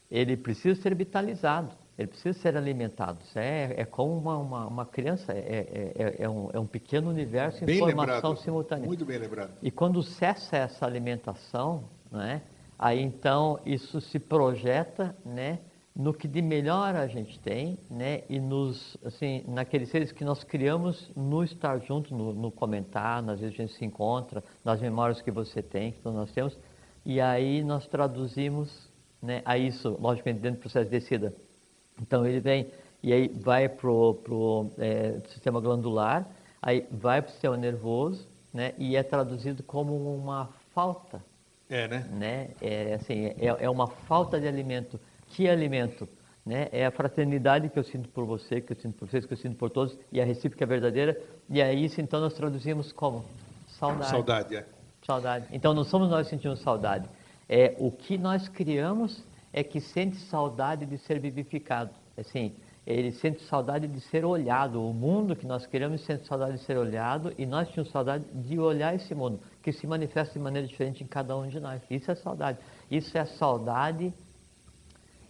ele 0.10 0.36
precisa 0.36 0.80
ser 0.82 0.96
vitalizado, 0.96 1.72
ele 1.98 2.08
precisa 2.08 2.38
ser 2.40 2.58
alimentado. 2.58 3.20
É, 3.36 3.82
é 3.82 3.86
como 3.86 4.18
uma, 4.18 4.38
uma, 4.38 4.68
uma 4.68 4.86
criança, 4.86 5.32
é, 5.32 5.38
é, 5.38 6.04
é, 6.04 6.24
é 6.24 6.30
um, 6.30 6.50
é 6.54 6.60
um 6.60 6.66
pequeno 6.66 7.10
universo 7.10 7.64
em 7.64 7.78
formação 7.78 8.06
lembrado, 8.06 8.38
simultânea. 8.38 8.88
Muito 8.88 9.06
bem 9.06 9.20
lembrado. 9.20 9.52
E 9.62 9.70
quando 9.70 10.02
cessa 10.02 10.58
essa 10.58 10.86
alimentação, 10.86 11.84
né, 12.12 12.42
aí 12.78 13.00
então 13.02 13.60
isso 13.64 14.02
se 14.02 14.18
projeta, 14.18 15.16
né, 15.24 15.60
no 15.96 16.14
que 16.14 16.28
de 16.28 16.42
melhor 16.42 16.96
a 16.96 17.06
gente 17.08 17.40
tem, 17.40 17.78
né? 17.90 18.24
E 18.28 18.40
nos, 18.40 18.98
assim, 19.06 19.44
naqueles 19.48 19.90
seres 19.90 20.12
que 20.12 20.26
nós 20.26 20.44
criamos 20.44 21.12
no 21.16 21.44
estar 21.44 21.80
junto, 21.80 22.16
no, 22.16 22.34
no 22.34 22.52
comentar, 22.52 23.22
nas 23.22 23.40
vezes 23.40 23.54
a 23.54 23.62
gente 23.62 23.74
se 23.74 23.86
encontra, 23.86 24.44
nas 24.66 24.82
memórias 24.82 25.22
que 25.22 25.30
você 25.30 25.62
tem, 25.62 25.92
que 25.92 26.00
nós 26.06 26.32
temos, 26.32 26.58
e 27.06 27.22
aí 27.22 27.64
nós 27.64 27.86
traduzimos, 27.86 28.90
né? 29.22 29.42
A 29.46 29.58
isso, 29.58 29.96
logicamente, 30.02 30.42
dentro 30.42 30.60
do 30.60 30.62
processo 30.62 30.86
de 30.86 30.92
descida. 30.92 31.34
Então 32.02 32.26
ele 32.26 32.40
vem 32.40 32.68
e 33.04 33.14
aí 33.14 33.28
vai 33.28 33.70
pro 33.70 34.16
pro 34.24 34.72
é, 34.80 35.20
sistema 35.30 35.62
glandular, 35.62 36.28
aí 36.60 36.88
vai 36.90 37.22
para 37.22 37.30
o 37.30 37.32
sistema 37.32 37.56
nervoso, 37.56 38.28
né? 38.52 38.74
E 38.80 38.96
é 38.96 39.04
traduzido 39.04 39.62
como 39.62 39.94
uma 40.16 40.50
falta. 40.74 41.22
É, 41.70 41.88
né? 41.88 42.08
né? 42.12 42.50
É 42.62 42.96
assim, 42.96 43.28
é, 43.28 43.48
é 43.60 43.70
uma 43.70 43.88
falta 43.88 44.40
de 44.40 44.48
alimento 44.48 45.00
que 45.34 45.50
alimento? 45.50 46.08
Né? 46.46 46.68
É 46.72 46.86
a 46.86 46.92
fraternidade 46.92 47.70
que 47.70 47.80
eu 47.80 47.84
sinto 47.84 48.10
por 48.10 48.26
você, 48.26 48.62
que 48.62 48.74
eu 48.74 48.78
sinto 48.78 48.98
por 48.98 49.10
vocês, 49.10 49.26
que 49.26 49.34
eu 49.34 49.38
sinto 49.38 49.58
por 49.58 49.70
todos, 49.70 49.98
e 50.12 50.22
a 50.22 50.26
recíproca 50.26 50.64
é 50.64 50.68
verdadeira. 50.68 51.20
E 51.50 51.62
é 51.62 51.74
isso, 51.74 52.00
então, 52.02 52.20
nós 52.20 52.34
traduzimos 52.34 52.92
como? 52.92 53.24
Saudade. 53.80 54.10
Saudade, 54.10 54.56
é. 54.56 54.66
Saudade. 55.06 55.46
Então, 55.52 55.74
não 55.74 55.84
somos 55.84 56.10
nós 56.10 56.28
que 56.28 56.36
sentimos 56.36 56.60
saudade. 56.60 57.08
É 57.50 57.76
o 57.80 57.92
que 57.92 58.18
nós 58.18 58.48
criamos 58.48 59.24
é 59.52 59.64
que 59.64 59.80
sente 59.80 60.18
saudade 60.18 60.86
de 60.86 60.98
ser 60.98 61.20
vivificado. 61.20 61.92
Assim, 62.18 62.54
ele 62.86 63.12
sente 63.12 63.42
saudade 63.44 63.88
de 63.88 64.02
ser 64.02 64.26
olhado. 64.26 64.86
O 64.86 64.94
mundo 64.94 65.36
que 65.36 65.46
nós 65.46 65.66
criamos 65.66 66.02
sente 66.02 66.28
saudade 66.28 66.58
de 66.58 66.64
ser 66.64 66.78
olhado 66.78 67.34
e 67.38 67.46
nós 67.46 67.70
tínhamos 67.70 67.92
saudade 67.92 68.26
de 68.34 68.60
olhar 68.60 68.96
esse 68.96 69.14
mundo, 69.16 69.40
que 69.62 69.72
se 69.72 69.88
manifesta 69.88 70.34
de 70.34 70.40
maneira 70.40 70.68
diferente 70.68 71.04
em 71.04 71.08
cada 71.08 71.36
um 71.38 71.48
de 71.48 71.60
nós. 71.60 71.82
Isso 71.90 72.12
é 72.12 72.16
saudade. 72.16 72.58
Isso 72.92 73.18
é 73.18 73.26
saudade 73.26 74.14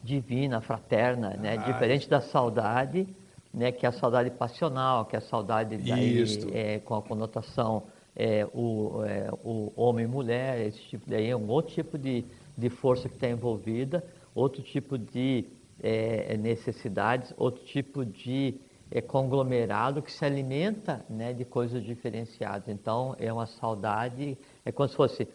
divina, 0.03 0.59
fraterna, 0.61 1.31
né? 1.31 1.57
Ah, 1.57 1.71
diferente 1.71 2.09
da 2.09 2.19
saudade, 2.19 3.07
né? 3.53 3.71
que 3.71 3.85
é 3.85 3.89
a 3.89 3.91
saudade 3.91 4.29
passional, 4.31 5.05
que 5.05 5.15
é 5.15 5.19
a 5.19 5.21
saudade 5.21 5.77
daí, 5.77 6.23
é, 6.51 6.79
com 6.79 6.95
a 6.95 7.01
conotação 7.01 7.83
é, 8.15 8.45
o, 8.53 9.03
é, 9.05 9.29
o 9.43 9.71
homem 9.75 10.05
e 10.05 10.07
mulher, 10.07 10.67
esse 10.67 10.79
tipo 10.83 11.09
daí 11.09 11.29
é 11.29 11.35
um 11.35 11.47
outro 11.49 11.73
tipo 11.73 11.97
de, 11.97 12.23
de 12.57 12.69
força 12.69 13.09
que 13.09 13.15
está 13.15 13.27
envolvida, 13.27 14.03
outro 14.35 14.61
tipo 14.61 14.97
de 14.97 15.45
é, 15.81 16.37
necessidades, 16.37 17.33
outro 17.37 17.63
tipo 17.65 18.05
de 18.05 18.55
é, 18.91 19.01
conglomerado 19.01 20.01
que 20.01 20.11
se 20.11 20.23
alimenta 20.23 21.03
né, 21.09 21.33
de 21.33 21.43
coisas 21.43 21.83
diferenciadas. 21.83 22.67
Então 22.67 23.15
é 23.19 23.33
uma 23.33 23.47
saudade, 23.47 24.37
é 24.63 24.71
como 24.71 24.87
se 24.87 24.95
fosse 24.95 25.27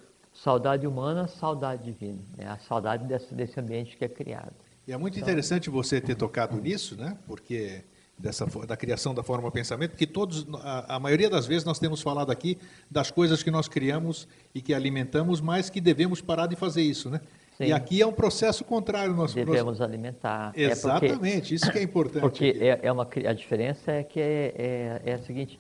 Saudade 0.43 0.87
humana, 0.87 1.27
saudade 1.27 1.83
divina. 1.83 2.21
É 2.39 2.47
a 2.47 2.59
saudade 2.59 3.05
desse, 3.05 3.35
desse 3.35 3.59
ambiente 3.59 3.97
que 3.97 4.05
é 4.05 4.09
criado. 4.09 4.55
E 4.87 4.93
é 4.93 4.97
muito 4.97 5.19
então, 5.19 5.29
interessante 5.29 5.69
você 5.69 6.01
ter 6.01 6.15
tocado 6.15 6.57
nisso, 6.61 6.97
né? 6.97 7.19
Porque 7.27 7.83
dessa 8.17 8.47
da 8.67 8.77
criação 8.77 9.13
da 9.13 9.23
forma 9.23 9.51
pensamento, 9.51 9.91
porque 9.91 10.07
todos 10.07 10.47
a, 10.63 10.97
a, 10.97 10.99
maioria 11.01 11.29
das 11.29 11.47
vezes 11.47 11.65
nós 11.65 11.79
temos 11.79 12.03
falado 12.03 12.31
aqui 12.31 12.59
das 12.91 13.11
coisas 13.11 13.43
que 13.43 13.51
nós 13.51 13.69
criamos 13.69 14.27
e 14.55 14.61
que 14.61 14.75
alimentamos, 14.75 15.41
mas 15.41 15.71
que 15.71 15.81
devemos 15.81 16.21
parar 16.21 16.47
de 16.47 16.57
fazer 16.57 16.83
isso, 16.83 17.11
né? 17.11 17.21
Sim. 17.57 17.67
E 17.67 17.73
aqui 17.73 18.01
é 18.01 18.07
um 18.07 18.13
processo 18.13 18.65
contrário. 18.65 19.15
Nós, 19.15 19.35
devemos 19.35 19.79
nós... 19.79 19.81
alimentar. 19.81 20.53
Exatamente, 20.55 21.15
é 21.15 21.39
porque, 21.41 21.55
isso 21.55 21.73
que 21.73 21.79
é 21.79 21.83
importante. 21.83 22.21
Porque 22.21 22.57
é, 22.61 22.79
é, 22.85 22.93
uma, 22.93 23.03
a 23.03 23.33
diferença 23.33 23.91
é 23.91 24.05
que 24.05 24.21
é, 24.21 24.55
é, 24.57 25.03
é 25.05 25.15
a 25.15 25.19
seguinte, 25.19 25.59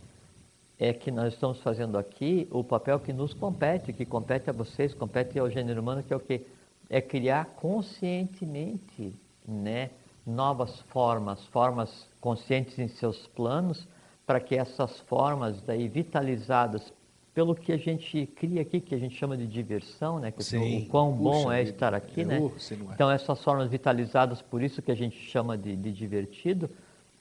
é 0.78 0.92
que 0.92 1.10
nós 1.10 1.34
estamos 1.34 1.60
fazendo 1.60 1.98
aqui 1.98 2.46
o 2.50 2.62
papel 2.62 3.00
que 3.00 3.12
nos 3.12 3.34
compete, 3.34 3.92
que 3.92 4.04
compete 4.04 4.48
a 4.48 4.52
vocês, 4.52 4.94
compete 4.94 5.38
ao 5.38 5.50
gênero 5.50 5.80
humano, 5.80 6.02
que 6.02 6.12
é 6.12 6.16
o 6.16 6.20
que 6.20 6.46
é 6.88 7.00
criar 7.00 7.46
conscientemente, 7.56 9.12
né, 9.46 9.90
novas 10.26 10.80
formas, 10.88 11.44
formas 11.46 12.06
conscientes 12.20 12.78
em 12.78 12.88
seus 12.88 13.26
planos, 13.26 13.88
para 14.26 14.40
que 14.40 14.54
essas 14.54 15.00
formas 15.00 15.60
daí 15.62 15.88
vitalizadas 15.88 16.92
pelo 17.34 17.54
que 17.54 17.72
a 17.72 17.76
gente 17.76 18.26
cria 18.26 18.62
aqui, 18.62 18.80
que 18.80 18.94
a 18.94 18.98
gente 18.98 19.16
chama 19.16 19.36
de 19.36 19.46
diversão, 19.46 20.18
né? 20.18 20.32
Que 20.32 20.42
Sim. 20.42 20.82
o 20.82 20.88
quão 20.88 21.12
bom 21.12 21.44
Puxa, 21.44 21.56
é 21.56 21.62
estar 21.62 21.94
aqui, 21.94 22.22
é, 22.22 22.24
né? 22.24 22.38
Uh, 22.40 22.52
então 22.92 23.10
essas 23.10 23.42
formas 23.42 23.70
vitalizadas, 23.70 24.42
por 24.42 24.60
isso 24.60 24.82
que 24.82 24.90
a 24.90 24.94
gente 24.94 25.16
chama 25.16 25.56
de, 25.56 25.76
de 25.76 25.92
divertido, 25.92 26.68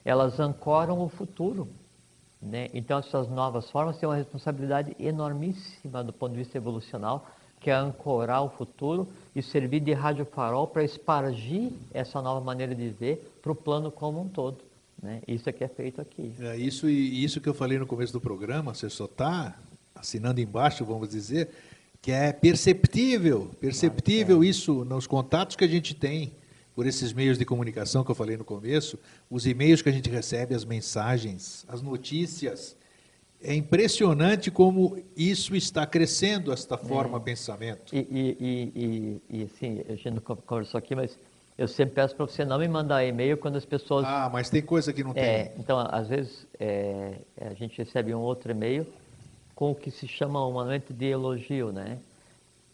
elas 0.04 0.40
ancoram 0.40 1.00
o 1.00 1.08
futuro, 1.08 1.68
né? 2.40 2.68
Então, 2.72 2.98
essas 2.98 3.28
novas 3.28 3.70
formas 3.70 3.96
têm 3.98 4.08
uma 4.08 4.16
responsabilidade 4.16 4.96
enormíssima 4.98 6.04
do 6.04 6.12
ponto 6.12 6.32
de 6.32 6.38
vista 6.38 6.56
evolucional, 6.56 7.28
que 7.60 7.70
é 7.70 7.74
ancorar 7.74 8.44
o 8.44 8.48
futuro 8.48 9.08
e 9.34 9.42
servir 9.42 9.80
de 9.80 9.92
rádio 9.92 10.24
farol 10.24 10.66
para 10.66 10.84
espargir 10.84 11.72
essa 11.92 12.22
nova 12.22 12.44
maneira 12.44 12.74
de 12.74 12.88
ver 12.88 13.38
para 13.42 13.50
o 13.50 13.54
plano 13.54 13.90
como 13.90 14.20
um 14.20 14.28
todo. 14.28 14.58
Né? 15.02 15.20
Isso 15.26 15.48
é 15.48 15.52
que 15.52 15.64
é 15.64 15.68
feito 15.68 16.00
aqui. 16.00 16.32
É 16.40 16.56
isso 16.56 16.88
e 16.88 17.24
isso 17.24 17.40
que 17.40 17.48
eu 17.48 17.54
falei 17.54 17.78
no 17.78 17.86
começo 17.86 18.12
do 18.12 18.20
programa, 18.20 18.74
você 18.74 18.88
só 18.88 19.06
está 19.06 19.56
assinando 19.94 20.40
embaixo, 20.40 20.84
vamos 20.84 21.08
dizer, 21.08 21.50
que 22.00 22.12
é 22.12 22.32
perceptível, 22.32 23.50
perceptível 23.60 24.44
isso 24.44 24.84
nos 24.84 25.06
contatos 25.06 25.56
que 25.56 25.64
a 25.64 25.68
gente 25.68 25.94
tem 25.94 26.32
por 26.78 26.86
esses 26.86 27.12
meios 27.12 27.36
de 27.36 27.44
comunicação 27.44 28.04
que 28.04 28.10
eu 28.12 28.14
falei 28.14 28.36
no 28.36 28.44
começo, 28.44 29.00
os 29.28 29.48
e-mails 29.48 29.82
que 29.82 29.88
a 29.88 29.92
gente 29.92 30.08
recebe, 30.08 30.54
as 30.54 30.64
mensagens, 30.64 31.66
as 31.66 31.82
notícias. 31.82 32.76
É 33.42 33.52
impressionante 33.52 34.48
como 34.48 34.96
isso 35.16 35.56
está 35.56 35.84
crescendo, 35.84 36.52
esta 36.52 36.78
forma 36.78 37.16
é. 37.16 37.20
pensamento. 37.20 37.92
E, 37.92 37.98
e, 37.98 38.72
e, 38.76 39.22
e, 39.28 39.42
assim, 39.42 39.82
a 39.88 39.96
gente 39.96 40.10
não 40.12 40.20
conversou 40.20 40.78
aqui, 40.78 40.94
mas 40.94 41.18
eu 41.58 41.66
sempre 41.66 41.96
peço 41.96 42.14
para 42.14 42.26
você 42.26 42.44
não 42.44 42.60
me 42.60 42.68
mandar 42.68 43.04
e-mail 43.04 43.36
quando 43.36 43.56
as 43.56 43.64
pessoas. 43.64 44.04
Ah, 44.06 44.30
mas 44.32 44.48
tem 44.48 44.62
coisa 44.62 44.92
que 44.92 45.02
não 45.02 45.10
é, 45.16 45.46
tem. 45.46 45.58
Então, 45.58 45.80
às 45.80 46.06
vezes, 46.06 46.46
é, 46.60 47.14
a 47.40 47.54
gente 47.54 47.76
recebe 47.76 48.14
um 48.14 48.20
outro 48.20 48.52
e-mail 48.52 48.86
com 49.52 49.72
o 49.72 49.74
que 49.74 49.90
se 49.90 50.06
chama 50.06 50.46
um 50.46 50.52
momento 50.52 50.94
de 50.94 51.06
elogio, 51.06 51.72
né? 51.72 51.98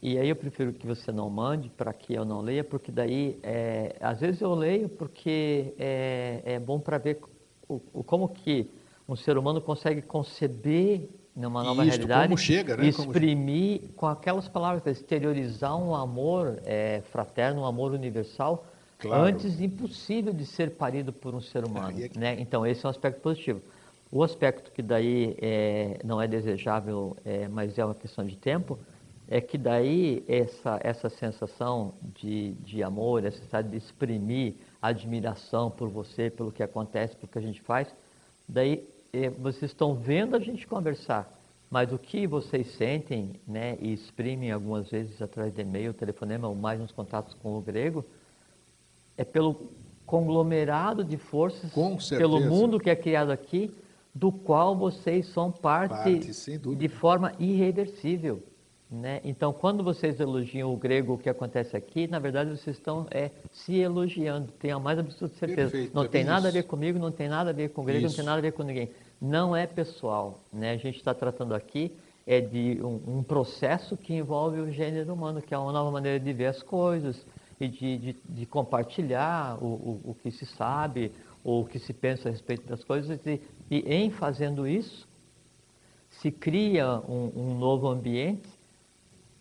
E 0.05 0.19
aí 0.19 0.29
eu 0.29 0.35
prefiro 0.35 0.71
que 0.71 0.85
você 0.85 1.11
não 1.11 1.31
mande 1.31 1.67
para 1.67 1.91
que 1.91 2.13
eu 2.13 2.23
não 2.23 2.39
leia, 2.39 2.63
porque 2.63 2.91
daí, 2.91 3.39
é, 3.41 3.95
às 3.99 4.19
vezes 4.19 4.39
eu 4.39 4.53
leio 4.53 4.87
porque 4.87 5.73
é, 5.79 6.43
é 6.45 6.59
bom 6.59 6.79
para 6.79 6.99
ver 6.99 7.19
o, 7.67 7.81
o, 7.91 8.03
como 8.03 8.29
que 8.29 8.69
um 9.09 9.15
ser 9.15 9.35
humano 9.35 9.59
consegue 9.59 10.03
conceber 10.03 11.09
numa 11.35 11.63
nova 11.63 11.81
realidade 11.81 12.27
como 12.27 12.37
chega, 12.37 12.77
né? 12.77 12.85
exprimir 12.85 13.79
como... 13.79 13.93
com 13.93 14.05
aquelas 14.05 14.47
palavras, 14.47 14.85
exteriorizar 14.85 15.75
um 15.75 15.95
amor 15.95 16.59
é, 16.65 17.01
fraterno, 17.11 17.61
um 17.61 17.65
amor 17.65 17.91
universal, 17.91 18.63
claro. 18.99 19.23
antes 19.23 19.59
impossível 19.59 20.31
de 20.31 20.45
ser 20.45 20.75
parido 20.75 21.11
por 21.11 21.33
um 21.33 21.41
ser 21.41 21.65
humano. 21.65 21.97
É, 21.99 22.11
né? 22.15 22.37
Então 22.39 22.63
esse 22.63 22.85
é 22.85 22.87
um 22.87 22.91
aspecto 22.91 23.21
positivo. 23.21 23.59
O 24.11 24.23
aspecto 24.23 24.71
que 24.71 24.83
daí 24.83 25.35
é, 25.41 25.97
não 26.03 26.21
é 26.21 26.27
desejável, 26.27 27.17
é, 27.25 27.47
mas 27.47 27.75
é 27.79 27.83
uma 27.83 27.95
questão 27.95 28.23
de 28.23 28.35
tempo, 28.35 28.77
é 29.27 29.41
que 29.41 29.57
daí 29.57 30.23
essa, 30.27 30.79
essa 30.83 31.09
sensação 31.09 31.93
de, 32.15 32.51
de 32.63 32.83
amor, 32.83 33.25
essa 33.25 33.39
sensação 33.39 33.69
de 33.69 33.77
exprimir 33.77 34.55
admiração 34.81 35.71
por 35.71 35.89
você, 35.89 36.29
pelo 36.29 36.51
que 36.51 36.61
acontece, 36.61 37.15
pelo 37.15 37.27
que 37.27 37.39
a 37.39 37.41
gente 37.41 37.61
faz, 37.61 37.87
daí 38.47 38.87
é, 39.11 39.29
vocês 39.29 39.71
estão 39.71 39.95
vendo 39.95 40.35
a 40.35 40.39
gente 40.39 40.67
conversar, 40.67 41.31
mas 41.71 41.91
o 41.91 41.97
que 41.97 42.27
vocês 42.27 42.67
sentem 42.75 43.39
né, 43.47 43.77
e 43.81 43.93
exprimem 43.93 44.51
algumas 44.51 44.89
vezes 44.89 45.19
através 45.21 45.53
de 45.55 45.61
e-mail, 45.61 45.93
telefonema 45.93 46.47
ou 46.47 46.55
mais 46.55 46.79
nos 46.79 46.91
contatos 46.91 47.33
com 47.33 47.57
o 47.57 47.61
grego, 47.61 48.05
é 49.17 49.23
pelo 49.23 49.71
conglomerado 50.05 51.03
de 51.03 51.17
forças, 51.17 51.71
pelo 52.09 52.39
mundo 52.41 52.79
que 52.79 52.91
é 52.91 52.95
criado 52.95 53.31
aqui, 53.31 53.73
do 54.13 54.31
qual 54.31 54.75
vocês 54.75 55.27
são 55.29 55.51
parte, 55.51 55.89
parte 55.89 56.75
de 56.75 56.87
forma 56.87 57.33
irreversível. 57.39 58.41
Né? 58.89 59.19
Então, 59.23 59.51
quando 59.51 59.83
vocês 59.83 60.19
elogiam 60.19 60.71
o 60.71 60.77
grego, 60.77 61.13
o 61.13 61.17
que 61.17 61.27
acontece 61.27 61.75
aqui, 61.75 62.07
na 62.07 62.19
verdade 62.19 62.51
vocês 62.51 62.77
estão 62.77 63.07
é, 63.09 63.31
se 63.51 63.75
elogiando, 63.77 64.51
tenho 64.59 64.77
a 64.77 64.79
mais 64.79 64.99
absoluta 64.99 65.35
certeza. 65.37 65.71
Perfeito, 65.71 65.95
não 65.95 66.03
é 66.03 66.07
tem 66.07 66.23
nada 66.23 66.47
isso. 66.47 66.57
a 66.57 66.61
ver 66.61 66.63
comigo, 66.67 66.99
não 66.99 67.11
tem 67.11 67.27
nada 67.27 67.49
a 67.49 67.53
ver 67.53 67.69
com 67.69 67.81
o 67.81 67.83
grego, 67.83 68.05
isso. 68.05 68.09
não 68.09 68.15
tem 68.15 68.25
nada 68.25 68.37
a 68.37 68.41
ver 68.41 68.51
com 68.51 68.63
ninguém. 68.63 68.91
Não 69.19 69.55
é 69.55 69.65
pessoal. 69.65 70.39
Né? 70.53 70.71
A 70.71 70.77
gente 70.77 70.97
está 70.97 71.13
tratando 71.13 71.55
aqui 71.55 71.91
é 72.27 72.41
de 72.41 72.79
um, 72.81 73.19
um, 73.19 73.23
processo 73.23 73.95
que 73.95 74.13
envolve 74.13 74.59
o 74.59 74.71
gênero 74.71 75.13
humano, 75.13 75.41
que 75.41 75.53
é 75.53 75.57
uma 75.57 75.71
nova 75.71 75.91
maneira 75.91 76.19
de 76.19 76.33
ver 76.33 76.47
as 76.47 76.61
coisas 76.63 77.23
e 77.59 77.67
de, 77.67 77.97
de, 77.97 78.15
de 78.27 78.45
compartilhar 78.45 79.57
o, 79.63 79.65
o, 79.65 80.01
o, 80.05 80.15
que 80.15 80.31
se 80.31 80.45
sabe 80.45 81.11
ou 81.43 81.61
o 81.61 81.65
que 81.65 81.77
se 81.77 81.93
pensa 81.93 82.27
a 82.27 82.31
respeito 82.31 82.67
das 82.67 82.83
coisas. 82.83 83.19
E, 83.25 83.41
e 83.69 83.79
em 83.93 84.09
fazendo 84.09 84.67
isso, 84.67 85.07
se 86.09 86.31
cria 86.31 86.99
um, 87.07 87.31
um 87.35 87.57
novo 87.57 87.87
ambiente 87.87 88.49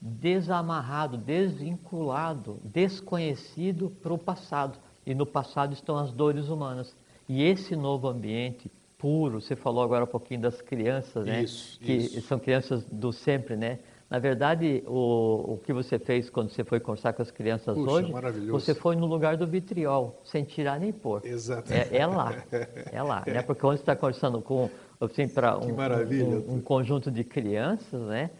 desamarrado, 0.06 1.16
desvinculado, 1.16 2.60
desconhecido 2.62 3.90
para 4.02 4.12
o 4.12 4.18
passado. 4.18 4.78
E 5.06 5.14
no 5.14 5.24
passado 5.24 5.72
estão 5.72 5.97
as 5.97 6.12
dores 6.12 6.48
humanas. 6.48 6.94
E 7.26 7.43
esse 7.43 7.74
novo 7.74 8.06
ambiente 8.06 8.70
puro, 8.98 9.40
você 9.40 9.56
falou 9.56 9.82
agora 9.82 10.05
um 10.05 10.09
pouquinho 10.09 10.43
das 10.43 10.60
crianças, 10.60 11.24
né? 11.24 11.43
Isso, 11.43 11.78
que 11.81 11.93
isso. 11.93 12.20
são 12.22 12.39
crianças 12.39 12.85
do 12.85 13.12
sempre, 13.12 13.56
né? 13.56 13.78
Na 14.10 14.18
verdade, 14.18 14.85
o, 14.86 15.55
o 15.55 15.60
que 15.64 15.72
você 15.72 15.98
fez 15.98 16.28
quando 16.28 16.51
você 16.51 16.62
foi 16.62 16.78
conversar 16.78 17.14
com 17.14 17.22
as 17.22 17.31
crianças 17.31 17.74
Puxa, 17.74 17.90
hoje, 17.90 18.12
você 18.51 18.74
foi 18.74 18.97
no 18.97 19.06
lugar 19.06 19.39
do 19.39 19.47
vitriol, 19.47 20.20
sem 20.22 20.44
tirar 20.44 20.78
nem 20.78 20.93
pôr. 20.93 21.24
Exato. 21.24 21.72
É, 21.72 21.97
é 21.97 22.06
lá, 22.06 22.44
é 22.93 23.02
lá, 23.02 23.24
né? 23.26 23.43
Porque 23.43 23.62
quando 23.62 23.78
você 23.78 23.82
está 23.82 23.97
conversando 23.97 24.43
com, 24.43 24.68
assim, 25.01 25.26
para 25.26 25.59
um, 25.59 25.74
um, 25.74 26.56
um 26.56 26.60
conjunto 26.60 27.10
de 27.10 27.24
crianças, 27.24 28.01
né? 28.02 28.31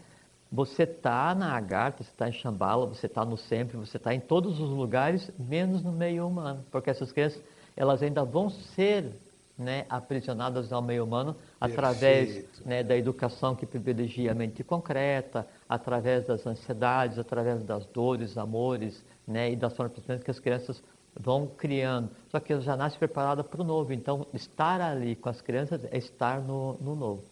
Você 0.51 0.83
está 0.83 1.33
na 1.35 1.55
Agartha, 1.55 2.03
você 2.03 2.11
está 2.11 2.29
em 2.29 2.33
Xambala, 2.33 2.85
você 2.85 3.07
está 3.07 3.25
no 3.25 3.35
Sempre, 3.35 3.77
você 3.77 3.97
está 3.97 4.13
em 4.13 4.19
todos 4.19 4.59
os 4.59 4.69
lugares, 4.69 5.31
menos 5.37 5.83
no 5.83 5.91
meio 5.91 6.27
humano, 6.27 6.63
porque 6.71 6.89
essas 6.89 7.11
crianças, 7.11 7.41
elas 7.75 8.01
ainda 8.01 8.23
vão 8.23 8.49
ser 8.49 9.11
né, 9.57 9.85
aprisionadas 9.89 10.71
ao 10.71 10.81
meio 10.81 11.03
humano 11.03 11.35
através 11.59 12.45
né, 12.65 12.83
da 12.83 12.95
educação 12.95 13.55
que 13.55 13.65
privilegia 13.65 14.31
a 14.31 14.35
mente 14.35 14.63
concreta, 14.63 15.47
através 15.67 16.27
das 16.27 16.45
ansiedades, 16.45 17.17
através 17.17 17.63
das 17.63 17.85
dores, 17.87 18.37
amores, 18.37 19.03
né, 19.27 19.51
e 19.51 19.55
das 19.55 19.75
formas 19.75 20.23
que 20.23 20.31
as 20.31 20.39
crianças 20.39 20.81
vão 21.17 21.47
criando. 21.47 22.09
Só 22.29 22.39
que 22.39 22.59
já 22.59 22.75
nascem 22.75 22.99
preparadas 22.99 23.47
para 23.47 23.61
o 23.61 23.63
novo. 23.63 23.93
Então, 23.93 24.27
estar 24.33 24.81
ali 24.81 25.15
com 25.15 25.29
as 25.29 25.41
crianças 25.41 25.85
é 25.85 25.97
estar 25.97 26.41
no, 26.41 26.73
no 26.81 26.95
novo. 26.95 27.23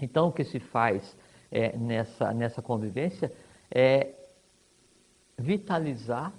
Então, 0.00 0.28
o 0.28 0.32
que 0.32 0.44
se 0.44 0.60
faz 0.60 1.16
é, 1.50 1.76
nessa, 1.76 2.32
nessa 2.32 2.62
convivência 2.62 3.32
é 3.70 4.12
vitalizar 5.38 6.32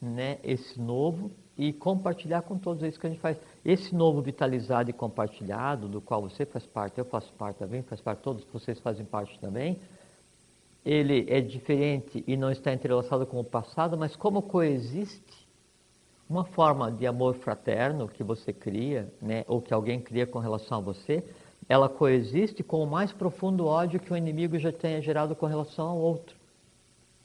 né, 0.00 0.38
esse 0.42 0.80
novo 0.80 1.30
e 1.56 1.72
compartilhar 1.72 2.42
com 2.42 2.58
todos 2.58 2.82
isso 2.82 2.98
que 2.98 3.06
a 3.06 3.10
gente 3.10 3.20
faz. 3.20 3.38
Esse 3.64 3.94
novo 3.94 4.20
vitalizado 4.20 4.90
e 4.90 4.92
compartilhado, 4.92 5.88
do 5.88 6.00
qual 6.00 6.22
você 6.22 6.44
faz 6.44 6.66
parte, 6.66 6.98
eu 6.98 7.04
faço 7.04 7.32
parte 7.34 7.58
também, 7.58 7.82
faz 7.82 8.00
parte, 8.00 8.20
todos 8.20 8.44
vocês 8.52 8.78
fazem 8.80 9.04
parte 9.04 9.38
também, 9.38 9.78
ele 10.84 11.26
é 11.28 11.40
diferente 11.40 12.22
e 12.26 12.36
não 12.36 12.50
está 12.50 12.72
entrelaçado 12.72 13.24
com 13.26 13.40
o 13.40 13.44
passado, 13.44 13.96
mas 13.96 14.14
como 14.14 14.42
coexiste 14.42 15.44
uma 16.28 16.44
forma 16.44 16.90
de 16.90 17.06
amor 17.06 17.34
fraterno 17.34 18.08
que 18.08 18.22
você 18.22 18.52
cria, 18.52 19.12
né, 19.20 19.44
ou 19.46 19.60
que 19.60 19.72
alguém 19.72 20.00
cria 20.00 20.26
com 20.26 20.38
relação 20.38 20.78
a 20.78 20.80
você, 20.80 21.22
ela 21.68 21.88
coexiste 21.88 22.62
com 22.62 22.82
o 22.82 22.86
mais 22.86 23.12
profundo 23.12 23.66
ódio 23.66 24.00
que 24.00 24.12
o 24.12 24.16
inimigo 24.16 24.58
já 24.58 24.72
tenha 24.72 25.00
gerado 25.00 25.34
com 25.34 25.46
relação 25.46 25.88
ao 25.88 25.98
outro. 25.98 26.36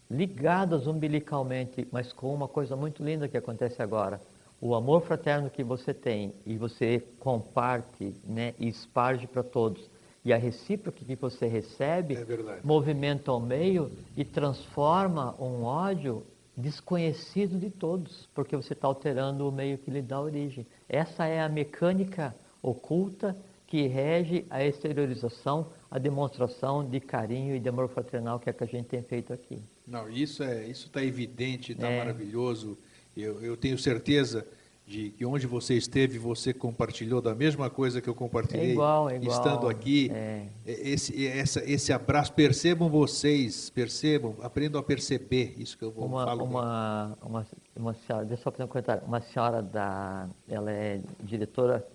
Ligadas 0.09 0.87
umbilicalmente, 0.87 1.87
mas 1.91 2.11
com 2.13 2.33
uma 2.33 2.47
coisa 2.47 2.75
muito 2.75 3.03
linda 3.03 3.27
que 3.27 3.37
acontece 3.37 3.81
agora. 3.81 4.19
O 4.61 4.73
amor 4.75 5.01
fraterno 5.01 5.49
que 5.49 5.63
você 5.63 5.93
tem 5.93 6.33
e 6.45 6.57
você 6.57 7.03
comparte 7.19 8.13
né, 8.25 8.53
e 8.59 8.67
esparge 8.67 9.27
para 9.27 9.43
todos. 9.43 9.89
E 10.23 10.33
a 10.33 10.37
recíproca 10.37 11.05
que 11.05 11.15
você 11.15 11.47
recebe 11.47 12.15
É 12.15 12.59
movimenta 12.63 13.31
o 13.31 13.39
meio 13.39 13.89
e 14.17 14.25
transforma 14.25 15.33
um 15.39 15.63
ódio 15.63 16.23
desconhecido 16.57 17.57
de 17.57 17.69
todos, 17.69 18.27
porque 18.35 18.55
você 18.55 18.73
está 18.73 18.87
alterando 18.87 19.47
o 19.47 19.51
meio 19.51 19.77
que 19.77 19.89
lhe 19.89 20.01
dá 20.01 20.19
origem. 20.19 20.67
Essa 20.89 21.25
é 21.25 21.41
a 21.41 21.47
mecânica 21.47 22.35
oculta 22.61 23.35
que 23.69 23.85
rege 23.85 24.45
a 24.49 24.65
exteriorização, 24.65 25.67
a 25.91 25.99
demonstração 25.99 26.83
de 26.83 26.99
carinho 26.99 27.55
e 27.55 27.59
de 27.59 27.69
amor 27.69 27.87
fraternal 27.87 28.39
que 28.39 28.49
é 28.49 28.53
que 28.53 28.63
a 28.63 28.67
gente 28.67 28.87
tem 28.87 29.03
feito 29.03 29.31
aqui. 29.31 29.61
Não, 29.87 30.09
isso 30.09 30.41
é 30.43 30.65
isso 30.65 30.87
está 30.87 31.03
evidente, 31.03 31.71
está 31.73 31.87
É. 31.87 31.99
maravilhoso. 31.99 32.77
Eu, 33.15 33.39
eu 33.41 33.55
tenho 33.55 33.77
certeza 33.77 34.45
de 34.87 35.11
que 35.11 35.23
onde 35.23 35.45
você 35.45 35.75
esteve, 35.75 36.17
você 36.17 36.51
compartilhou 36.51 37.21
da 37.21 37.35
mesma 37.35 37.69
coisa 37.69 38.01
que 38.01 38.07
eu 38.07 38.15
compartilhei. 38.15 38.69
É 38.69 38.71
igual, 38.71 39.07
é 39.07 39.17
igual. 39.17 39.37
Estando 39.37 39.67
aqui, 39.69 40.09
É. 40.11 40.47
esse, 40.65 41.27
essa, 41.27 41.63
esse 41.71 41.93
abraço, 41.93 42.33
percebam 42.33 42.89
vocês, 42.89 43.69
percebam, 43.69 44.35
aprendam 44.41 44.81
a 44.81 44.83
perceber 44.83 45.53
isso 45.59 45.77
que 45.77 45.83
eu 45.83 45.91
vou 45.91 46.05
Uma, 46.07 46.25
falo. 46.25 46.43
uma, 46.43 47.17
uma, 47.21 47.47
uma 47.75 47.93
senhora, 47.93 48.25
deixa 48.25 48.41
eu 48.41 48.43
só 48.45 48.51
fazer 48.51 48.63
um 48.63 48.67
comentário. 48.67 49.03
Uma 49.05 49.21
senhora 49.21 49.61
da, 49.61 50.27
ela 50.47 50.71
é 50.71 50.99
diretora 51.23 51.85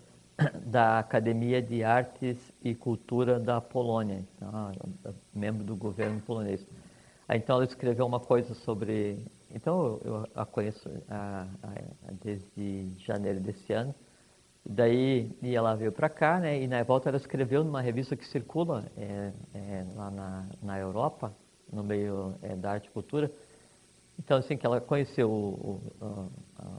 da 0.67 0.99
Academia 0.99 1.63
de 1.63 1.83
Artes 1.85 2.37
e 2.63 2.75
Cultura 2.75 3.39
da 3.39 3.61
Polônia, 3.61 4.25
então, 4.37 4.49
ela 4.51 4.73
é 5.07 5.11
membro 5.39 5.65
do 5.65 5.77
governo 5.77 6.21
polonês. 6.21 6.61
Aí, 7.29 7.39
então 7.39 7.57
ela 7.57 7.65
escreveu 7.65 8.07
uma 8.07 8.21
coisa 8.21 8.55
sobre, 8.55 9.19
então 9.55 10.01
eu, 10.05 10.29
a 10.35 10.45
conheço 10.45 10.89
a, 11.09 11.47
a, 11.63 12.13
desde 12.23 12.91
janeiro 12.99 13.41
desse 13.41 13.73
ano. 13.73 13.95
Daí 14.67 15.31
e 15.43 15.55
ela 15.55 15.75
veio 15.75 15.93
para 15.93 16.09
cá, 16.09 16.41
né? 16.41 16.61
E 16.63 16.67
na 16.67 16.83
volta 16.83 17.09
ela 17.11 17.19
escreveu 17.19 17.63
numa 17.65 17.83
revista 17.83 18.17
que 18.17 18.27
circula 18.27 18.85
é, 18.97 19.31
é, 19.55 19.85
lá 19.95 20.11
na, 20.11 20.47
na 20.63 20.79
Europa, 20.79 21.33
no 21.73 21.83
meio 21.85 22.35
é, 22.43 22.57
da 22.57 22.73
arte 22.73 22.87
e 22.89 22.91
cultura. 22.91 23.31
Então, 24.19 24.39
assim, 24.39 24.57
que 24.57 24.65
ela 24.67 24.81
conheceu 24.81 25.31
o, 25.31 25.81
o, 26.01 26.31
a- 26.59 26.79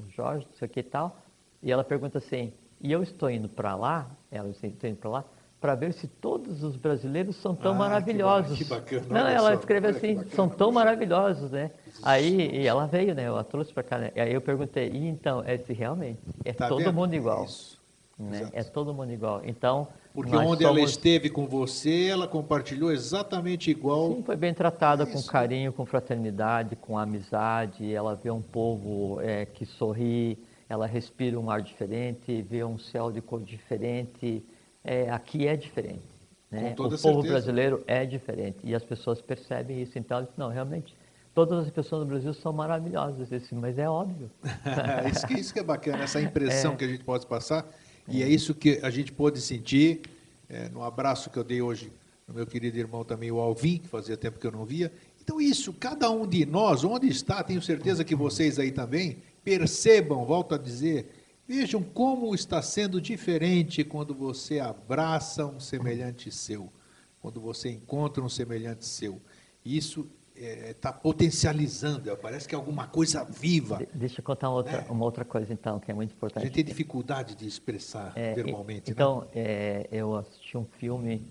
o 0.00 0.10
Jorge, 0.10 0.46
não 0.50 0.58
sei 0.58 0.66
o 0.66 0.70
que 0.70 0.80
e 0.80 0.82
tal, 0.82 1.16
e 1.62 1.70
ela 1.72 1.84
pergunta 1.84 2.18
assim, 2.18 2.52
e 2.84 2.92
eu 2.92 3.02
estou 3.02 3.30
indo 3.30 3.48
para 3.48 3.74
lá, 3.74 4.06
ela 4.30 4.50
assim, 4.50 4.66
estou 4.68 4.88
indo 4.90 4.98
para 4.98 5.08
lá, 5.10 5.24
para 5.58 5.74
ver 5.74 5.94
se 5.94 6.06
todos 6.06 6.62
os 6.62 6.76
brasileiros 6.76 7.34
são 7.36 7.54
tão 7.54 7.70
Ah, 7.72 7.74
que 7.74 7.78
maravilhosos. 7.78 8.50
ba- 8.68 8.82
que 8.82 8.94
bacana, 8.98 9.06
Não, 9.22 9.26
ela 9.26 9.48
só, 9.48 9.58
escreve 9.58 9.90
que 9.92 9.96
assim, 9.96 10.14
bacana, 10.16 10.34
são 10.36 10.48
tão 10.50 10.70
maravilhosos, 10.70 11.50
né? 11.50 11.70
Aí, 12.02 12.50
e 12.60 12.66
ela 12.66 12.86
veio, 12.86 13.14
né? 13.14 13.26
Eu 13.26 13.38
a 13.38 13.42
trouxe 13.42 13.72
para 13.72 13.82
cá, 13.82 13.96
né? 13.98 14.12
Aí 14.14 14.34
eu 14.34 14.42
perguntei, 14.42 14.90
e 14.90 15.08
então, 15.08 15.42
é 15.46 15.56
se 15.56 15.72
realmente, 15.72 16.18
é 16.44 16.52
Tá 16.52 16.68
todo 16.68 16.80
vendo? 16.84 16.92
mundo 16.92 17.14
É 17.14 17.16
igual. 17.16 17.44
isso, 17.44 17.80
né? 18.18 18.50
É 18.52 18.62
todo 18.62 18.92
mundo 18.92 19.10
igual. 19.10 19.40
Então, 19.42 19.88
Porque 20.12 20.36
onde 20.36 20.62
ela 20.62 20.74
somos- 20.74 20.90
esteve 20.90 21.30
com 21.30 21.46
você, 21.46 22.08
ela 22.08 22.28
compartilhou 22.28 22.92
exatamente 22.92 23.70
igual. 23.70 24.12
Sim, 24.12 24.22
foi 24.22 24.36
bem 24.36 24.52
tratada 24.52 25.06
com 25.06 25.18
Isso. 25.18 25.32
carinho, 25.32 25.72
com 25.72 25.86
fraternidade, 25.86 26.76
com 26.76 26.98
amizade. 26.98 27.90
Ela 27.90 28.14
vê 28.14 28.30
um 28.30 28.42
povo 28.42 29.18
é, 29.22 29.46
que 29.46 29.64
sorri, 29.64 30.38
ela 30.68 30.86
respira 30.86 31.38
um 31.38 31.50
ar 31.50 31.62
diferente, 31.62 32.42
vê 32.42 32.64
um 32.64 32.78
céu 32.78 33.10
de 33.10 33.20
cor 33.20 33.42
diferente. 33.42 34.42
É, 34.82 35.10
aqui 35.10 35.46
é 35.46 35.56
diferente. 35.56 36.02
Né? 36.50 36.72
O 36.72 36.76
povo 36.76 36.96
certeza. 36.96 37.28
brasileiro 37.28 37.84
é 37.86 38.04
diferente 38.04 38.58
e 38.62 38.74
as 38.74 38.84
pessoas 38.84 39.20
percebem 39.20 39.82
isso. 39.82 39.98
Então, 39.98 40.18
elas, 40.18 40.30
não, 40.36 40.48
realmente, 40.48 40.96
todas 41.34 41.66
as 41.66 41.70
pessoas 41.70 42.02
no 42.02 42.08
Brasil 42.08 42.32
são 42.34 42.52
maravilhosas. 42.52 43.28
Mas 43.52 43.78
é 43.78 43.88
óbvio. 43.88 44.30
isso, 45.10 45.26
que, 45.26 45.34
isso 45.34 45.52
que 45.52 45.60
é 45.60 45.64
bacana, 45.64 46.04
essa 46.04 46.20
impressão 46.20 46.72
É. 46.72 46.76
que 46.76 46.84
a 46.84 46.88
gente 46.88 47.04
pode 47.04 47.26
passar. 47.26 47.66
E 48.08 48.22
é 48.22 48.28
isso 48.28 48.54
que 48.54 48.80
a 48.82 48.90
gente 48.90 49.10
pôde 49.12 49.40
sentir 49.40 50.02
é, 50.48 50.68
no 50.68 50.82
abraço 50.82 51.30
que 51.30 51.38
eu 51.38 51.44
dei 51.44 51.62
hoje 51.62 51.90
no 52.28 52.34
meu 52.34 52.46
querido 52.46 52.78
irmão 52.78 53.04
também, 53.04 53.30
o 53.30 53.38
Alvin, 53.38 53.78
que 53.78 53.88
fazia 53.88 54.16
tempo 54.16 54.38
que 54.38 54.46
eu 54.46 54.52
não 54.52 54.64
via. 54.64 54.90
Então, 55.22 55.40
isso, 55.40 55.72
cada 55.72 56.10
um 56.10 56.26
de 56.26 56.44
nós, 56.46 56.84
onde 56.84 57.08
está, 57.08 57.42
tenho 57.42 57.60
certeza 57.60 58.04
que 58.04 58.14
vocês 58.14 58.58
aí 58.58 58.70
também, 58.70 59.18
percebam, 59.44 60.24
volto 60.24 60.54
a 60.54 60.58
dizer, 60.58 61.10
vejam 61.46 61.82
como 61.82 62.34
está 62.34 62.62
sendo 62.62 63.00
diferente 63.00 63.84
quando 63.84 64.14
você 64.14 64.58
abraça 64.58 65.44
um 65.46 65.60
semelhante 65.60 66.30
seu, 66.32 66.72
quando 67.20 67.40
você 67.40 67.70
encontra 67.70 68.22
um 68.24 68.28
semelhante 68.28 68.86
seu. 68.86 69.20
Isso 69.64 70.06
está 70.36 70.92
potencializando, 70.92 72.10
é, 72.10 72.16
parece 72.16 72.48
que 72.48 72.54
é 72.54 72.58
alguma 72.58 72.88
coisa 72.88 73.22
viva. 73.22 73.76
De- 73.78 73.86
deixa 73.94 74.20
eu 74.20 74.24
contar 74.24 74.48
uma 74.48 74.56
outra, 74.56 74.84
É. 74.88 74.90
uma 74.90 75.04
outra 75.04 75.24
coisa, 75.24 75.52
então, 75.52 75.78
que 75.78 75.90
é 75.90 75.94
muito 75.94 76.10
A 76.10 76.14
importante. 76.14 76.42
gente 76.44 76.54
tem 76.54 76.64
dificuldade 76.64 77.36
de 77.36 77.46
expressar 77.46 78.12
É, 78.16 78.34
verbalmente. 78.34 78.90
e- 78.90 78.92
então, 78.92 79.28
é, 79.32 79.86
eu 79.92 80.16
assisti 80.16 80.56
um 80.58 80.64
filme, 80.64 81.22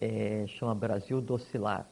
é, 0.00 0.44
chama 0.48 0.74
Brasil 0.74 1.20
do 1.22 1.32
Oscilar, 1.34 1.88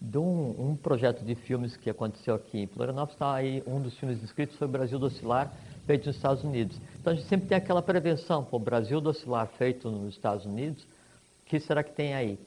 de 0.00 0.18
um, 0.18 0.70
um 0.70 0.76
projeto 0.76 1.24
de 1.24 1.34
filmes 1.34 1.76
que 1.76 1.88
aconteceu 1.88 2.34
aqui 2.34 2.60
em 2.60 2.66
Florianópolis, 2.66 3.14
está 3.14 3.34
aí 3.34 3.62
um 3.66 3.80
dos 3.80 3.96
filmes 3.98 4.22
inscritos 4.22 4.56
foi 4.56 4.68
Brasil 4.68 4.98
do 4.98 5.06
Oscilar, 5.06 5.52
feito 5.86 6.06
nos 6.06 6.16
Estados 6.16 6.44
Unidos. 6.44 6.78
Então, 7.00 7.12
a 7.12 7.16
gente 7.16 7.28
sempre 7.28 7.48
tem 7.48 7.56
aquela 7.56 7.82
prevenção, 7.82 8.44
pô, 8.44 8.58
Brasil 8.58 9.00
do 9.00 9.10
Oscilar 9.10 9.46
feito 9.58 9.90
nos 9.90 10.14
Estados 10.14 10.44
Unidos, 10.44 10.82
o 10.82 11.46
que 11.46 11.58
será 11.60 11.82
que 11.82 11.92
tem 11.92 12.14
aí? 12.14 12.38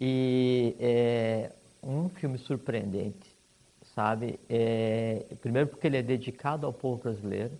E 0.00 0.76
é 0.78 1.52
um 1.82 2.08
filme 2.08 2.38
surpreendente, 2.38 3.34
sabe? 3.94 4.38
É, 4.48 5.24
primeiro 5.40 5.68
porque 5.68 5.86
ele 5.86 5.96
é 5.96 6.02
dedicado 6.02 6.66
ao 6.66 6.72
povo 6.72 7.02
brasileiro, 7.02 7.52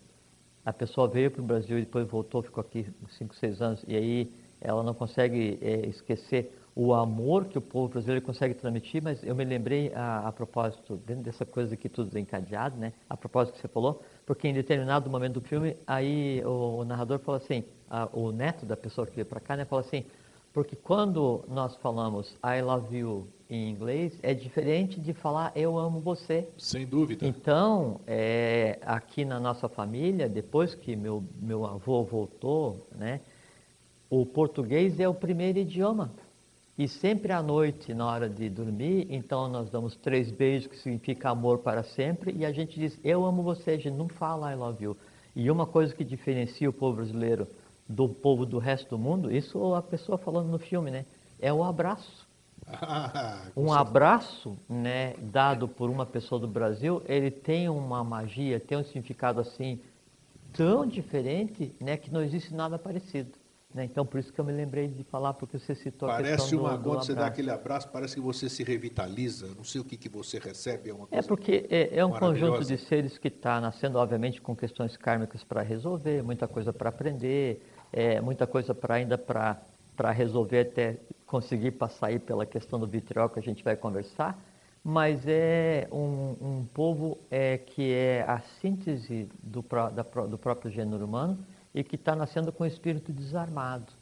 a 0.65 0.73
pessoa 0.73 1.09
veio 1.09 1.31
para 1.31 1.41
o 1.41 1.45
Brasil 1.45 1.79
e 1.79 1.83
depois 1.83 2.07
voltou, 2.07 2.43
ficou 2.43 2.61
aqui 2.61 2.87
5, 3.17 3.35
6 3.35 3.63
anos, 3.63 3.85
e 3.89 3.97
aí 3.97 4.33
ela 4.61 4.83
não 4.83 4.93
consegue 4.93 5.59
é, 5.63 5.87
esquecer 5.87 6.53
o 6.81 6.95
amor 6.95 7.47
que 7.47 7.59
o 7.59 7.61
povo 7.61 7.89
brasileiro 7.89 8.25
consegue 8.25 8.55
transmitir, 8.55 9.03
mas 9.03 9.21
eu 9.25 9.35
me 9.35 9.45
lembrei 9.45 9.93
a, 9.93 10.29
a 10.29 10.31
propósito, 10.31 10.97
dentro 11.05 11.25
dessa 11.25 11.45
coisa 11.45 11.75
aqui 11.75 11.89
tudo 11.89 12.17
encadeado, 12.17 12.77
né? 12.77 12.93
A 13.11 13.17
propósito 13.17 13.57
que 13.57 13.61
você 13.61 13.67
falou, 13.67 14.01
porque 14.25 14.47
em 14.47 14.55
determinado 14.55 15.11
momento 15.11 15.35
do 15.35 15.41
filme, 15.41 15.77
aí 15.85 16.41
o, 16.47 16.77
o 16.79 16.85
narrador 16.85 17.19
falou 17.19 17.41
assim, 17.43 17.65
a- 17.91 18.09
o 18.13 18.31
neto 18.31 18.65
da 18.65 18.77
pessoa 18.77 19.09
que 19.09 19.17
veio 19.17 19.27
para 19.27 19.41
cá, 19.41 19.57
né, 19.57 19.65
falou 19.65 19.85
assim, 19.85 20.05
porque 20.55 20.77
quando 20.77 21.45
nós 21.49 21.75
falamos 21.79 22.37
I 22.45 22.63
love 22.63 22.97
you 22.97 23.27
em 23.51 23.71
inglês, 23.71 24.17
é 24.23 24.33
diferente 24.33 25.01
de 25.01 25.13
falar 25.13 25.51
eu 25.57 25.77
amo 25.77 25.99
você. 25.99 26.49
Sem 26.57 26.87
dúvida. 26.87 27.27
Então, 27.27 28.01
é, 28.07 28.79
aqui 28.83 29.25
na 29.25 29.41
nossa 29.41 29.69
família, 29.69 30.29
depois 30.29 30.77
que 30.77 30.95
meu, 30.95 31.25
meu 31.43 31.67
avô 31.67 32.05
voltou, 32.05 32.87
né, 32.95 33.21
o 34.09 34.25
português 34.25 35.01
é 35.01 35.09
o 35.09 35.13
primeiro 35.13 35.59
idioma. 35.59 36.13
E 36.79 36.87
sempre 36.87 37.33
à 37.33 37.43
noite, 37.43 37.93
na 37.93 38.07
hora 38.07 38.29
de 38.29 38.49
dormir, 38.49 39.09
então 39.11 39.49
nós 39.49 39.69
damos 39.69 39.97
três 39.97 40.31
beijos, 40.31 40.69
que 40.69 40.79
significa 40.79 41.31
amor 41.31 41.59
para 41.59 41.83
sempre, 41.83 42.33
e 42.33 42.47
a 42.47 42.53
gente 42.53 42.79
diz, 42.79 42.97
eu 43.03 43.25
amo 43.25 43.43
você, 43.43 43.73
a 43.73 43.77
gente 43.77 43.97
não 43.97 44.09
fala 44.09 44.53
I 44.53 44.55
love 44.55 44.85
you. 44.85 44.97
E 45.35 45.51
uma 45.51 45.67
coisa 45.67 45.93
que 45.93 46.05
diferencia 46.05 46.71
o 46.71 46.73
povo 46.73 46.99
brasileiro 46.99 47.49
do 47.89 48.09
povo 48.09 48.47
do 48.47 48.59
resto 48.59 48.91
do 48.91 48.99
mundo, 48.99 49.35
isso 49.35 49.75
a 49.75 49.83
pessoa 49.83 50.17
falando 50.17 50.51
no 50.51 50.59
filme, 50.61 50.89
né? 50.93 51.05
É 51.41 51.53
o 51.53 51.65
abraço. 51.65 52.29
Um 53.57 53.73
abraço, 53.73 54.57
né, 54.69 55.15
dado 55.19 55.67
por 55.67 55.91
uma 55.91 56.07
pessoa 56.07 56.41
do 56.41 56.47
Brasil, 56.47 57.03
ele 57.07 57.31
tem 57.31 57.69
uma 57.69 58.05
magia, 58.05 58.61
tem 58.61 58.79
um 58.79 58.85
significado 58.85 59.41
assim 59.41 59.81
tão 60.53 60.87
diferente, 60.87 61.75
né, 61.81 61.97
que 61.97 62.13
não 62.13 62.23
existe 62.23 62.55
nada 62.55 62.79
parecido. 62.79 63.33
Né? 63.75 63.85
Então, 63.85 64.07
por 64.07 64.19
isso 64.19 64.33
que 64.33 64.41
eu 64.41 64.45
me 64.45 64.53
lembrei 64.53 64.89
de 64.89 65.05
falar, 65.05 65.35
porque 65.35 65.59
você 65.59 65.75
citou 65.75 66.09
a 66.09 66.15
Parece 66.15 66.43
questão 66.43 66.61
uma, 66.61 66.71
do, 66.71 66.83
do 66.83 66.91
quando 66.91 67.05
você 67.05 67.15
dá 67.15 67.27
aquele 67.27 67.51
abraço, 67.51 67.89
parece 67.91 68.15
que 68.15 68.21
você 68.21 68.49
se 68.49 68.63
revitaliza. 68.65 69.49
Não 69.55 69.65
sei 69.65 69.81
o 69.81 69.85
que, 69.85 69.97
que 69.97 70.09
você 70.09 70.39
recebe, 70.39 70.89
é 70.91 70.95
uma 70.95 71.07
É 71.11 71.21
porque 71.21 71.67
é, 71.69 71.99
é 71.99 72.05
um 72.05 72.13
conjunto 72.13 72.65
de 72.65 72.79
seres 72.79 73.19
que 73.19 73.29
está 73.29 73.61
nascendo, 73.61 73.99
obviamente, 73.99 74.41
com 74.41 74.57
questões 74.57 74.97
kármicas 74.97 75.45
para 75.45 75.63
resolver, 75.63 76.23
muita 76.23 76.49
coisa 76.49 76.73
para 76.73 76.89
aprender, 76.89 77.63
é, 77.93 78.21
muita 78.21 78.47
coisa 78.47 78.75
para 78.75 78.95
ainda 78.95 79.19
para 79.19 79.61
para 79.95 80.13
resolver 80.13 80.61
até 80.61 80.97
conseguir 81.27 81.73
passar 81.73 82.07
aí 82.07 82.21
pela 82.21 82.47
questão 82.47 82.79
do 82.79 82.87
vitriol 82.87 83.29
que 83.29 83.41
a 83.41 83.43
gente 83.43 83.65
vai 83.65 83.75
conversar, 83.75 84.41
mas 84.85 85.27
é 85.27 85.89
um, 85.91 86.37
um 86.41 86.67
povo 86.73 87.19
é, 87.29 87.59
que 87.59 87.93
é 87.93 88.25
a 88.29 88.39
síntese 88.61 89.29
do, 89.43 89.61
da 89.61 90.03
do 90.03 90.39
próprio 90.39 90.71
gênero 90.71 91.05
humano 91.05 91.37
e 91.79 91.85
que 91.85 91.95
está 91.95 92.17
nascendo 92.17 92.51
com 92.51 92.65
o 92.65 92.67
espírito 92.67 93.13
desarmado. 93.13 93.93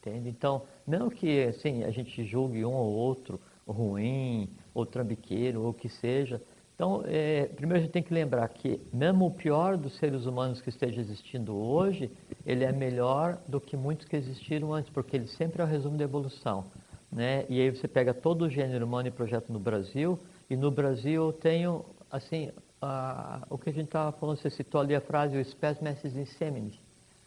Entende? 0.00 0.30
Então, 0.30 0.62
não 0.86 1.10
que 1.10 1.42
assim, 1.42 1.84
a 1.84 1.90
gente 1.90 2.24
julgue 2.24 2.64
um 2.64 2.72
ou 2.72 2.92
outro 2.92 3.38
ruim, 3.68 4.48
ou 4.72 4.86
trambiqueiro, 4.86 5.60
ou 5.60 5.68
o 5.68 5.74
que 5.74 5.88
seja. 5.90 6.40
Então, 6.74 7.04
é, 7.06 7.44
primeiro 7.44 7.80
a 7.80 7.82
gente 7.82 7.92
tem 7.92 8.02
que 8.02 8.12
lembrar 8.12 8.48
que 8.48 8.80
mesmo 8.90 9.26
o 9.26 9.30
pior 9.30 9.76
dos 9.76 9.98
seres 9.98 10.24
humanos 10.24 10.62
que 10.62 10.70
esteja 10.70 10.98
existindo 10.98 11.54
hoje, 11.54 12.10
ele 12.46 12.64
é 12.64 12.72
melhor 12.72 13.38
do 13.46 13.60
que 13.60 13.76
muitos 13.76 14.08
que 14.08 14.16
existiram 14.16 14.72
antes, 14.72 14.90
porque 14.90 15.14
ele 15.14 15.28
sempre 15.28 15.60
é 15.60 15.64
o 15.66 15.68
resumo 15.68 15.98
da 15.98 16.04
evolução. 16.04 16.64
Né? 17.12 17.44
E 17.50 17.60
aí 17.60 17.70
você 17.70 17.86
pega 17.86 18.14
todo 18.14 18.46
o 18.46 18.50
gênero 18.50 18.86
humano 18.86 19.08
e 19.08 19.10
projeta 19.10 19.52
no 19.52 19.58
Brasil, 19.58 20.18
e 20.48 20.56
no 20.56 20.70
Brasil 20.70 21.26
eu 21.26 21.32
tenho, 21.34 21.84
assim, 22.10 22.50
a- 22.82 23.46
o 23.50 23.58
que 23.58 23.70
a 23.70 23.72
gente 23.72 23.86
estava 23.86 24.12
falando, 24.12 24.38
você 24.38 24.50
citou 24.50 24.80
ali 24.80 24.94
a 24.94 25.00
frase, 25.00 25.36
o 25.36 25.44
spes 25.44 25.80
mestres 25.80 26.16
in 26.16 26.24
seminis. 26.26 26.78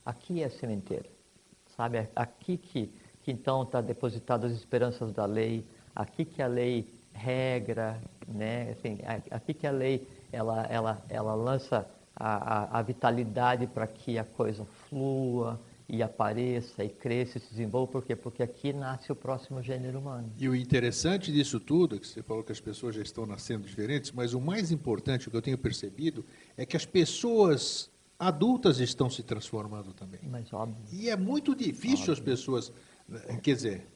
Aqui 0.05 0.43
é 0.43 0.49
sementeira 0.49 1.09
sabe? 1.75 1.97
É 1.97 2.09
Aqui 2.15 2.57
que, 2.57 2.87
que 3.23 3.31
então 3.31 3.63
está 3.63 3.81
depositado 3.81 4.45
as 4.45 4.53
esperanças 4.53 5.11
da 5.11 5.25
lei, 5.25 5.65
aqui 5.95 6.25
que 6.25 6.41
a 6.41 6.47
lei 6.47 6.87
regra, 7.13 7.99
né? 8.27 8.71
Assim, 8.71 8.99
aqui 9.31 9.53
que 9.53 9.67
a 9.67 9.71
lei 9.71 10.07
ela, 10.31 10.63
ela, 10.69 11.01
ela 11.09 11.33
lança 11.35 11.85
a, 12.15 12.77
a, 12.77 12.79
a 12.79 12.81
vitalidade 12.81 13.67
para 13.67 13.87
que 13.87 14.17
a 14.17 14.23
coisa 14.23 14.65
flua 14.89 15.59
e 15.87 16.01
apareça 16.01 16.83
e 16.83 16.89
cresça 16.89 17.37
e 17.37 17.41
se 17.41 17.49
desenvolva, 17.51 17.91
por 17.91 18.03
quê? 18.03 18.15
Porque 18.15 18.41
aqui 18.41 18.73
nasce 18.73 19.11
o 19.11 19.15
próximo 19.15 19.61
gênero 19.61 19.99
humano. 19.99 20.31
E 20.37 20.49
o 20.49 20.55
interessante 20.55 21.31
disso 21.31 21.59
tudo, 21.59 21.99
que 21.99 22.07
você 22.07 22.23
falou 22.23 22.43
que 22.43 22.51
as 22.51 22.59
pessoas 22.59 22.95
já 22.95 23.01
estão 23.01 23.25
nascendo 23.25 23.65
diferentes, 23.67 24.11
mas 24.11 24.33
o 24.33 24.41
mais 24.41 24.71
importante, 24.71 25.27
o 25.27 25.31
que 25.31 25.37
eu 25.37 25.41
tenho 25.41 25.57
percebido, 25.57 26.25
é 26.57 26.65
que 26.65 26.75
as 26.75 26.85
pessoas 26.85 27.89
adultas 28.17 28.79
estão 28.79 29.09
se 29.09 29.21
transformando 29.21 29.93
também. 29.93 30.21
Mas 30.23 30.51
óbvio. 30.53 30.75
E 30.91 31.09
é 31.09 31.15
muito 31.15 31.53
difícil 31.55 32.11
as 32.13 32.19
pessoas, 32.19 32.71
eh, 33.27 33.35
quer 33.37 33.53
dizer, 33.55 33.87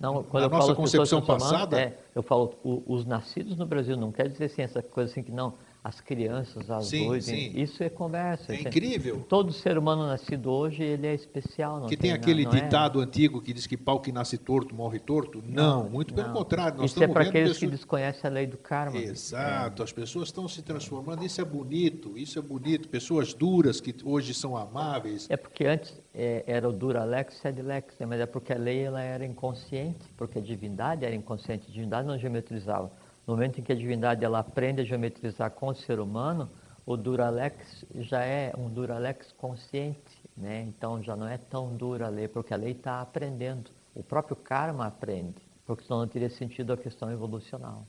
Não, 0.00 0.24
quando 0.24 0.42
Na 0.42 0.46
eu 0.48 0.50
nossa 0.50 0.66
falo 0.66 0.76
concepção 0.76 1.22
passada- 1.22 1.80
é, 1.80 1.96
eu 2.14 2.22
falo 2.22 2.54
o- 2.64 2.82
os 2.86 3.04
nascidos 3.06 3.56
no 3.56 3.64
Brasil, 3.64 3.96
não 3.96 4.10
quer 4.10 4.28
dizer 4.28 4.46
assim, 4.46 4.62
essa 4.62 4.82
coisa 4.82 5.10
assim 5.10 5.22
que 5.22 5.30
não, 5.30 5.54
as 5.84 6.00
crianças, 6.00 6.70
as 6.70 6.86
Sim, 6.86 7.20
sim. 7.20 7.52
isso 7.54 7.82
é 7.84 7.90
conversa. 7.90 8.52
é 8.54 8.56
isso 8.56 8.68
incrível. 8.68 9.22
Todo 9.28 9.52
ser 9.52 9.76
humano 9.76 10.06
nascido 10.06 10.50
hoje, 10.50 10.82
ele 10.82 11.06
é 11.06 11.12
especial. 11.12 11.78
Não 11.80 11.86
Que 11.88 11.94
tem 11.96 12.08
na- 12.10 12.16
aquele 12.16 12.44
não 12.44 12.52
é? 12.52 12.60
ditado 12.62 13.00
antigo 13.00 13.38
que 13.42 13.52
diz 13.52 13.66
que 13.66 13.76
pau 13.76 14.00
que 14.00 14.10
nasce 14.10 14.38
torto 14.38 14.74
morre 14.74 14.98
torto. 14.98 15.42
Não, 15.46 15.90
muito 15.90 16.14
pelo 16.14 16.28
não. 16.28 16.34
contrário. 16.34 16.78
Nós 16.78 16.90
Isso 16.90 17.00
é 17.00 17.04
estamos 17.04 17.12
para 17.12 17.22
vendo 17.24 17.28
aqueles 17.30 17.48
que 17.58 17.66
pessoas... 17.66 17.78
desconhecem 17.80 18.30
a 18.30 18.32
lei 18.32 18.46
do 18.46 18.56
karma. 18.56 18.96
Exato, 18.96 19.82
as 19.82 19.92
pessoas 19.92 20.28
estão 20.28 20.48
se 20.48 20.62
transformando, 20.62 21.22
isso 21.22 21.38
é 21.42 21.44
bonito, 21.44 22.16
isso 22.16 22.38
é 22.38 22.42
bonito. 22.42 22.88
Pessoas 22.88 23.34
duras 23.34 23.78
que 23.78 23.94
hoje 24.04 24.32
são 24.32 24.56
amáveis. 24.56 25.26
É 25.28 25.36
porque 25.36 25.66
antes 25.66 25.92
é, 26.14 26.44
era 26.46 26.66
o 26.66 26.72
Duralex 26.72 27.44
e 27.44 27.48
Adilex, 27.48 27.94
né? 28.00 28.06
mas 28.06 28.20
é 28.20 28.26
porque 28.26 28.54
a 28.54 28.58
lei 28.58 28.80
ela 28.84 29.02
era 29.02 29.26
inconsciente, 29.26 30.00
porque 30.16 30.38
a 30.38 30.42
divindade 30.42 31.04
era 31.04 31.14
inconsciente, 31.14 31.66
a 31.68 31.72
divindade 31.72 32.08
não 32.08 32.18
geometrizava. 32.18 32.90
No 33.26 33.34
momento 33.34 33.60
em 33.60 33.62
que 33.62 33.72
a 33.72 33.76
divindade 33.76 34.24
ela 34.24 34.38
aprende 34.40 34.80
a 34.80 34.84
geometrizar 34.84 35.50
com 35.50 35.68
o 35.68 35.74
ser 35.74 35.98
humano, 36.00 36.50
o 36.86 36.96
Duralex 36.96 37.84
já 37.94 38.22
é 38.24 38.52
um 38.56 38.68
Duralex 38.68 39.32
consciente, 39.32 40.20
né? 40.36 40.62
então 40.68 41.02
já 41.02 41.16
não 41.16 41.26
é 41.26 41.38
tão 41.38 41.74
dura 41.74 42.06
a 42.06 42.10
lei, 42.10 42.28
porque 42.28 42.52
a 42.52 42.56
lei 42.56 42.72
está 42.72 43.00
aprendendo. 43.00 43.70
O 43.94 44.02
próprio 44.02 44.36
karma 44.36 44.86
aprende, 44.86 45.36
porque 45.64 45.84
senão 45.84 46.00
não 46.00 46.08
teria 46.08 46.28
sentido 46.28 46.72
a 46.72 46.76
questão 46.76 47.10
evolucional. 47.10 47.86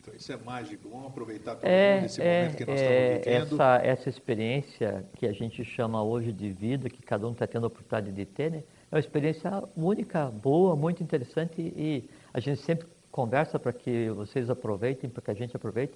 Então 0.00 0.12
isso 0.14 0.32
é 0.32 0.36
mágico. 0.36 0.88
Vamos 0.88 1.06
aproveitar 1.08 1.56
todo 1.56 1.70
É, 1.70 1.94
mundo 1.94 2.04
esse 2.06 2.20
é, 2.20 2.40
momento 2.40 2.56
que 2.56 2.64
nós 2.64 2.80
é, 2.80 2.84
estamos 2.84 3.20
vivendo. 3.24 3.54
essa, 3.54 3.76
essa 3.84 4.08
experiência 4.08 5.04
que 5.16 5.26
a 5.26 5.32
gente 5.32 5.64
chama 5.64 6.02
hoje 6.02 6.32
de 6.32 6.50
vida, 6.52 6.90
que 6.90 7.02
cada 7.02 7.26
um 7.28 7.32
está 7.32 7.46
tendo 7.46 7.64
a 7.64 7.66
oportunidade 7.68 8.10
de 8.12 8.24
ter, 8.26 8.50
né? 8.50 8.64
é 8.90 8.94
uma 8.96 9.00
experiência 9.00 9.62
única, 9.76 10.26
boa, 10.30 10.74
muito 10.74 11.02
interessante 11.02 11.60
e 11.60 12.10
a 12.34 12.40
gente 12.40 12.60
sempre 12.60 12.86
conversa 13.12 13.58
para 13.58 13.72
que 13.72 14.08
vocês 14.10 14.48
aproveitem, 14.50 15.08
para 15.10 15.22
que 15.22 15.30
a 15.30 15.34
gente 15.34 15.54
aproveite. 15.54 15.94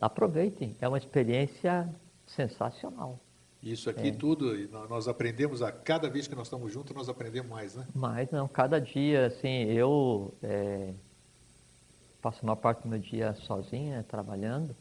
Aproveitem, 0.00 0.76
é 0.80 0.86
uma 0.86 0.98
experiência 0.98 1.88
sensacional. 2.26 3.18
Isso 3.60 3.88
É. 3.88 3.92
aqui 3.92 4.12
tudo, 4.12 4.54
e 4.56 4.68
nó- 4.68 4.86
nós 4.86 5.08
aprendemos 5.08 5.62
a 5.62 5.72
cada 5.72 6.08
vez 6.08 6.28
que 6.28 6.34
nós 6.36 6.46
estamos 6.46 6.72
juntos, 6.72 6.94
nós 6.94 7.08
aprendemos 7.08 7.50
mais, 7.50 7.74
né? 7.74 7.84
Mas 7.94 8.30
não, 8.30 8.46
cada 8.46 8.80
dia, 8.80 9.26
assim, 9.26 9.64
eu 9.64 10.32
é, 10.42 10.92
passo 12.22 12.40
uma 12.44 12.54
parte 12.54 12.82
do 12.82 12.88
meu 12.88 12.98
dia 13.00 13.34
sozinha, 13.34 14.04
trabalhando, 14.08 14.76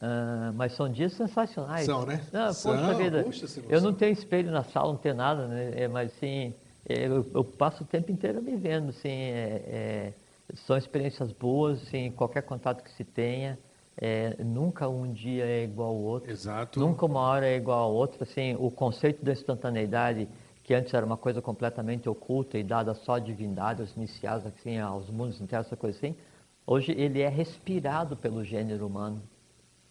ah, 0.00 0.52
mas 0.54 0.74
são 0.74 0.88
dias 0.88 1.14
sensacionais. 1.14 1.86
São, 1.86 2.04
né? 2.06 2.24
Não, 2.32 2.52
São, 2.52 2.76
poxa 2.76 2.94
vida, 2.94 3.22
não 3.24 3.70
eu 3.70 3.80
não 3.80 3.92
tenho 3.94 4.12
espelho 4.12 4.52
na 4.52 4.62
sala, 4.62 4.92
não 4.92 4.98
tenho 4.98 5.14
nada, 5.16 5.48
né? 5.48 5.72
é, 5.74 5.88
mas 5.88 6.12
assim, 6.12 6.54
é, 6.88 7.06
eu, 7.08 7.26
eu 7.34 7.42
passo 7.42 7.82
o 7.82 7.86
tempo 7.86 8.12
inteiro 8.12 8.40
me 8.40 8.54
vendo, 8.54 8.90
assim, 8.90 9.08
é, 9.08 9.62
é, 9.66 10.12
são 10.54 10.76
experiências 10.76 11.32
boas, 11.32 11.82
assim, 11.82 12.10
qualquer 12.10 12.42
contato 12.42 12.82
que 12.82 12.90
se 12.92 13.04
tenha, 13.04 13.58
é, 13.98 14.36
nunca 14.42 14.88
um 14.88 15.10
dia 15.12 15.44
é 15.44 15.64
igual 15.64 15.88
ao 15.88 15.96
outro. 15.96 16.30
Exato. 16.30 16.78
Nunca 16.78 17.06
uma 17.06 17.20
hora 17.20 17.46
é 17.46 17.56
igual 17.56 17.78
a 17.78 17.86
outra. 17.86 18.24
Assim, 18.24 18.54
o 18.58 18.70
conceito 18.70 19.24
da 19.24 19.32
instantaneidade, 19.32 20.28
que 20.62 20.74
antes 20.74 20.92
era 20.92 21.04
uma 21.04 21.16
coisa 21.16 21.40
completamente 21.40 22.08
oculta 22.08 22.58
e 22.58 22.62
dada 22.62 22.94
só 22.94 23.14
à 23.14 23.18
divindade, 23.18 23.80
aos 23.80 23.96
iniciados, 23.96 24.46
assim, 24.46 24.78
aos 24.78 25.08
mundos 25.08 25.40
internos, 25.40 25.66
essa 25.66 25.76
coisa 25.76 25.96
assim, 25.96 26.14
hoje 26.66 26.92
ele 26.92 27.20
é 27.20 27.28
respirado 27.28 28.16
pelo 28.16 28.44
gênero 28.44 28.86
humano. 28.86 29.22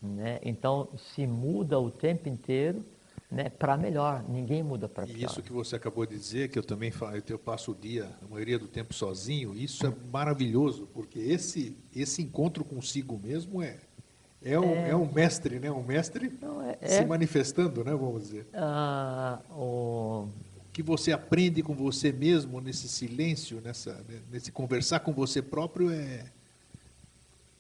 Né? 0.02 0.40
Então, 0.44 0.88
se 0.96 1.26
muda 1.26 1.80
o 1.80 1.90
tempo 1.90 2.30
inteiro 2.30 2.86
né, 3.36 3.50
para 3.50 3.76
melhor. 3.76 4.24
Ninguém 4.30 4.64
muda 4.64 4.88
para 4.88 5.04
E 5.06 5.14
pior. 5.14 5.30
isso 5.30 5.44
que 5.44 5.52
você 5.52 5.76
acabou 5.76 6.06
de 6.06 6.18
dizer, 6.18 6.48
que 6.50 6.58
eu 6.58 6.64
também 6.64 6.90
fa- 6.90 7.12
eu 7.28 7.38
passo 7.38 7.72
o 7.74 7.76
dia, 7.76 8.10
a 8.24 8.28
maioria 8.32 8.58
do 8.58 8.66
tempo 8.68 8.94
sozinho, 8.94 9.54
isso 9.54 9.86
é 9.86 9.92
maravilhoso, 10.10 10.88
porque 10.94 11.20
esse, 11.20 11.76
esse 11.94 12.22
encontro 12.22 12.64
consigo 12.64 13.20
mesmo 13.22 13.62
é, 13.62 13.78
é, 14.42 14.58
um, 14.58 14.74
é. 14.74 14.96
um 14.96 15.12
mestre, 15.12 15.60
né? 15.60 15.70
Um 15.70 15.84
mestre 15.84 16.32
Não, 16.42 16.62
é- 16.62 16.78
se 16.88 16.94
é- 17.02 17.06
manifestando, 17.06 17.84
né? 17.84 17.92
Vamos 17.92 18.24
dizer. 18.24 18.48
Ah, 18.54 19.40
o- 19.52 20.30
Que 20.72 20.82
você 20.82 21.12
aprende 21.12 21.62
com 21.62 21.74
você 21.76 22.12
mesmo 22.14 22.62
nesse 22.62 22.88
silêncio, 22.88 23.60
nessa, 23.62 23.94
né, 24.08 24.22
nesse 24.32 24.50
conversar 24.52 25.02
com 25.02 25.12
você 25.14 25.42
próprio 25.42 25.92
é 25.92 26.26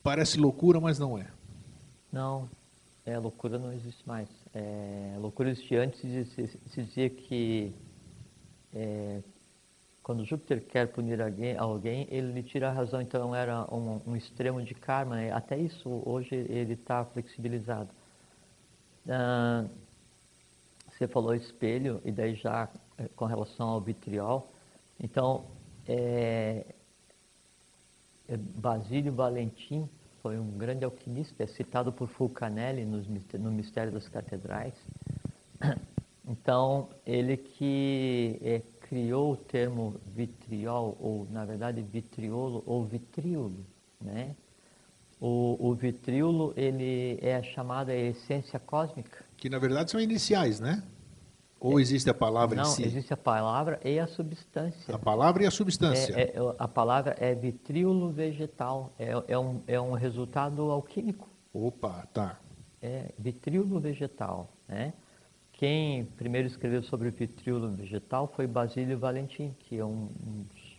parece 0.04 0.38
loucura, 0.38 0.80
mas 0.80 1.00
não 1.00 1.18
é. 1.18 1.28
Não, 2.12 2.48
é, 3.06 3.18
loucura 3.18 3.58
não 3.58 3.74
existe 3.74 4.06
mais. 4.08 4.28
É, 4.56 5.16
existia 5.42 5.84
antes, 5.84 6.02
de 6.02 6.26
se, 6.26 6.48
se 6.48 6.84
dizia 6.84 7.10
que 7.10 7.76
é, 8.74 9.22
quando 10.02 10.24
Júpiter 10.24 10.62
quer 10.62 10.88
punir 10.88 11.22
alguém, 11.22 11.58
alguém, 11.58 12.08
ele 12.10 12.32
lhe 12.32 12.44
tira 12.44 12.70
a 12.70 12.72
razão, 12.72 13.02
então 13.02 13.36
era 13.36 13.66
um, 13.74 14.00
um 14.06 14.16
extremo 14.16 14.62
de 14.62 14.74
karma. 14.74 15.16
né? 15.16 15.32
Até 15.32 15.58
isso, 15.58 15.90
hoje, 16.06 16.36
ele 16.36 16.74
está 16.74 17.04
flexibilizado. 17.04 17.90
Ah, 19.10 19.66
você 20.90 21.08
falou 21.08 21.36
espelho, 21.36 22.02
e 22.06 22.12
daí 22.12 22.36
já 22.36 22.70
eh, 22.98 23.10
com 23.16 23.26
relação 23.26 23.68
ao 23.68 23.82
vitriol. 23.82 24.48
Então, 25.00 25.46
é, 25.88 26.66
é, 28.30 28.38
Basílio 28.38 29.12
Valentim 29.14 29.90
foi 30.26 30.40
um 30.40 30.58
grande 30.58 30.84
alquimista, 30.84 31.44
é 31.44 31.46
citado 31.46 31.94
por 31.94 32.08
Fulcanelli 32.08 32.84
no 32.84 33.52
Mistério 33.52 33.92
das 33.92 34.08
Catedrais. 34.10 34.74
Então, 36.28 36.90
ele 37.06 37.38
que 37.38 38.40
é, 38.42 38.60
criou 38.82 39.34
o 39.34 39.38
termo 39.38 40.02
vitriol, 40.08 40.98
ou 41.00 41.28
na 41.30 41.46
verdade 41.46 41.84
vitriolo 41.84 42.64
ou 42.66 42.84
vitríolo, 42.84 43.64
né? 44.02 44.36
O, 45.22 45.56
o 45.60 45.76
vitríolo, 45.76 46.52
ele 46.58 47.20
é 47.22 47.36
a 47.36 47.44
chamada 47.44 47.94
essência 47.96 48.60
cósmica. 48.60 49.24
Que 49.38 49.52
na 49.52 49.60
verdade 49.60 49.92
são 49.92 50.00
iniciais, 50.00 50.60
né? 50.60 50.82
Ou 51.66 51.80
existe 51.80 52.08
a 52.10 52.14
palavra 52.14 52.56
Não, 52.58 52.64
em 52.64 52.76
si? 52.76 52.84
existe 52.84 53.12
a 53.12 53.18
palavra 53.18 53.80
e 53.84 53.98
a 53.98 54.06
substância. 54.06 54.94
A 54.94 55.00
palavra 55.00 55.44
e 55.44 55.48
a 55.48 55.52
substância. 55.52 56.14
É, 56.14 56.22
é, 56.22 56.56
a 56.60 56.68
palavra 56.68 57.16
é 57.20 57.34
vitríolo 57.34 58.12
vegetal, 58.12 58.94
é, 59.00 59.12
é, 59.28 59.40
um, 59.40 59.62
é 59.66 59.82
um 59.82 59.94
resultado 59.94 60.62
alquímico, 60.70 61.28
Opa, 61.52 62.08
tá. 62.14 62.40
é 62.84 63.12
vitríolo 63.18 63.80
vegetal, 63.80 64.48
né? 64.68 64.94
Quem 65.54 66.06
primeiro 66.06 66.48
escreveu 66.48 66.84
sobre 66.84 67.10
vitríolo 67.10 67.72
vegetal 67.72 68.32
foi 68.36 68.46
Basílio 68.46 69.00
Valentim, 69.00 69.56
que 69.58 69.80
é 69.80 69.86
um, 69.86 70.10
um 70.24 70.44
dos 70.44 70.78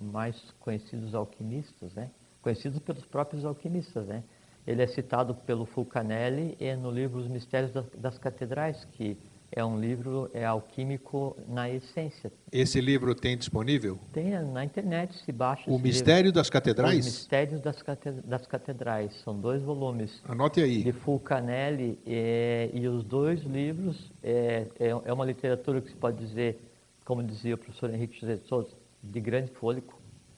mais 0.00 0.50
conhecidos 0.58 1.14
alquimistas, 1.14 1.94
né? 1.94 2.10
Conhecido 2.42 2.80
pelos 2.80 3.04
próprios 3.04 3.44
alquimistas, 3.44 4.06
né? 4.06 4.24
Ele 4.66 4.82
é 4.82 4.86
citado 4.86 5.34
pelo 5.34 5.64
Fulcanelli 5.64 6.56
e 6.58 6.74
no 6.74 6.90
livro 6.90 7.20
Os 7.20 7.28
Mistérios 7.28 7.72
das 7.96 8.18
Catedrais, 8.18 8.84
que 8.92 9.16
é 9.50 9.64
um 9.64 9.80
livro 9.80 10.30
é 10.34 10.44
alquímico 10.44 11.36
na 11.48 11.68
essência. 11.70 12.30
Esse 12.52 12.80
livro 12.80 13.14
tem 13.14 13.36
disponível? 13.36 13.98
Tem 14.12 14.30
na 14.42 14.64
internet, 14.64 15.16
se 15.24 15.32
baixa. 15.32 15.70
O 15.70 15.78
Mistério 15.78 16.30
das 16.32 16.34
livro. 16.34 16.40
Os 16.42 16.50
Catedrais? 16.50 17.04
Mistérios 17.04 17.60
das, 17.60 17.80
Cate- 17.82 18.10
das 18.24 18.46
Catedrais. 18.46 19.12
São 19.24 19.38
dois 19.38 19.62
volumes 19.62 20.22
Anote 20.28 20.60
aí. 20.60 20.82
de 20.82 20.92
Fulcanelli 20.92 21.98
é, 22.06 22.70
e 22.74 22.86
os 22.88 23.02
dois 23.04 23.40
livros 23.42 24.10
é, 24.22 24.66
é, 24.78 24.88
é 25.04 25.12
uma 25.12 25.24
literatura 25.24 25.80
que 25.80 25.88
se 25.90 25.96
pode 25.96 26.18
dizer, 26.18 26.60
como 27.04 27.22
dizia 27.22 27.54
o 27.54 27.58
professor 27.58 27.92
Henrique 27.92 28.20
José 28.20 28.36
de 28.36 28.46
Souza, 28.46 28.70
de 29.02 29.20
grande 29.20 29.50
fôlego, 29.52 29.94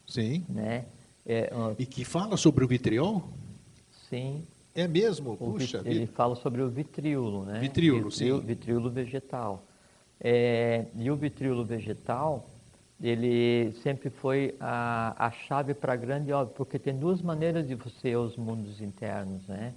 Sim. 0.07 0.45
né? 0.49 0.85
É, 1.27 1.51
ah, 1.53 1.75
E 1.79 1.85
que 1.85 2.05
fala 2.05 2.37
sobre 2.37 2.65
o 2.65 2.69
vitriol? 2.69 3.29
sim, 4.09 4.45
É 4.75 4.87
mesmo? 4.87 5.37
Puxa 5.37 5.83
ele 5.85 6.01
vida. 6.01 6.13
fala 6.15 6.35
sobre 6.37 6.63
o 6.63 6.69
vitríolo, 6.69 7.45
né? 7.45 7.59
Vitríolo, 7.61 8.09
Vitríolo- 8.09 8.41
sim. 8.41 8.47
Vitríolo 8.47 8.91
vegetal. 8.91 9.63
É, 10.21 10.85
e 10.97 11.11
o 11.11 11.17
vitríolo 11.17 11.65
vegetal, 11.65 12.47
ele 13.03 13.73
sempre 13.83 14.11
foi 14.11 14.55
a, 14.61 15.15
a 15.27 15.31
chave 15.31 15.75
para 15.75 15.95
a 15.95 15.97
grande 15.97 16.33
obra, 16.33 16.53
porque 16.55 16.79
tem 16.79 16.95
duas 16.97 17.21
maneiras 17.23 17.67
de 17.67 17.75
você 17.75 18.15
os 18.17 18.37
mundos 18.37 18.81
internos, 18.81 19.47
né? 19.49 19.73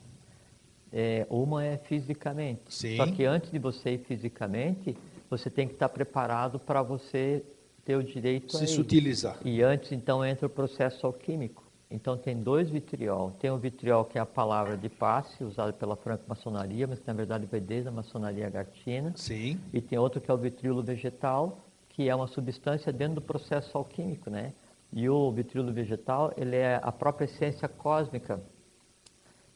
É, 0.92 1.26
uma 1.30 1.66
é 1.66 1.78
fisicamente. 1.78 2.62
Sim. 2.70 2.98
Só 2.98 3.08
que 3.08 3.26
antes 3.26 3.50
de 3.50 3.58
você 3.58 3.92
ir 3.94 4.00
fisicamente, 4.00 4.96
você 5.30 5.50
tem 5.50 5.68
que 5.68 5.74
estar 5.74 5.90
preparado 5.90 6.60
para 6.60 6.84
você 6.84 7.44
ter 7.84 7.96
o 7.96 8.04
direito 8.04 8.56
a 8.56 8.60
Se 8.60 8.66
ir. 8.66 8.68
sutilizar. 8.68 9.40
E 9.44 9.64
antes, 9.64 9.92
então, 9.92 10.24
entra 10.24 10.46
o 10.46 10.50
processo 10.50 11.08
alquímico. 11.08 11.63
Então, 11.94 12.18
tem 12.18 12.36
dois 12.36 12.72
vitriol. 12.72 13.32
Tem 13.40 13.52
o 13.52 13.58
vitriol, 13.58 14.04
que 14.04 14.18
é 14.18 14.22
a 14.22 14.26
palavra 14.26 14.76
de 14.76 14.90
passe, 14.90 15.44
usada 15.44 15.72
pela 15.72 15.96
franco-maçonaria, 15.96 16.88
mas 16.88 16.98
que, 17.00 17.06
na 17.08 17.14
verdade, 17.14 17.46
vai 17.46 17.60
desde 17.60 17.88
a 17.88 17.92
maçonaria 17.92 18.50
gartina. 18.50 19.14
Sim. 19.16 19.60
E 19.72 19.80
tem 19.80 20.00
outro 20.00 20.20
que 20.20 20.32
é 20.32 20.34
o 20.34 20.38
vitríolo 20.38 20.82
vegetal, 20.82 21.60
que 21.90 22.10
é 22.10 22.16
uma 22.16 22.26
substância 22.26 22.92
dentro 22.92 23.16
do 23.16 23.22
processo 23.22 23.78
alquímico, 23.78 24.32
né? 24.32 24.54
E 24.92 25.08
o 25.08 25.32
vitríolo 25.32 25.72
vegetal, 25.72 26.34
ele 26.36 26.56
é 26.56 26.80
a 26.82 26.92
própria 26.92 27.26
essência 27.26 27.68
cósmica. 27.68 28.42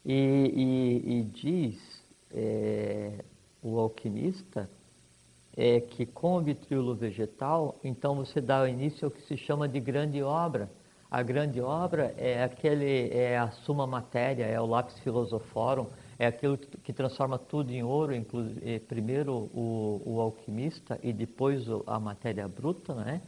E, 0.05 0.14
e- 1.03 1.19
e 1.19 1.23
diz 1.23 2.03
é, 2.31 3.14
o 3.64 3.80
alquimista 3.80 4.69
é 5.55 5.80
que 5.81 6.05
com 6.05 6.38
o 6.38 6.41
vitríolo 6.41 6.93
vegetal, 6.93 7.80
então 7.84 8.15
você 8.15 8.39
dá 8.39 8.69
início 8.69 9.05
ao 9.05 9.11
que 9.11 9.22
se 9.23 9.35
chama 9.35 9.68
de 9.68 9.80
grande 9.80 10.22
obra. 10.22 10.69
A 11.10 11.24
grande 11.24 11.62
obra 11.62 12.14
é 12.18 12.44
aquele 12.44 13.10
é 13.12 13.38
a 13.38 13.50
suma 13.50 13.88
matéria, 13.88 14.44
é 14.44 14.60
o 14.60 14.66
lápis 14.66 15.00
filosoforum, 15.00 15.88
é 16.20 16.28
aquilo 16.28 16.58
que, 16.58 16.78
que 16.78 16.94
transforma 16.94 17.40
tudo 17.40 17.72
em 17.72 17.82
ouro, 17.84 18.14
inclu- 18.14 18.52
eh, 18.62 18.80
primeiro 18.80 19.34
o, 19.54 20.02
o 20.06 20.20
alquimista 20.20 21.00
e 21.02 21.14
depois 21.14 21.64
a 21.86 22.00
matéria 22.00 22.46
bruta, 22.48 22.94
né? 22.94 23.22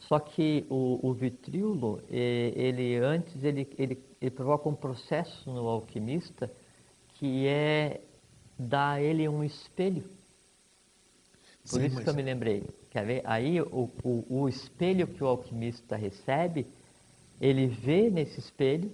Só 0.00 0.18
que 0.18 0.66
o, 0.68 1.00
o 1.02 1.12
vitríolo, 1.14 2.00
eh, 2.10 2.52
ele 2.54 2.96
antes 2.96 3.42
ele, 3.42 3.66
ele, 3.78 3.98
ele 4.20 4.30
provoca 4.30 4.68
um 4.68 4.74
processo 4.74 5.50
no 5.50 5.66
alquimista 5.66 6.50
que 7.14 7.46
é 7.46 8.00
dar 8.58 8.92
a 8.96 9.00
ele 9.02 9.26
um 9.28 9.42
espelho. 9.42 10.04
Por 11.70 11.80
Sim, 11.80 11.86
isso 11.86 11.94
mas- 11.96 12.04
que 12.04 12.10
eu 12.10 12.14
me 12.14 12.22
lembrei. 12.22 12.62
Quer 12.90 13.04
ver? 13.06 13.22
Aí 13.24 13.60
o, 13.60 13.90
o, 14.04 14.24
o 14.42 14.48
espelho 14.48 15.06
que 15.06 15.22
o 15.22 15.26
alquimista 15.26 15.96
recebe, 15.96 16.66
ele 17.40 17.66
vê 17.66 18.10
nesse 18.10 18.40
espelho 18.40 18.90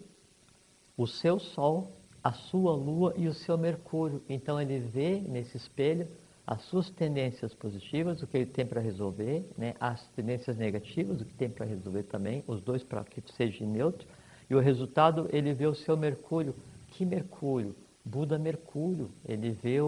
o 0.97 1.07
seu 1.07 1.39
Sol, 1.39 1.89
a 2.23 2.33
sua 2.33 2.73
Lua 2.75 3.15
e 3.17 3.27
o 3.29 3.35
seu 3.35 3.57
Mercúrio. 3.59 4.23
Então 4.29 4.61
ele 4.61 4.79
vê 4.79 5.21
nesse 5.21 5.57
espelho 5.57 6.07
as 6.47 6.63
suas 6.63 6.91
tendências 6.91 7.55
positivas, 7.55 8.23
o 8.23 8.27
que 8.27 8.37
ele 8.37 8.47
tem 8.47 8.67
para 8.67 8.81
resolver, 8.81 9.45
né? 9.57 9.75
as 9.81 10.07
tendências 10.09 10.57
negativas, 10.57 11.21
o 11.21 11.25
que 11.25 11.33
tem 11.35 11.49
para 11.49 11.65
resolver 11.65 12.03
também, 12.05 12.45
os 12.47 12.61
dois 12.61 12.83
para 12.83 13.03
que 13.05 13.23
seja 13.33 13.65
neutro. 13.65 14.07
E 14.49 14.55
o 14.55 14.61
resultado, 14.61 15.27
ele 15.33 15.55
vê 15.55 15.67
o 15.67 15.75
seu 15.75 15.97
Mercúrio. 15.97 16.55
Que 16.89 17.05
Mercúrio? 17.05 17.75
Buda 18.05 18.39
Mercúrio. 18.39 19.11
Ele 19.27 19.51
vê 19.51 19.81
o, 19.81 19.87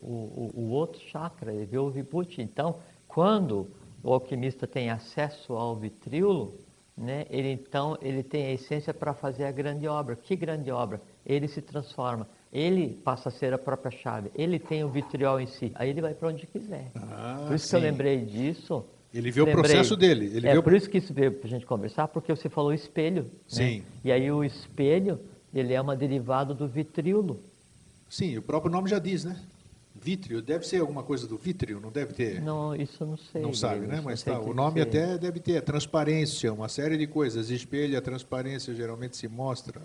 o, 0.00 0.50
o- 0.54 0.70
outro 0.70 1.00
chakra, 1.00 1.52
ele 1.52 1.66
vê 1.66 1.78
o 1.78 1.90
Vibhuti. 1.90 2.40
Então, 2.40 2.76
quando 3.08 3.66
o 4.02 4.12
alquimista 4.12 4.66
tem 4.68 4.90
acesso 4.90 5.54
ao 5.54 5.74
vitríolo, 5.74 6.54
né, 6.98 7.26
ele 7.30 7.50
então 7.52 7.96
ele 8.02 8.22
tem 8.22 8.46
a 8.46 8.52
essência 8.52 8.92
para 8.92 9.14
fazer 9.14 9.44
a 9.44 9.52
grande 9.52 9.86
obra. 9.86 10.16
Que 10.16 10.34
grande 10.36 10.70
obra? 10.70 11.00
Ele 11.24 11.46
se 11.48 11.62
transforma. 11.62 12.28
Ele 12.52 12.88
passa 13.04 13.28
a 13.28 13.32
ser 13.32 13.52
a 13.52 13.58
própria 13.58 13.90
chave. 13.90 14.30
Ele 14.34 14.58
tem 14.58 14.82
o 14.82 14.88
vitriol 14.88 15.38
em 15.40 15.46
si. 15.46 15.70
Aí 15.74 15.90
ele 15.90 16.00
vai 16.00 16.14
para 16.14 16.28
onde 16.28 16.46
quiser. 16.46 16.90
Ah, 16.96 17.44
por 17.46 17.54
isso 17.54 17.68
que 17.68 17.76
eu 17.76 17.80
sim. 17.80 17.86
lembrei 17.86 18.24
disso. 18.24 18.84
Ele 19.12 19.30
vê 19.30 19.40
o 19.40 19.44
Lembrei. 19.46 19.62
processo 19.64 19.96
dele. 19.96 20.26
Ele 20.34 20.46
é 20.48 20.58
o- 20.58 20.62
por 20.62 20.74
isso 20.74 20.88
que 20.88 20.98
isso 20.98 21.14
veio 21.14 21.32
para 21.32 21.46
a 21.46 21.50
gente 21.50 21.64
conversar, 21.64 22.08
porque 22.08 22.34
você 22.34 22.48
falou 22.48 22.72
espelho. 22.74 23.22
né? 23.24 23.28
Sim. 23.46 23.82
E 24.04 24.12
aí 24.12 24.30
o 24.30 24.44
espelho, 24.44 25.18
ele 25.54 25.72
é 25.72 25.80
uma 25.80 25.96
derivada 25.96 26.52
do 26.54 26.68
vitríolo. 26.68 27.40
Sim, 28.08 28.36
o 28.38 28.42
próprio 28.42 28.70
nome 28.72 28.88
já 28.88 28.98
diz, 28.98 29.24
né? 29.24 29.36
Vítreo, 30.00 30.40
deve 30.40 30.66
ser 30.66 30.80
alguma 30.80 31.02
coisa 31.02 31.26
do 31.26 31.36
vítreo, 31.36 31.80
não 31.80 31.90
deve 31.90 32.12
ter? 32.12 32.40
Não, 32.40 32.74
isso 32.74 33.02
eu 33.02 33.06
não 33.08 33.16
sei. 33.16 33.42
Não 33.42 33.52
sabe, 33.52 33.86
né? 33.86 34.00
Mas 34.02 34.24
não 34.24 34.34
tá, 34.34 34.40
o 34.40 34.54
nome 34.54 34.84
dizer. 34.84 35.02
até 35.02 35.18
deve 35.18 35.40
ter 35.40 35.60
transparência, 35.62 36.52
uma 36.52 36.68
série 36.68 36.96
de 36.96 37.06
coisas. 37.06 37.50
Espelho, 37.50 37.96
a 37.98 38.00
transparência 38.00 38.74
geralmente 38.74 39.16
se 39.16 39.28
mostra. 39.28 39.80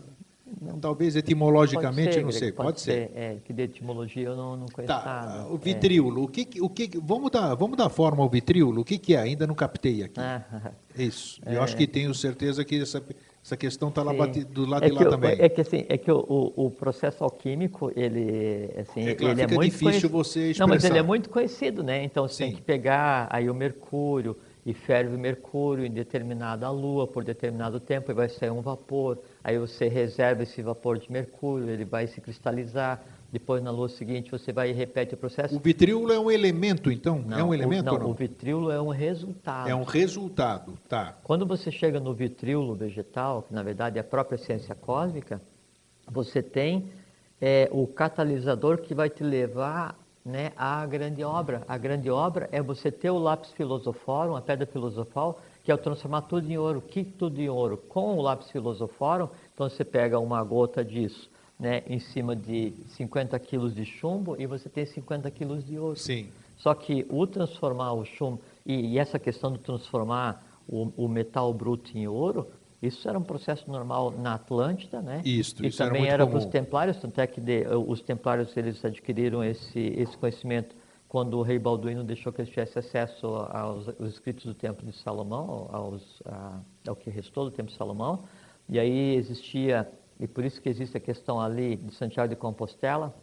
Talvez 0.79 1.15
etimologicamente, 1.15 2.09
Pode 2.09 2.13
ser, 2.15 2.23
não 2.23 2.31
sei, 2.31 2.51
pode, 2.51 2.79
ser. 2.81 3.11
É, 3.15 3.37
que 3.43 3.51
de 3.51 3.63
etimologia 3.63 4.27
eu 4.27 4.35
não, 4.35 4.55
não 4.55 4.67
conheço 4.67 4.93
Tá, 4.93 5.03
nada. 5.03 5.47
o 5.49 5.55
É. 5.55 5.57
vitríolo, 5.57 6.23
o 6.23 6.27
que, 6.27 6.61
o 6.61 6.69
que, 6.69 6.89
vamos 7.01 7.31
dar, 7.31 7.55
vamos 7.55 7.75
dar 7.75 7.89
forma 7.89 8.21
ao 8.23 8.29
vitríolo? 8.29 8.81
O 8.81 8.85
que, 8.85 8.97
que 8.97 9.15
é? 9.15 9.19
Ainda 9.19 9.47
não 9.47 9.55
captei 9.55 10.03
aqui. 10.03 10.19
Ah, 10.19 10.71
Isso. 10.95 11.41
Eu 11.45 11.61
acho 11.63 11.75
que 11.75 11.87
tenho 11.87 12.13
certeza 12.13 12.63
que 12.63 12.79
essa, 12.79 13.03
essa 13.43 13.57
questão 13.57 13.89
está 13.89 14.01
lá 14.01 14.13
do 14.13 14.65
lado 14.65 14.85
é 14.85 14.89
de 14.89 14.95
lá 14.95 15.05
também. 15.05 15.35
É 15.37 15.49
que 15.49 15.59
assim, 15.59 15.85
é 15.89 15.97
que 15.97 16.09
o, 16.09 16.17
o, 16.55 16.67
o 16.67 16.71
processo 16.71 17.23
alquímico, 17.25 17.91
ele, 17.93 18.69
assim, 18.77 19.05
É 19.09 19.15
claro, 19.15 19.33
ele 19.33 19.41
é 19.41 19.47
muito 19.47 19.71
difícil 19.73 20.09
conhecido. 20.09 20.09
você 20.09 20.53
Não, 20.57 20.65
mas 20.67 20.85
ele 20.85 20.97
é 20.97 21.01
expressar. 21.01 21.03
muito 21.03 21.29
conhecido, 21.29 21.83
né? 21.83 22.03
Então 22.05 22.25
você 22.25 22.35
Sim. 22.35 22.43
tem 22.45 22.55
que 22.55 22.61
pegar 22.61 23.27
aí 23.29 23.49
o 23.49 23.53
mercúrio 23.53 24.37
e 24.65 24.73
ferve 24.73 25.13
o 25.13 25.19
mercúrio 25.19 25.85
em 25.85 25.91
determinada 25.91 26.69
lua 26.71 27.05
por 27.05 27.25
determinado 27.25 27.81
tempo 27.81 28.09
e 28.11 28.13
vai 28.13 28.29
sair 28.29 28.49
um 28.49 28.61
vapor. 28.61 29.19
Aí 29.43 29.57
você 29.59 29.89
reserva 29.89 30.43
esse 30.43 30.61
vapor 30.61 30.97
de 30.97 31.11
mercúrio, 31.11 31.69
ele 31.69 31.83
vai 31.83 32.07
se 32.07 32.21
cristalizar. 32.21 33.03
Depois 33.33 33.63
na 33.63 33.71
lua 33.71 33.89
seguinte 33.89 34.29
você 34.29 34.53
vai 34.53 34.69
e 34.69 34.73
repete 34.73 35.15
o 35.15 35.17
processo. 35.17 35.55
O 35.55 35.59
vitríolo 35.59 36.13
é 36.13 36.19
um 36.19 36.29
elemento, 36.29 36.91
então? 36.91 37.17
é 37.25 37.29
Não, 37.37 37.47
um 37.47 37.49
o- 37.49 37.53
elemento 37.55 37.85
não, 37.85 37.93
ou 37.93 37.99
não? 37.99 38.09
o 38.11 38.13
vitríolo 38.13 38.69
é 38.69 38.79
um 38.79 38.89
resultado. 38.89 39.67
É 39.67 39.73
um 39.73 39.81
resultado, 39.81 40.77
tá. 40.87 41.17
Quando 41.23 41.43
você 41.43 41.71
chega 41.71 41.99
no 41.99 42.13
vitríolo 42.13 42.75
vegetal, 42.75 43.41
que 43.41 43.51
na 43.51 43.63
verdade 43.63 43.97
é 43.97 44.01
a 44.01 44.03
própria 44.03 44.37
ciência 44.37 44.75
cósmica, 44.75 45.41
você 46.07 46.43
tem 46.43 46.91
é, 47.41 47.67
o 47.71 47.87
catalisador 47.87 48.77
que 48.77 48.93
vai 48.93 49.09
te 49.09 49.23
levar 49.23 49.97
né, 50.23 50.51
à 50.55 50.85
grande 50.85 51.23
obra. 51.23 51.63
A 51.67 51.75
grande 51.75 52.11
obra 52.11 52.47
é 52.51 52.61
você 52.61 52.91
ter 52.91 53.09
o 53.09 53.17
lápis 53.17 53.51
filosoforum, 53.53 54.35
a 54.35 54.41
pedra 54.43 54.67
filosofal, 54.67 55.41
que 55.63 55.71
é 55.71 55.75
o 55.75 55.77
transformar 55.79 56.21
tudo 56.21 56.47
em 56.51 56.57
ouro. 56.59 56.77
O 56.77 56.81
que 56.83 57.03
tudo 57.03 57.41
em 57.41 57.49
ouro? 57.49 57.77
Com 57.77 58.15
o 58.15 58.21
lápis 58.21 58.51
filosoforum, 58.51 59.27
então 59.55 59.67
você 59.67 59.83
pega 59.83 60.19
uma 60.19 60.43
gota 60.43 60.85
disso, 60.85 61.31
né, 61.59 61.83
em 61.87 61.99
cima 61.99 62.35
de 62.35 62.73
50 62.95 63.37
quilos 63.39 63.73
de 63.73 63.85
chumbo 63.85 64.35
e 64.39 64.45
você 64.45 64.69
tem 64.69 64.85
50 64.85 65.29
quilos 65.31 65.65
de 65.65 65.77
ouro. 65.77 65.97
Sim. 65.97 66.27
Só 66.57 66.73
que 66.73 67.05
o 67.09 67.25
transformar 67.27 67.93
o 67.93 68.05
chumbo, 68.05 68.39
e, 68.65 68.93
e 68.93 68.99
essa 68.99 69.19
questão 69.19 69.51
de 69.51 69.59
transformar 69.59 70.43
o, 70.67 70.91
o 70.95 71.07
metal 71.07 71.53
bruto 71.53 71.97
em 71.97 72.07
ouro, 72.07 72.47
isso 72.81 73.07
era 73.07 73.17
um 73.17 73.23
processo 73.23 73.69
normal 73.71 74.11
na 74.11 74.35
Atlântida, 74.35 75.01
né? 75.01 75.21
Isto, 75.23 75.63
e 75.63 75.67
isso 75.67 75.77
também 75.77 76.07
era 76.07 76.27
para 76.27 76.37
os 76.37 76.45
templários, 76.45 76.97
tanto 76.97 77.19
é 77.19 77.27
que 77.27 77.39
de- 77.39 77.65
os 77.87 78.01
templários 78.01 78.55
eles 78.57 78.83
adquiriram 78.83 79.43
esse, 79.43 79.79
esse 79.79 80.17
conhecimento 80.17 80.75
quando 81.07 81.37
o 81.37 81.43
rei 81.43 81.59
Balduino 81.59 82.03
deixou 82.03 82.33
que 82.33 82.41
eles 82.41 82.49
tivessem 82.49 82.79
acesso 82.79 83.27
aos, 83.27 83.87
aos 83.87 84.09
escritos 84.13 84.45
do 84.45 84.53
Templo 84.53 84.85
de 84.85 84.97
Salomão, 84.97 85.69
aos, 85.71 86.21
a, 86.25 86.59
ao 86.87 86.95
que 86.95 87.09
restou 87.09 87.45
do 87.45 87.51
Templo 87.51 87.71
de 87.71 87.77
Salomão, 87.77 88.23
e 88.67 88.79
aí 88.79 89.15
existia, 89.15 89.87
e 90.19 90.27
por 90.27 90.43
isso 90.43 90.61
que 90.61 90.69
existe 90.69 90.97
a 90.97 90.99
questão 90.99 91.39
ali 91.39 91.75
de 91.75 91.93
Santiago 91.93 92.29
de 92.29 92.35
Compostela, 92.35 93.13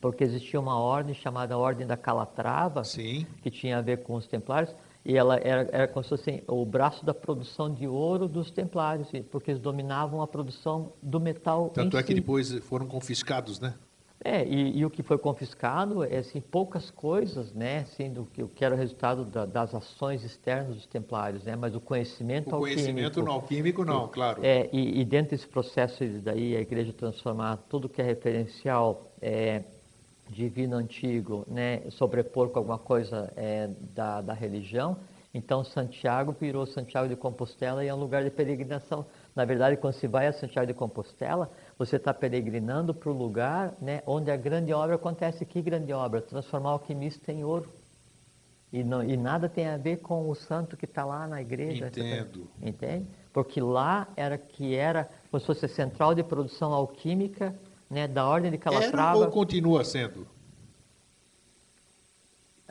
porque 0.00 0.24
existia 0.24 0.58
uma 0.58 0.78
ordem 0.78 1.14
chamada 1.14 1.58
Ordem 1.58 1.86
da 1.86 1.96
Calatrava, 1.96 2.84
Sim. 2.84 3.26
que 3.42 3.50
tinha 3.50 3.78
a 3.78 3.82
ver 3.82 4.02
com 4.02 4.14
os 4.14 4.26
templários, 4.26 4.74
e 5.04 5.16
ela 5.16 5.36
era, 5.36 5.68
era 5.72 5.88
como 5.88 6.02
se 6.02 6.10
fosse 6.10 6.30
assim, 6.30 6.42
o 6.46 6.64
braço 6.64 7.04
da 7.04 7.12
produção 7.12 7.72
de 7.72 7.86
ouro 7.86 8.28
dos 8.28 8.50
templários, 8.50 9.08
porque 9.30 9.50
eles 9.50 9.60
dominavam 9.60 10.22
a 10.22 10.26
produção 10.26 10.92
do 11.02 11.18
metal 11.18 11.70
Tanto 11.70 11.96
é 11.96 12.02
que 12.02 12.08
si. 12.08 12.14
depois 12.14 12.52
foram 12.64 12.86
confiscados, 12.86 13.58
né? 13.58 13.74
É, 14.22 14.44
e, 14.44 14.78
e 14.78 14.84
o 14.84 14.90
que 14.90 15.02
foi 15.02 15.16
confiscado 15.16 16.04
é 16.04 16.18
assim, 16.18 16.42
poucas 16.42 16.90
coisas, 16.90 17.54
né, 17.54 17.78
assim, 17.78 18.12
do 18.12 18.26
que, 18.26 18.42
o 18.42 18.48
que 18.48 18.62
era 18.62 18.74
o 18.74 18.76
resultado 18.78 19.24
da- 19.24 19.46
das 19.46 19.74
ações 19.74 20.22
externas 20.22 20.74
dos 20.74 20.86
templários, 20.86 21.42
né, 21.44 21.56
mas 21.56 21.74
o 21.74 21.80
conhecimento 21.80 22.48
O 22.54 22.58
conhecimento 22.58 23.18
alquímico. 23.18 23.22
no 23.22 23.30
alquímico 23.32 23.84
não, 23.84 24.08
claro. 24.08 24.44
É, 24.44 24.68
e, 24.72 25.00
e 25.00 25.04
dentro 25.06 25.30
desse 25.30 25.46
processo 25.48 26.04
daí 26.22 26.54
a 26.54 26.60
igreja 26.60 26.92
transformar 26.92 27.56
tudo 27.70 27.88
que 27.88 28.02
é 28.02 28.04
referencial 28.04 29.10
é, 29.22 29.62
divino 30.28 30.76
antigo, 30.76 31.44
né, 31.48 31.80
sobrepor 31.90 32.50
com 32.50 32.58
alguma 32.58 32.78
coisa 32.78 33.32
é, 33.36 33.70
da, 33.94 34.20
da 34.20 34.34
religião. 34.34 34.98
Então 35.32 35.62
Santiago 35.64 36.34
virou 36.38 36.66
Santiago 36.66 37.08
de 37.08 37.16
Compostela 37.16 37.84
e 37.84 37.88
é 37.88 37.94
um 37.94 37.98
lugar 37.98 38.22
de 38.24 38.30
peregrinação. 38.30 39.06
Na 39.34 39.44
verdade, 39.44 39.76
quando 39.76 39.94
se 39.94 40.06
vai 40.08 40.26
a 40.26 40.32
Santiago 40.32 40.66
de 40.66 40.74
Compostela, 40.74 41.48
você 41.80 41.96
está 41.96 42.12
peregrinando 42.12 42.92
para 42.92 43.08
o 43.08 43.12
lugar 43.14 43.72
né, 43.80 44.02
onde 44.06 44.30
a 44.30 44.36
grande 44.36 44.70
obra 44.70 44.96
acontece. 44.96 45.46
Que 45.46 45.62
grande 45.62 45.94
obra? 45.94 46.20
Transformar 46.20 46.68
o 46.68 46.72
alquimista 46.74 47.32
em 47.32 47.42
ouro. 47.42 47.70
E, 48.70 48.84
não, 48.84 49.02
e 49.02 49.16
nada 49.16 49.48
tem 49.48 49.66
a 49.66 49.78
ver 49.78 49.96
com 49.96 50.28
o 50.28 50.34
santo 50.34 50.76
que 50.76 50.84
está 50.84 51.06
lá 51.06 51.26
na 51.26 51.40
igreja. 51.40 51.86
Entendo. 51.86 52.46
Entende? 52.60 53.06
Porque 53.32 53.62
lá 53.62 54.06
era 54.14 54.36
que 54.36 54.74
era 54.74 55.08
como 55.30 55.40
se 55.40 55.46
fosse 55.46 55.64
a 55.64 55.68
central 55.70 56.14
de 56.14 56.22
produção 56.22 56.74
alquímica 56.74 57.58
né, 57.88 58.06
da 58.06 58.28
ordem 58.28 58.50
de 58.50 58.58
Era 58.58 58.64
Calatrava. 58.64 59.18
ou 59.18 59.28
continua 59.28 59.82
sendo? 59.82 60.26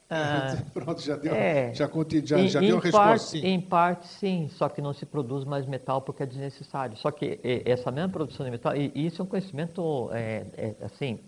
Ah, 0.10 0.58
Pronto, 0.74 1.02
já 1.02 1.16
deu, 1.16 1.34
é. 1.34 1.74
já, 1.74 1.88
já, 1.88 2.38
já 2.48 2.64
em 2.64 2.68
deu 2.68 2.78
a 2.78 2.82
resposta, 2.82 2.92
parte, 2.92 3.24
sim. 3.26 3.46
Em 3.46 3.62
parte, 3.62 4.08
sim, 4.08 4.50
só 4.54 4.68
que 4.68 4.82
não 4.82 4.94
se 4.94 5.06
produz 5.06 5.46
mais 5.46 5.66
metal 5.68 6.02
porque 6.02 6.24
é 6.24 6.26
desnecessário. 6.26 6.98
Só 6.98 7.12
que 7.12 7.40
essa 7.66 7.92
mesma 7.92 8.10
produção 8.10 8.46
de 8.46 8.52
metal, 8.52 8.76
e, 8.76 8.92
isso 8.96 9.22
é 9.22 9.26
um 9.26 9.28
conhecimento, 9.28 10.10
é, 10.12 10.46
é, 10.58 10.76
assim, 10.84 11.20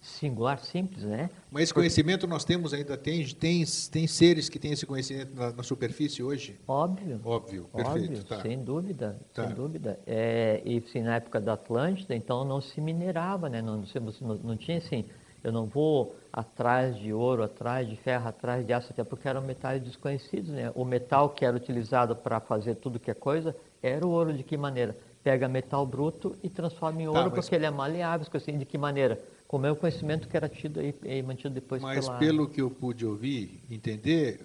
singular, 0.00 0.58
simples, 0.60 1.02
né? 1.04 1.28
Mas 1.50 1.64
esse 1.64 1.74
conhecimento 1.74 2.26
nós 2.26 2.44
temos 2.44 2.72
ainda, 2.72 2.96
tem, 2.96 3.26
tem, 3.26 3.64
tem 3.90 4.06
seres 4.06 4.48
que 4.48 4.58
têm 4.58 4.72
esse 4.72 4.86
conhecimento 4.86 5.34
na, 5.34 5.52
na 5.52 5.62
superfície 5.62 6.22
hoje? 6.22 6.58
Óbvio. 6.66 7.20
Óbvio, 7.24 7.64
perfeito. 7.74 8.12
Óbvio, 8.12 8.24
tá. 8.24 8.40
sem 8.40 8.62
dúvida, 8.62 9.18
Tá. 9.34 9.46
sem 9.46 9.54
dúvida. 9.54 9.98
É, 10.06 10.62
e 10.64 10.80
sim, 10.92 11.02
na 11.02 11.16
época 11.16 11.40
da 11.40 11.54
Atlântida, 11.54 12.14
então 12.14 12.44
não 12.44 12.60
se 12.60 12.80
minerava, 12.80 13.48
né? 13.48 13.60
Não, 13.60 13.82
não, 13.82 14.34
não 14.36 14.56
tinha 14.56 14.78
assim, 14.78 15.04
eu 15.46 15.52
não 15.52 15.64
vou 15.64 16.16
atrás 16.32 16.96
de 16.96 17.12
ouro, 17.12 17.44
atrás 17.44 17.88
de 17.88 17.94
ferro, 17.94 18.26
atrás 18.28 18.66
de 18.66 18.72
aço, 18.72 18.88
até 18.90 19.04
porque 19.04 19.28
eram 19.28 19.40
metais 19.40 19.80
desconhecidos, 19.80 20.50
né? 20.50 20.72
O 20.74 20.84
metal 20.84 21.30
que 21.30 21.44
era 21.44 21.56
utilizado 21.56 22.16
para 22.16 22.40
fazer 22.40 22.74
tudo 22.74 22.98
que 22.98 23.12
é 23.12 23.14
coisa 23.14 23.54
era 23.80 24.04
o 24.04 24.10
ouro 24.10 24.32
de 24.32 24.42
que 24.42 24.56
maneira? 24.56 24.96
Pega 25.22 25.46
metal 25.48 25.86
bruto 25.86 26.36
e 26.42 26.48
transforma 26.50 27.00
em 27.00 27.04
Tá, 27.04 27.12
ouro 27.12 27.30
mas- 27.30 27.34
porque 27.34 27.54
ele 27.54 27.64
é 27.64 27.70
maleável, 27.70 28.26
assim, 28.34 28.58
de 28.58 28.64
que 28.64 28.76
maneira? 28.76 29.20
Como 29.46 29.64
é 29.64 29.70
o 29.70 29.76
conhecimento 29.76 30.26
que 30.28 30.36
era 30.36 30.48
tido 30.48 30.80
aí 30.80 30.92
e 31.04 31.22
mantido 31.22 31.54
depois 31.54 31.80
Mas 31.80 32.04
pela... 32.06 32.18
pelo 32.18 32.48
que 32.48 32.60
eu 32.60 32.68
pude 32.68 33.06
ouvir, 33.06 33.60
entender, 33.70 34.40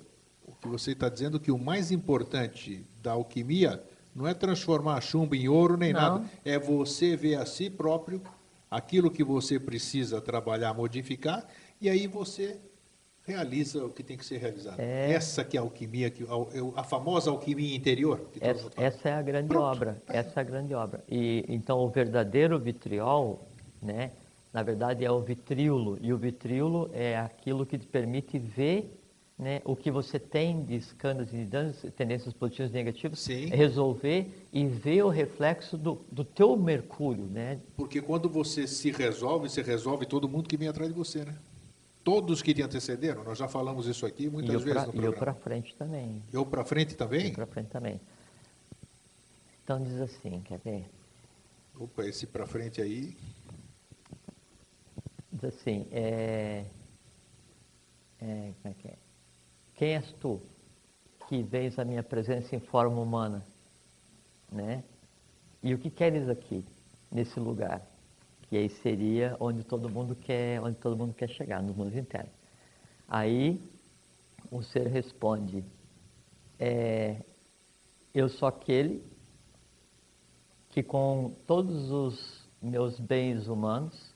o 0.45 0.51
que 0.51 0.67
você 0.67 0.91
está 0.91 1.09
dizendo 1.09 1.39
que 1.39 1.51
o 1.51 1.57
mais 1.57 1.91
importante 1.91 2.85
da 3.01 3.13
alquimia 3.13 3.81
não 4.15 4.27
é 4.27 4.35
transformar 4.35 5.01
chumbo 5.01 5.33
em 5.33 5.47
ouro 5.47 5.77
nem 5.77 5.91
Não. 5.93 5.99
nada, 5.99 6.23
é 6.45 6.59
você 6.59 7.15
ver 7.15 7.35
a 7.37 7.45
si 7.47 7.71
próprio 7.71 8.21
aquilo 8.71 9.11
que 9.11 9.23
você 9.23 9.59
precisa 9.59 10.21
trabalhar, 10.21 10.73
modificar, 10.73 11.45
e 11.81 11.89
aí 11.89 12.07
você 12.07 12.57
realiza 13.27 13.85
o 13.85 13.89
que 13.89 14.01
tem 14.01 14.17
que 14.17 14.25
ser 14.25 14.37
realizado. 14.37 14.79
É. 14.79 15.11
Essa 15.11 15.43
que 15.43 15.57
é 15.57 15.59
a 15.59 15.63
alquimia, 15.63 16.09
que, 16.09 16.23
a, 16.23 16.79
a 16.79 16.83
famosa 16.83 17.29
alquimia 17.29 17.75
interior. 17.75 18.29
Essa, 18.39 18.69
essa 18.77 19.09
é 19.09 19.13
a 19.13 19.21
grande 19.21 19.49
Pronto. 19.49 19.63
obra. 19.63 20.01
Essa 20.07 20.39
é 20.39 20.41
a 20.41 20.43
grande 20.43 20.73
obra. 20.73 21.03
E 21.09 21.43
então 21.49 21.79
o 21.79 21.89
verdadeiro 21.89 22.57
vitriol, 22.57 23.45
né? 23.81 24.11
Na 24.53 24.63
verdade 24.63 25.05
é 25.05 25.11
o 25.11 25.21
vitríolo 25.21 25.97
e 26.01 26.11
o 26.11 26.17
vitríolo 26.17 26.89
é 26.93 27.17
aquilo 27.17 27.65
que 27.65 27.77
te 27.77 27.87
permite 27.87 28.37
ver, 28.37 29.00
né, 29.41 29.59
o 29.65 29.75
que 29.75 29.89
você 29.89 30.19
tem 30.19 30.63
de 30.63 30.75
escândalos 30.75 31.33
e 31.33 31.43
danos, 31.45 31.75
tendências 31.97 32.31
positivas 32.31 32.69
e 32.69 32.73
negativas, 32.75 33.19
Sim. 33.19 33.47
resolver 33.47 34.31
e 34.53 34.67
ver 34.67 35.03
o 35.03 35.09
reflexo 35.09 35.79
do, 35.79 36.05
do 36.11 36.23
teu 36.23 36.55
mercúrio, 36.55 37.25
né? 37.25 37.59
Porque 37.75 37.99
quando 38.03 38.29
você 38.29 38.67
se 38.67 38.91
resolve, 38.91 39.49
você 39.49 39.63
resolve 39.63 40.05
todo 40.05 40.29
mundo 40.29 40.47
que 40.47 40.55
vem 40.55 40.67
atrás 40.67 40.91
de 40.91 40.95
você, 40.95 41.25
né? 41.25 41.35
Todos 42.03 42.43
que 42.43 42.53
te 42.53 42.61
antecederam, 42.61 43.23
nós 43.23 43.35
já 43.39 43.47
falamos 43.47 43.87
isso 43.87 44.05
aqui 44.05 44.29
muitas 44.29 44.53
eu 44.53 44.59
vezes 44.59 44.83
pra- 44.83 44.85
no 44.85 44.93
e 44.93 44.97
eu 44.97 45.11
programa. 45.11 45.17
para 45.17 45.33
frente 45.33 45.75
também. 45.75 46.21
Eu 46.31 46.45
para 46.45 46.63
frente 46.63 46.95
também? 46.95 47.33
para 47.33 47.47
frente 47.47 47.67
também. 47.69 47.99
Então 49.63 49.81
diz 49.83 49.99
assim, 49.99 50.39
quer 50.41 50.59
ver? 50.59 50.85
Opa, 51.79 52.05
esse 52.05 52.27
para 52.27 52.45
frente 52.45 52.79
aí. 52.79 53.17
Diz 55.31 55.45
assim, 55.45 55.87
é, 55.91 56.63
é, 58.19 58.51
como 58.61 58.71
é 58.71 58.73
que 58.79 58.87
é? 58.87 58.93
Quem 59.81 59.95
és 59.95 60.11
tu 60.21 60.39
que 61.27 61.41
vês 61.41 61.79
a 61.79 61.83
minha 61.83 62.03
presença 62.03 62.55
em 62.55 62.59
forma 62.59 63.01
humana? 63.01 63.43
Né? 64.51 64.83
E 65.63 65.73
o 65.73 65.79
que 65.79 65.89
queres 65.89 66.29
aqui, 66.29 66.63
nesse 67.11 67.39
lugar? 67.39 67.81
Que 68.43 68.57
aí 68.57 68.69
seria 68.69 69.35
onde 69.39 69.63
todo 69.63 69.89
mundo 69.89 70.15
quer, 70.15 70.61
onde 70.61 70.77
todo 70.77 70.95
mundo 70.95 71.15
quer 71.15 71.29
chegar, 71.29 71.63
no 71.63 71.73
mundo 71.73 71.97
interno. 71.97 72.29
Aí 73.07 73.59
o 74.51 74.61
ser 74.61 74.85
responde, 74.85 75.63
é, 76.59 77.19
eu 78.13 78.29
sou 78.29 78.47
aquele 78.47 79.03
que 80.69 80.83
com 80.83 81.33
todos 81.47 81.89
os 81.89 82.47
meus 82.61 82.99
bens 82.99 83.47
humanos 83.47 84.13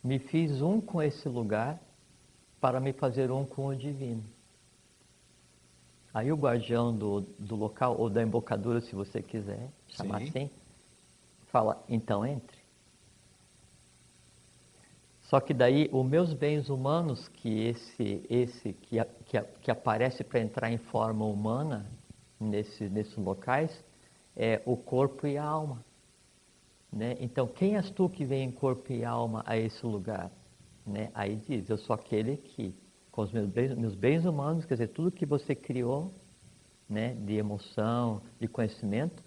me 0.00 0.20
fiz 0.20 0.62
um 0.62 0.80
com 0.80 1.02
esse 1.02 1.28
lugar 1.28 1.82
para 2.60 2.78
me 2.78 2.92
fazer 2.92 3.32
um 3.32 3.44
com 3.44 3.66
o 3.66 3.74
divino. 3.74 4.22
Aí 6.12 6.32
o 6.32 6.36
guardião 6.36 6.94
do, 6.96 7.20
do 7.38 7.54
local, 7.54 7.96
ou 7.98 8.10
da 8.10 8.22
embocadura, 8.22 8.80
se 8.80 8.94
você 8.94 9.22
quiser 9.22 9.68
chamar 9.88 10.20
Sim. 10.20 10.28
assim, 10.28 10.50
fala, 11.50 11.82
então 11.88 12.26
entre. 12.26 12.58
Só 15.22 15.38
que 15.38 15.54
daí 15.54 15.88
os 15.92 16.04
meus 16.04 16.32
bens 16.32 16.68
humanos, 16.68 17.28
que 17.28 17.66
esse, 17.68 18.26
esse 18.28 18.72
que, 18.72 18.98
a- 18.98 19.06
que, 19.26 19.38
a- 19.38 19.44
que 19.44 19.70
aparece 19.70 20.24
para 20.24 20.40
entrar 20.40 20.72
em 20.72 20.78
forma 20.78 21.24
humana 21.24 21.86
nesse, 22.40 22.88
nesses 22.88 23.16
locais, 23.16 23.70
é 24.36 24.60
o 24.66 24.76
corpo 24.76 25.28
e 25.28 25.38
a 25.38 25.44
alma. 25.44 25.84
Né? 26.92 27.16
Então, 27.20 27.46
quem 27.46 27.76
és 27.76 27.88
tu 27.90 28.08
que 28.08 28.24
vem 28.24 28.48
em 28.48 28.50
corpo 28.50 28.92
e 28.92 29.04
alma 29.04 29.44
a 29.46 29.56
esse 29.56 29.86
lugar? 29.86 30.32
Né? 30.84 31.12
Aí 31.14 31.36
diz, 31.36 31.70
eu 31.70 31.78
sou 31.78 31.94
aquele 31.94 32.36
que, 32.36 32.74
com 33.10 33.22
os 33.22 33.32
meus 33.32 33.50
bens, 33.50 33.76
meus 33.76 33.94
bens 33.94 34.24
humanos, 34.24 34.64
quer 34.64 34.74
dizer, 34.74 34.88
tudo 34.88 35.10
que 35.10 35.26
você 35.26 35.54
criou, 35.54 36.12
né, 36.88 37.14
de 37.14 37.34
emoção, 37.34 38.22
de 38.40 38.48
conhecimento, 38.48 39.22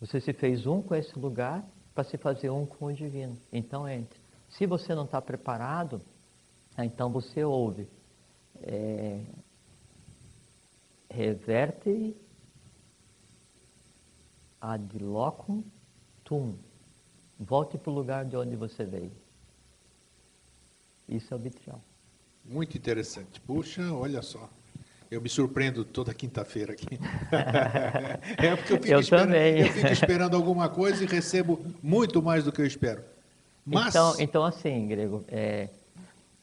você 0.00 0.20
se 0.20 0.32
fez 0.32 0.66
um 0.66 0.82
com 0.82 0.94
esse 0.94 1.18
lugar 1.18 1.64
para 1.94 2.04
se 2.04 2.18
fazer 2.18 2.50
um 2.50 2.66
com 2.66 2.86
o 2.86 2.92
divino. 2.92 3.36
Então, 3.52 3.88
entre. 3.88 4.18
Se 4.50 4.66
você 4.66 4.94
não 4.94 5.04
está 5.04 5.20
preparado, 5.20 6.00
ah, 6.76 6.84
então 6.84 7.10
você 7.10 7.42
ouve. 7.42 7.88
É, 8.62 9.22
reverte 11.10 12.14
ad 14.60 14.98
locum 14.98 15.62
tum. 16.24 16.54
Volte 17.38 17.78
para 17.78 17.90
o 17.90 17.94
lugar 17.94 18.24
de 18.24 18.36
onde 18.36 18.56
você 18.56 18.84
veio. 18.84 19.12
Isso 21.08 21.32
é 21.32 21.36
o 21.36 21.40
vitriol. 21.40 21.80
Muito 22.48 22.76
interessante. 22.76 23.40
Puxa, 23.40 23.92
olha 23.92 24.22
só. 24.22 24.48
Eu 25.10 25.20
me 25.20 25.28
surpreendo 25.28 25.84
toda 25.84 26.12
quinta-feira 26.12 26.72
aqui. 26.72 26.98
é 28.38 28.56
porque 28.56 28.72
eu 28.72 28.76
fico, 28.78 28.88
Eu 28.88 29.00
esperando, 29.00 29.26
também. 29.26 29.58
eu 29.60 29.68
fico 29.72 29.86
esperando 29.92 30.36
alguma 30.36 30.68
coisa 30.68 31.04
e 31.04 31.06
recebo 31.06 31.60
muito 31.82 32.20
mais 32.22 32.44
do 32.44 32.52
que 32.52 32.60
eu 32.60 32.66
espero. 32.66 33.02
Mas, 33.64 33.88
Então, 33.88 34.14
então 34.18 34.44
assim, 34.44 34.86
Grego, 34.88 35.24
é, 35.28 35.68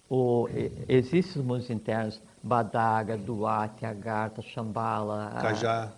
o, 0.10 0.48
existem 0.88 1.42
os 1.42 1.48
mundos 1.48 1.70
internos, 1.70 2.22
Badaga, 2.42 3.18
Duarte, 3.18 3.86
Agartha, 3.86 4.42
Shambhala. 4.42 5.28
a- 5.34 5.42
Cajá, 5.42 5.92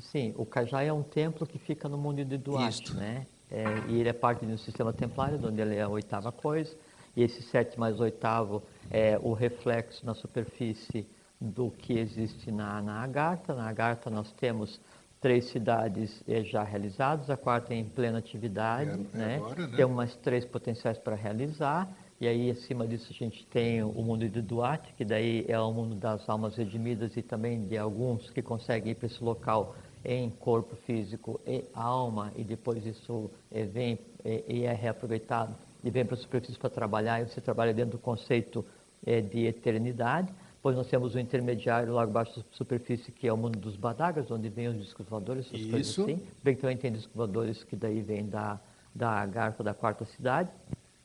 Sim, 0.00 0.32
o 0.36 0.46
Cajá 0.46 0.82
é 0.82 0.90
um 0.92 1.02
templo 1.02 1.46
que 1.46 1.58
fica 1.58 1.86
no 1.88 1.98
mundo 1.98 2.24
de 2.24 2.38
Duarte, 2.38 2.82
Isto. 2.84 2.94
né? 2.94 3.26
É, 3.50 3.66
e 3.90 4.00
ele 4.00 4.08
é 4.08 4.12
parte 4.14 4.46
de 4.46 4.52
um 4.52 4.56
sistema 4.56 4.90
templário, 4.94 5.38
onde 5.44 5.60
ele 5.60 5.74
é 5.76 5.82
a 5.82 5.88
oitava 5.88 6.32
coisa. 6.32 6.74
E 7.16 7.22
esse 7.22 7.42
sétimo 7.42 7.80
mais 7.80 8.00
oitavo 8.00 8.62
é 8.90 9.18
o 9.22 9.32
reflexo 9.32 10.04
na 10.04 10.14
superfície 10.14 11.06
do 11.40 11.70
que 11.70 11.98
existe 11.98 12.50
na, 12.50 12.80
na 12.80 13.02
Agartha. 13.02 13.54
Na 13.54 13.68
Agartha 13.68 14.08
nós 14.10 14.30
temos 14.32 14.80
três 15.20 15.44
cidades 15.46 16.22
eh, 16.28 16.42
já 16.42 16.62
realizadas, 16.62 17.30
a 17.30 17.36
quarta 17.36 17.74
em 17.74 17.84
plena 17.84 18.18
atividade, 18.18 18.90
É- 18.90 19.16
é 19.16 19.18
né? 19.18 19.36
agora, 19.36 19.66
né? 19.66 19.76
Temos 19.76 19.96
mais 19.96 20.16
três 20.16 20.44
potenciais 20.44 20.98
para 20.98 21.14
realizar, 21.14 21.88
e 22.20 22.26
aí 22.26 22.50
acima 22.50 22.86
disso 22.86 23.08
a 23.10 23.14
gente 23.14 23.44
tem 23.46 23.82
o 23.82 24.02
mundo 24.02 24.28
de 24.28 24.40
Duarte, 24.42 24.92
que 24.96 25.04
daí 25.04 25.44
é 25.48 25.58
o 25.60 25.72
mundo 25.72 25.94
das 25.94 26.28
almas 26.28 26.56
redimidas 26.56 27.16
e 27.16 27.22
também 27.22 27.64
de 27.66 27.76
alguns 27.78 28.30
que 28.30 28.42
conseguem 28.42 28.92
ir 28.92 28.94
para 28.96 29.06
esse 29.06 29.22
local 29.22 29.74
em 30.04 30.28
corpo 30.30 30.74
físico 30.84 31.40
e 31.46 31.64
alma, 31.74 32.32
e 32.36 32.42
depois 32.42 32.84
isso 32.84 33.30
eh, 33.50 33.64
vem 33.64 33.98
eh, 34.24 34.42
e 34.48 34.64
é 34.64 34.72
reaproveitado 34.72 35.54
e 35.82 35.90
vem 35.90 36.04
para 36.04 36.14
a 36.14 36.18
superfície 36.18 36.58
para 36.58 36.70
trabalhar, 36.70 37.20
e 37.20 37.28
você 37.28 37.40
trabalha 37.40 37.72
dentro 37.74 37.92
do 37.92 37.98
conceito 37.98 38.64
eh, 39.04 39.20
de 39.20 39.46
eternidade. 39.46 40.32
Depois 40.54 40.76
nós 40.76 40.86
temos 40.86 41.16
o 41.16 41.18
intermediário 41.18 41.92
lá 41.92 42.04
abaixo 42.04 42.38
da 42.38 42.44
superfície, 42.52 43.10
que 43.10 43.26
é 43.26 43.32
o 43.32 43.36
mundo 43.36 43.58
dos 43.58 43.74
badagas, 43.74 44.30
onde 44.30 44.48
vem 44.48 44.68
os 44.68 44.78
discos 44.78 45.04
voadores, 45.08 45.46
essas 45.46 45.66
coisas 45.66 45.88
Isso. 45.88 46.02
assim. 46.02 46.20
Bem 46.42 46.54
que 46.54 46.60
também 46.60 46.76
tem 46.76 46.92
discos 46.92 47.14
voadores 47.14 47.64
que 47.64 47.74
daí 47.74 48.00
vem 48.00 48.28
da, 48.28 48.60
da 48.94 49.26
garfa 49.26 49.64
da 49.64 49.74
quarta 49.74 50.04
cidade. 50.04 50.50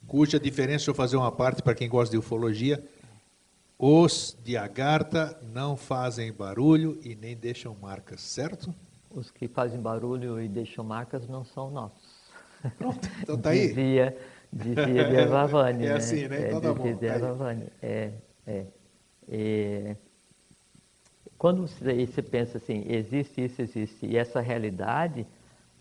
Cuja 0.08 0.40
diferença, 0.40 0.78
deixa 0.78 0.92
eu 0.92 0.96
fazer 0.96 1.18
uma 1.18 1.32
parte 1.32 1.64
para 1.64 1.74
quem 1.74 1.90
gosta 1.90 2.12
de 2.12 2.18
ufologia. 2.20 2.84
Os 3.80 4.38
de 4.44 4.56
Agartha 4.56 5.40
não 5.52 5.76
fazem 5.76 6.32
barulho 6.32 7.00
e 7.04 7.16
nem 7.16 7.36
deixam 7.36 7.76
marcas, 7.82 8.22
certo? 8.22 8.74
Os 9.10 9.32
que 9.32 9.48
fazem 9.48 9.80
barulho 9.80 10.40
e 10.40 10.48
deixam 10.48 10.84
marcas 10.84 11.28
não 11.28 11.44
são 11.44 11.72
nossos. 11.72 12.18
Pronto, 12.78 13.10
então 13.22 13.38
tá 13.38 13.50
aí. 13.50 13.70
Dizia, 13.74 14.18
dizia 14.52 15.06
de 15.06 15.16
Ervavani, 15.16 15.86
É 15.88 15.94
né? 15.94 15.96
assim, 15.96 16.28
né? 16.28 16.42
Então 16.42 16.62
tá 16.62 16.74
dizia 16.74 16.74
bom, 16.74 16.98
de 16.98 17.06
tá 17.06 17.14
aí. 17.16 17.32
Ervavani. 17.32 17.72
É, 17.82 18.14
é. 18.46 18.68
É, 19.30 19.98
Quando 21.38 21.68
você, 21.68 22.06
você 22.06 22.22
pensa 22.22 22.58
assim, 22.58 22.84
existe 22.88 23.44
isso, 23.46 23.62
existe, 23.62 24.06
e 24.06 24.18
essa 24.18 24.42
realidade, 24.42 25.28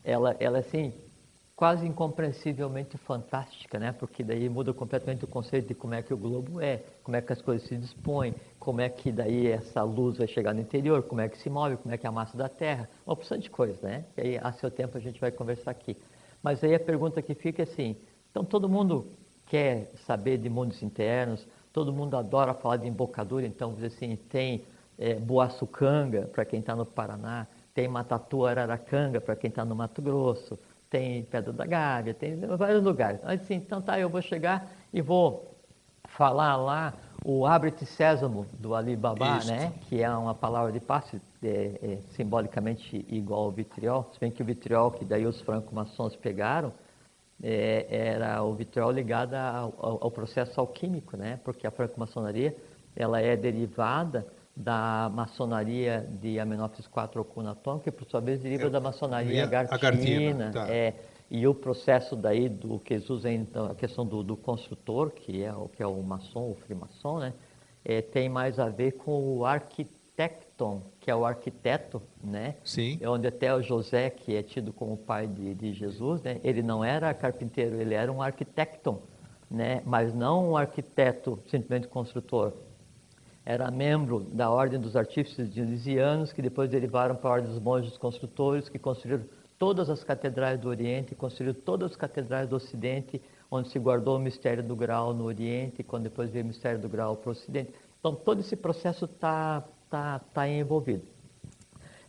ela, 0.05 0.37
ela 0.39 0.59
é 0.59 0.61
assim, 0.61 0.93
quase 1.57 1.87
incompreensivelmente 1.87 2.99
fantástica, 2.99 3.79
né? 3.79 3.93
Porque 3.93 4.23
daí 4.23 4.49
muda 4.49 4.75
completamente 4.75 5.25
o 5.25 5.29
conceito 5.29 5.69
de 5.69 5.75
como 5.75 5.95
é 5.95 6.03
que 6.03 6.13
o 6.13 6.17
globo 6.19 6.61
é, 6.61 6.83
como 7.03 7.17
é 7.17 7.23
que 7.23 7.33
as 7.33 7.41
coisas 7.41 7.67
se 7.67 7.77
dispõem, 7.77 8.35
como 8.59 8.81
é 8.83 8.89
que 8.91 9.11
daí 9.13 9.47
essa 9.49 9.83
luz 9.83 10.19
vai 10.19 10.27
chegar 10.29 10.55
no 10.55 10.61
interior, 10.61 11.03
como 11.05 11.21
é 11.23 11.29
que 11.29 11.39
se 11.39 11.49
move, 11.49 11.77
como 11.79 11.95
é 11.95 11.99
que 11.99 12.07
é 12.07 12.09
a 12.09 12.13
massa 12.13 12.37
da 12.37 12.49
Terra, 12.49 12.89
uma 13.07 13.15
opção 13.15 13.39
de 13.39 13.49
coisas, 13.51 13.81
né? 13.81 14.05
E 14.17 14.21
aí, 14.21 14.39
a 14.39 14.53
seu 14.53 14.71
tempo, 14.71 14.99
a 14.99 15.01
gente 15.01 15.21
vai 15.21 15.31
conversar 15.33 15.71
aqui. 15.71 15.97
Mas 16.43 16.63
aí 16.63 16.75
a 16.75 16.81
pergunta 16.81 17.23
que 17.23 17.35
fica 17.35 17.63
é 17.63 17.65
assim, 17.65 17.97
então 18.37 18.45
todo 18.45 18.69
mundo 18.69 19.07
quer 19.47 19.91
saber 20.07 20.37
de 20.37 20.51
mundos 20.51 20.83
internos, 20.83 21.49
todo 21.73 21.91
mundo 21.91 22.19
adora 22.19 22.53
falar 22.53 22.77
de 22.77 22.87
embocadura, 22.87 23.47
então, 23.47 23.73
dizer 23.73 23.87
assim, 23.87 24.15
tem 24.29 24.63
é, 24.99 25.15
Boaçucanga, 25.15 26.27
para 26.27 26.45
quem 26.45 26.61
está 26.61 26.77
no 26.77 26.85
Paraná, 26.85 27.47
tem 27.73 27.89
Matatu 27.89 28.45
Araracanga, 28.45 29.23
para 29.23 29.35
quem 29.35 29.49
está 29.49 29.65
no 29.65 29.75
Mato 29.75 30.03
Grosso, 30.03 30.59
tem 30.91 31.23
Pedra 31.23 31.51
da 31.51 31.65
Gávea, 31.65 32.13
tem 32.13 32.37
vários 32.37 32.85
lugares. 32.85 33.21
Mas 33.25 33.41
assim, 33.41 33.55
então 33.55 33.81
tá, 33.81 33.99
eu 33.99 34.11
vou 34.11 34.21
chegar 34.21 34.71
e 34.93 35.01
vou 35.01 35.57
falar 36.05 36.57
lá 36.57 36.93
o 37.25 37.47
Abre-te 37.47 37.87
Sésamo 37.87 38.45
do 38.59 38.75
Ali 38.75 38.95
Baba, 38.97 39.39
Isso. 39.39 39.51
né? 39.51 39.73
que 39.89 40.03
é 40.03 40.11
uma 40.11 40.35
palavra 40.35 40.71
de 40.71 40.81
passe 40.81 41.19
é, 41.43 41.49
é, 41.83 41.99
simbolicamente 42.15 43.03
igual 43.09 43.45
ao 43.45 43.51
vitriol, 43.51 44.11
se 44.13 44.21
bem 44.21 44.31
que 44.31 44.43
o 44.43 44.45
vitriol 44.45 44.91
que 44.91 45.07
daí 45.07 45.25
os 45.25 45.41
franco-maçons 45.41 46.15
pegaram, 46.17 46.71
é, 47.43 47.87
era 47.89 48.43
o 48.43 48.55
vitriol 48.55 48.91
ligado 48.91 49.35
ao, 49.35 49.75
ao- 49.79 49.99
ao 50.05 50.11
processo 50.11 50.61
alquímico, 50.61 51.17
né? 51.17 51.39
porque 51.45 51.67
a 51.67 51.71
franco-maçonaria 51.71 52.57
ela 52.95 53.21
é 53.21 53.37
derivada 53.37 54.27
da 54.57 55.11
maçonaria 55.13 56.07
de 56.21 56.41
Amenófis 56.41 56.87
IV 56.87 57.21
Ocunaton, 57.21 57.79
que 57.79 57.91
por 57.91 58.07
sua 58.09 58.21
vez 58.21 58.41
deriva 58.41 58.69
É, 58.69 58.71
da 58.71 58.81
maçonaria 58.81 59.41
é 59.41 59.43
agartina, 59.43 59.75
agartina, 59.75 60.51
tá. 60.53 60.69
é, 60.71 60.95
e 61.31 61.47
o 61.47 61.55
processo 61.55 62.17
daí 62.17 62.49
do 62.49 62.79
que 62.79 62.95
usa 63.11 63.31
então, 63.31 63.67
a 63.67 63.75
questão 63.75 64.07
do, 64.07 64.23
do 64.23 64.35
construtor, 64.37 65.11
que 65.11 65.43
é 65.43 65.53
o 65.53 65.69
que 65.69 65.83
é 65.83 65.87
o 65.87 66.03
maçom, 66.03 66.53
o 66.53 66.55
frimaçom, 66.55 67.19
né? 67.19 67.35
É, 67.85 68.01
tem 68.01 68.29
mais 68.29 68.59
a 68.59 68.69
ver 68.69 68.93
com 68.93 69.37
o 69.37 69.45
arquitecton, 70.17 70.83
que 70.99 71.11
é 71.11 71.15
o 71.15 71.25
arquiteto, 71.25 72.03
né? 72.25 72.57
Sim. 72.65 72.99
É 73.01 73.09
onde 73.09 73.27
até 73.27 73.55
o 73.55 73.63
José, 73.63 74.09
que 74.09 74.35
é 74.35 74.43
tido 74.43 74.73
como 74.73 74.95
o 74.95 74.97
pai 74.97 75.27
de, 75.27 75.55
de 75.55 75.73
Jesus, 75.75 76.23
né? 76.23 76.41
Ele 76.43 76.63
não 76.63 76.83
era 76.83 77.13
carpinteiro, 77.13 77.77
ele 77.77 77.95
era 77.95 78.11
um 78.11 78.23
arquitecton, 78.23 79.01
né? 79.51 79.83
Mas 79.85 80.15
não 80.15 80.51
um 80.51 80.57
arquiteto 80.57 81.39
simplesmente 81.49 81.87
construtor. 81.89 82.55
Era 83.45 83.71
membro 83.71 84.21
da 84.21 84.51
Ordem 84.51 84.81
dos 84.81 84.97
Artífices 84.97 85.53
Dionisianos, 85.53 86.33
que 86.33 86.43
depois 86.43 86.69
derivaram 86.71 87.15
para 87.15 87.31
a 87.31 87.33
Ordem 87.35 87.51
dos 87.51 87.61
Monges 87.61 87.97
Construtores, 87.97 88.69
que 88.69 88.79
construíram 88.79 89.25
todas 89.59 89.89
as 89.89 90.03
catedrais 90.03 90.59
do 90.59 90.69
Oriente, 90.69 91.15
construíram 91.15 91.55
todas 91.61 91.93
as 91.93 91.97
catedrais 91.97 92.49
do 92.49 92.57
Ocidente, 92.57 93.23
onde 93.51 93.69
se 93.69 93.79
guardou 93.79 94.17
o 94.17 94.19
mistério 94.19 94.63
do 94.63 94.75
grau 94.75 95.15
no 95.15 95.25
Oriente, 95.25 95.85
quando 95.85 96.05
depois 96.05 96.31
veio 96.31 96.45
o 96.45 96.49
mistério 96.49 96.81
do 96.81 96.89
grau 96.89 97.17
para 97.17 97.29
o 97.29 97.33
Ocidente. 97.33 97.73
Então, 98.01 98.15
todo 98.15 98.41
esse 98.41 98.57
processo 98.57 99.05
está 99.05 99.65
tá, 99.91 100.19
tá 100.33 100.49
envolvido. 100.49 101.05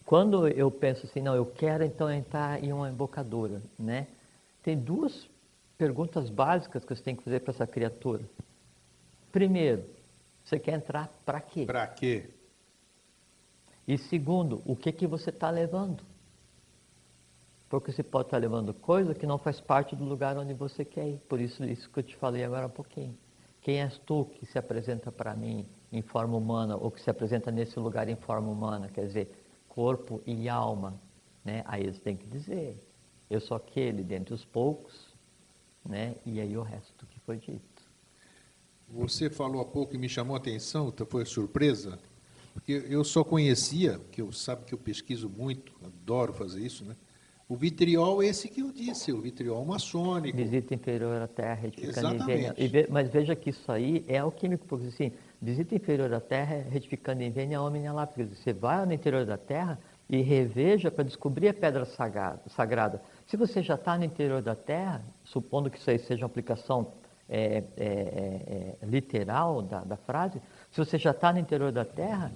Quando 0.06 0.48
eu 0.48 0.72
penso 0.72 1.06
assim, 1.06 1.22
não, 1.22 1.36
eu 1.36 1.46
quero 1.46 1.84
então 1.84 2.10
entrar 2.10 2.64
em 2.64 2.72
uma 2.72 2.90
embocadura, 2.90 3.62
né? 3.78 4.08
Tem 4.64 4.78
duas 4.78 5.28
perguntas 5.78 6.30
básicas 6.30 6.84
que 6.84 6.96
você 6.96 7.04
tem 7.04 7.16
que 7.16 7.24
fazer 7.24 7.42
para 7.42 7.54
essa 7.54 7.68
criatura. 7.68 8.24
Primeiro, 9.32 9.84
você 10.44 10.58
quer 10.58 10.76
entrar 10.76 11.10
para 11.26 11.42
quê? 11.42 11.66
Para 11.66 11.86
quê? 11.88 12.30
E 13.88 13.98
segundo, 13.98 14.62
o 14.66 14.76
que, 14.76 14.92
que 14.92 15.06
você 15.06 15.30
está 15.30 15.50
levando? 15.50 16.04
Porque 17.70 17.92
você 17.92 18.02
pode 18.02 18.28
estar 18.28 18.38
levando 18.38 18.74
coisa 18.74 19.14
que 19.14 19.26
não 19.26 19.38
faz 19.38 19.60
parte 19.60 19.96
do 19.96 20.06
lugar 20.06 20.38
onde 20.38 20.54
você 20.54 20.86
quer 20.86 21.08
ir. 21.08 21.18
Por 21.28 21.40
isso, 21.40 21.64
isso 21.66 21.90
que 21.90 22.00
eu 22.00 22.04
te 22.04 22.16
falei 22.16 22.44
agora 22.44 22.66
há 22.66 22.70
pouquinho. 22.70 23.18
Quem 23.62 23.82
és 23.82 23.98
tu 24.00 24.26
que 24.26 24.46
se 24.46 24.58
apresenta 24.58 25.12
para 25.12 25.36
mim 25.36 25.66
em 25.92 26.02
forma 26.02 26.36
humana 26.38 26.76
ou 26.76 26.92
que 26.92 27.02
se 27.02 27.10
apresenta 27.10 27.52
nesse 27.52 27.80
lugar 27.80 28.10
em 28.10 28.16
forma 28.16 28.50
humana? 28.50 28.90
Quer 28.90 29.06
dizer, 29.08 29.32
corpo 29.70 30.22
e 30.26 30.50
alma. 30.50 31.00
Né? 31.44 31.64
Aí 31.66 31.84
eles 31.84 32.00
têm 32.00 32.16
que 32.16 32.26
dizer, 32.28 32.78
eu 33.30 33.40
sou 33.40 33.56
aquele 33.56 34.04
dentre 34.04 34.34
os 34.34 34.44
poucos, 34.44 35.08
né? 35.86 36.16
e 36.26 36.40
aí 36.42 36.58
o 36.58 36.62
resto 36.62 37.06
que 37.06 37.20
foi 37.22 37.38
dito. 37.38 37.62
Você 38.90 39.30
falou 39.30 39.62
há 39.62 39.66
pouco 39.66 39.96
e 39.96 39.98
me 39.98 40.08
chamou 40.08 40.36
a 40.36 40.40
atenção, 40.40 40.88
então 40.90 41.06
foi 41.06 41.26
surpresa, 41.26 42.00
porque 42.54 42.86
eu 42.90 43.04
só 43.04 43.24
conhecia, 43.24 44.00
que 44.12 44.22
eu 44.22 44.32
sabe 44.32 44.66
que 44.66 44.74
eu 44.74 44.78
pesquiso 44.78 45.30
muito, 45.30 45.74
adoro 45.86 46.34
fazer 46.34 46.62
isso, 46.62 46.86
né? 46.86 46.96
O 47.50 47.56
vitriol 47.56 48.22
é 48.22 48.28
esse 48.28 48.50
que 48.50 48.62
eu 48.62 48.72
disse, 48.74 49.14
o 49.14 49.22
vitriol 49.22 49.64
maçônico. 49.64 50.36
Visita 50.38 50.76
inferior 50.76 51.22
à 51.22 51.28
Terra, 51.28 51.54
retificando 51.54 52.16
Exatamente. 52.16 52.62
E 52.62 52.68
ve- 52.68 52.88
Mas 52.90 53.10
veja 53.10 53.36
que 53.38 53.52
isso 53.52 53.72
aí 53.72 54.04
é 54.08 54.18
alquímico, 54.18 54.66
porque 54.68 54.88
assim, 54.88 55.14
visita 55.42 55.76
inferior 55.76 56.14
à 56.14 56.20
Terra, 56.20 56.64
retificando 56.70 57.22
em 57.22 57.32
vênia, 57.32 57.62
homem 57.62 57.90
lápis. 57.92 58.16
Quer 58.16 58.24
dizer, 58.24 58.36
Você 58.36 58.54
vai 58.54 58.86
no 58.86 58.94
interior 58.94 59.26
da 59.26 59.38
Terra 59.38 59.80
e 60.10 60.22
reveja 60.22 60.90
para 60.90 61.04
descobrir 61.04 61.50
a 61.50 61.54
pedra 61.54 61.86
sagrada. 61.86 62.42
sagrada. 62.48 63.02
Se 63.28 63.36
você 63.36 63.62
já 63.62 63.76
está 63.76 63.98
no 63.98 64.06
interior 64.06 64.42
da 64.42 64.56
Terra, 64.56 65.02
supondo 65.24 65.70
que 65.70 65.78
isso 65.78 65.90
aí 65.90 66.00
seja 66.00 66.24
uma 66.24 66.28
aplicação 66.28 66.94
é, 67.30 67.64
é, 67.76 67.84
é, 67.86 68.76
é, 68.82 68.86
literal 68.86 69.62
da, 69.62 69.84
da 69.84 69.98
frase, 69.98 70.42
se 70.72 70.78
você 70.78 70.98
já 70.98 71.12
está 71.12 71.34
no 71.34 71.40
interior 71.40 71.72
da 71.72 71.84
Terra, 71.84 72.32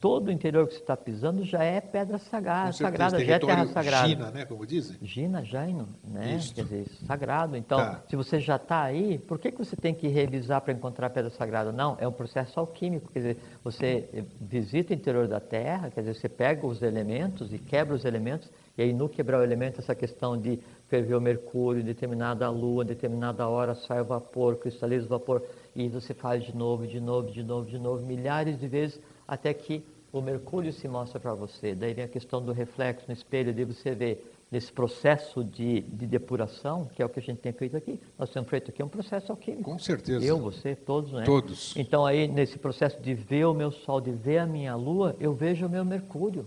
todo 0.00 0.28
o 0.28 0.32
interior 0.32 0.66
que 0.66 0.72
você 0.72 0.80
está 0.80 0.96
pisando 0.96 1.44
já 1.44 1.62
é 1.62 1.78
pedra 1.78 2.16
sagrada, 2.18 2.72
sagrada 2.72 3.22
já 3.22 3.34
é 3.34 3.38
terra 3.38 3.66
sagrada. 3.66 4.08
Gina, 4.08 4.30
né, 4.30 4.44
como 4.46 4.66
dizem? 4.66 4.96
Gina, 5.02 5.44
Jaino, 5.44 5.88
né? 6.02 6.36
Isso. 6.36 6.54
Quer 6.54 6.62
dizer, 6.64 6.86
sagrado. 7.06 7.54
Então, 7.54 7.78
Tá. 7.78 8.02
se 8.08 8.16
você 8.16 8.40
já 8.40 8.56
está 8.56 8.82
aí, 8.82 9.18
por 9.18 9.38
que, 9.38 9.52
que 9.52 9.58
você 9.58 9.76
tem 9.76 9.92
que 9.92 10.08
revisar 10.08 10.62
para 10.62 10.72
encontrar 10.72 11.10
pedra 11.10 11.30
sagrada? 11.30 11.70
Não, 11.70 11.98
é 12.00 12.08
um 12.08 12.12
processo 12.12 12.58
alquímico. 12.58 13.12
Quer 13.12 13.18
dizer, 13.18 13.36
você 13.62 14.08
eh, 14.14 14.24
visita 14.40 14.94
o 14.94 14.96
interior 14.96 15.28
da 15.28 15.38
Terra, 15.38 15.90
quer 15.90 16.00
dizer, 16.00 16.14
você 16.14 16.28
pega 16.30 16.66
os 16.66 16.80
elementos 16.80 17.52
e 17.52 17.58
quebra 17.58 17.94
os 17.94 18.06
elementos, 18.06 18.48
e 18.78 18.82
aí 18.82 18.92
no 18.94 19.06
quebrar 19.06 19.40
o 19.40 19.44
elemento, 19.44 19.80
essa 19.80 19.94
questão 19.94 20.38
de 20.38 20.58
ferver 20.88 21.14
o 21.14 21.20
mercúrio, 21.20 21.84
determinada 21.84 22.48
lua, 22.48 22.84
determinada 22.84 23.46
hora 23.46 23.74
sai 23.74 24.00
o 24.00 24.04
vapor, 24.04 24.56
cristaliza 24.56 25.04
o 25.04 25.08
vapor, 25.08 25.42
e 25.76 25.88
você 25.88 26.14
faz 26.14 26.42
de 26.42 26.56
novo, 26.56 26.86
de 26.86 26.98
novo, 27.00 27.30
de 27.30 27.42
novo, 27.42 27.68
de 27.68 27.78
novo, 27.78 28.04
milhares 28.04 28.58
de 28.58 28.66
vezes, 28.66 28.98
até 29.30 29.54
que 29.54 29.84
o 30.12 30.20
mercúrio 30.20 30.72
se 30.72 30.88
mostra 30.88 31.20
para 31.20 31.32
você. 31.34 31.72
Daí 31.72 31.94
vem 31.94 32.04
a 32.04 32.08
questão 32.08 32.42
do 32.42 32.50
reflexo 32.50 33.04
no 33.06 33.14
espelho, 33.14 33.54
de 33.54 33.64
você 33.64 33.94
ver 33.94 34.28
nesse 34.50 34.72
processo 34.72 35.44
de, 35.44 35.82
de 35.82 36.04
depuração, 36.04 36.90
que 36.92 37.00
é 37.00 37.06
o 37.06 37.08
que 37.08 37.20
a 37.20 37.22
gente 37.22 37.38
tem 37.38 37.52
feito 37.52 37.76
aqui. 37.76 38.00
Nós 38.18 38.28
temos 38.30 38.50
feito 38.50 38.72
aqui 38.72 38.82
um 38.82 38.88
processo 38.88 39.30
alquímico. 39.30 39.70
Com 39.70 39.78
certeza. 39.78 40.24
Eu, 40.26 40.36
você, 40.36 40.74
todos, 40.74 41.12
né? 41.12 41.22
Todos. 41.24 41.76
Então 41.76 42.04
aí, 42.04 42.26
nesse 42.26 42.58
processo 42.58 43.00
de 43.00 43.14
ver 43.14 43.44
o 43.44 43.54
meu 43.54 43.70
sol, 43.70 44.00
de 44.00 44.10
ver 44.10 44.38
a 44.38 44.46
minha 44.46 44.74
lua, 44.74 45.14
eu 45.20 45.32
vejo 45.32 45.66
o 45.66 45.70
meu 45.70 45.84
mercúrio. 45.84 46.44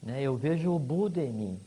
Né? 0.00 0.22
Eu 0.22 0.36
vejo 0.36 0.72
o 0.72 0.78
Buda 0.78 1.20
em 1.20 1.32
mim. 1.32 1.58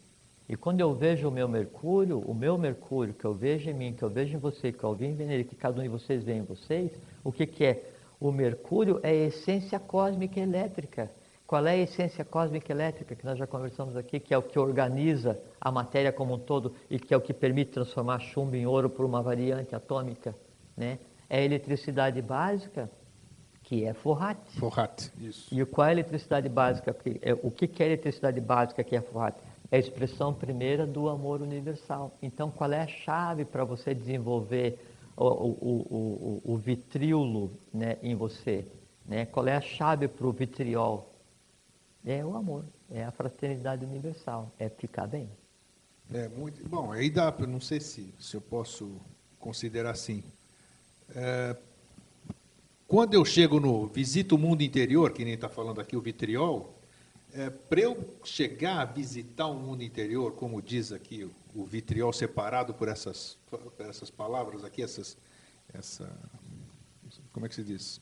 E 0.48 0.56
quando 0.56 0.80
eu 0.80 0.94
vejo 0.94 1.28
o 1.28 1.32
meu 1.32 1.48
Mercúrio, 1.48 2.20
o 2.20 2.34
meu 2.34 2.58
Mercúrio, 2.58 3.14
que 3.14 3.26
eu 3.26 3.34
vejo 3.34 3.70
em 3.70 3.74
mim, 3.74 3.94
que 3.94 4.04
eu 4.04 4.10
vejo 4.10 4.36
em 4.36 4.40
você, 4.40 4.72
que 4.72 4.84
eu 4.84 4.94
vejo 4.94 5.16
nele, 5.16 5.44
que 5.44 5.56
cada 5.56 5.80
um 5.80 5.84
de 5.84 5.90
vocês 5.90 6.24
vê 6.24 6.34
em 6.34 6.44
vocês, 6.44 6.91
o 7.24 7.32
que, 7.32 7.45
que 7.45 7.64
é? 7.64 7.93
O 8.24 8.32
Mercúrio 8.32 9.02
é 9.04 9.10
a 9.10 9.14
essência 9.14 9.78
cósmica 9.78 10.40
elétrica. 10.40 11.12
Qual 11.45 11.68
é 11.68 11.72
a 11.72 11.78
essência 11.78 12.24
cósmica 12.24 12.72
elétrica 12.72 13.14
que 13.16 13.26
nós 13.26 13.38
já 13.38 13.45
conversamos 13.45 13.98
aqui, 13.98 14.18
que 14.18 14.34
é 14.34 14.38
o 14.38 14.41
que 14.41 14.58
organiza 14.58 15.38
a 15.60 15.70
matéria 15.70 16.10
como 16.10 16.36
um 16.36 16.40
todo 16.40 16.74
e 16.90 16.98
que 16.98 17.14
é 17.14 17.18
o 17.18 17.20
que 17.20 17.34
permite 17.34 17.72
transformar 17.72 18.20
chumbo 18.22 18.56
em 18.56 18.66
ouro 18.66 18.90
por 18.90 19.06
uma 19.06 19.22
variante 19.22 19.76
atômica? 19.76 20.34
Né? 20.78 21.00
É 21.30 21.40
a 21.40 21.41
eletricidade 21.41 22.22
básica, 22.22 22.90
que 23.62 23.84
é 23.84 23.94
Forrat. 23.94 24.40
Forrat, 24.58 25.10
isso. 25.20 25.54
E 25.54 25.66
qual 25.66 25.88
é 25.88 25.90
a 25.90 25.91
eletricidade 25.91 26.48
básica? 26.48 26.95
É, 27.22 27.34
o 27.34 27.52
que 27.52 27.70
é 27.84 27.86
a 27.86 27.88
eletricidade 27.90 28.40
básica 28.40 28.86
que 28.86 28.95
é 28.95 29.02
Forrat? 29.02 29.36
É 29.70 29.76
a 29.76 29.80
expressão 29.80 30.34
primeira 30.34 30.88
do 30.88 31.10
amor 31.10 31.41
universal. 31.41 32.14
Então, 32.22 32.50
qual 32.50 32.72
é 32.72 32.84
a 32.84 32.88
chave 32.88 33.44
para 33.44 33.66
você 33.66 33.94
desenvolver 33.94 34.80
o, 35.15 35.26
o, 35.26 36.41
o, 36.45 36.53
o 36.53 36.57
vitríolo 36.57 37.52
né, 37.73 37.98
em 38.02 38.15
você? 38.15 38.65
Né? 39.06 39.26
Qual 39.26 39.48
é 39.48 39.56
a 39.56 39.61
chave 39.61 40.07
para 40.07 40.27
o 40.27 40.31
vitriol? 40.31 41.10
É 42.06 42.23
o 42.23 42.35
amor, 42.35 42.65
é 42.91 43.03
a 43.03 43.11
fraternidade 43.11 43.85
universal, 43.85 44.52
é 44.60 44.68
ficar 44.68 45.07
bem. 45.07 45.30
É 46.14 46.27
muito 46.27 46.68
bom. 46.68 46.91
Aí 46.91 47.10
dá, 47.10 47.34
não 47.48 47.61
sei 47.61 47.80
se, 47.80 48.14
se 48.19 48.35
eu 48.35 48.41
posso 48.41 48.99
considerar 49.40 49.91
assim. 49.91 50.23
É, 51.15 51.56
quando 52.88 53.14
eu 53.14 53.23
chego 53.23 53.60
no 53.60 53.88
visito 53.88 54.35
o 54.35 54.38
mundo 54.38 54.61
interior, 54.61 55.11
que 55.14 55.23
nem 55.23 55.34
está 55.34 55.48
falando 55.48 55.80
aqui 55.80 55.95
o 55.95 56.02
vitriol, 56.02 56.77
é, 57.34 57.49
para 57.49 57.80
eu 57.80 57.98
chegar 58.23 58.81
a 58.81 58.85
visitar 58.85 59.48
o 59.48 59.56
mundo 59.56 59.81
interior, 59.81 60.34
como 60.34 60.61
diz 60.61 60.91
aqui 60.91 61.23
o, 61.23 61.31
o 61.56 61.64
vitriol 61.66 62.12
separado 62.14 62.74
por 62.74 62.88
essas, 62.88 63.38
por 63.50 63.74
essas 63.80 64.10
palavras 64.10 64.64
aqui, 64.64 64.82
essas, 64.82 65.18
essa, 65.74 66.12
como 67.32 67.46
é 67.46 67.50
que 67.50 67.56
se 67.56 67.64
diz? 67.64 68.02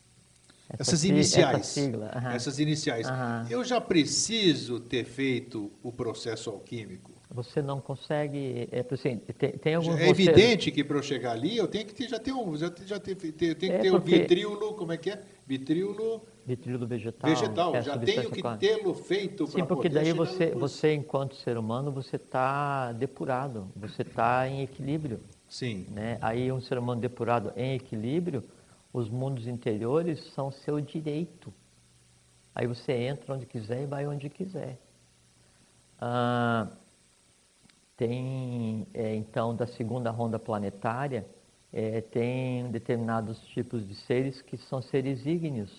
Essa 0.69 0.82
essas 0.84 1.03
iniciais. 1.03 1.60
essa 1.60 1.64
sigla, 1.82 2.11
aham. 2.15 2.32
Essas 2.34 2.60
iniciais. 2.60 3.07
Aham. 3.07 3.45
Eu 3.49 3.64
já 3.64 3.82
preciso 3.82 4.80
ter 4.80 5.03
feito 5.03 5.69
o 5.84 5.91
processo 5.91 6.49
alquímico. 6.49 7.11
Você 7.34 7.61
não 7.61 7.80
consegue, 7.80 8.68
é, 8.72 8.86
assim, 8.91 9.18
tem, 9.38 9.52
tem 9.52 9.76
alguns 9.76 9.98
É 9.98 10.10
evidente 10.10 10.69
que 10.72 10.84
para 10.84 10.98
eu 10.98 11.03
chegar 11.03 11.32
ali, 11.32 11.56
eu 11.57 11.68
tenho 11.68 11.86
que 11.86 11.94
ter, 11.94 12.10
já 12.10 12.19
ter 12.19 12.34
um, 12.34 12.56
já, 12.57 12.69
ter- 12.69 12.86
já 12.86 12.99
ter, 12.99 13.15
ter, 13.15 13.32
tem 13.56 13.56
que 13.56 13.65
É, 13.72 13.80
ter 13.80 13.91
porque- 13.91 14.15
o 14.15 14.19
vitríolo, 14.19 14.73
como 14.73 14.91
é 14.91 14.98
que 14.98 15.10
é? 15.11 15.22
Vitríolo 15.52 16.22
Vitríolo 16.45 16.88
vegetal. 16.88 17.30
vegetal. 17.30 17.82
já 17.82 17.98
tenho 17.98 18.32
que 18.32 18.41
tê-lo 18.57 18.94
feito 18.94 19.45
Sim, 19.48 19.65
porque 19.65 19.90
daí 19.90 20.14
você, 20.14 20.52
no- 20.52 20.60
você, 20.61 20.94
enquanto 20.94 21.36
ser 21.36 21.57
humano, 21.57 21.91
você 21.91 22.15
está 22.15 22.94
depurado, 22.94 23.68
você 23.76 24.02
está 24.02 24.48
em 24.48 24.61
equilíbrio. 24.61 25.19
Sim. 25.49 25.88
Né? 25.90 26.18
Aí 26.22 26.49
um 26.53 26.61
ser 26.61 26.78
humano 26.78 27.02
depurado 27.02 27.52
em 27.57 27.76
equilíbrio, 27.76 28.45
os 28.94 29.10
mundos 29.10 29.45
interiores 29.45 30.23
são 30.34 30.49
seu 30.52 30.80
direito. 30.80 31.53
Aí 32.56 32.65
você 32.65 32.94
entra 32.94 33.34
onde 33.36 33.45
quiser 33.45 33.84
e 33.84 33.86
vai 33.86 34.07
onde 34.07 34.30
quiser. 34.30 34.80
Ah, 35.99 36.69
tem, 37.98 38.88
é, 38.94 39.14
então, 39.15 39.53
da 39.53 39.68
segunda 39.68 40.10
ronda 40.11 40.40
planetária, 40.40 41.26
é, 41.73 42.02
tem 42.02 42.69
determinados 42.69 43.39
tipos 43.48 43.88
de 43.88 43.95
seres 43.95 44.41
que 44.41 44.57
são 44.57 44.81
seres 44.81 45.26
ígneos, 45.26 45.72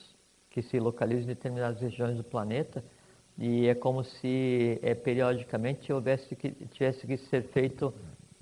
que 0.50 0.62
se 0.62 0.78
localizam 0.78 1.24
em 1.24 1.26
determinadas 1.26 1.80
regiões 1.80 2.16
do 2.16 2.24
planeta, 2.24 2.82
e 3.38 3.66
é 3.66 3.74
como 3.74 4.04
se 4.04 4.78
é, 4.82 4.94
periodicamente 4.94 5.92
houvesse 5.92 6.36
que, 6.36 6.50
tivesse 6.50 7.06
que 7.06 7.16
ser 7.16 7.42
feito 7.44 7.92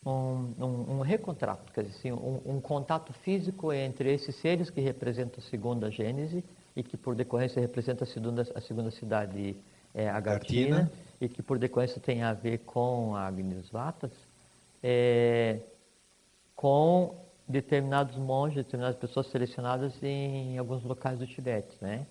um, 0.04 0.54
um, 0.58 0.96
um 0.96 1.00
recontrato, 1.00 1.72
quer 1.72 1.82
dizer, 1.84 1.96
assim, 1.98 2.12
um, 2.12 2.40
um 2.44 2.60
contato 2.60 3.12
físico 3.12 3.72
entre 3.72 4.12
esses 4.12 4.34
seres 4.36 4.70
que 4.70 4.80
representam 4.80 5.42
a 5.44 5.48
segunda 5.48 5.90
Gênese 5.90 6.44
e 6.74 6.82
que 6.82 6.96
por 6.96 7.14
decorrência 7.14 7.60
representa 7.60 8.04
a 8.04 8.06
segunda, 8.06 8.46
a 8.54 8.60
segunda 8.60 8.90
cidade 8.90 9.56
é, 9.94 10.08
Agartina. 10.08 10.90
e 11.20 11.28
que 11.28 11.42
por 11.42 11.58
decorrência 11.58 12.00
tem 12.00 12.22
a 12.22 12.32
ver 12.32 12.58
com 12.58 13.14
a 13.14 13.26
Agnes 13.26 13.68
Vatas, 13.68 14.12
é, 14.82 15.58
com 16.56 17.14
determinados 17.50 18.16
monges, 18.16 18.56
determinadas 18.64 18.98
pessoas 18.98 19.26
selecionadas 19.28 19.92
em 20.02 20.56
alguns 20.56 20.82
locais 20.82 21.18
do 21.18 21.26
Tibete, 21.26 21.76
né? 21.80 22.06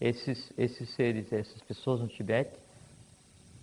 Esses, 0.00 0.52
esses 0.56 0.88
seres, 0.94 1.32
essas 1.32 1.60
pessoas 1.62 2.00
no 2.00 2.08
Tibete, 2.08 2.56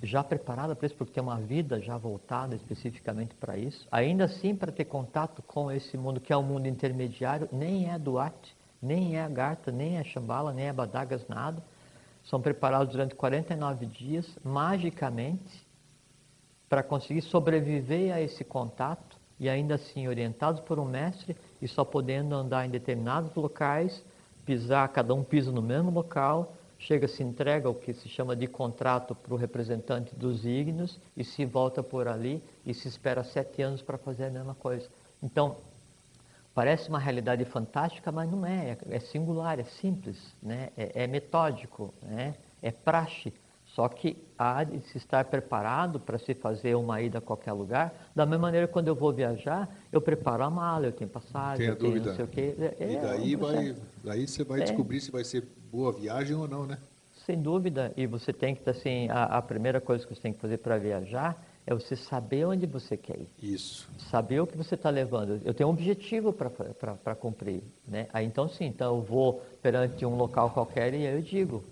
já 0.03 0.23
preparadas 0.23 0.77
para 0.77 0.87
isso, 0.87 0.95
porque 0.95 1.13
tem 1.13 1.21
uma 1.21 1.39
vida 1.39 1.79
já 1.79 1.97
voltada 1.97 2.55
especificamente 2.55 3.35
para 3.35 3.57
isso, 3.57 3.87
ainda 3.91 4.25
assim 4.25 4.55
para 4.55 4.71
ter 4.71 4.85
contato 4.85 5.41
com 5.43 5.71
esse 5.71 5.95
mundo 5.97 6.19
que 6.19 6.33
é 6.33 6.37
o 6.37 6.41
mundo 6.41 6.67
intermediário, 6.67 7.47
nem 7.51 7.91
é 7.91 7.99
Duarte, 7.99 8.55
nem 8.81 9.15
é 9.15 9.23
Agartha, 9.23 9.71
nem 9.71 9.97
é 9.97 10.03
Shambhala, 10.03 10.51
nem 10.51 10.65
é 10.65 10.73
Badagas, 10.73 11.27
nada. 11.27 11.63
São 12.23 12.41
preparados 12.41 12.91
durante 12.91 13.15
49 13.15 13.85
dias, 13.85 14.27
magicamente, 14.43 15.65
para 16.67 16.81
conseguir 16.81 17.21
sobreviver 17.21 18.13
a 18.13 18.21
esse 18.21 18.43
contato 18.43 19.10
e 19.41 19.49
ainda 19.49 19.73
assim 19.73 20.07
orientados 20.07 20.61
por 20.61 20.77
um 20.77 20.85
mestre 20.85 21.35
e 21.59 21.67
só 21.67 21.83
podendo 21.83 22.35
andar 22.35 22.63
em 22.63 22.69
determinados 22.69 23.33
locais, 23.33 24.03
pisar, 24.45 24.87
cada 24.89 25.15
um 25.15 25.23
pisa 25.23 25.51
no 25.51 25.63
mesmo 25.63 25.89
local, 25.89 26.53
chega, 26.77 27.07
se 27.07 27.23
entrega 27.23 27.67
o 27.67 27.73
que 27.73 27.91
se 27.91 28.07
chama 28.07 28.35
de 28.35 28.45
contrato 28.45 29.15
para 29.15 29.33
o 29.33 29.37
representante 29.37 30.13
dos 30.13 30.45
ígneos 30.45 30.99
e 31.17 31.23
se 31.23 31.43
volta 31.43 31.81
por 31.81 32.07
ali 32.07 32.43
e 32.63 32.71
se 32.71 32.87
espera 32.87 33.23
sete 33.23 33.63
anos 33.63 33.81
para 33.81 33.97
fazer 33.97 34.25
a 34.25 34.29
mesma 34.29 34.53
coisa. 34.53 34.87
Então, 35.23 35.55
parece 36.53 36.87
uma 36.87 36.99
realidade 36.99 37.43
fantástica, 37.43 38.11
mas 38.11 38.29
não 38.29 38.45
é, 38.45 38.77
é 38.91 38.99
singular, 38.99 39.59
é 39.59 39.63
simples, 39.63 40.19
né? 40.41 40.69
é, 40.77 41.03
é 41.03 41.07
metódico, 41.07 41.91
né? 42.03 42.35
é 42.61 42.69
praxe. 42.69 43.33
Só 43.75 43.87
que 43.87 44.17
há 44.37 44.63
de 44.65 44.81
se 44.89 44.97
estar 44.97 45.23
preparado 45.25 45.99
para 45.99 46.17
se 46.19 46.33
fazer 46.33 46.75
uma 46.75 47.01
ida 47.01 47.19
a 47.19 47.21
qualquer 47.21 47.53
lugar. 47.53 47.93
Da 48.13 48.25
mesma 48.25 48.47
maneira, 48.47 48.67
quando 48.67 48.89
eu 48.89 48.95
vou 48.95 49.13
viajar, 49.13 49.69
eu 49.91 50.01
preparo 50.01 50.43
a 50.43 50.49
mala, 50.49 50.87
eu 50.87 50.91
tenho 50.91 51.09
passagem, 51.09 51.67
eu 51.67 51.75
tenho 51.77 51.93
dúvida. 51.93 52.09
não 52.09 52.15
sei 52.17 52.25
o 52.25 52.27
quê. 52.27 52.55
É- 52.59 52.91
E 52.91 52.95
é 52.97 52.99
daí, 53.01 53.35
um 53.35 53.39
vai, 53.39 53.75
daí 54.03 54.27
você 54.27 54.43
vai 54.43 54.59
É. 54.59 54.63
descobrir 54.63 54.99
se 54.99 55.09
vai 55.09 55.23
ser 55.23 55.47
boa 55.71 55.91
viagem 55.93 56.35
ou 56.35 56.47
não, 56.49 56.65
né? 56.65 56.77
Sem 57.25 57.41
dúvida. 57.41 57.93
E 57.95 58.05
você 58.05 58.33
tem 58.33 58.55
que, 58.55 58.69
assim, 58.69 59.07
a, 59.09 59.23
a 59.37 59.41
primeira 59.41 59.79
coisa 59.79 60.05
que 60.05 60.13
você 60.13 60.21
tem 60.21 60.33
que 60.33 60.39
fazer 60.39 60.57
para 60.57 60.77
viajar 60.77 61.41
é 61.65 61.73
você 61.73 61.95
saber 61.95 62.45
onde 62.45 62.65
você 62.65 62.97
quer 62.97 63.17
ir. 63.19 63.29
Isso. 63.41 63.87
saber 64.09 64.41
o 64.41 64.47
que 64.47 64.57
você 64.57 64.75
está 64.75 64.89
levando. 64.89 65.39
Eu 65.45 65.53
tenho 65.53 65.69
um 65.69 65.71
objetivo 65.71 66.33
para 66.33 67.15
cumprir. 67.15 67.63
Né? 67.87 68.07
Aí 68.11 68.25
então 68.25 68.49
sim, 68.49 68.65
então 68.65 68.97
eu 68.97 69.01
vou 69.01 69.41
perante 69.61 70.05
um 70.05 70.15
local 70.17 70.49
qualquer 70.49 70.93
e 70.93 71.07
aí 71.07 71.15
eu 71.15 71.21
digo 71.21 71.63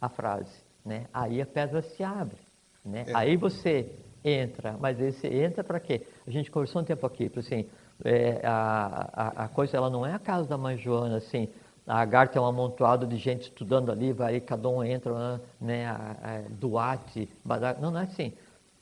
a 0.00 0.08
frase. 0.08 0.61
Né? 0.84 1.06
Aí 1.12 1.40
a 1.40 1.46
pedra 1.46 1.82
se 1.82 2.02
abre. 2.02 2.38
Né? 2.84 3.04
É. 3.06 3.12
Aí 3.14 3.36
você 3.36 3.90
entra, 4.24 4.76
mas 4.78 5.00
aí 5.00 5.12
você 5.12 5.28
entra 5.28 5.64
para 5.64 5.80
quê? 5.80 6.06
A 6.26 6.30
gente 6.30 6.50
conversou 6.50 6.82
um 6.82 6.84
tempo 6.84 7.06
aqui, 7.06 7.30
assim, 7.36 7.66
é, 8.04 8.40
a, 8.44 9.10
a, 9.12 9.44
a 9.44 9.48
coisa 9.48 9.76
ela 9.76 9.90
não 9.90 10.06
é 10.06 10.12
a 10.12 10.18
casa 10.18 10.48
da 10.48 10.56
mãe 10.56 10.76
Joana, 10.76 11.16
assim, 11.16 11.48
a 11.86 12.00
Agartha 12.00 12.38
é 12.38 12.42
um 12.42 12.46
amontoado 12.46 13.06
de 13.06 13.16
gente 13.16 13.42
estudando 13.42 13.90
ali, 13.90 14.12
vai 14.12 14.40
cada 14.40 14.68
um 14.68 14.84
entra, 14.84 15.40
né, 15.60 15.86
a, 15.86 16.16
a, 16.22 16.40
Duarte, 16.48 17.28
Badak, 17.44 17.80
não, 17.80 17.90
não 17.90 18.00
é 18.00 18.04
assim. 18.04 18.32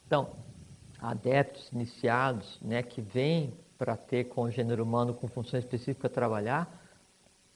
Então, 0.07 0.29
adeptos 1.01 1.71
iniciados, 1.73 2.59
né, 2.61 2.83
que 2.83 3.01
vêm 3.01 3.55
para 3.79 3.97
ter 3.97 4.25
com 4.25 4.43
o 4.43 4.51
gênero 4.51 4.83
humano 4.83 5.15
com 5.15 5.27
função 5.27 5.59
específica 5.59 6.09
trabalhar, 6.09 6.80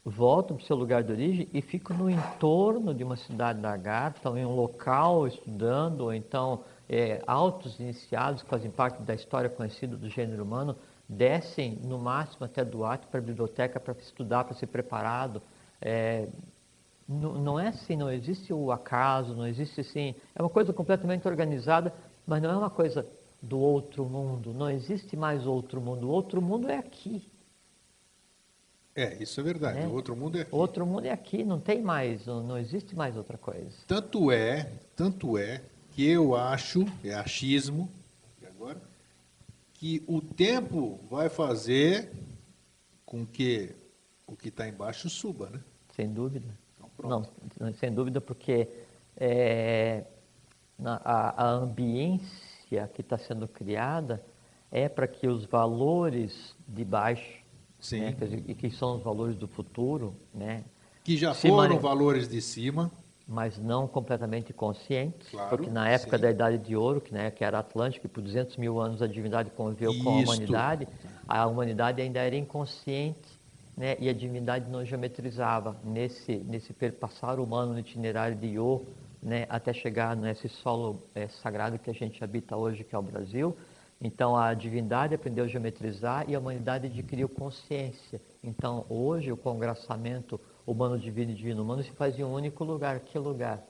voltam 0.04 0.56
para 0.56 0.62
o 0.62 0.66
seu 0.66 0.76
lugar 0.76 1.02
de 1.02 1.12
origem 1.12 1.48
e 1.52 1.62
ficam 1.62 1.96
no 1.96 2.10
entorno 2.10 2.92
de 2.92 3.02
uma 3.02 3.16
cidade 3.16 3.60
da 3.60 3.72
Agartha, 3.72 4.28
ou 4.28 4.36
em 4.36 4.44
um 4.44 4.54
local 4.54 5.26
estudando, 5.26 6.02
ou 6.02 6.12
então 6.12 6.60
é, 6.88 7.22
altos 7.26 7.80
iniciados 7.80 8.42
que 8.42 8.48
fazem 8.48 8.70
parte 8.70 9.00
da 9.02 9.14
história 9.14 9.48
conhecida 9.48 9.96
do 9.96 10.08
gênero 10.10 10.42
humano, 10.42 10.76
descem 11.08 11.78
no 11.82 11.98
máximo 11.98 12.44
até 12.44 12.64
Duarte 12.64 13.06
para 13.06 13.20
a 13.20 13.22
biblioteca 13.22 13.80
para 13.80 13.94
estudar, 13.94 14.44
para 14.44 14.54
ser 14.54 14.66
preparado. 14.66 15.40
É, 15.80 16.28
não, 17.08 17.34
não 17.34 17.60
é 17.60 17.68
assim, 17.68 17.96
não 17.96 18.10
existe 18.10 18.52
o 18.52 18.72
acaso, 18.72 19.34
não 19.34 19.46
existe 19.46 19.80
assim. 19.80 20.14
É 20.34 20.42
uma 20.42 20.50
coisa 20.50 20.72
completamente 20.72 21.26
organizada, 21.26 21.92
mas 22.26 22.42
não 22.42 22.50
é 22.50 22.56
uma 22.56 22.70
coisa 22.70 23.06
do 23.42 23.58
outro 23.58 24.04
mundo. 24.04 24.52
Não 24.52 24.70
existe 24.70 25.16
mais 25.16 25.46
outro 25.46 25.80
mundo. 25.80 26.08
O 26.08 26.10
outro 26.10 26.40
mundo 26.40 26.70
é 26.70 26.78
aqui. 26.78 27.22
É, 28.96 29.16
isso 29.20 29.40
é 29.40 29.42
verdade. 29.42 29.80
É. 29.80 29.86
O 29.86 29.92
outro 29.92 30.14
mundo 30.14 30.38
é 30.38 30.42
aqui. 30.42 30.54
Outro 30.54 30.86
mundo 30.86 31.04
é 31.06 31.10
aqui, 31.10 31.44
não 31.44 31.58
tem 31.58 31.82
mais, 31.82 32.26
não, 32.26 32.56
existe 32.58 32.94
mais 32.94 33.16
outra 33.16 33.36
coisa. 33.36 33.70
Tanto 33.86 34.30
é, 34.30 34.70
tanto 34.94 35.36
é 35.36 35.62
que 35.92 36.06
eu 36.06 36.34
acho, 36.36 36.86
é 37.02 37.14
achismo, 37.14 37.88
agora, 38.46 38.80
que 39.74 40.02
o 40.06 40.20
tempo 40.20 40.98
vai 41.10 41.28
fazer 41.28 42.10
com 43.04 43.26
que 43.26 43.74
o 44.26 44.34
que 44.36 44.48
está 44.48 44.66
embaixo 44.66 45.10
suba, 45.10 45.50
né? 45.50 45.60
Sem 45.94 46.12
dúvida. 46.12 46.46
Então. 46.78 47.26
Não, 47.60 47.74
sem 47.74 47.92
dúvida, 47.92 48.20
porque 48.20 48.68
é, 49.16 50.04
a, 50.84 51.44
a 51.44 51.50
ambiência 51.50 52.88
que 52.94 53.00
está 53.00 53.18
sendo 53.18 53.46
criada 53.46 54.22
é 54.70 54.88
para 54.88 55.06
que 55.06 55.26
os 55.28 55.44
valores 55.44 56.54
de 56.66 56.84
baixo, 56.84 57.43
Sim. 57.84 58.00
né, 58.00 58.12
dizer, 58.12 58.42
e 58.48 58.54
que 58.54 58.70
são 58.70 58.96
os 58.96 59.02
valores 59.02 59.36
do 59.36 59.46
futuro, 59.46 60.14
né, 60.32 60.64
Que 61.04 61.18
já 61.18 61.34
foram 61.34 61.56
mane- 61.56 61.78
valores 61.78 62.26
de 62.26 62.40
cima. 62.40 62.90
mas 63.28 63.58
não 63.58 63.86
completamente 63.86 64.54
conscientes, 64.54 65.28
Claro, 65.30 65.48
porque 65.50 65.68
na 65.70 65.86
época 65.88 66.16
sim. 66.16 66.22
da 66.22 66.30
Idade 66.30 66.58
de 66.58 66.74
Ouro, 66.74 66.98
que, 67.02 67.12
né, 67.12 67.30
que 67.30 67.44
era 67.44 67.58
Atlântico, 67.58 68.06
e 68.06 68.08
por 68.08 68.22
200 68.22 68.56
mil 68.56 68.80
anos 68.80 69.02
a 69.02 69.06
divindade 69.06 69.50
conviveu 69.50 69.92
com 70.02 70.16
a 70.16 70.20
Isto. 70.22 70.30
humanidade, 70.32 70.88
a 71.28 71.46
humanidade 71.46 72.00
ainda 72.00 72.20
era 72.20 72.34
inconsciente 72.36 73.38
né, 73.76 73.96
e 74.00 74.08
a 74.08 74.14
divindade 74.14 74.70
não 74.70 74.82
geometrizava 74.84 75.76
nesse, 75.84 76.36
nesse 76.36 76.72
perpassar 76.72 77.38
humano 77.38 77.74
no 77.74 77.78
itinerário 77.80 78.34
de 78.36 78.46
Iô, 78.46 78.80
né, 79.22 79.44
até 79.50 79.74
chegar 79.74 80.16
nesse 80.16 80.48
solo 80.48 81.02
eh, 81.14 81.28
sagrado 81.28 81.78
que 81.78 81.90
a 81.90 81.94
gente 81.94 82.22
habita 82.24 82.56
hoje, 82.56 82.82
que 82.84 82.94
é 82.94 82.98
o 82.98 83.02
Brasil. 83.02 83.54
Então 84.00 84.36
a 84.36 84.52
divindade 84.52 85.14
aprendeu 85.14 85.44
a 85.44 85.48
geometrizar 85.48 86.28
e 86.28 86.34
a 86.34 86.38
humanidade 86.38 86.86
adquiriu 86.86 87.28
consciência. 87.28 88.20
Então 88.42 88.84
hoje 88.88 89.32
o 89.32 89.36
congraçamento 89.36 90.40
humano 90.66 90.98
divino 90.98 91.32
e 91.32 91.34
divino 91.34 91.62
humano 91.62 91.82
se 91.82 91.90
faz 91.92 92.18
em 92.18 92.24
um 92.24 92.32
único 92.32 92.64
lugar. 92.64 93.00
Que 93.00 93.18
lugar? 93.18 93.62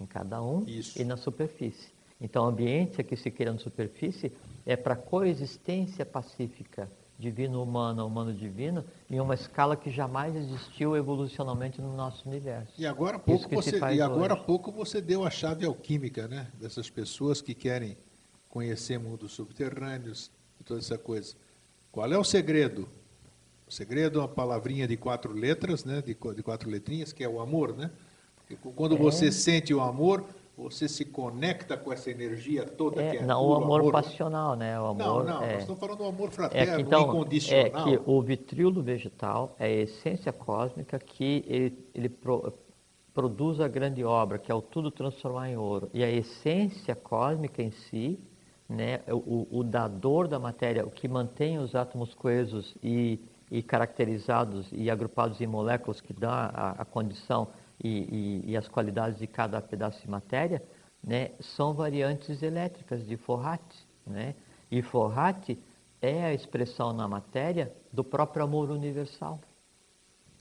Em 0.00 0.06
cada 0.06 0.42
um 0.42 0.64
Isso. 0.66 1.00
e 1.00 1.04
na 1.04 1.16
superfície. 1.16 1.92
Então 2.20 2.44
o 2.44 2.48
ambiente 2.48 3.02
que 3.02 3.16
se 3.16 3.30
cria 3.30 3.52
na 3.52 3.58
superfície 3.58 4.32
é 4.66 4.76
para 4.76 4.96
coexistência 4.96 6.04
pacífica 6.04 6.88
divino-humana, 7.18 8.04
humano-divino, 8.04 8.84
em 9.08 9.20
uma 9.20 9.34
escala 9.34 9.76
que 9.76 9.90
jamais 9.90 10.34
existiu 10.34 10.96
evolucionalmente 10.96 11.80
no 11.80 11.94
nosso 11.94 12.28
universo. 12.28 12.72
E 12.76 12.86
agora 12.86 13.16
há 13.16 13.20
pouco 13.20 13.48
você, 13.48 13.78
e 13.78 14.00
agora 14.00 14.36
pouco 14.36 14.72
você 14.72 15.00
deu 15.00 15.24
a 15.24 15.30
chave 15.30 15.64
alquímica, 15.64 16.26
né? 16.26 16.48
Dessas 16.60 16.90
pessoas 16.90 17.40
que 17.40 17.54
querem 17.54 17.96
conhecer 18.58 18.98
mundos 19.00 19.32
subterrâneos 19.32 20.30
e 20.60 20.64
toda 20.64 20.78
essa 20.78 20.96
coisa. 20.96 21.34
Qual 21.90 22.10
é 22.10 22.16
o 22.16 22.22
segredo? 22.22 22.88
O 23.66 23.72
segredo 23.72 24.20
é 24.20 24.22
uma 24.22 24.28
palavrinha 24.28 24.86
de 24.86 24.96
quatro 24.96 25.32
letras, 25.32 25.84
né? 25.84 26.00
De, 26.00 26.14
de 26.14 26.42
quatro 26.42 26.70
letrinhas, 26.70 27.12
que 27.12 27.24
é 27.24 27.28
o 27.28 27.40
amor, 27.40 27.76
né? 27.76 27.90
Porque 28.36 28.56
quando 28.76 28.94
É. 28.94 28.98
você 28.98 29.32
sente 29.32 29.74
o 29.74 29.80
amor, 29.80 30.24
você 30.56 30.86
se 30.86 31.04
conecta 31.04 31.76
com 31.76 31.92
essa 31.92 32.10
energia 32.12 32.64
toda 32.64 32.96
que 33.10 33.16
É, 33.16 33.20
é 33.22 33.26
não 33.26 33.40
puro 33.42 33.60
o 33.60 33.64
amor, 33.64 33.84
né? 33.86 33.90
passional, 33.90 34.54
né? 34.54 34.78
O 34.78 34.94
Não, 34.94 35.10
amor 35.18 35.24
não, 35.24 35.42
é, 35.42 35.52
nós 35.54 35.60
estamos 35.62 35.80
falando 35.80 35.98
do 35.98 36.04
amor 36.04 36.28
é 36.28 36.30
fraterno, 36.32 36.76
que, 36.76 36.82
então, 36.82 37.00
é 37.00 37.02
incondicional. 37.08 37.84
que 37.84 38.00
o 38.06 38.22
vitriolo 38.22 38.82
vegetal 38.82 39.56
é 39.58 39.64
a 39.66 39.70
essência 39.70 40.32
cósmica 40.32 40.96
que 41.00 41.42
ele, 41.48 41.76
ele 41.92 42.08
pro- 42.08 42.52
produz 43.12 43.58
a 43.60 43.66
grande 43.66 44.04
obra, 44.04 44.38
que 44.38 44.52
é 44.52 44.54
o 44.54 44.62
tudo 44.62 44.92
transformar 44.92 45.48
em 45.50 45.56
ouro. 45.56 45.90
E 45.92 46.04
a 46.04 46.10
essência 46.10 46.94
cósmica 46.94 47.60
em 47.62 47.70
si, 47.72 48.18
né, 48.68 49.00
o, 49.08 49.46
o 49.50 49.62
dador 49.64 50.26
da 50.26 50.38
matéria, 50.38 50.84
o 50.86 50.90
que 50.90 51.06
mantém 51.06 51.58
os 51.58 51.74
átomos 51.74 52.14
coesos 52.14 52.74
e, 52.82 53.18
e 53.50 53.62
caracterizados 53.62 54.68
e 54.72 54.90
agrupados 54.90 55.40
em 55.40 55.46
moléculas 55.46 56.00
que 56.00 56.12
dá 56.12 56.50
a, 56.54 56.70
a 56.82 56.84
condição 56.84 57.48
e, 57.82 58.42
e- 58.46 58.50
e 58.52 58.56
as 58.56 58.68
qualidades 58.68 59.18
de 59.18 59.26
cada 59.26 59.60
pedaço 59.60 60.00
de 60.00 60.08
matéria, 60.08 60.62
né, 61.02 61.32
são 61.40 61.74
variantes 61.74 62.42
elétricas 62.42 63.06
de 63.06 63.16
Forrat. 63.16 63.60
Né? 64.06 64.34
E 64.70 64.80
Forrat 64.82 65.56
é 66.00 66.24
a 66.24 66.32
expressão 66.32 66.92
na 66.92 67.06
matéria 67.06 67.72
do 67.92 68.02
próprio 68.02 68.44
amor 68.44 68.70
universal. 68.70 69.38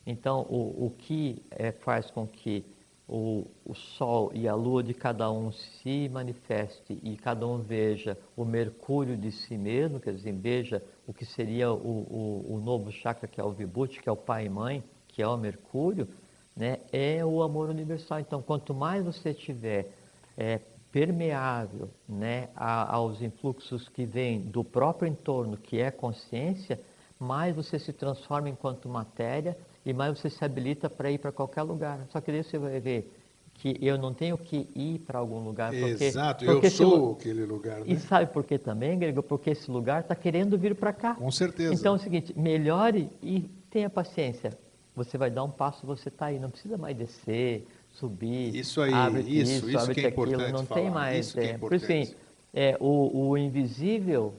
Então, 0.05 0.41
o, 0.49 0.87
o 0.87 0.89
que 0.91 1.41
eh, 1.51 1.71
faz 1.71 2.11
com 2.11 2.27
que 2.27 2.65
o, 3.07 3.45
o 3.65 3.73
Sol 3.73 4.31
e 4.33 4.47
a 4.47 4.55
Lua 4.55 4.81
de 4.83 4.93
cada 4.93 5.29
um 5.31 5.51
se 5.51 6.09
manifeste 6.09 6.97
e 7.03 7.15
cada 7.17 7.45
um 7.45 7.57
veja 7.59 8.17
o 8.35 8.45
Mercúrio 8.45 9.17
de 9.17 9.31
si 9.31 9.57
mesmo, 9.57 9.99
quer 9.99 10.13
dizer, 10.13 10.31
veja 10.33 10.81
o 11.05 11.13
que 11.13 11.25
seria 11.25 11.71
o, 11.71 11.75
o, 11.75 12.55
o 12.55 12.61
novo 12.63 12.91
chakra, 12.91 13.27
que 13.27 13.39
é 13.41 13.43
o 13.43 13.51
Vibhuti, 13.51 14.01
que 14.01 14.07
é 14.09 14.11
o 14.11 14.15
pai 14.15 14.45
e 14.45 14.49
mãe, 14.49 14.83
que 15.09 15.21
é 15.21 15.27
o 15.27 15.37
Mercúrio, 15.37 16.07
né, 16.55 16.79
é 16.91 17.23
o 17.25 17.41
amor 17.43 17.69
universal. 17.69 18.19
Então, 18.19 18.41
quanto 18.41 18.73
mais 18.73 19.03
você 19.03 19.33
tiver 19.33 19.91
eh, 20.37 20.59
permeável 20.91 21.89
né, 22.07 22.49
a- 22.55 22.93
aos 22.95 23.21
influxos 23.21 23.89
que 23.89 24.05
vêm 24.05 24.39
do 24.39 24.63
próprio 24.63 25.07
entorno, 25.07 25.57
que 25.57 25.79
é 25.79 25.89
consciência, 25.91 26.79
mais 27.19 27.55
você 27.55 27.79
se 27.79 27.91
transforma 27.91 28.49
enquanto 28.49 28.87
matéria 28.87 29.57
e 29.85 29.93
mais 29.93 30.17
você 30.17 30.29
se 30.29 30.43
habilita 30.43 30.89
para 30.89 31.11
ir 31.11 31.17
para 31.17 31.31
qualquer 31.31 31.63
lugar. 31.63 31.99
Só 32.11 32.21
que 32.21 32.31
daí 32.31 32.43
você 32.43 32.57
vai 32.57 32.79
ver 32.79 33.11
que 33.55 33.77
eu 33.81 33.97
não 33.97 34.13
tenho 34.13 34.37
que 34.37 34.67
ir 34.75 34.99
para 34.99 35.19
algum 35.19 35.43
lugar. 35.43 35.71
Porque, 35.71 36.03
Exato, 36.03 36.45
porque 36.45 36.65
eu 36.65 36.67
esse 36.67 36.77
sou 36.77 37.13
aquele 37.13 37.45
lugar, 37.45 37.79
né? 37.79 37.85
E 37.87 37.99
sabe 37.99 38.31
por 38.31 38.43
quê 38.43 38.57
também, 38.57 38.97
Grego? 38.97 39.21
Porque 39.21 39.51
esse 39.51 39.69
lugar 39.69 40.01
está 40.01 40.15
querendo 40.15 40.57
vir 40.57 40.75
para 40.75 40.91
cá. 40.91 41.15
Com 41.15 41.31
certeza. 41.31 41.73
Então 41.73 41.93
é 41.93 41.97
o 41.97 41.99
seguinte, 41.99 42.37
melhore 42.37 43.09
e 43.21 43.41
tenha 43.69 43.89
paciência. 43.89 44.57
Você 44.95 45.17
vai 45.17 45.29
dar 45.31 45.43
um 45.43 45.49
passo, 45.49 45.85
você 45.85 46.09
está 46.09 46.27
aí. 46.27 46.39
Não 46.39 46.49
precisa 46.49 46.77
mais 46.77 46.95
descer, 46.95 47.67
subir. 47.93 48.55
Isso 48.55 48.81
aí, 48.81 48.93
abre 48.93 49.21
isso, 49.21 49.67
isso 49.69 49.77
abre 49.77 49.95
que 49.95 50.01
é 50.01 50.07
aquilo. 50.07 50.27
importante 50.27 50.51
Não 50.51 50.65
falar, 50.65 50.81
tem 50.81 50.91
mais. 50.91 51.27
isso 51.27 51.33
que 51.35 51.39
é 51.39 51.49
é, 51.51 51.57
por 51.57 51.73
isso, 51.73 51.85
assim, 51.85 52.13
é, 52.53 52.77
o, 52.79 53.29
o 53.29 53.37
invisível, 53.37 54.33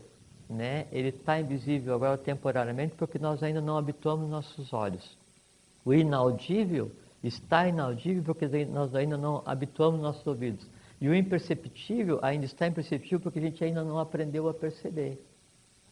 né, 0.49 0.87
ele 0.93 1.09
está 1.09 1.41
invisível 1.41 1.95
agora 1.95 2.17
temporariamente 2.19 2.95
porque 2.97 3.19
nós 3.19 3.43
ainda 3.43 3.61
não 3.61 3.77
habituamos 3.77 4.29
nossos 4.29 4.73
olhos. 4.73 5.17
O 5.85 5.93
inaudível 5.93 6.91
está 7.23 7.69
inaudível 7.69 8.23
porque 8.23 8.47
nós 8.67 8.95
ainda 8.95 9.17
não 9.17 9.43
habituamos 9.45 10.01
nossos 10.01 10.27
ouvidos. 10.27 10.67
E 11.01 11.09
o 11.09 11.15
imperceptível 11.15 12.19
ainda 12.23 12.47
está 12.47 12.67
imperceptível 12.67 13.21
porque 13.21 13.39
a 13.39 13.43
gente 13.43 13.63
ainda 13.63 13.83
não 13.85 13.99
aprendeu 13.99 14.49
a 14.49 14.55
perceber. 14.55 15.23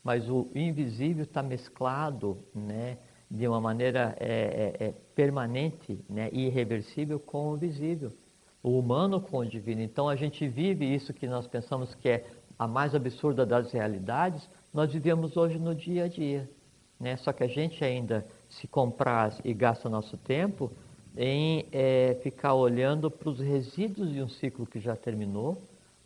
Mas 0.02 0.28
o 0.28 0.48
invisível 0.55 1.24
está 1.24 1.43
mesclado 1.43 2.39
né, 2.55 2.98
de 3.31 3.47
uma 3.47 3.60
maneira 3.60 4.16
é, 4.19 4.77
é, 4.81 4.86
é, 4.86 4.94
permanente 5.14 5.98
né, 6.09 6.28
irreversível 6.32 7.20
com 7.20 7.51
o 7.51 7.56
visível. 7.56 8.12
O 8.62 8.78
humano 8.78 9.20
com 9.20 9.39
o 9.39 9.47
divino. 9.47 9.82
Então 9.82 10.09
a 10.09 10.16
gente 10.16 10.47
vive 10.47 10.85
isso 10.93 11.12
que 11.12 11.27
nós 11.27 11.47
pensamos 11.47 11.94
que 11.94 12.09
é 12.09 12.27
a 12.59 12.66
mais 12.66 12.94
absurda 12.94 13.44
das 13.44 13.73
realidades, 13.73 14.48
nós 14.73 14.93
vivemos 14.93 15.36
hoje 15.36 15.59
no 15.59 15.74
dia 15.74 16.05
a 16.05 16.09
dia. 16.09 16.48
Né? 16.98 17.16
Só 17.16 17.32
que 17.32 17.43
a 17.43 17.48
gente 17.48 17.85
ainda 17.85 18.24
se 18.52 18.66
compraz 18.66 19.40
e 19.44 19.52
gasta 19.54 19.88
nosso 19.88 20.16
tempo 20.16 20.70
em 21.16 21.66
eh, 21.72 22.18
ficar 22.22 22.54
olhando 22.54 23.10
para 23.10 23.28
os 23.28 23.38
resíduos 23.38 24.12
de 24.12 24.22
um 24.22 24.28
ciclo 24.28 24.66
que 24.66 24.80
já 24.80 24.96
terminou, 24.96 25.58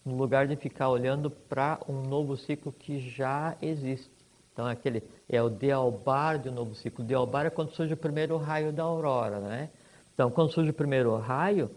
no 0.04 0.16
lugar 0.16 0.46
de 0.46 0.56
ficar 0.56 0.88
olhando 0.88 1.30
para 1.30 1.80
um 1.88 2.02
novo 2.02 2.36
ciclo 2.36 2.72
que 2.72 2.98
já 2.98 3.56
existe. 3.60 4.10
Então, 4.52 4.68
é 4.68 4.72
aquele 4.72 5.02
é 5.28 5.42
o 5.42 5.50
dealbar 5.50 6.38
de 6.38 6.48
um 6.48 6.52
novo 6.52 6.74
ciclo. 6.74 7.04
O 7.04 7.06
dealbar 7.06 7.46
é 7.46 7.50
quando 7.50 7.72
surge 7.72 7.94
o 7.94 7.96
primeiro 7.96 8.36
raio 8.36 8.72
da 8.72 8.84
aurora, 8.84 9.40
né? 9.40 9.68
Então, 10.14 10.30
quando 10.30 10.52
surge 10.52 10.70
o 10.70 10.74
primeiro 10.74 11.14
raio, 11.16 11.70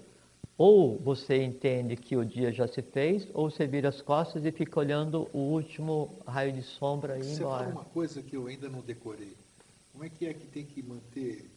ou 0.57 0.97
você 0.97 1.43
entende 1.43 1.95
que 1.95 2.15
o 2.15 2.23
dia 2.23 2.51
já 2.51 2.67
se 2.67 2.81
fez, 2.81 3.27
ou 3.33 3.49
você 3.49 3.65
vira 3.65 3.89
as 3.89 4.01
costas 4.01 4.45
e 4.45 4.51
fica 4.51 4.79
olhando 4.79 5.27
o 5.33 5.39
último 5.39 6.09
raio 6.25 6.53
de 6.53 6.61
sombra 6.61 7.17
e 7.17 7.21
ir 7.21 7.23
Você 7.23 7.43
embora. 7.43 7.63
fala 7.63 7.71
uma 7.71 7.85
coisa 7.85 8.21
que 8.21 8.35
eu 8.35 8.47
ainda 8.47 8.69
não 8.69 8.81
decorei. 8.81 9.35
Como 9.99 10.07
é 10.07 10.09
que 10.09 10.25
é 10.27 10.33
que 10.33 10.47
tem 10.47 10.63
que 10.65 10.81
manter 10.81 11.51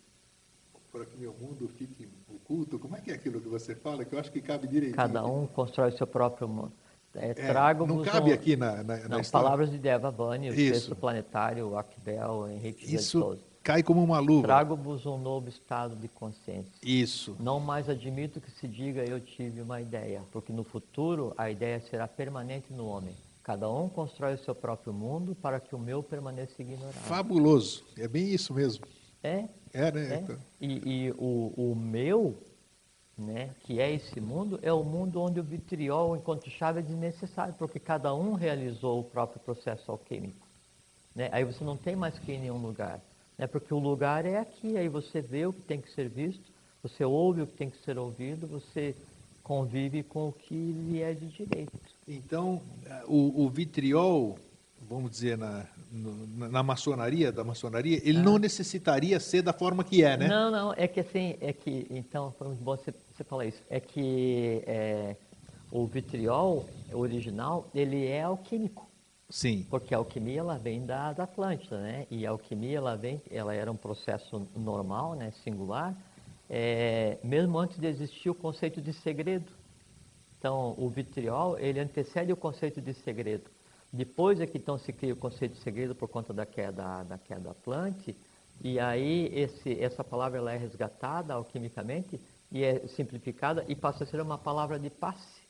para 0.90 1.06
que 1.06 1.16
meu 1.16 1.32
mundo 1.40 1.69
fique 1.78 2.09
oculto? 2.28 2.77
Como 2.77 2.97
é 2.97 3.01
que 3.01 3.12
é 3.12 3.14
aquilo 3.14 3.40
que 3.40 3.48
você 3.48 3.73
fala? 3.73 4.05
Que 4.05 4.16
eu 4.16 4.19
acho 4.19 4.32
que 4.32 4.40
cabe 4.40 4.66
direitinho. 4.66 4.97
Cada 4.97 5.24
um 5.24 5.47
constrói 5.47 5.90
o 5.90 5.97
seu 5.97 6.09
próprio 6.09 6.48
mundo. 6.48 6.73
É, 7.14 7.28
É, 7.31 7.35
trago-vos 7.35 7.98
não 7.98 8.02
cabe 8.05 8.32
um- 8.32 8.35
aqui 8.35 8.56
na, 8.56 8.82
na, 8.82 8.97
Não, 9.09 9.23
palavras 9.31 9.70
de 9.70 9.78
Deva 9.78 10.10
Vani, 10.10 10.51
o 10.51 10.55
Isso. 10.55 10.73
texto 10.73 10.97
planetário, 10.97 11.69
o 11.69 11.78
Akbel, 11.78 12.48
Henrique 12.48 12.93
Isso 12.93 13.20
Souza. 13.20 13.40
cai 13.62 13.81
como 13.81 14.02
uma 14.02 14.19
luva. 14.19 14.43
Trago-vos 14.43 15.06
um 15.06 15.19
novo 15.19 15.48
estado 15.48 15.94
de 15.94 16.09
consciência. 16.09 16.73
Isso. 16.82 17.36
Não 17.39 17.60
mais 17.60 17.89
admito 17.89 18.40
que 18.40 18.51
se 18.51 18.66
diga 18.66 19.05
eu 19.05 19.20
tive 19.20 19.60
uma 19.60 19.81
ideia, 19.81 20.20
porque 20.32 20.52
no 20.52 20.64
futuro 20.64 21.32
a 21.39 21.48
ideia 21.48 21.81
será 21.82 22.09
permanente 22.09 22.73
no 22.73 22.89
homem. 22.89 23.14
Cada 23.43 23.69
um 23.69 23.89
constrói 23.89 24.35
o 24.35 24.39
seu 24.39 24.55
próprio 24.55 24.93
mundo 24.93 25.35
para 25.35 25.59
que 25.59 25.74
o 25.74 25.78
meu 25.78 26.02
permaneça 26.02 26.62
ignorado. 26.62 26.93
Fabuloso. 26.93 27.85
É 27.98 28.06
bem 28.06 28.28
isso 28.28 28.55
mesmo. 28.55 28.85
É, 29.23 29.48
É, 29.73 29.90
né? 29.90 30.14
é. 30.14 30.19
Então, 30.19 30.36
E, 30.60 31.06
e 31.06 31.10
o, 31.19 31.52
o 31.56 31.74
meu, 31.74 32.36
né, 33.19 33.51
que 33.64 33.81
é 33.81 33.93
esse 33.93 34.20
mundo, 34.20 34.59
é 34.62 34.73
o 34.73 34.85
mundo 34.85 35.20
onde 35.20 35.40
o 35.40 35.43
vitriol, 35.43 36.16
enquanto 36.16 36.48
chave, 36.51 36.81
é 36.81 36.82
desnecessário, 36.82 37.55
porque 37.55 37.81
cada 37.81 38.14
um 38.14 38.35
realizou 38.35 39.01
o 39.01 39.05
próprio 39.05 39.40
processo 39.40 39.90
alquímico. 39.90 40.47
Né? 41.14 41.28
Aí 41.32 41.44
você 41.44 41.64
não 41.64 41.77
tem 41.77 41.97
mais 41.97 42.19
que 42.19 42.32
ir 42.32 42.36
em 42.36 42.40
nenhum 42.40 42.59
lugar, 42.59 43.01
né? 43.36 43.47
porque 43.47 43.74
o 43.74 43.78
lugar 43.78 44.24
é 44.24 44.39
aqui, 44.39 44.77
aí 44.77 44.89
você 44.89 45.20
vê 45.20 45.47
o 45.47 45.52
que 45.52 45.62
tem 45.62 45.81
que 45.81 45.90
ser 45.93 46.09
visto, 46.09 46.52
você 46.82 47.05
ouve 47.05 47.43
o 47.43 47.47
que 47.47 47.55
tem 47.56 47.70
que 47.70 47.82
ser 47.85 47.98
ouvido, 47.98 48.47
você 48.47 48.94
convive 49.43 50.02
com 50.02 50.28
o 50.28 50.32
que 50.32 50.55
lhe 50.55 51.02
é 51.02 51.12
de 51.12 51.27
direito. 51.27 51.73
Então, 52.07 52.61
eh, 52.85 53.05
o, 53.07 53.45
o 53.45 53.49
vitriol, 53.49 54.39
vamos 54.89 55.11
dizer, 55.11 55.39
na, 55.39 55.66
na, 55.93 56.49
na 56.49 56.62
maçonaria, 56.62 57.31
da 57.31 57.45
maçonaria, 57.45 58.01
ele 58.03 58.19
não 58.19 58.39
necessitaria 58.39 59.20
ser 59.20 59.43
da 59.43 59.53
forma 59.53 59.85
que 59.85 60.03
é, 60.03 60.16
né? 60.16 60.27
Ah. 60.27 60.29
Não, 60.29 60.51
não, 60.51 60.74
é 60.77 60.89
que 60.89 61.01
assim, 61.01 61.37
é 61.41 61.53
que, 61.53 61.87
então, 61.91 62.33
foi 62.39 62.49
muito 62.49 62.62
bom 62.62 62.77
você, 62.77 62.93
você 63.15 63.24
falar 63.24 63.47
isso. 63.47 63.62
É 63.70 63.79
que 63.79 64.62
é, 64.66 65.16
o 65.70 65.87
vitriol 65.87 66.69
original, 66.93 67.69
ele 67.74 68.07
é 68.07 68.23
alquímico. 68.23 68.89
Sim. 69.31 69.66
Porque 69.70 69.95
a 69.95 69.99
alquimia 69.99 70.41
ela 70.41 70.59
vem 70.59 70.85
da, 70.85 71.15
da 71.15 71.24
Atlântida, 71.24 71.81
né? 71.81 72.07
E 72.11 72.27
a 72.27 72.31
alquimia 72.31 72.77
ela 72.77 72.97
vem, 72.97 73.20
ela 73.31 73.55
era 73.55 73.73
um 73.73 73.77
processo 73.77 74.47
normal, 74.55 75.15
né? 75.15 75.33
Singular, 75.43 75.97
é, 76.51 77.16
mesmo 77.24 77.59
antes 77.59 77.79
de 77.79 77.87
existir 77.87 78.29
o 78.29 78.35
conceito 78.35 78.83
de 78.83 78.93
segredo. 78.93 79.51
Então, 80.43 80.74
o 80.77 80.89
vitriol 80.89 81.56
ele 81.56 81.78
antecede 81.78 82.32
o 82.32 82.36
conceito 82.36 82.81
de 82.81 82.93
segredo. 82.94 83.48
Depois 83.93 84.40
é 84.40 84.47
que 84.47 84.59
então 84.59 84.77
se 84.77 84.93
cria 84.93 85.12
o 85.12 85.16
conceito 85.16 85.52
de 85.52 85.60
segredo 85.60 85.94
por 85.94 86.09
conta 86.09 86.35
da 86.35 86.44
queda 86.44 87.05
da 87.05 87.16
queda 87.16 87.52
Atlante, 87.52 88.16
e 88.60 88.81
aí 88.81 89.31
esse, 89.32 89.81
essa 89.81 90.02
palavra 90.02 90.39
ela 90.39 90.52
é 90.52 90.56
resgatada 90.56 91.35
alquimicamente 91.35 92.20
e 92.51 92.64
é 92.64 92.89
simplificada 92.89 93.64
e 93.69 93.77
passa 93.77 94.02
a 94.02 94.06
ser 94.09 94.20
uma 94.20 94.36
palavra 94.36 94.81
de 94.81 94.90
passe. 94.90 95.43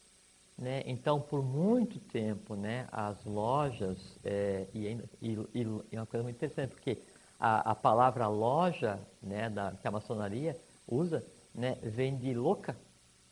Né? 0.59 0.83
Então, 0.85 1.19
por 1.19 1.43
muito 1.43 1.99
tempo, 1.99 2.55
né, 2.55 2.87
as 2.93 3.25
lojas, 3.25 3.97
é, 4.23 4.67
e, 4.75 4.89
e, 5.23 5.39
e, 5.55 5.67
é 5.91 5.99
uma 5.99 6.07
coisa 6.07 6.23
muito 6.23 6.37
interessante, 6.37 6.75
porque 6.75 6.99
a, 7.41 7.71
a 7.71 7.75
palavra 7.75 8.29
loja 8.29 9.01
né, 9.23 9.49
da, 9.49 9.73
que 9.73 9.89
a 9.89 9.91
maçonaria 9.91 10.55
usa 10.87 11.25
né, 11.55 11.79
vem 11.83 12.15
de 12.15 12.35
louca, 12.35 12.77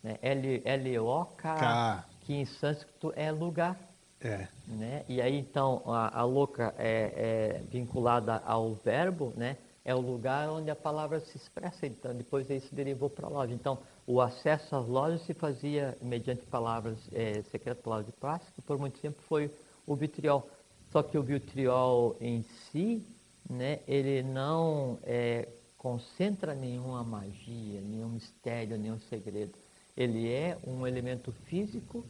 né, 0.03 0.19
L-O-K, 0.23 2.05
que 2.23 2.35
em 2.35 2.45
sânscrito 2.45 3.13
é 3.17 3.31
lugar. 3.31 3.79
É. 4.21 4.49
Né? 4.67 5.05
E 5.09 5.21
aí, 5.21 5.39
então, 5.39 5.83
a, 5.87 6.21
a 6.21 6.25
louca 6.25 6.75
é, 6.79 7.59
é 7.59 7.63
vinculada 7.71 8.43
ao 8.45 8.75
verbo, 8.75 9.33
né? 9.37 9.57
é 9.85 9.95
o 9.95 10.01
lugar 10.01 10.49
onde 10.49 10.71
a 10.71 10.77
palavra 10.77 11.21
se 11.21 11.37
expressa. 11.37 11.87
Então, 11.87 12.15
depois 12.15 12.49
isso 12.51 12.75
derivou 12.75 13.09
para 13.09 13.27
a 13.27 13.31
loja. 13.31 13.53
Então, 13.55 13.79
o 14.07 14.21
acesso 14.21 14.77
às 14.77 14.87
lojas 14.87 15.23
se 15.23 15.35
fazia 15.35 15.97
mediante 16.03 16.43
palavras 16.47 16.99
é, 17.13 17.43
secretas, 17.51 17.83
palavras 17.83 18.07
de 18.07 18.13
plástico, 18.13 18.63
por 18.63 18.79
muito 18.79 19.01
tempo 19.01 19.21
foi 19.23 19.51
o 19.87 19.95
vitriol. 19.95 20.49
Só 20.93 21.03
que 21.03 21.17
o 21.17 21.23
vitriol 21.23 22.17
em 22.21 22.43
si, 22.43 23.03
né, 23.49 23.81
ele 23.87 24.23
não 24.23 24.99
é, 25.03 25.49
concentra 25.79 26.55
nenhuma 26.55 27.03
magia, 27.03 27.81
nenhum 27.81 28.11
mistério, 28.11 28.77
nenhum 28.77 28.99
segredo. 29.09 29.55
Ele 30.01 30.33
é 30.33 30.57
um 30.67 30.87
elemento 30.87 31.31
físico 31.31 32.07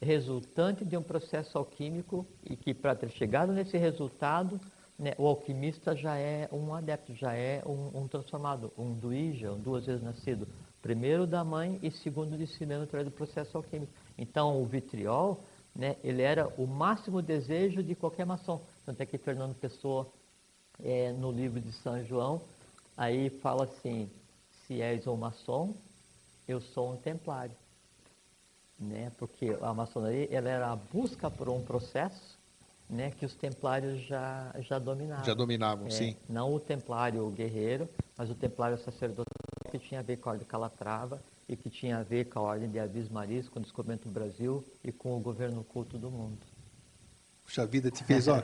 resultante 0.00 0.84
de 0.84 0.96
um 0.96 1.02
processo 1.02 1.58
alquímico 1.58 2.24
e 2.44 2.54
que 2.54 2.72
para 2.72 2.94
ter 2.94 3.10
chegado 3.10 3.52
nesse 3.52 3.76
resultado 3.76 4.60
né, 4.96 5.14
o 5.18 5.26
alquimista 5.26 5.96
já 5.96 6.16
é 6.16 6.48
um 6.52 6.72
adepto, 6.72 7.12
já 7.16 7.34
é 7.34 7.60
um, 7.66 8.02
um 8.02 8.06
transformado, 8.06 8.72
um 8.78 8.94
duíja, 8.94 9.50
um 9.50 9.58
duas 9.58 9.86
vezes 9.86 10.00
nascido. 10.00 10.46
Primeiro 10.80 11.26
da 11.26 11.42
mãe 11.42 11.80
e 11.82 11.90
segundo 11.90 12.38
de 12.38 12.46
si 12.46 12.64
mesmo 12.64 12.84
através 12.84 13.10
do 13.10 13.12
processo 13.12 13.56
alquímico. 13.56 13.92
Então, 14.16 14.62
o 14.62 14.64
vitriol, 14.64 15.40
né, 15.74 15.96
ele 16.04 16.22
era 16.22 16.46
o 16.56 16.68
máximo 16.68 17.20
desejo 17.20 17.82
de 17.82 17.96
qualquer 17.96 18.26
maçom. 18.26 18.62
Tanto 18.86 19.00
é 19.00 19.06
que 19.06 19.18
Fernando 19.18 19.56
Pessoa, 19.56 20.06
é, 20.80 21.10
no 21.10 21.32
livro 21.32 21.60
de 21.60 21.72
São 21.72 22.00
João, 22.04 22.40
aí 22.96 23.28
fala 23.28 23.64
assim, 23.64 24.08
se 24.68 24.80
és 24.80 25.04
um 25.08 25.16
maçom, 25.16 25.74
eu 26.48 26.60
sou 26.60 26.92
um 26.94 26.96
templário. 26.96 27.54
Né? 28.80 29.12
Porque 29.18 29.56
a 29.60 29.74
maçonaria 29.74 30.28
ela 30.30 30.48
era 30.48 30.72
a 30.72 30.76
busca 30.76 31.30
por 31.30 31.48
um 31.48 31.62
processo 31.62 32.38
né, 32.88 33.10
que 33.10 33.26
os 33.26 33.34
templários 33.34 34.00
já, 34.06 34.54
já 34.60 34.78
dominavam. 34.78 35.24
Já 35.24 35.34
dominavam, 35.34 35.86
é, 35.88 35.90
sim. 35.90 36.16
Não 36.28 36.54
o 36.54 36.58
templário 36.58 37.28
guerreiro, 37.30 37.88
mas 38.16 38.30
o 38.30 38.34
templário 38.34 38.78
sacerdotal 38.78 39.26
que 39.70 39.78
tinha 39.78 40.00
a 40.00 40.02
ver 40.02 40.16
com 40.16 40.30
a 40.30 40.32
ordem 40.32 40.44
de 40.44 40.50
Calatrava 40.50 41.20
e 41.46 41.54
que 41.54 41.68
tinha 41.68 41.98
a 41.98 42.02
ver 42.02 42.26
com 42.26 42.38
a 42.38 42.42
ordem 42.42 42.70
de 42.70 42.78
Avis 42.78 43.10
Maris, 43.10 43.48
com 43.48 43.58
o 43.58 43.62
descobrimento 43.62 44.08
do 44.08 44.12
Brasil 44.12 44.64
e 44.82 44.90
com 44.90 45.14
o 45.14 45.20
governo 45.20 45.60
oculto 45.60 45.98
do 45.98 46.10
mundo. 46.10 46.38
Puxa 47.44 47.66
vida, 47.66 47.90
te 47.90 48.04
fez, 48.04 48.28
ó. 48.28 48.36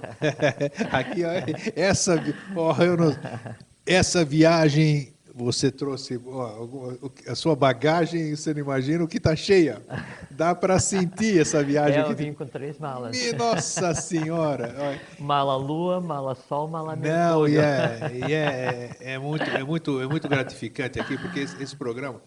Aqui, 0.93 1.25
ó, 1.25 1.31
essa, 1.75 2.17
ó, 2.57 2.83
eu 2.83 2.97
não, 2.97 3.13
essa 3.87 4.25
viagem 4.25 5.14
você 5.35 5.71
trouxe 5.71 6.21
ó, 6.27 7.01
a 7.27 7.35
sua 7.35 7.57
bagagem, 7.57 8.37
você 8.37 8.55
não 8.55 8.61
imagina 8.61 9.03
o 9.03 9.09
que 9.09 9.17
está 9.17 9.35
cheia. 9.35 9.83
Dá 10.31 10.55
para 10.55 10.79
sentir 10.79 11.41
essa 11.41 11.63
viagem. 11.65 12.01
É, 12.01 12.05
eu 12.05 12.15
vim 12.15 12.33
com 12.33 12.47
três 12.47 12.79
malas. 12.79 13.17
Nossa 13.37 13.93
Senhora! 13.95 15.01
mala 15.19 15.57
Lua, 15.57 16.01
mala 16.01 16.37
Sol, 16.37 16.69
mala 16.69 16.95
Mercúrio. 16.95 17.19
Não, 17.19 17.49
e 17.49 17.57
é, 17.57 18.13
e 18.29 18.33
é, 18.33 18.97
é, 19.01 19.19
muito, 19.19 19.43
é, 19.43 19.65
muito, 19.65 20.01
é 20.01 20.07
muito 20.07 20.29
gratificante 20.29 21.01
aqui, 21.01 21.19
porque 21.19 21.41
esse, 21.41 21.61
esse 21.61 21.75
programa, 21.75 22.23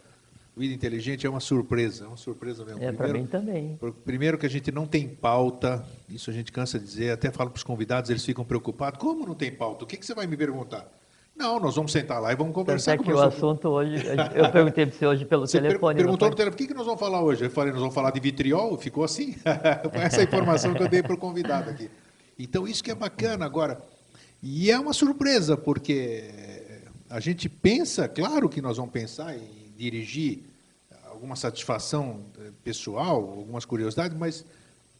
Vida 0.55 0.73
Inteligente, 0.73 1.25
é 1.25 1.29
uma 1.29 1.39
surpresa, 1.39 2.03
é 2.03 2.07
uma 2.07 2.17
surpresa 2.17 2.65
mesmo. 2.65 2.84
É, 2.84 2.91
para 2.91 3.13
mim 3.13 3.25
também. 3.25 3.79
Primeiro 4.03 4.38
que 4.38 4.45
a 4.45 4.49
gente 4.49 4.69
não 4.69 4.85
tem 4.85 5.07
pauta, 5.07 5.85
isso 6.09 6.29
a 6.29 6.34
gente 6.34 6.51
cansa 6.51 6.77
de 6.77 6.85
dizer, 6.85 7.11
até 7.11 7.31
falo 7.31 7.51
para 7.51 7.57
os 7.57 7.63
convidados, 7.63 8.09
eles 8.09 8.25
ficam 8.25 8.43
preocupados. 8.43 8.99
Como 8.99 9.25
não 9.25 9.35
tem 9.35 9.51
pauta? 9.51 9.85
O 9.85 9.88
que, 9.88 9.95
que 9.95 10.05
você 10.05 10.13
vai 10.13 10.27
me 10.27 10.35
perguntar? 10.35 10.91
Não, 11.38 11.59
nós 11.59 11.76
vamos 11.76 11.91
sentar 11.91 12.19
lá 12.19 12.31
e 12.31 12.35
vamos 12.35 12.53
conversar. 12.53 12.97
Tanto 12.97 13.03
é 13.03 13.05
que 13.05 13.14
o 13.14 13.22
assunto 13.22 13.69
hoje, 13.69 14.03
eu 14.34 14.51
perguntei 14.51 14.88
para 14.88 14.97
você 14.97 15.05
hoje 15.05 15.26
pelo 15.26 15.45
você 15.45 15.61
telefone. 15.61 15.95
Per 15.95 16.03
perguntou 16.05 16.30
no 16.30 16.35
telefone, 16.35 16.55
o 16.55 16.57
que, 16.57 16.68
que 16.68 16.73
nós 16.73 16.85
vamos 16.85 16.99
falar 16.99 17.22
hoje? 17.22 17.45
Eu 17.45 17.51
falei, 17.51 17.72
nós 17.72 17.80
vamos 17.80 17.93
falar 17.93 18.09
de 18.09 18.19
vitriol, 18.19 18.76
ficou 18.77 19.03
assim. 19.03 19.34
Foi 19.93 20.01
essa 20.01 20.23
informação 20.23 20.73
que 20.73 20.81
eu 20.81 20.88
dei 20.88 21.03
para 21.03 21.14
o 21.14 21.18
convidado 21.18 21.69
aqui. 21.69 21.91
Então, 22.39 22.68
isso 22.68 22.84
que 22.84 22.89
é 22.89 22.95
bacana 22.95 23.45
agora. 23.45 23.80
E 24.41 24.72
é 24.72 24.80
uma 24.80 24.93
surpresa, 24.93 25.55
porque 25.55 26.23
a 27.09 27.19
gente 27.19 27.47
pensa, 27.47 28.07
claro 28.07 28.49
que 28.49 28.61
nós 28.61 28.77
vamos 28.77 28.91
pensar 28.91 29.35
em 29.35 29.47
dirigir 29.77 30.39
alguma 31.11 31.35
satisfação 31.35 32.19
eh, 32.39 32.51
pessoal, 32.64 33.15
algumas 33.15 33.65
curiosidades, 33.65 34.18
mas 34.18 34.45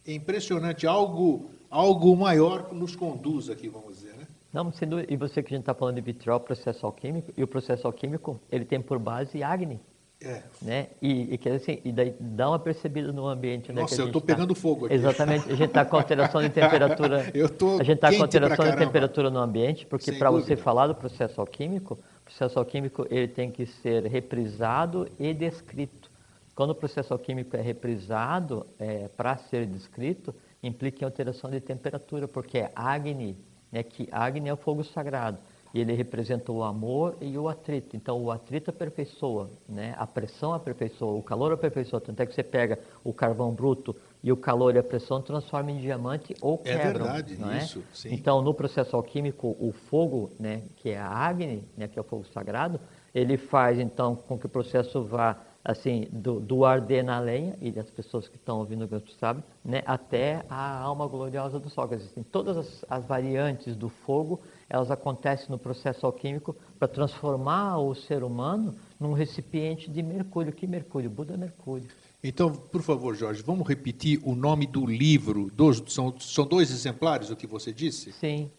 é 0.06 0.12
impressionante, 0.12 0.86
algo, 0.86 1.50
algo 1.70 2.16
maior 2.16 2.72
nos 2.72 2.96
conduz 2.96 3.50
aqui, 3.50 3.68
vamos 3.68 3.98
dizer. 3.98 4.07
Não, 4.52 4.72
sendo, 4.72 5.00
e 5.00 5.16
você 5.16 5.42
que 5.42 5.52
a 5.52 5.56
gente 5.56 5.62
está 5.62 5.74
falando 5.74 5.96
de 5.96 6.00
vitriol, 6.00 6.40
processo 6.40 6.86
alquímico, 6.86 7.32
e 7.36 7.42
o 7.42 7.46
processo 7.46 7.86
alquímico, 7.86 8.40
ele 8.50 8.64
tem 8.64 8.80
por 8.80 8.98
base 8.98 9.42
Agni. 9.42 9.80
É. 10.20 10.42
Né? 10.60 10.88
E, 11.00 11.38
e, 11.44 11.48
assim, 11.50 11.80
e 11.84 11.92
daí 11.92 12.12
dá 12.18 12.48
uma 12.48 12.58
percebida 12.58 13.12
no 13.12 13.28
ambiente. 13.28 13.72
Né, 13.72 13.82
Nossa, 13.82 14.00
eu 14.00 14.06
estou 14.06 14.20
tá... 14.20 14.26
pegando 14.26 14.54
fogo 14.54 14.86
aqui. 14.86 14.94
Exatamente, 14.94 15.46
a 15.48 15.54
gente 15.54 15.68
está 15.68 15.84
com 15.84 15.96
alteração 15.96 16.42
de 16.42 16.48
temperatura. 16.50 17.30
eu 17.32 17.48
tô 17.48 17.78
a 17.78 17.84
gente 17.84 17.96
está 17.96 18.12
com 18.12 18.22
alteração 18.22 18.68
de 18.68 18.76
temperatura 18.76 19.30
no 19.30 19.38
ambiente, 19.38 19.86
porque 19.86 20.10
para 20.12 20.30
você 20.30 20.56
falar 20.56 20.88
do 20.88 20.94
processo 20.94 21.40
alquímico, 21.40 21.94
o 21.94 22.24
processo 22.24 22.58
alquímico 22.58 23.06
ele 23.10 23.28
tem 23.28 23.50
que 23.50 23.64
ser 23.66 24.06
reprisado 24.06 25.08
e 25.20 25.32
descrito. 25.32 26.10
Quando 26.52 26.70
o 26.70 26.74
processo 26.74 27.12
alquímico 27.12 27.56
é 27.56 27.60
reprisado 27.60 28.66
é, 28.80 29.08
para 29.16 29.36
ser 29.36 29.66
descrito, 29.66 30.34
implica 30.60 31.04
em 31.04 31.06
alteração 31.06 31.48
de 31.48 31.60
temperatura, 31.60 32.26
porque 32.26 32.58
é 32.58 32.72
Agni, 32.74 33.36
né, 33.70 33.82
que 33.82 34.08
Agni 34.10 34.48
é 34.48 34.52
o 34.52 34.56
fogo 34.56 34.82
sagrado 34.84 35.38
e 35.72 35.80
ele 35.80 35.92
representa 35.92 36.50
o 36.50 36.62
amor 36.62 37.16
e 37.20 37.36
o 37.36 37.48
atrito. 37.48 37.96
Então, 37.96 38.22
o 38.22 38.30
atrito 38.30 38.70
aperfeiçoa, 38.70 39.50
né? 39.68 39.94
a 39.98 40.06
pressão 40.06 40.52
aperfeiçoa, 40.52 41.12
o 41.12 41.22
calor 41.22 41.52
aperfeiçoa. 41.52 42.00
Tanto 42.00 42.20
é 42.20 42.26
que 42.26 42.34
você 42.34 42.42
pega 42.42 42.78
o 43.04 43.12
carvão 43.12 43.52
bruto 43.52 43.94
e 44.22 44.32
o 44.32 44.36
calor 44.36 44.74
e 44.74 44.78
a 44.78 44.82
pressão 44.82 45.20
transforma 45.20 45.70
em 45.70 45.78
diamante 45.78 46.34
ou 46.40 46.60
é 46.64 46.76
quebram. 46.76 47.06
É 47.06 47.12
verdade, 47.12 47.36
não 47.36 47.50
é? 47.50 47.58
isso. 47.58 47.82
Sim. 47.92 48.14
Então, 48.14 48.40
no 48.42 48.54
processo 48.54 48.96
alquímico, 48.96 49.56
o 49.60 49.72
fogo, 49.72 50.30
né, 50.38 50.62
que 50.76 50.90
é 50.90 50.98
a 50.98 51.08
Agni, 51.08 51.64
né, 51.76 51.86
que 51.86 51.98
é 51.98 52.02
o 52.02 52.04
fogo 52.04 52.24
sagrado, 52.32 52.80
ele 53.14 53.36
faz, 53.36 53.78
então, 53.78 54.16
com 54.16 54.38
que 54.38 54.46
o 54.46 54.48
processo 54.48 55.02
vá 55.02 55.36
assim, 55.64 56.08
do, 56.10 56.40
do 56.40 56.64
arder 56.64 57.04
na 57.04 57.18
lenha, 57.18 57.56
e 57.60 57.78
as 57.78 57.90
pessoas 57.90 58.26
que 58.28 58.36
estão 58.36 58.58
ouvindo 58.58 58.84
o 58.84 58.88
gosto 58.88 59.12
sabem, 59.20 59.42
né, 59.64 59.82
até 59.84 60.44
a 60.48 60.78
alma 60.78 61.06
gloriosa 61.06 61.58
do 61.58 61.68
sol. 61.68 61.88
Existem 61.92 62.22
todas 62.22 62.56
as, 62.56 62.84
as 62.88 63.04
variantes 63.04 63.76
do 63.76 63.88
fogo, 63.88 64.40
elas 64.68 64.90
acontecem 64.90 65.46
no 65.48 65.58
processo 65.58 66.06
alquímico 66.06 66.54
para 66.78 66.88
transformar 66.88 67.78
o 67.78 67.94
ser 67.94 68.22
humano 68.22 68.74
num 68.98 69.12
recipiente 69.12 69.90
de 69.90 70.02
mercúrio. 70.02 70.52
Que 70.52 70.66
mercúrio? 70.66 71.10
Buda 71.10 71.36
Mercúrio. 71.36 71.88
Então, 72.22 72.50
por 72.52 72.82
favor, 72.82 73.14
Jorge, 73.14 73.42
vamos 73.42 73.66
repetir 73.66 74.20
o 74.24 74.34
nome 74.34 74.66
do 74.66 74.84
livro. 74.84 75.50
Dos, 75.54 75.82
são, 75.86 76.18
são 76.18 76.46
dois 76.46 76.70
exemplares, 76.70 77.30
o 77.30 77.36
que 77.36 77.46
você 77.46 77.72
disse? 77.72 78.12
Sim. 78.12 78.50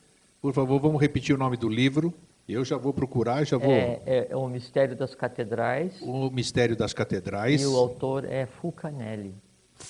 Por 0.41 0.53
favor, 0.53 0.79
vamos 0.79 1.01
repetir 1.01 1.35
o 1.35 1.37
nome 1.37 1.57
do 1.57 1.67
livro. 1.67 2.13
Eu 2.49 2.65
já 2.65 2.77
vou 2.77 2.91
procurar, 2.91 3.45
já 3.45 3.57
vou. 3.57 3.71
É, 3.71 4.01
é, 4.07 4.27
é, 4.31 4.35
o 4.35 4.47
Mistério 4.47 4.95
das 4.95 5.13
Catedrais. 5.13 6.01
O 6.01 6.31
Mistério 6.31 6.75
das 6.75 6.93
Catedrais. 6.93 7.61
E 7.61 7.65
o 7.67 7.77
autor 7.77 8.25
é 8.25 8.47
Fulcanelli. 8.47 9.35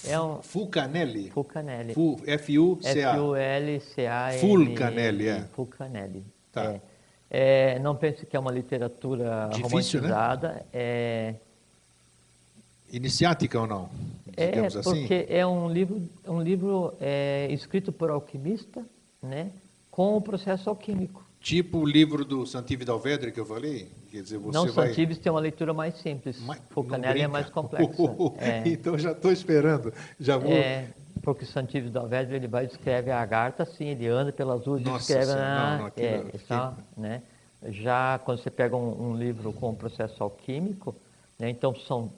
É 0.06 0.20
um... 0.20 0.42
Fulcanelli? 0.42 1.30
Fulcanelli. 1.30 1.96
F-U-C-A. 2.28 3.14
F-U-L-C-A. 3.14 4.32
Fulcanelli, 4.40 5.28
é. 5.30 5.46
Fulcanelli. 5.54 6.26
Tá. 6.52 6.74
É. 6.74 6.82
É, 7.30 7.80
não 7.80 7.96
pense 7.96 8.26
que 8.26 8.36
é 8.36 8.40
uma 8.40 8.52
literatura 8.52 9.50
Difícil, 9.54 10.02
né? 10.02 10.08
romantizada. 10.08 10.50
Né? 10.50 10.62
É... 10.74 11.36
Iniciática 12.92 13.60
ou 13.60 13.68
não? 13.68 13.90
É, 14.36 14.66
assim? 14.66 14.82
porque 14.82 15.28
é 15.30 15.46
um 15.46 15.70
livro, 15.70 16.02
um 16.28 16.42
livro 16.42 16.94
é, 17.00 17.48
escrito 17.52 17.92
por 17.92 18.10
alquimista, 18.10 18.84
né, 19.22 19.52
com 19.92 20.18
o 20.18 20.22
processo 20.22 20.70
alquímico. 20.70 21.29
Tipo 21.42 21.80
o 21.80 21.86
livro 21.86 22.26
do 22.26 22.46
Santive 22.46 22.84
Dalvedre 22.84 23.32
que 23.32 23.40
eu 23.40 23.46
falei? 23.46 23.90
Quer 24.12 24.22
dizer, 24.22 24.38
você 24.38 24.58
não, 24.58 24.68
vai... 24.72 24.90
Santives 24.90 25.18
tem 25.18 25.32
uma 25.32 25.40
leitura 25.40 25.74
mais 25.74 25.96
simples. 25.96 26.38
Mas, 26.42 26.60
Fulcanelli 26.70 27.22
é 27.22 27.28
mais 27.28 27.50
complexa. 27.50 27.90
é. 28.40 28.64
Então 28.66 28.98
já 28.98 29.14
estou 29.14 29.32
esperando. 29.32 29.94
Já 30.20 30.38
vou... 30.38 30.52
É, 30.52 30.90
porque 31.22 31.46
o 31.46 31.48
Santives 31.48 31.92
Dalvedre 31.92 32.36
ele 32.36 32.48
vai 32.48 32.66
escreve 32.66 33.10
a 33.10 33.22
Agartha 33.22 33.64
assim, 33.64 33.86
ele 33.86 34.08
anda 34.08 34.34
pelas 34.34 34.66
ruas 34.66 34.82
e 34.82 34.90
escreve 34.90 35.26
senhora, 35.26 35.42
na, 35.42 35.72
não, 35.72 35.78
não, 35.80 35.86
aquilo, 35.88 36.08
é, 36.08 36.18
aquilo. 36.18 36.44
só, 36.48 36.78
né? 36.98 37.22
Já 37.70 38.20
quando 38.24 38.42
você 38.42 38.50
pega 38.50 38.76
um, 38.76 39.12
um 39.12 39.16
livro 39.16 39.52
com 39.54 39.74
processo 39.76 40.22
alquímico, 40.22 40.96
né? 41.38 41.50
então 41.50 41.76
são 41.76 42.12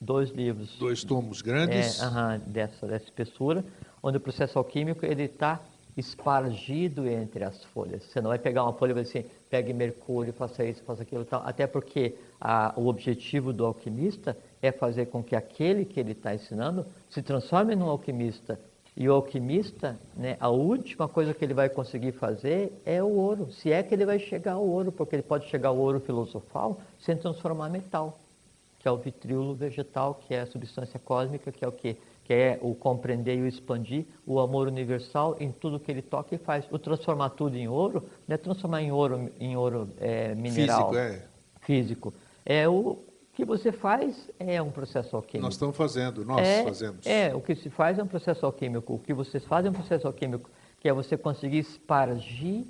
dois 0.00 0.30
livros 0.30 0.76
Dois 0.78 1.02
tomos 1.04 1.40
grandes. 1.40 2.00
é, 2.00 2.04
aham, 2.04 2.40
dessa, 2.46 2.86
dessa 2.86 3.04
espessura, 3.04 3.64
onde 4.02 4.18
o 4.18 4.20
processo 4.20 4.58
alquímico 4.58 5.04
ele 5.04 5.24
está 5.24 5.60
espargido 5.96 7.06
entre 7.06 7.44
as 7.44 7.62
folhas. 7.64 8.02
Você 8.04 8.20
não 8.20 8.28
vai 8.28 8.38
pegar 8.38 8.64
uma 8.64 8.72
folha 8.72 8.90
e 8.90 8.94
vai 8.94 9.02
assim, 9.02 9.24
pegue 9.48 9.72
mercúrio, 9.72 10.32
faça 10.32 10.64
isso, 10.64 10.82
faça 10.82 11.02
aquilo, 11.02 11.24
tal. 11.24 11.42
até 11.44 11.66
porque 11.66 12.14
a, 12.40 12.74
o 12.76 12.88
objetivo 12.88 13.52
do 13.52 13.64
alquimista 13.64 14.36
é 14.60 14.72
fazer 14.72 15.06
com 15.06 15.22
que 15.22 15.36
aquele 15.36 15.84
que 15.84 16.00
ele 16.00 16.12
está 16.12 16.34
ensinando 16.34 16.84
se 17.08 17.22
transforme 17.22 17.76
num 17.76 17.88
alquimista. 17.88 18.58
E 18.96 19.08
o 19.08 19.12
alquimista, 19.12 19.98
né, 20.16 20.36
a 20.38 20.48
última 20.48 21.08
coisa 21.08 21.34
que 21.34 21.44
ele 21.44 21.54
vai 21.54 21.68
conseguir 21.68 22.12
fazer 22.12 22.72
é 22.84 23.02
o 23.02 23.08
ouro, 23.08 23.50
se 23.50 23.72
é 23.72 23.82
que 23.82 23.92
ele 23.92 24.06
vai 24.06 24.20
chegar 24.20 24.52
ao 24.52 24.64
ouro, 24.64 24.92
porque 24.92 25.16
ele 25.16 25.22
pode 25.22 25.48
chegar 25.48 25.70
ao 25.70 25.76
ouro 25.76 25.98
filosofal 25.98 26.80
sem 27.00 27.16
transformar 27.16 27.68
metal, 27.70 28.16
que 28.78 28.86
é 28.86 28.90
o 28.90 28.96
vitriolo 28.96 29.54
vegetal, 29.54 30.14
que 30.14 30.32
é 30.32 30.42
a 30.42 30.46
substância 30.46 31.00
cósmica, 31.00 31.50
que 31.50 31.64
é 31.64 31.68
o 31.68 31.72
quê? 31.72 31.96
Que 32.24 32.32
é 32.32 32.58
o 32.62 32.74
compreender 32.74 33.36
e 33.38 33.42
o 33.42 33.46
expandir, 33.46 34.06
o 34.26 34.40
amor 34.40 34.66
universal 34.66 35.36
em 35.38 35.52
tudo 35.52 35.78
que 35.78 35.90
ele 35.90 36.00
toca 36.00 36.34
e 36.34 36.38
faz. 36.38 36.64
O 36.70 36.78
transformar 36.78 37.30
tudo 37.30 37.56
em 37.56 37.68
ouro 37.68 38.02
não 38.26 38.34
é 38.34 38.38
transformar 38.38 38.82
em 38.82 38.90
ouro, 38.90 39.30
em 39.38 39.56
ouro 39.56 39.90
é, 40.00 40.34
mineral. 40.34 40.90
Físico, 40.90 40.96
é. 40.96 41.22
Físico. 41.60 42.14
É 42.46 42.68
o 42.68 42.98
que 43.34 43.44
você 43.44 43.70
faz 43.70 44.30
é 44.38 44.62
um 44.62 44.70
processo 44.70 45.14
alquímico. 45.14 45.44
Nós 45.44 45.54
estamos 45.54 45.76
fazendo, 45.76 46.24
nós 46.24 46.46
é, 46.46 46.64
fazemos. 46.64 47.06
É, 47.06 47.34
o 47.34 47.40
que 47.40 47.54
se 47.54 47.68
faz 47.68 47.98
é 47.98 48.02
um 48.02 48.06
processo 48.06 48.46
alquímico. 48.46 48.94
O 48.94 48.98
que 48.98 49.12
vocês 49.12 49.44
fazem 49.44 49.68
é 49.68 49.70
um 49.70 49.74
processo 49.74 50.06
alquímico, 50.06 50.48
que 50.80 50.88
é 50.88 50.92
você 50.92 51.18
conseguir 51.18 51.58
espargir 51.58 52.64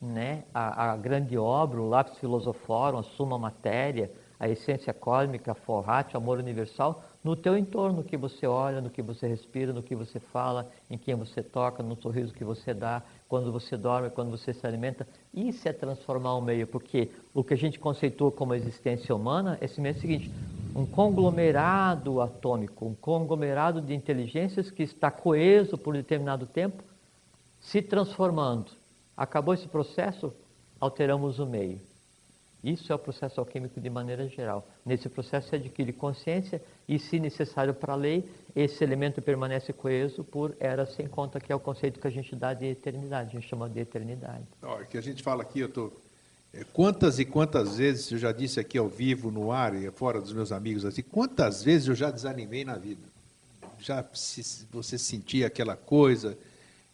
né, 0.00 0.44
a, 0.52 0.92
a 0.92 0.96
grande 0.96 1.38
obra, 1.38 1.80
o 1.80 1.88
lápis 1.88 2.18
filosoforum, 2.18 2.98
a 2.98 3.02
suma 3.02 3.38
matéria, 3.38 4.10
a 4.38 4.48
essência 4.48 4.92
cósmica, 4.92 5.52
a 5.52 5.54
forratio, 5.54 6.16
amor 6.16 6.38
universal, 6.38 7.04
no 7.22 7.36
teu 7.36 7.56
entorno, 7.56 7.98
no 7.98 8.04
que 8.04 8.16
você 8.16 8.46
olha, 8.46 8.80
no 8.80 8.88
que 8.88 9.02
você 9.02 9.26
respira, 9.26 9.72
no 9.72 9.82
que 9.82 9.94
você 9.94 10.18
fala, 10.18 10.70
em 10.88 10.96
quem 10.96 11.14
você 11.14 11.42
toca, 11.42 11.82
no 11.82 11.94
sorriso 12.00 12.32
que 12.32 12.44
você 12.44 12.72
dá, 12.72 13.02
quando 13.28 13.52
você 13.52 13.76
dorme, 13.76 14.08
quando 14.08 14.30
você 14.30 14.54
se 14.54 14.66
alimenta. 14.66 15.06
Isso 15.32 15.68
é 15.68 15.72
transformar 15.72 16.34
o 16.34 16.40
meio, 16.40 16.66
porque 16.66 17.10
o 17.34 17.44
que 17.44 17.52
a 17.52 17.56
gente 17.56 17.78
conceitua 17.78 18.32
como 18.32 18.54
existência 18.54 19.14
humana 19.14 19.58
é 19.60 19.66
simplesmente 19.66 19.98
o 19.98 20.00
seguinte: 20.00 20.30
um 20.74 20.86
conglomerado 20.86 22.20
atômico, 22.22 22.86
um 22.86 22.94
conglomerado 22.94 23.82
de 23.82 23.94
inteligências 23.94 24.70
que 24.70 24.82
está 24.82 25.10
coeso 25.10 25.76
por 25.76 25.94
determinado 25.94 26.46
tempo, 26.46 26.82
se 27.60 27.82
transformando. 27.82 28.72
Acabou 29.14 29.52
esse 29.52 29.68
processo, 29.68 30.32
alteramos 30.80 31.38
o 31.38 31.44
meio. 31.44 31.89
Isso 32.62 32.92
é 32.92 32.94
o 32.94 32.98
processo 32.98 33.40
alquímico 33.40 33.80
de 33.80 33.88
maneira 33.88 34.28
geral. 34.28 34.68
Nesse 34.84 35.08
processo 35.08 35.48
se 35.48 35.56
adquire 35.56 35.92
consciência 35.92 36.62
e, 36.88 36.98
se 36.98 37.18
necessário 37.18 37.72
para 37.72 37.94
a 37.94 37.96
lei, 37.96 38.28
esse 38.54 38.84
elemento 38.84 39.22
permanece 39.22 39.72
coeso 39.72 40.22
por 40.22 40.54
era 40.60 40.84
sem 40.86 41.06
conta, 41.08 41.40
que 41.40 41.50
é 41.50 41.54
o 41.54 41.60
conceito 41.60 41.98
que 41.98 42.06
a 42.06 42.10
gente 42.10 42.36
dá 42.36 42.52
de 42.52 42.66
eternidade, 42.66 43.30
a 43.30 43.40
gente 43.40 43.48
chama 43.48 43.68
de 43.68 43.80
eternidade. 43.80 44.44
Olha, 44.62 44.84
que 44.84 44.98
a 44.98 45.00
gente 45.00 45.22
fala 45.22 45.42
aqui, 45.42 45.60
eu 45.60 45.68
tô 45.68 45.90
é, 46.52 46.64
quantas 46.72 47.18
e 47.18 47.24
quantas 47.24 47.76
vezes 47.76 48.10
eu 48.10 48.18
já 48.18 48.32
disse 48.32 48.58
aqui 48.58 48.76
ao 48.76 48.88
vivo, 48.88 49.30
no 49.30 49.52
ar 49.52 49.74
e 49.74 49.88
fora 49.90 50.20
dos 50.20 50.32
meus 50.32 50.50
amigos 50.50 50.84
assim, 50.84 51.02
quantas 51.02 51.62
vezes 51.62 51.88
eu 51.88 51.94
já 51.94 52.10
desanimei 52.10 52.64
na 52.64 52.76
vida? 52.76 53.02
Já 53.78 54.04
se, 54.12 54.66
você 54.70 54.98
sentia 54.98 55.46
aquela 55.46 55.76
coisa 55.76 56.36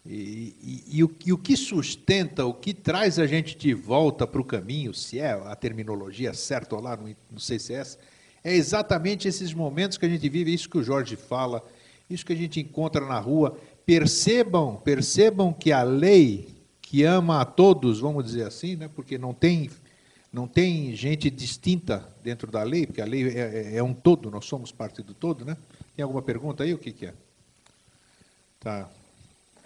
e, 0.09 0.55
e, 0.61 0.83
e, 0.97 1.03
o, 1.03 1.15
e, 1.25 1.33
o, 1.33 1.37
que 1.37 1.57
sustenta, 1.57 2.45
o 2.45 2.53
que 2.53 2.73
traz 2.73 3.19
a 3.19 3.27
gente 3.27 3.57
de 3.57 3.73
volta 3.73 4.25
para 4.25 4.39
o 4.39 4.45
caminho, 4.45 4.93
se 4.93 5.19
é 5.19 5.31
a 5.31 5.55
terminologia 5.55 6.33
certa 6.33 6.75
ou 6.75 6.81
lá 6.81 6.95
no, 6.95 7.13
no 7.29 7.39
CCS, 7.39 7.99
é 8.41 8.55
exatamente 8.55 9.27
esses 9.27 9.53
momentos 9.53 9.97
que 9.97 10.05
a 10.05 10.09
gente 10.09 10.29
vive, 10.29 10.53
isso 10.53 10.69
que 10.69 10.77
o 10.77 10.83
Jorge 10.83 11.17
fala, 11.17 11.61
isso 12.09 12.25
que 12.25 12.31
a 12.31 12.37
gente 12.37 12.61
encontra 12.61 13.05
na 13.05 13.19
rua. 13.19 13.57
Percebam, 13.85 14.77
percebam 14.77 15.51
que 15.51 15.73
a 15.73 15.83
lei 15.83 16.55
que 16.81 17.03
ama 17.03 17.41
a 17.41 17.45
todos, 17.45 17.99
vamos 17.99 18.23
dizer 18.23 18.45
assim, 18.45 18.77
né, 18.77 18.87
porque 18.87 19.17
não 19.17 19.33
tem, 19.33 19.69
não 20.31 20.47
tem 20.47 20.95
gente 20.95 21.29
distinta 21.29 22.07
dentro 22.23 22.49
da 22.49 22.63
lei, 22.63 22.87
porque 22.87 23.01
a 23.01 23.05
lei 23.05 23.27
é, 23.27 23.73
é, 23.73 23.75
é 23.75 23.83
um 23.83 23.93
todo, 23.93 24.31
nós 24.31 24.45
somos 24.45 24.71
parte 24.71 25.01
do 25.01 25.13
todo, 25.13 25.43
né? 25.43 25.57
Tem 25.97 26.03
alguma 26.03 26.21
pergunta 26.21 26.63
aí? 26.63 26.73
O 26.73 26.77
que, 26.77 26.93
que 26.93 27.07
é? 27.07 27.13
Tá. 28.61 28.89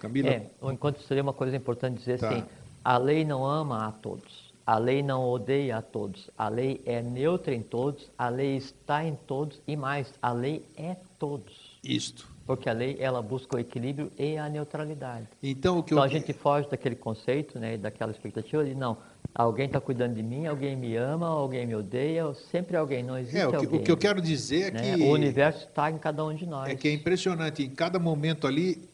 Camila? 0.02 0.30
É, 0.30 0.44
enquanto 0.64 1.02
seria 1.04 1.24
uma 1.24 1.34
coisa 1.34 1.56
importante 1.56 2.00
dizer 2.00 2.20
Tá. 2.20 2.30
assim, 2.30 2.44
a 2.84 2.98
lei 2.98 3.24
não 3.24 3.46
ama 3.46 3.88
a 3.88 3.92
todos, 3.92 4.52
a 4.66 4.78
lei 4.78 5.04
não 5.04 5.28
odeia 5.30 5.78
a 5.78 5.82
todos, 5.82 6.30
a 6.38 6.50
lei 6.50 6.82
é 6.86 7.02
neutra 7.02 7.54
em 7.54 7.62
todos, 7.62 8.10
a 8.18 8.28
lei 8.30 8.58
está 8.58 9.04
em 9.06 9.16
todos 9.28 9.62
e 9.68 9.76
mais, 9.76 10.12
a 10.22 10.32
lei 10.32 10.66
é 10.76 10.96
todos. 11.20 11.78
Isto. 11.84 12.30
Porque 12.46 12.68
a 12.70 12.74
lei, 12.74 12.98
ela 13.00 13.22
busca 13.22 13.56
o 13.56 13.60
equilíbrio 13.60 14.12
e 14.18 14.36
a 14.38 14.50
neutralidade. 14.50 15.28
Então, 15.42 15.78
o 15.78 15.84
que 15.84 15.94
Então 15.94 16.04
eu... 16.04 16.04
a 16.04 16.08
gente 16.08 16.34
foge 16.34 16.68
daquele 16.70 16.96
conceito, 16.96 17.60
né, 17.60 17.78
daquela 17.78 18.12
expectativa 18.12 18.66
de 18.66 18.74
não, 18.76 18.98
alguém 19.34 19.68
está 19.68 19.80
cuidando 19.80 20.16
de 20.16 20.24
mim, 20.24 20.48
alguém 20.48 20.76
me 20.76 20.96
ama, 20.96 21.28
alguém 21.28 21.66
me 21.68 21.76
odeia, 21.76 22.34
sempre 22.52 22.76
alguém, 22.76 23.04
não 23.04 23.18
existe 23.18 23.38
É, 23.38 23.48
o 23.48 23.52
que, 23.52 23.56
alguém. 23.58 23.80
o 23.80 23.84
que 23.84 23.92
eu 23.92 23.98
quero 23.98 24.20
dizer 24.20 24.70
é 24.70 24.72
né? 24.72 24.96
que... 24.98 25.04
O 25.04 25.12
universo 25.12 25.68
está 25.68 25.90
em 25.92 25.98
cada 26.00 26.26
um 26.26 26.34
de 26.34 26.46
nós. 26.48 26.70
É 26.70 26.76
que 26.76 26.88
é 26.88 26.94
impressionante, 26.94 27.64
em 27.64 27.70
cada 27.70 28.00
momento 28.00 28.48
ali 28.48 28.90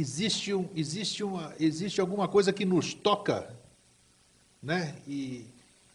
existe, 0.00 0.54
um, 0.54 0.68
existe, 0.74 1.24
uma, 1.24 1.52
existe 1.58 2.00
alguma 2.00 2.28
coisa 2.28 2.52
que 2.52 2.64
nos 2.64 2.94
toca 2.94 3.52
né? 4.62 4.94
e, 5.06 5.44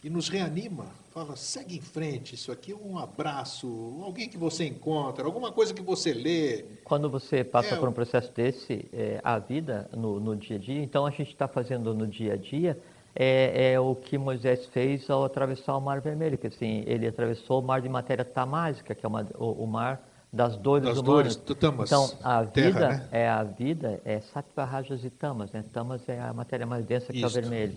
e 0.04 0.10
nos 0.10 0.28
reanima. 0.28 0.88
Fala, 1.14 1.36
segue 1.36 1.78
em 1.78 1.82
frente, 1.82 2.34
isso 2.34 2.52
aqui 2.52 2.72
é 2.72 2.76
um 2.76 2.98
abraço, 2.98 3.68
alguém 4.04 4.28
que 4.28 4.38
você 4.38 4.66
encontra, 4.66 5.24
alguma 5.24 5.52
coisa 5.52 5.72
que 5.72 5.82
você 5.82 6.12
lê. 6.12 6.66
Quando 6.84 7.08
você 7.08 7.44
passa 7.44 7.76
É, 7.76 7.78
por 7.78 7.88
um 7.88 7.94
processo 7.94 8.32
desse, 8.34 8.86
é, 8.92 9.22
a 9.24 9.38
vida 9.38 9.88
no, 9.96 10.20
no 10.20 10.36
dia 10.36 10.56
a 10.56 10.60
dia, 10.60 10.82
então 10.82 11.06
a 11.06 11.12
gente 11.12 11.30
está 11.30 11.48
fazendo 11.48 11.94
no 11.94 12.08
dia 12.08 12.34
a 12.34 12.36
dia 12.36 12.80
é, 13.16 13.74
é 13.74 13.80
o 13.80 13.94
que 13.96 14.18
Moisés 14.18 14.66
fez 14.66 15.08
ao 15.08 15.24
atravessar 15.24 15.78
o 15.78 15.80
Mar 15.80 16.02
Vermelho, 16.02 16.36
que 16.36 16.48
assim, 16.48 16.84
ele 16.88 17.06
atravessou 17.06 17.62
o 17.62 17.64
mar 17.64 17.80
de 17.80 17.88
matéria 17.88 18.26
tamásica, 18.26 18.96
que 18.96 19.06
é 19.06 19.08
uma, 19.08 19.28
o, 19.36 19.64
o 19.64 19.68
mar 19.68 20.02
das 20.34 20.58
dores 20.58 20.88
Das 20.90 20.98
humanas. 20.98 21.36
dores, 21.36 21.58
tamas, 21.60 21.90
então, 21.92 22.12
a 22.24 22.44
terra, 22.44 22.72
vida 22.72 22.88
né? 22.90 23.08
é 23.12 23.30
a 23.30 23.44
vida 23.44 24.02
é 24.04 24.20
sattva, 24.20 24.66
rajas 24.66 25.06
e 25.06 25.10
tamas, 25.12 25.52
né? 25.52 25.64
Tamas 25.72 26.02
é 26.10 26.20
a 26.20 26.34
matéria 26.34 26.66
mais 26.66 26.84
densa 26.86 27.14
que 27.14 27.22
é 27.22 27.24
o 27.24 27.28
Isto. 27.28 27.40
vermelho. 27.40 27.76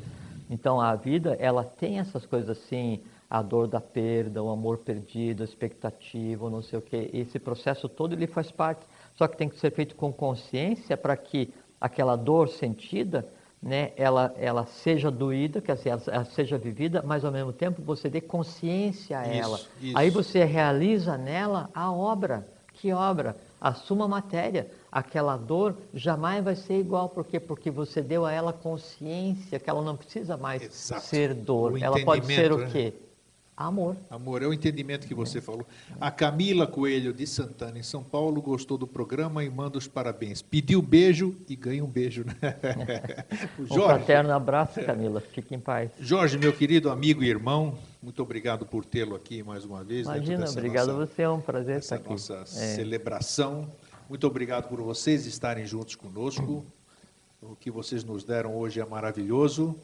Então, 0.49 0.81
a 0.81 0.95
vida, 0.95 1.37
ela 1.39 1.63
tem 1.63 1.99
essas 1.99 2.25
coisas 2.25 2.49
assim, 2.49 3.01
a 3.29 3.43
dor 3.43 3.67
da 3.67 3.81
perda, 3.81 4.43
o 4.43 4.49
amor 4.49 4.79
perdido, 4.79 5.43
a 5.43 5.45
expectativa, 5.45 6.49
não 6.49 6.63
sei 6.63 6.79
o 6.79 6.83
quê. 6.83 7.11
Esse 7.13 7.39
processo 7.39 7.89
todo 7.91 8.15
ele 8.15 8.27
faz 8.27 8.51
parte, 8.51 8.81
só 9.17 9.29
que 9.29 9.37
tem 9.37 9.49
que 9.49 9.59
ser 9.59 9.71
feito 9.73 9.95
com 9.95 10.11
consciência 10.13 10.97
para 10.97 11.17
que 11.17 11.53
aquela 11.79 12.17
dor 12.17 12.49
sentida, 12.49 13.27
né, 13.67 13.91
ela, 13.97 14.33
ela 14.39 14.65
seja 14.65 15.11
doída, 15.11 15.61
quer 15.61 15.75
dizer, 15.75 15.99
ela, 16.07 16.25
seja 16.25 16.57
vivida, 16.57 17.03
mas 17.05 17.25
ao 17.25 17.33
mesmo 17.33 17.53
tempo 17.53 17.83
você 17.83 18.09
dê 18.09 18.21
consciência 18.21 19.19
a 19.19 19.27
Isso, 19.27 19.43
ela. 19.43 19.61
isso. 19.81 19.99
Aí 19.99 20.09
você 20.09 20.45
realiza 20.45 21.19
nela 21.19 21.69
a 21.75 21.91
obra. 21.93 22.47
Que 22.75 22.93
obra? 22.93 23.37
A 23.61 23.75
matéria. 24.07 24.71
Aquela 24.93 25.37
dor 25.37 25.75
jamais 25.93 26.45
vai 26.45 26.55
ser 26.55 26.79
igual. 26.79 27.09
Por 27.09 27.25
quê? 27.25 27.41
Porque 27.41 27.71
você 27.71 28.03
deu 28.03 28.25
a 28.25 28.31
ela 28.31 28.53
consciência 28.53 29.59
que 29.59 29.69
ela 29.69 29.83
não 29.83 29.97
precisa 29.97 30.37
mais 30.37 30.63
Exato. 30.63 31.03
ser 31.07 31.35
dor. 31.35 31.73
O 31.73 31.79
Ela 31.79 32.05
pode 32.05 32.27
ser 32.27 32.53
o 32.53 32.61
entendimento, 32.61 32.73
quê? 32.73 32.93
Amor. 33.57 33.97
Amor, 34.11 34.43
é 34.43 34.47
o 34.47 34.53
entendimento 34.53 35.07
que 35.07 35.15
você 35.15 35.41
falou. 35.41 35.67
A 35.99 36.11
Camila 36.11 36.67
Coelho, 36.67 37.11
de 37.11 37.27
Santana, 37.27 37.79
em 37.79 37.83
São 37.83 38.05
Paulo, 38.05 38.43
gostou 38.43 38.77
do 38.77 38.87
programa 38.87 39.43
e 39.43 39.49
manda 39.49 39.79
os 39.79 39.89
parabéns. 39.89 40.43
Pediu 40.43 40.83
beijo 40.83 41.35
e 41.49 41.57
ganha 41.57 41.83
um 41.83 41.89
beijo. 41.89 42.25
Né? 42.25 42.35
Um 43.59 43.67
fraterno 43.67 44.33
abraço, 44.33 44.83
Camila. 44.85 45.21
Fique 45.23 45.55
em 45.55 45.59
paz. 45.61 45.91
Jorge, 45.99 46.37
meu 46.37 46.53
querido 46.53 46.91
amigo 46.91 47.25
e 47.25 47.29
irmão, 47.29 47.79
muito 48.03 48.23
obrigado 48.23 48.67
por 48.67 48.85
tê-lo 48.85 49.17
aqui 49.17 49.43
mais 49.43 49.65
uma 49.65 49.83
vez. 49.83 50.07
Imagina, 50.07 50.49
obrigado 50.51 50.89
nossa- 50.89 51.03
a 51.03 51.07
você. 51.07 51.23
É 51.23 51.31
um 51.31 51.41
prazer 51.41 51.77
essa 51.77 51.95
estar 51.95 51.97
aqui. 51.97 52.11
nossa 52.11 52.35
É. 52.43 52.45
celebração. 52.75 53.71
Muito 54.09 54.27
obrigado 54.27 54.69
por 54.69 54.81
vocês 54.83 55.25
estarem 55.25 55.65
juntos 55.65 55.95
conosco. 55.95 56.65
O 57.41 57.57
que 57.57 57.71
vocês 57.71 58.05
nos 58.05 58.23
deram 58.23 58.55
hoje 58.57 58.81
é 58.81 58.85
maravilhoso. 58.85 59.75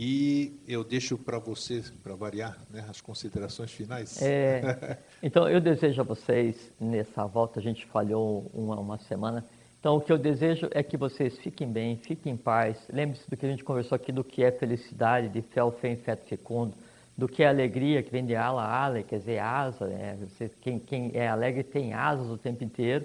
E 0.00 0.52
eu 0.68 0.84
deixo 0.84 1.18
para 1.18 1.40
vocês, 1.40 1.90
para 2.04 2.14
variar, 2.14 2.56
né, 2.70 2.86
as 2.88 3.00
considerações 3.00 3.72
finais. 3.72 4.22
É, 4.22 4.96
então, 5.20 5.48
eu 5.48 5.60
desejo 5.60 6.00
a 6.00 6.04
vocês, 6.04 6.70
nessa 6.80 7.26
volta, 7.26 7.58
a 7.58 7.62
gente 7.62 7.84
falhou 7.86 8.48
uma, 8.54 8.78
uma 8.78 8.96
semana, 8.96 9.44
Então, 9.80 9.96
o 9.96 10.00
que 10.00 10.12
eu 10.12 10.16
desejo 10.16 10.68
é 10.70 10.84
que 10.84 10.96
vocês 10.96 11.36
fiquem 11.38 11.66
bem, 11.66 11.96
fiquem 11.96 12.34
em 12.34 12.36
paz. 12.36 12.76
Lembre-se 12.92 13.28
do 13.28 13.36
que 13.36 13.44
a 13.44 13.48
gente 13.48 13.64
conversou 13.64 13.96
aqui, 13.96 14.12
do 14.12 14.22
que 14.22 14.44
é 14.44 14.52
felicidade, 14.52 15.30
de 15.30 15.42
fel, 15.42 15.72
fé, 15.72 15.96
feto, 15.96 16.28
fecundo, 16.28 16.74
do 17.16 17.26
que 17.26 17.42
é 17.42 17.48
alegria, 17.48 18.00
que 18.00 18.12
vem 18.12 18.24
de 18.24 18.36
ala, 18.36 18.64
ala, 18.64 19.02
quer 19.02 19.18
dizer, 19.18 19.40
asa. 19.40 19.88
Né? 19.88 20.16
Você, 20.20 20.48
quem, 20.60 20.78
quem 20.78 21.10
é 21.12 21.26
alegre 21.26 21.64
tem 21.64 21.92
asas 21.92 22.30
o 22.30 22.38
tempo 22.38 22.62
inteiro. 22.62 23.04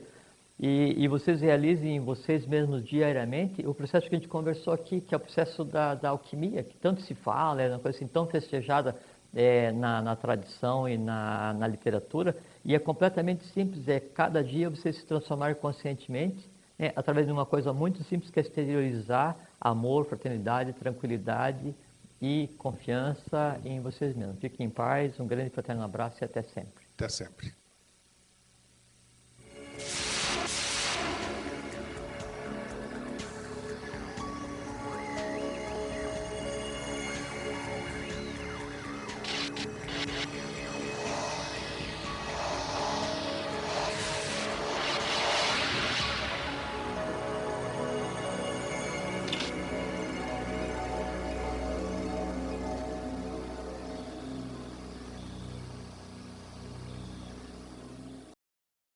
E, 0.59 0.93
e, 0.97 1.07
vocês 1.07 1.41
realizem 1.41 1.99
vocês 1.99 2.45
mesmos 2.45 2.83
diariamente 2.85 3.65
o 3.65 3.73
processo 3.73 4.07
que 4.07 4.15
a 4.15 4.19
gente 4.19 4.27
conversou 4.27 4.71
aqui, 4.71 5.01
que 5.01 5.13
é 5.13 5.17
o 5.17 5.19
processo 5.19 5.63
da, 5.63 5.95
da 5.95 6.09
alquimia, 6.09 6.63
que 6.63 6.77
tanto 6.77 7.01
se 7.01 7.15
fala, 7.15 7.61
é 7.61 7.69
uma 7.69 7.79
coisa 7.79 7.97
assim 7.97 8.07
tão 8.07 8.27
festejada 8.27 8.95
é, 9.33 9.71
na, 9.71 10.01
na, 10.01 10.15
tradição 10.15 10.87
e 10.87 10.95
na, 10.97 11.53
na, 11.53 11.67
literatura, 11.67 12.35
e 12.63 12.75
é 12.75 12.79
completamente 12.79 13.43
simples, 13.47 13.87
é 13.87 13.99
cada 13.99 14.43
dia 14.43 14.69
você 14.69 14.93
se 14.93 15.03
transformar 15.05 15.55
conscientemente 15.55 16.47
é, 16.77 16.93
através 16.95 17.25
de 17.25 17.33
uma 17.33 17.45
coisa 17.45 17.73
muito 17.73 18.03
simples 18.03 18.29
que 18.29 18.39
é 18.39 18.43
exteriorizar 18.43 19.35
amor, 19.59 20.05
fraternidade, 20.05 20.73
tranquilidade 20.73 21.73
e 22.21 22.47
confiança 22.57 23.59
em 23.65 23.81
vocês 23.81 24.15
mesmos. 24.15 24.39
Fiquem 24.39 24.67
em 24.67 24.69
paz, 24.69 25.19
um 25.19 25.27
grande 25.27 25.49
fraterno 25.49 25.83
abraço 25.83 26.23
e 26.23 26.25
até 26.25 26.43
sempre. 26.43 26.85
Até 26.95 27.09
sempre. 27.09 27.62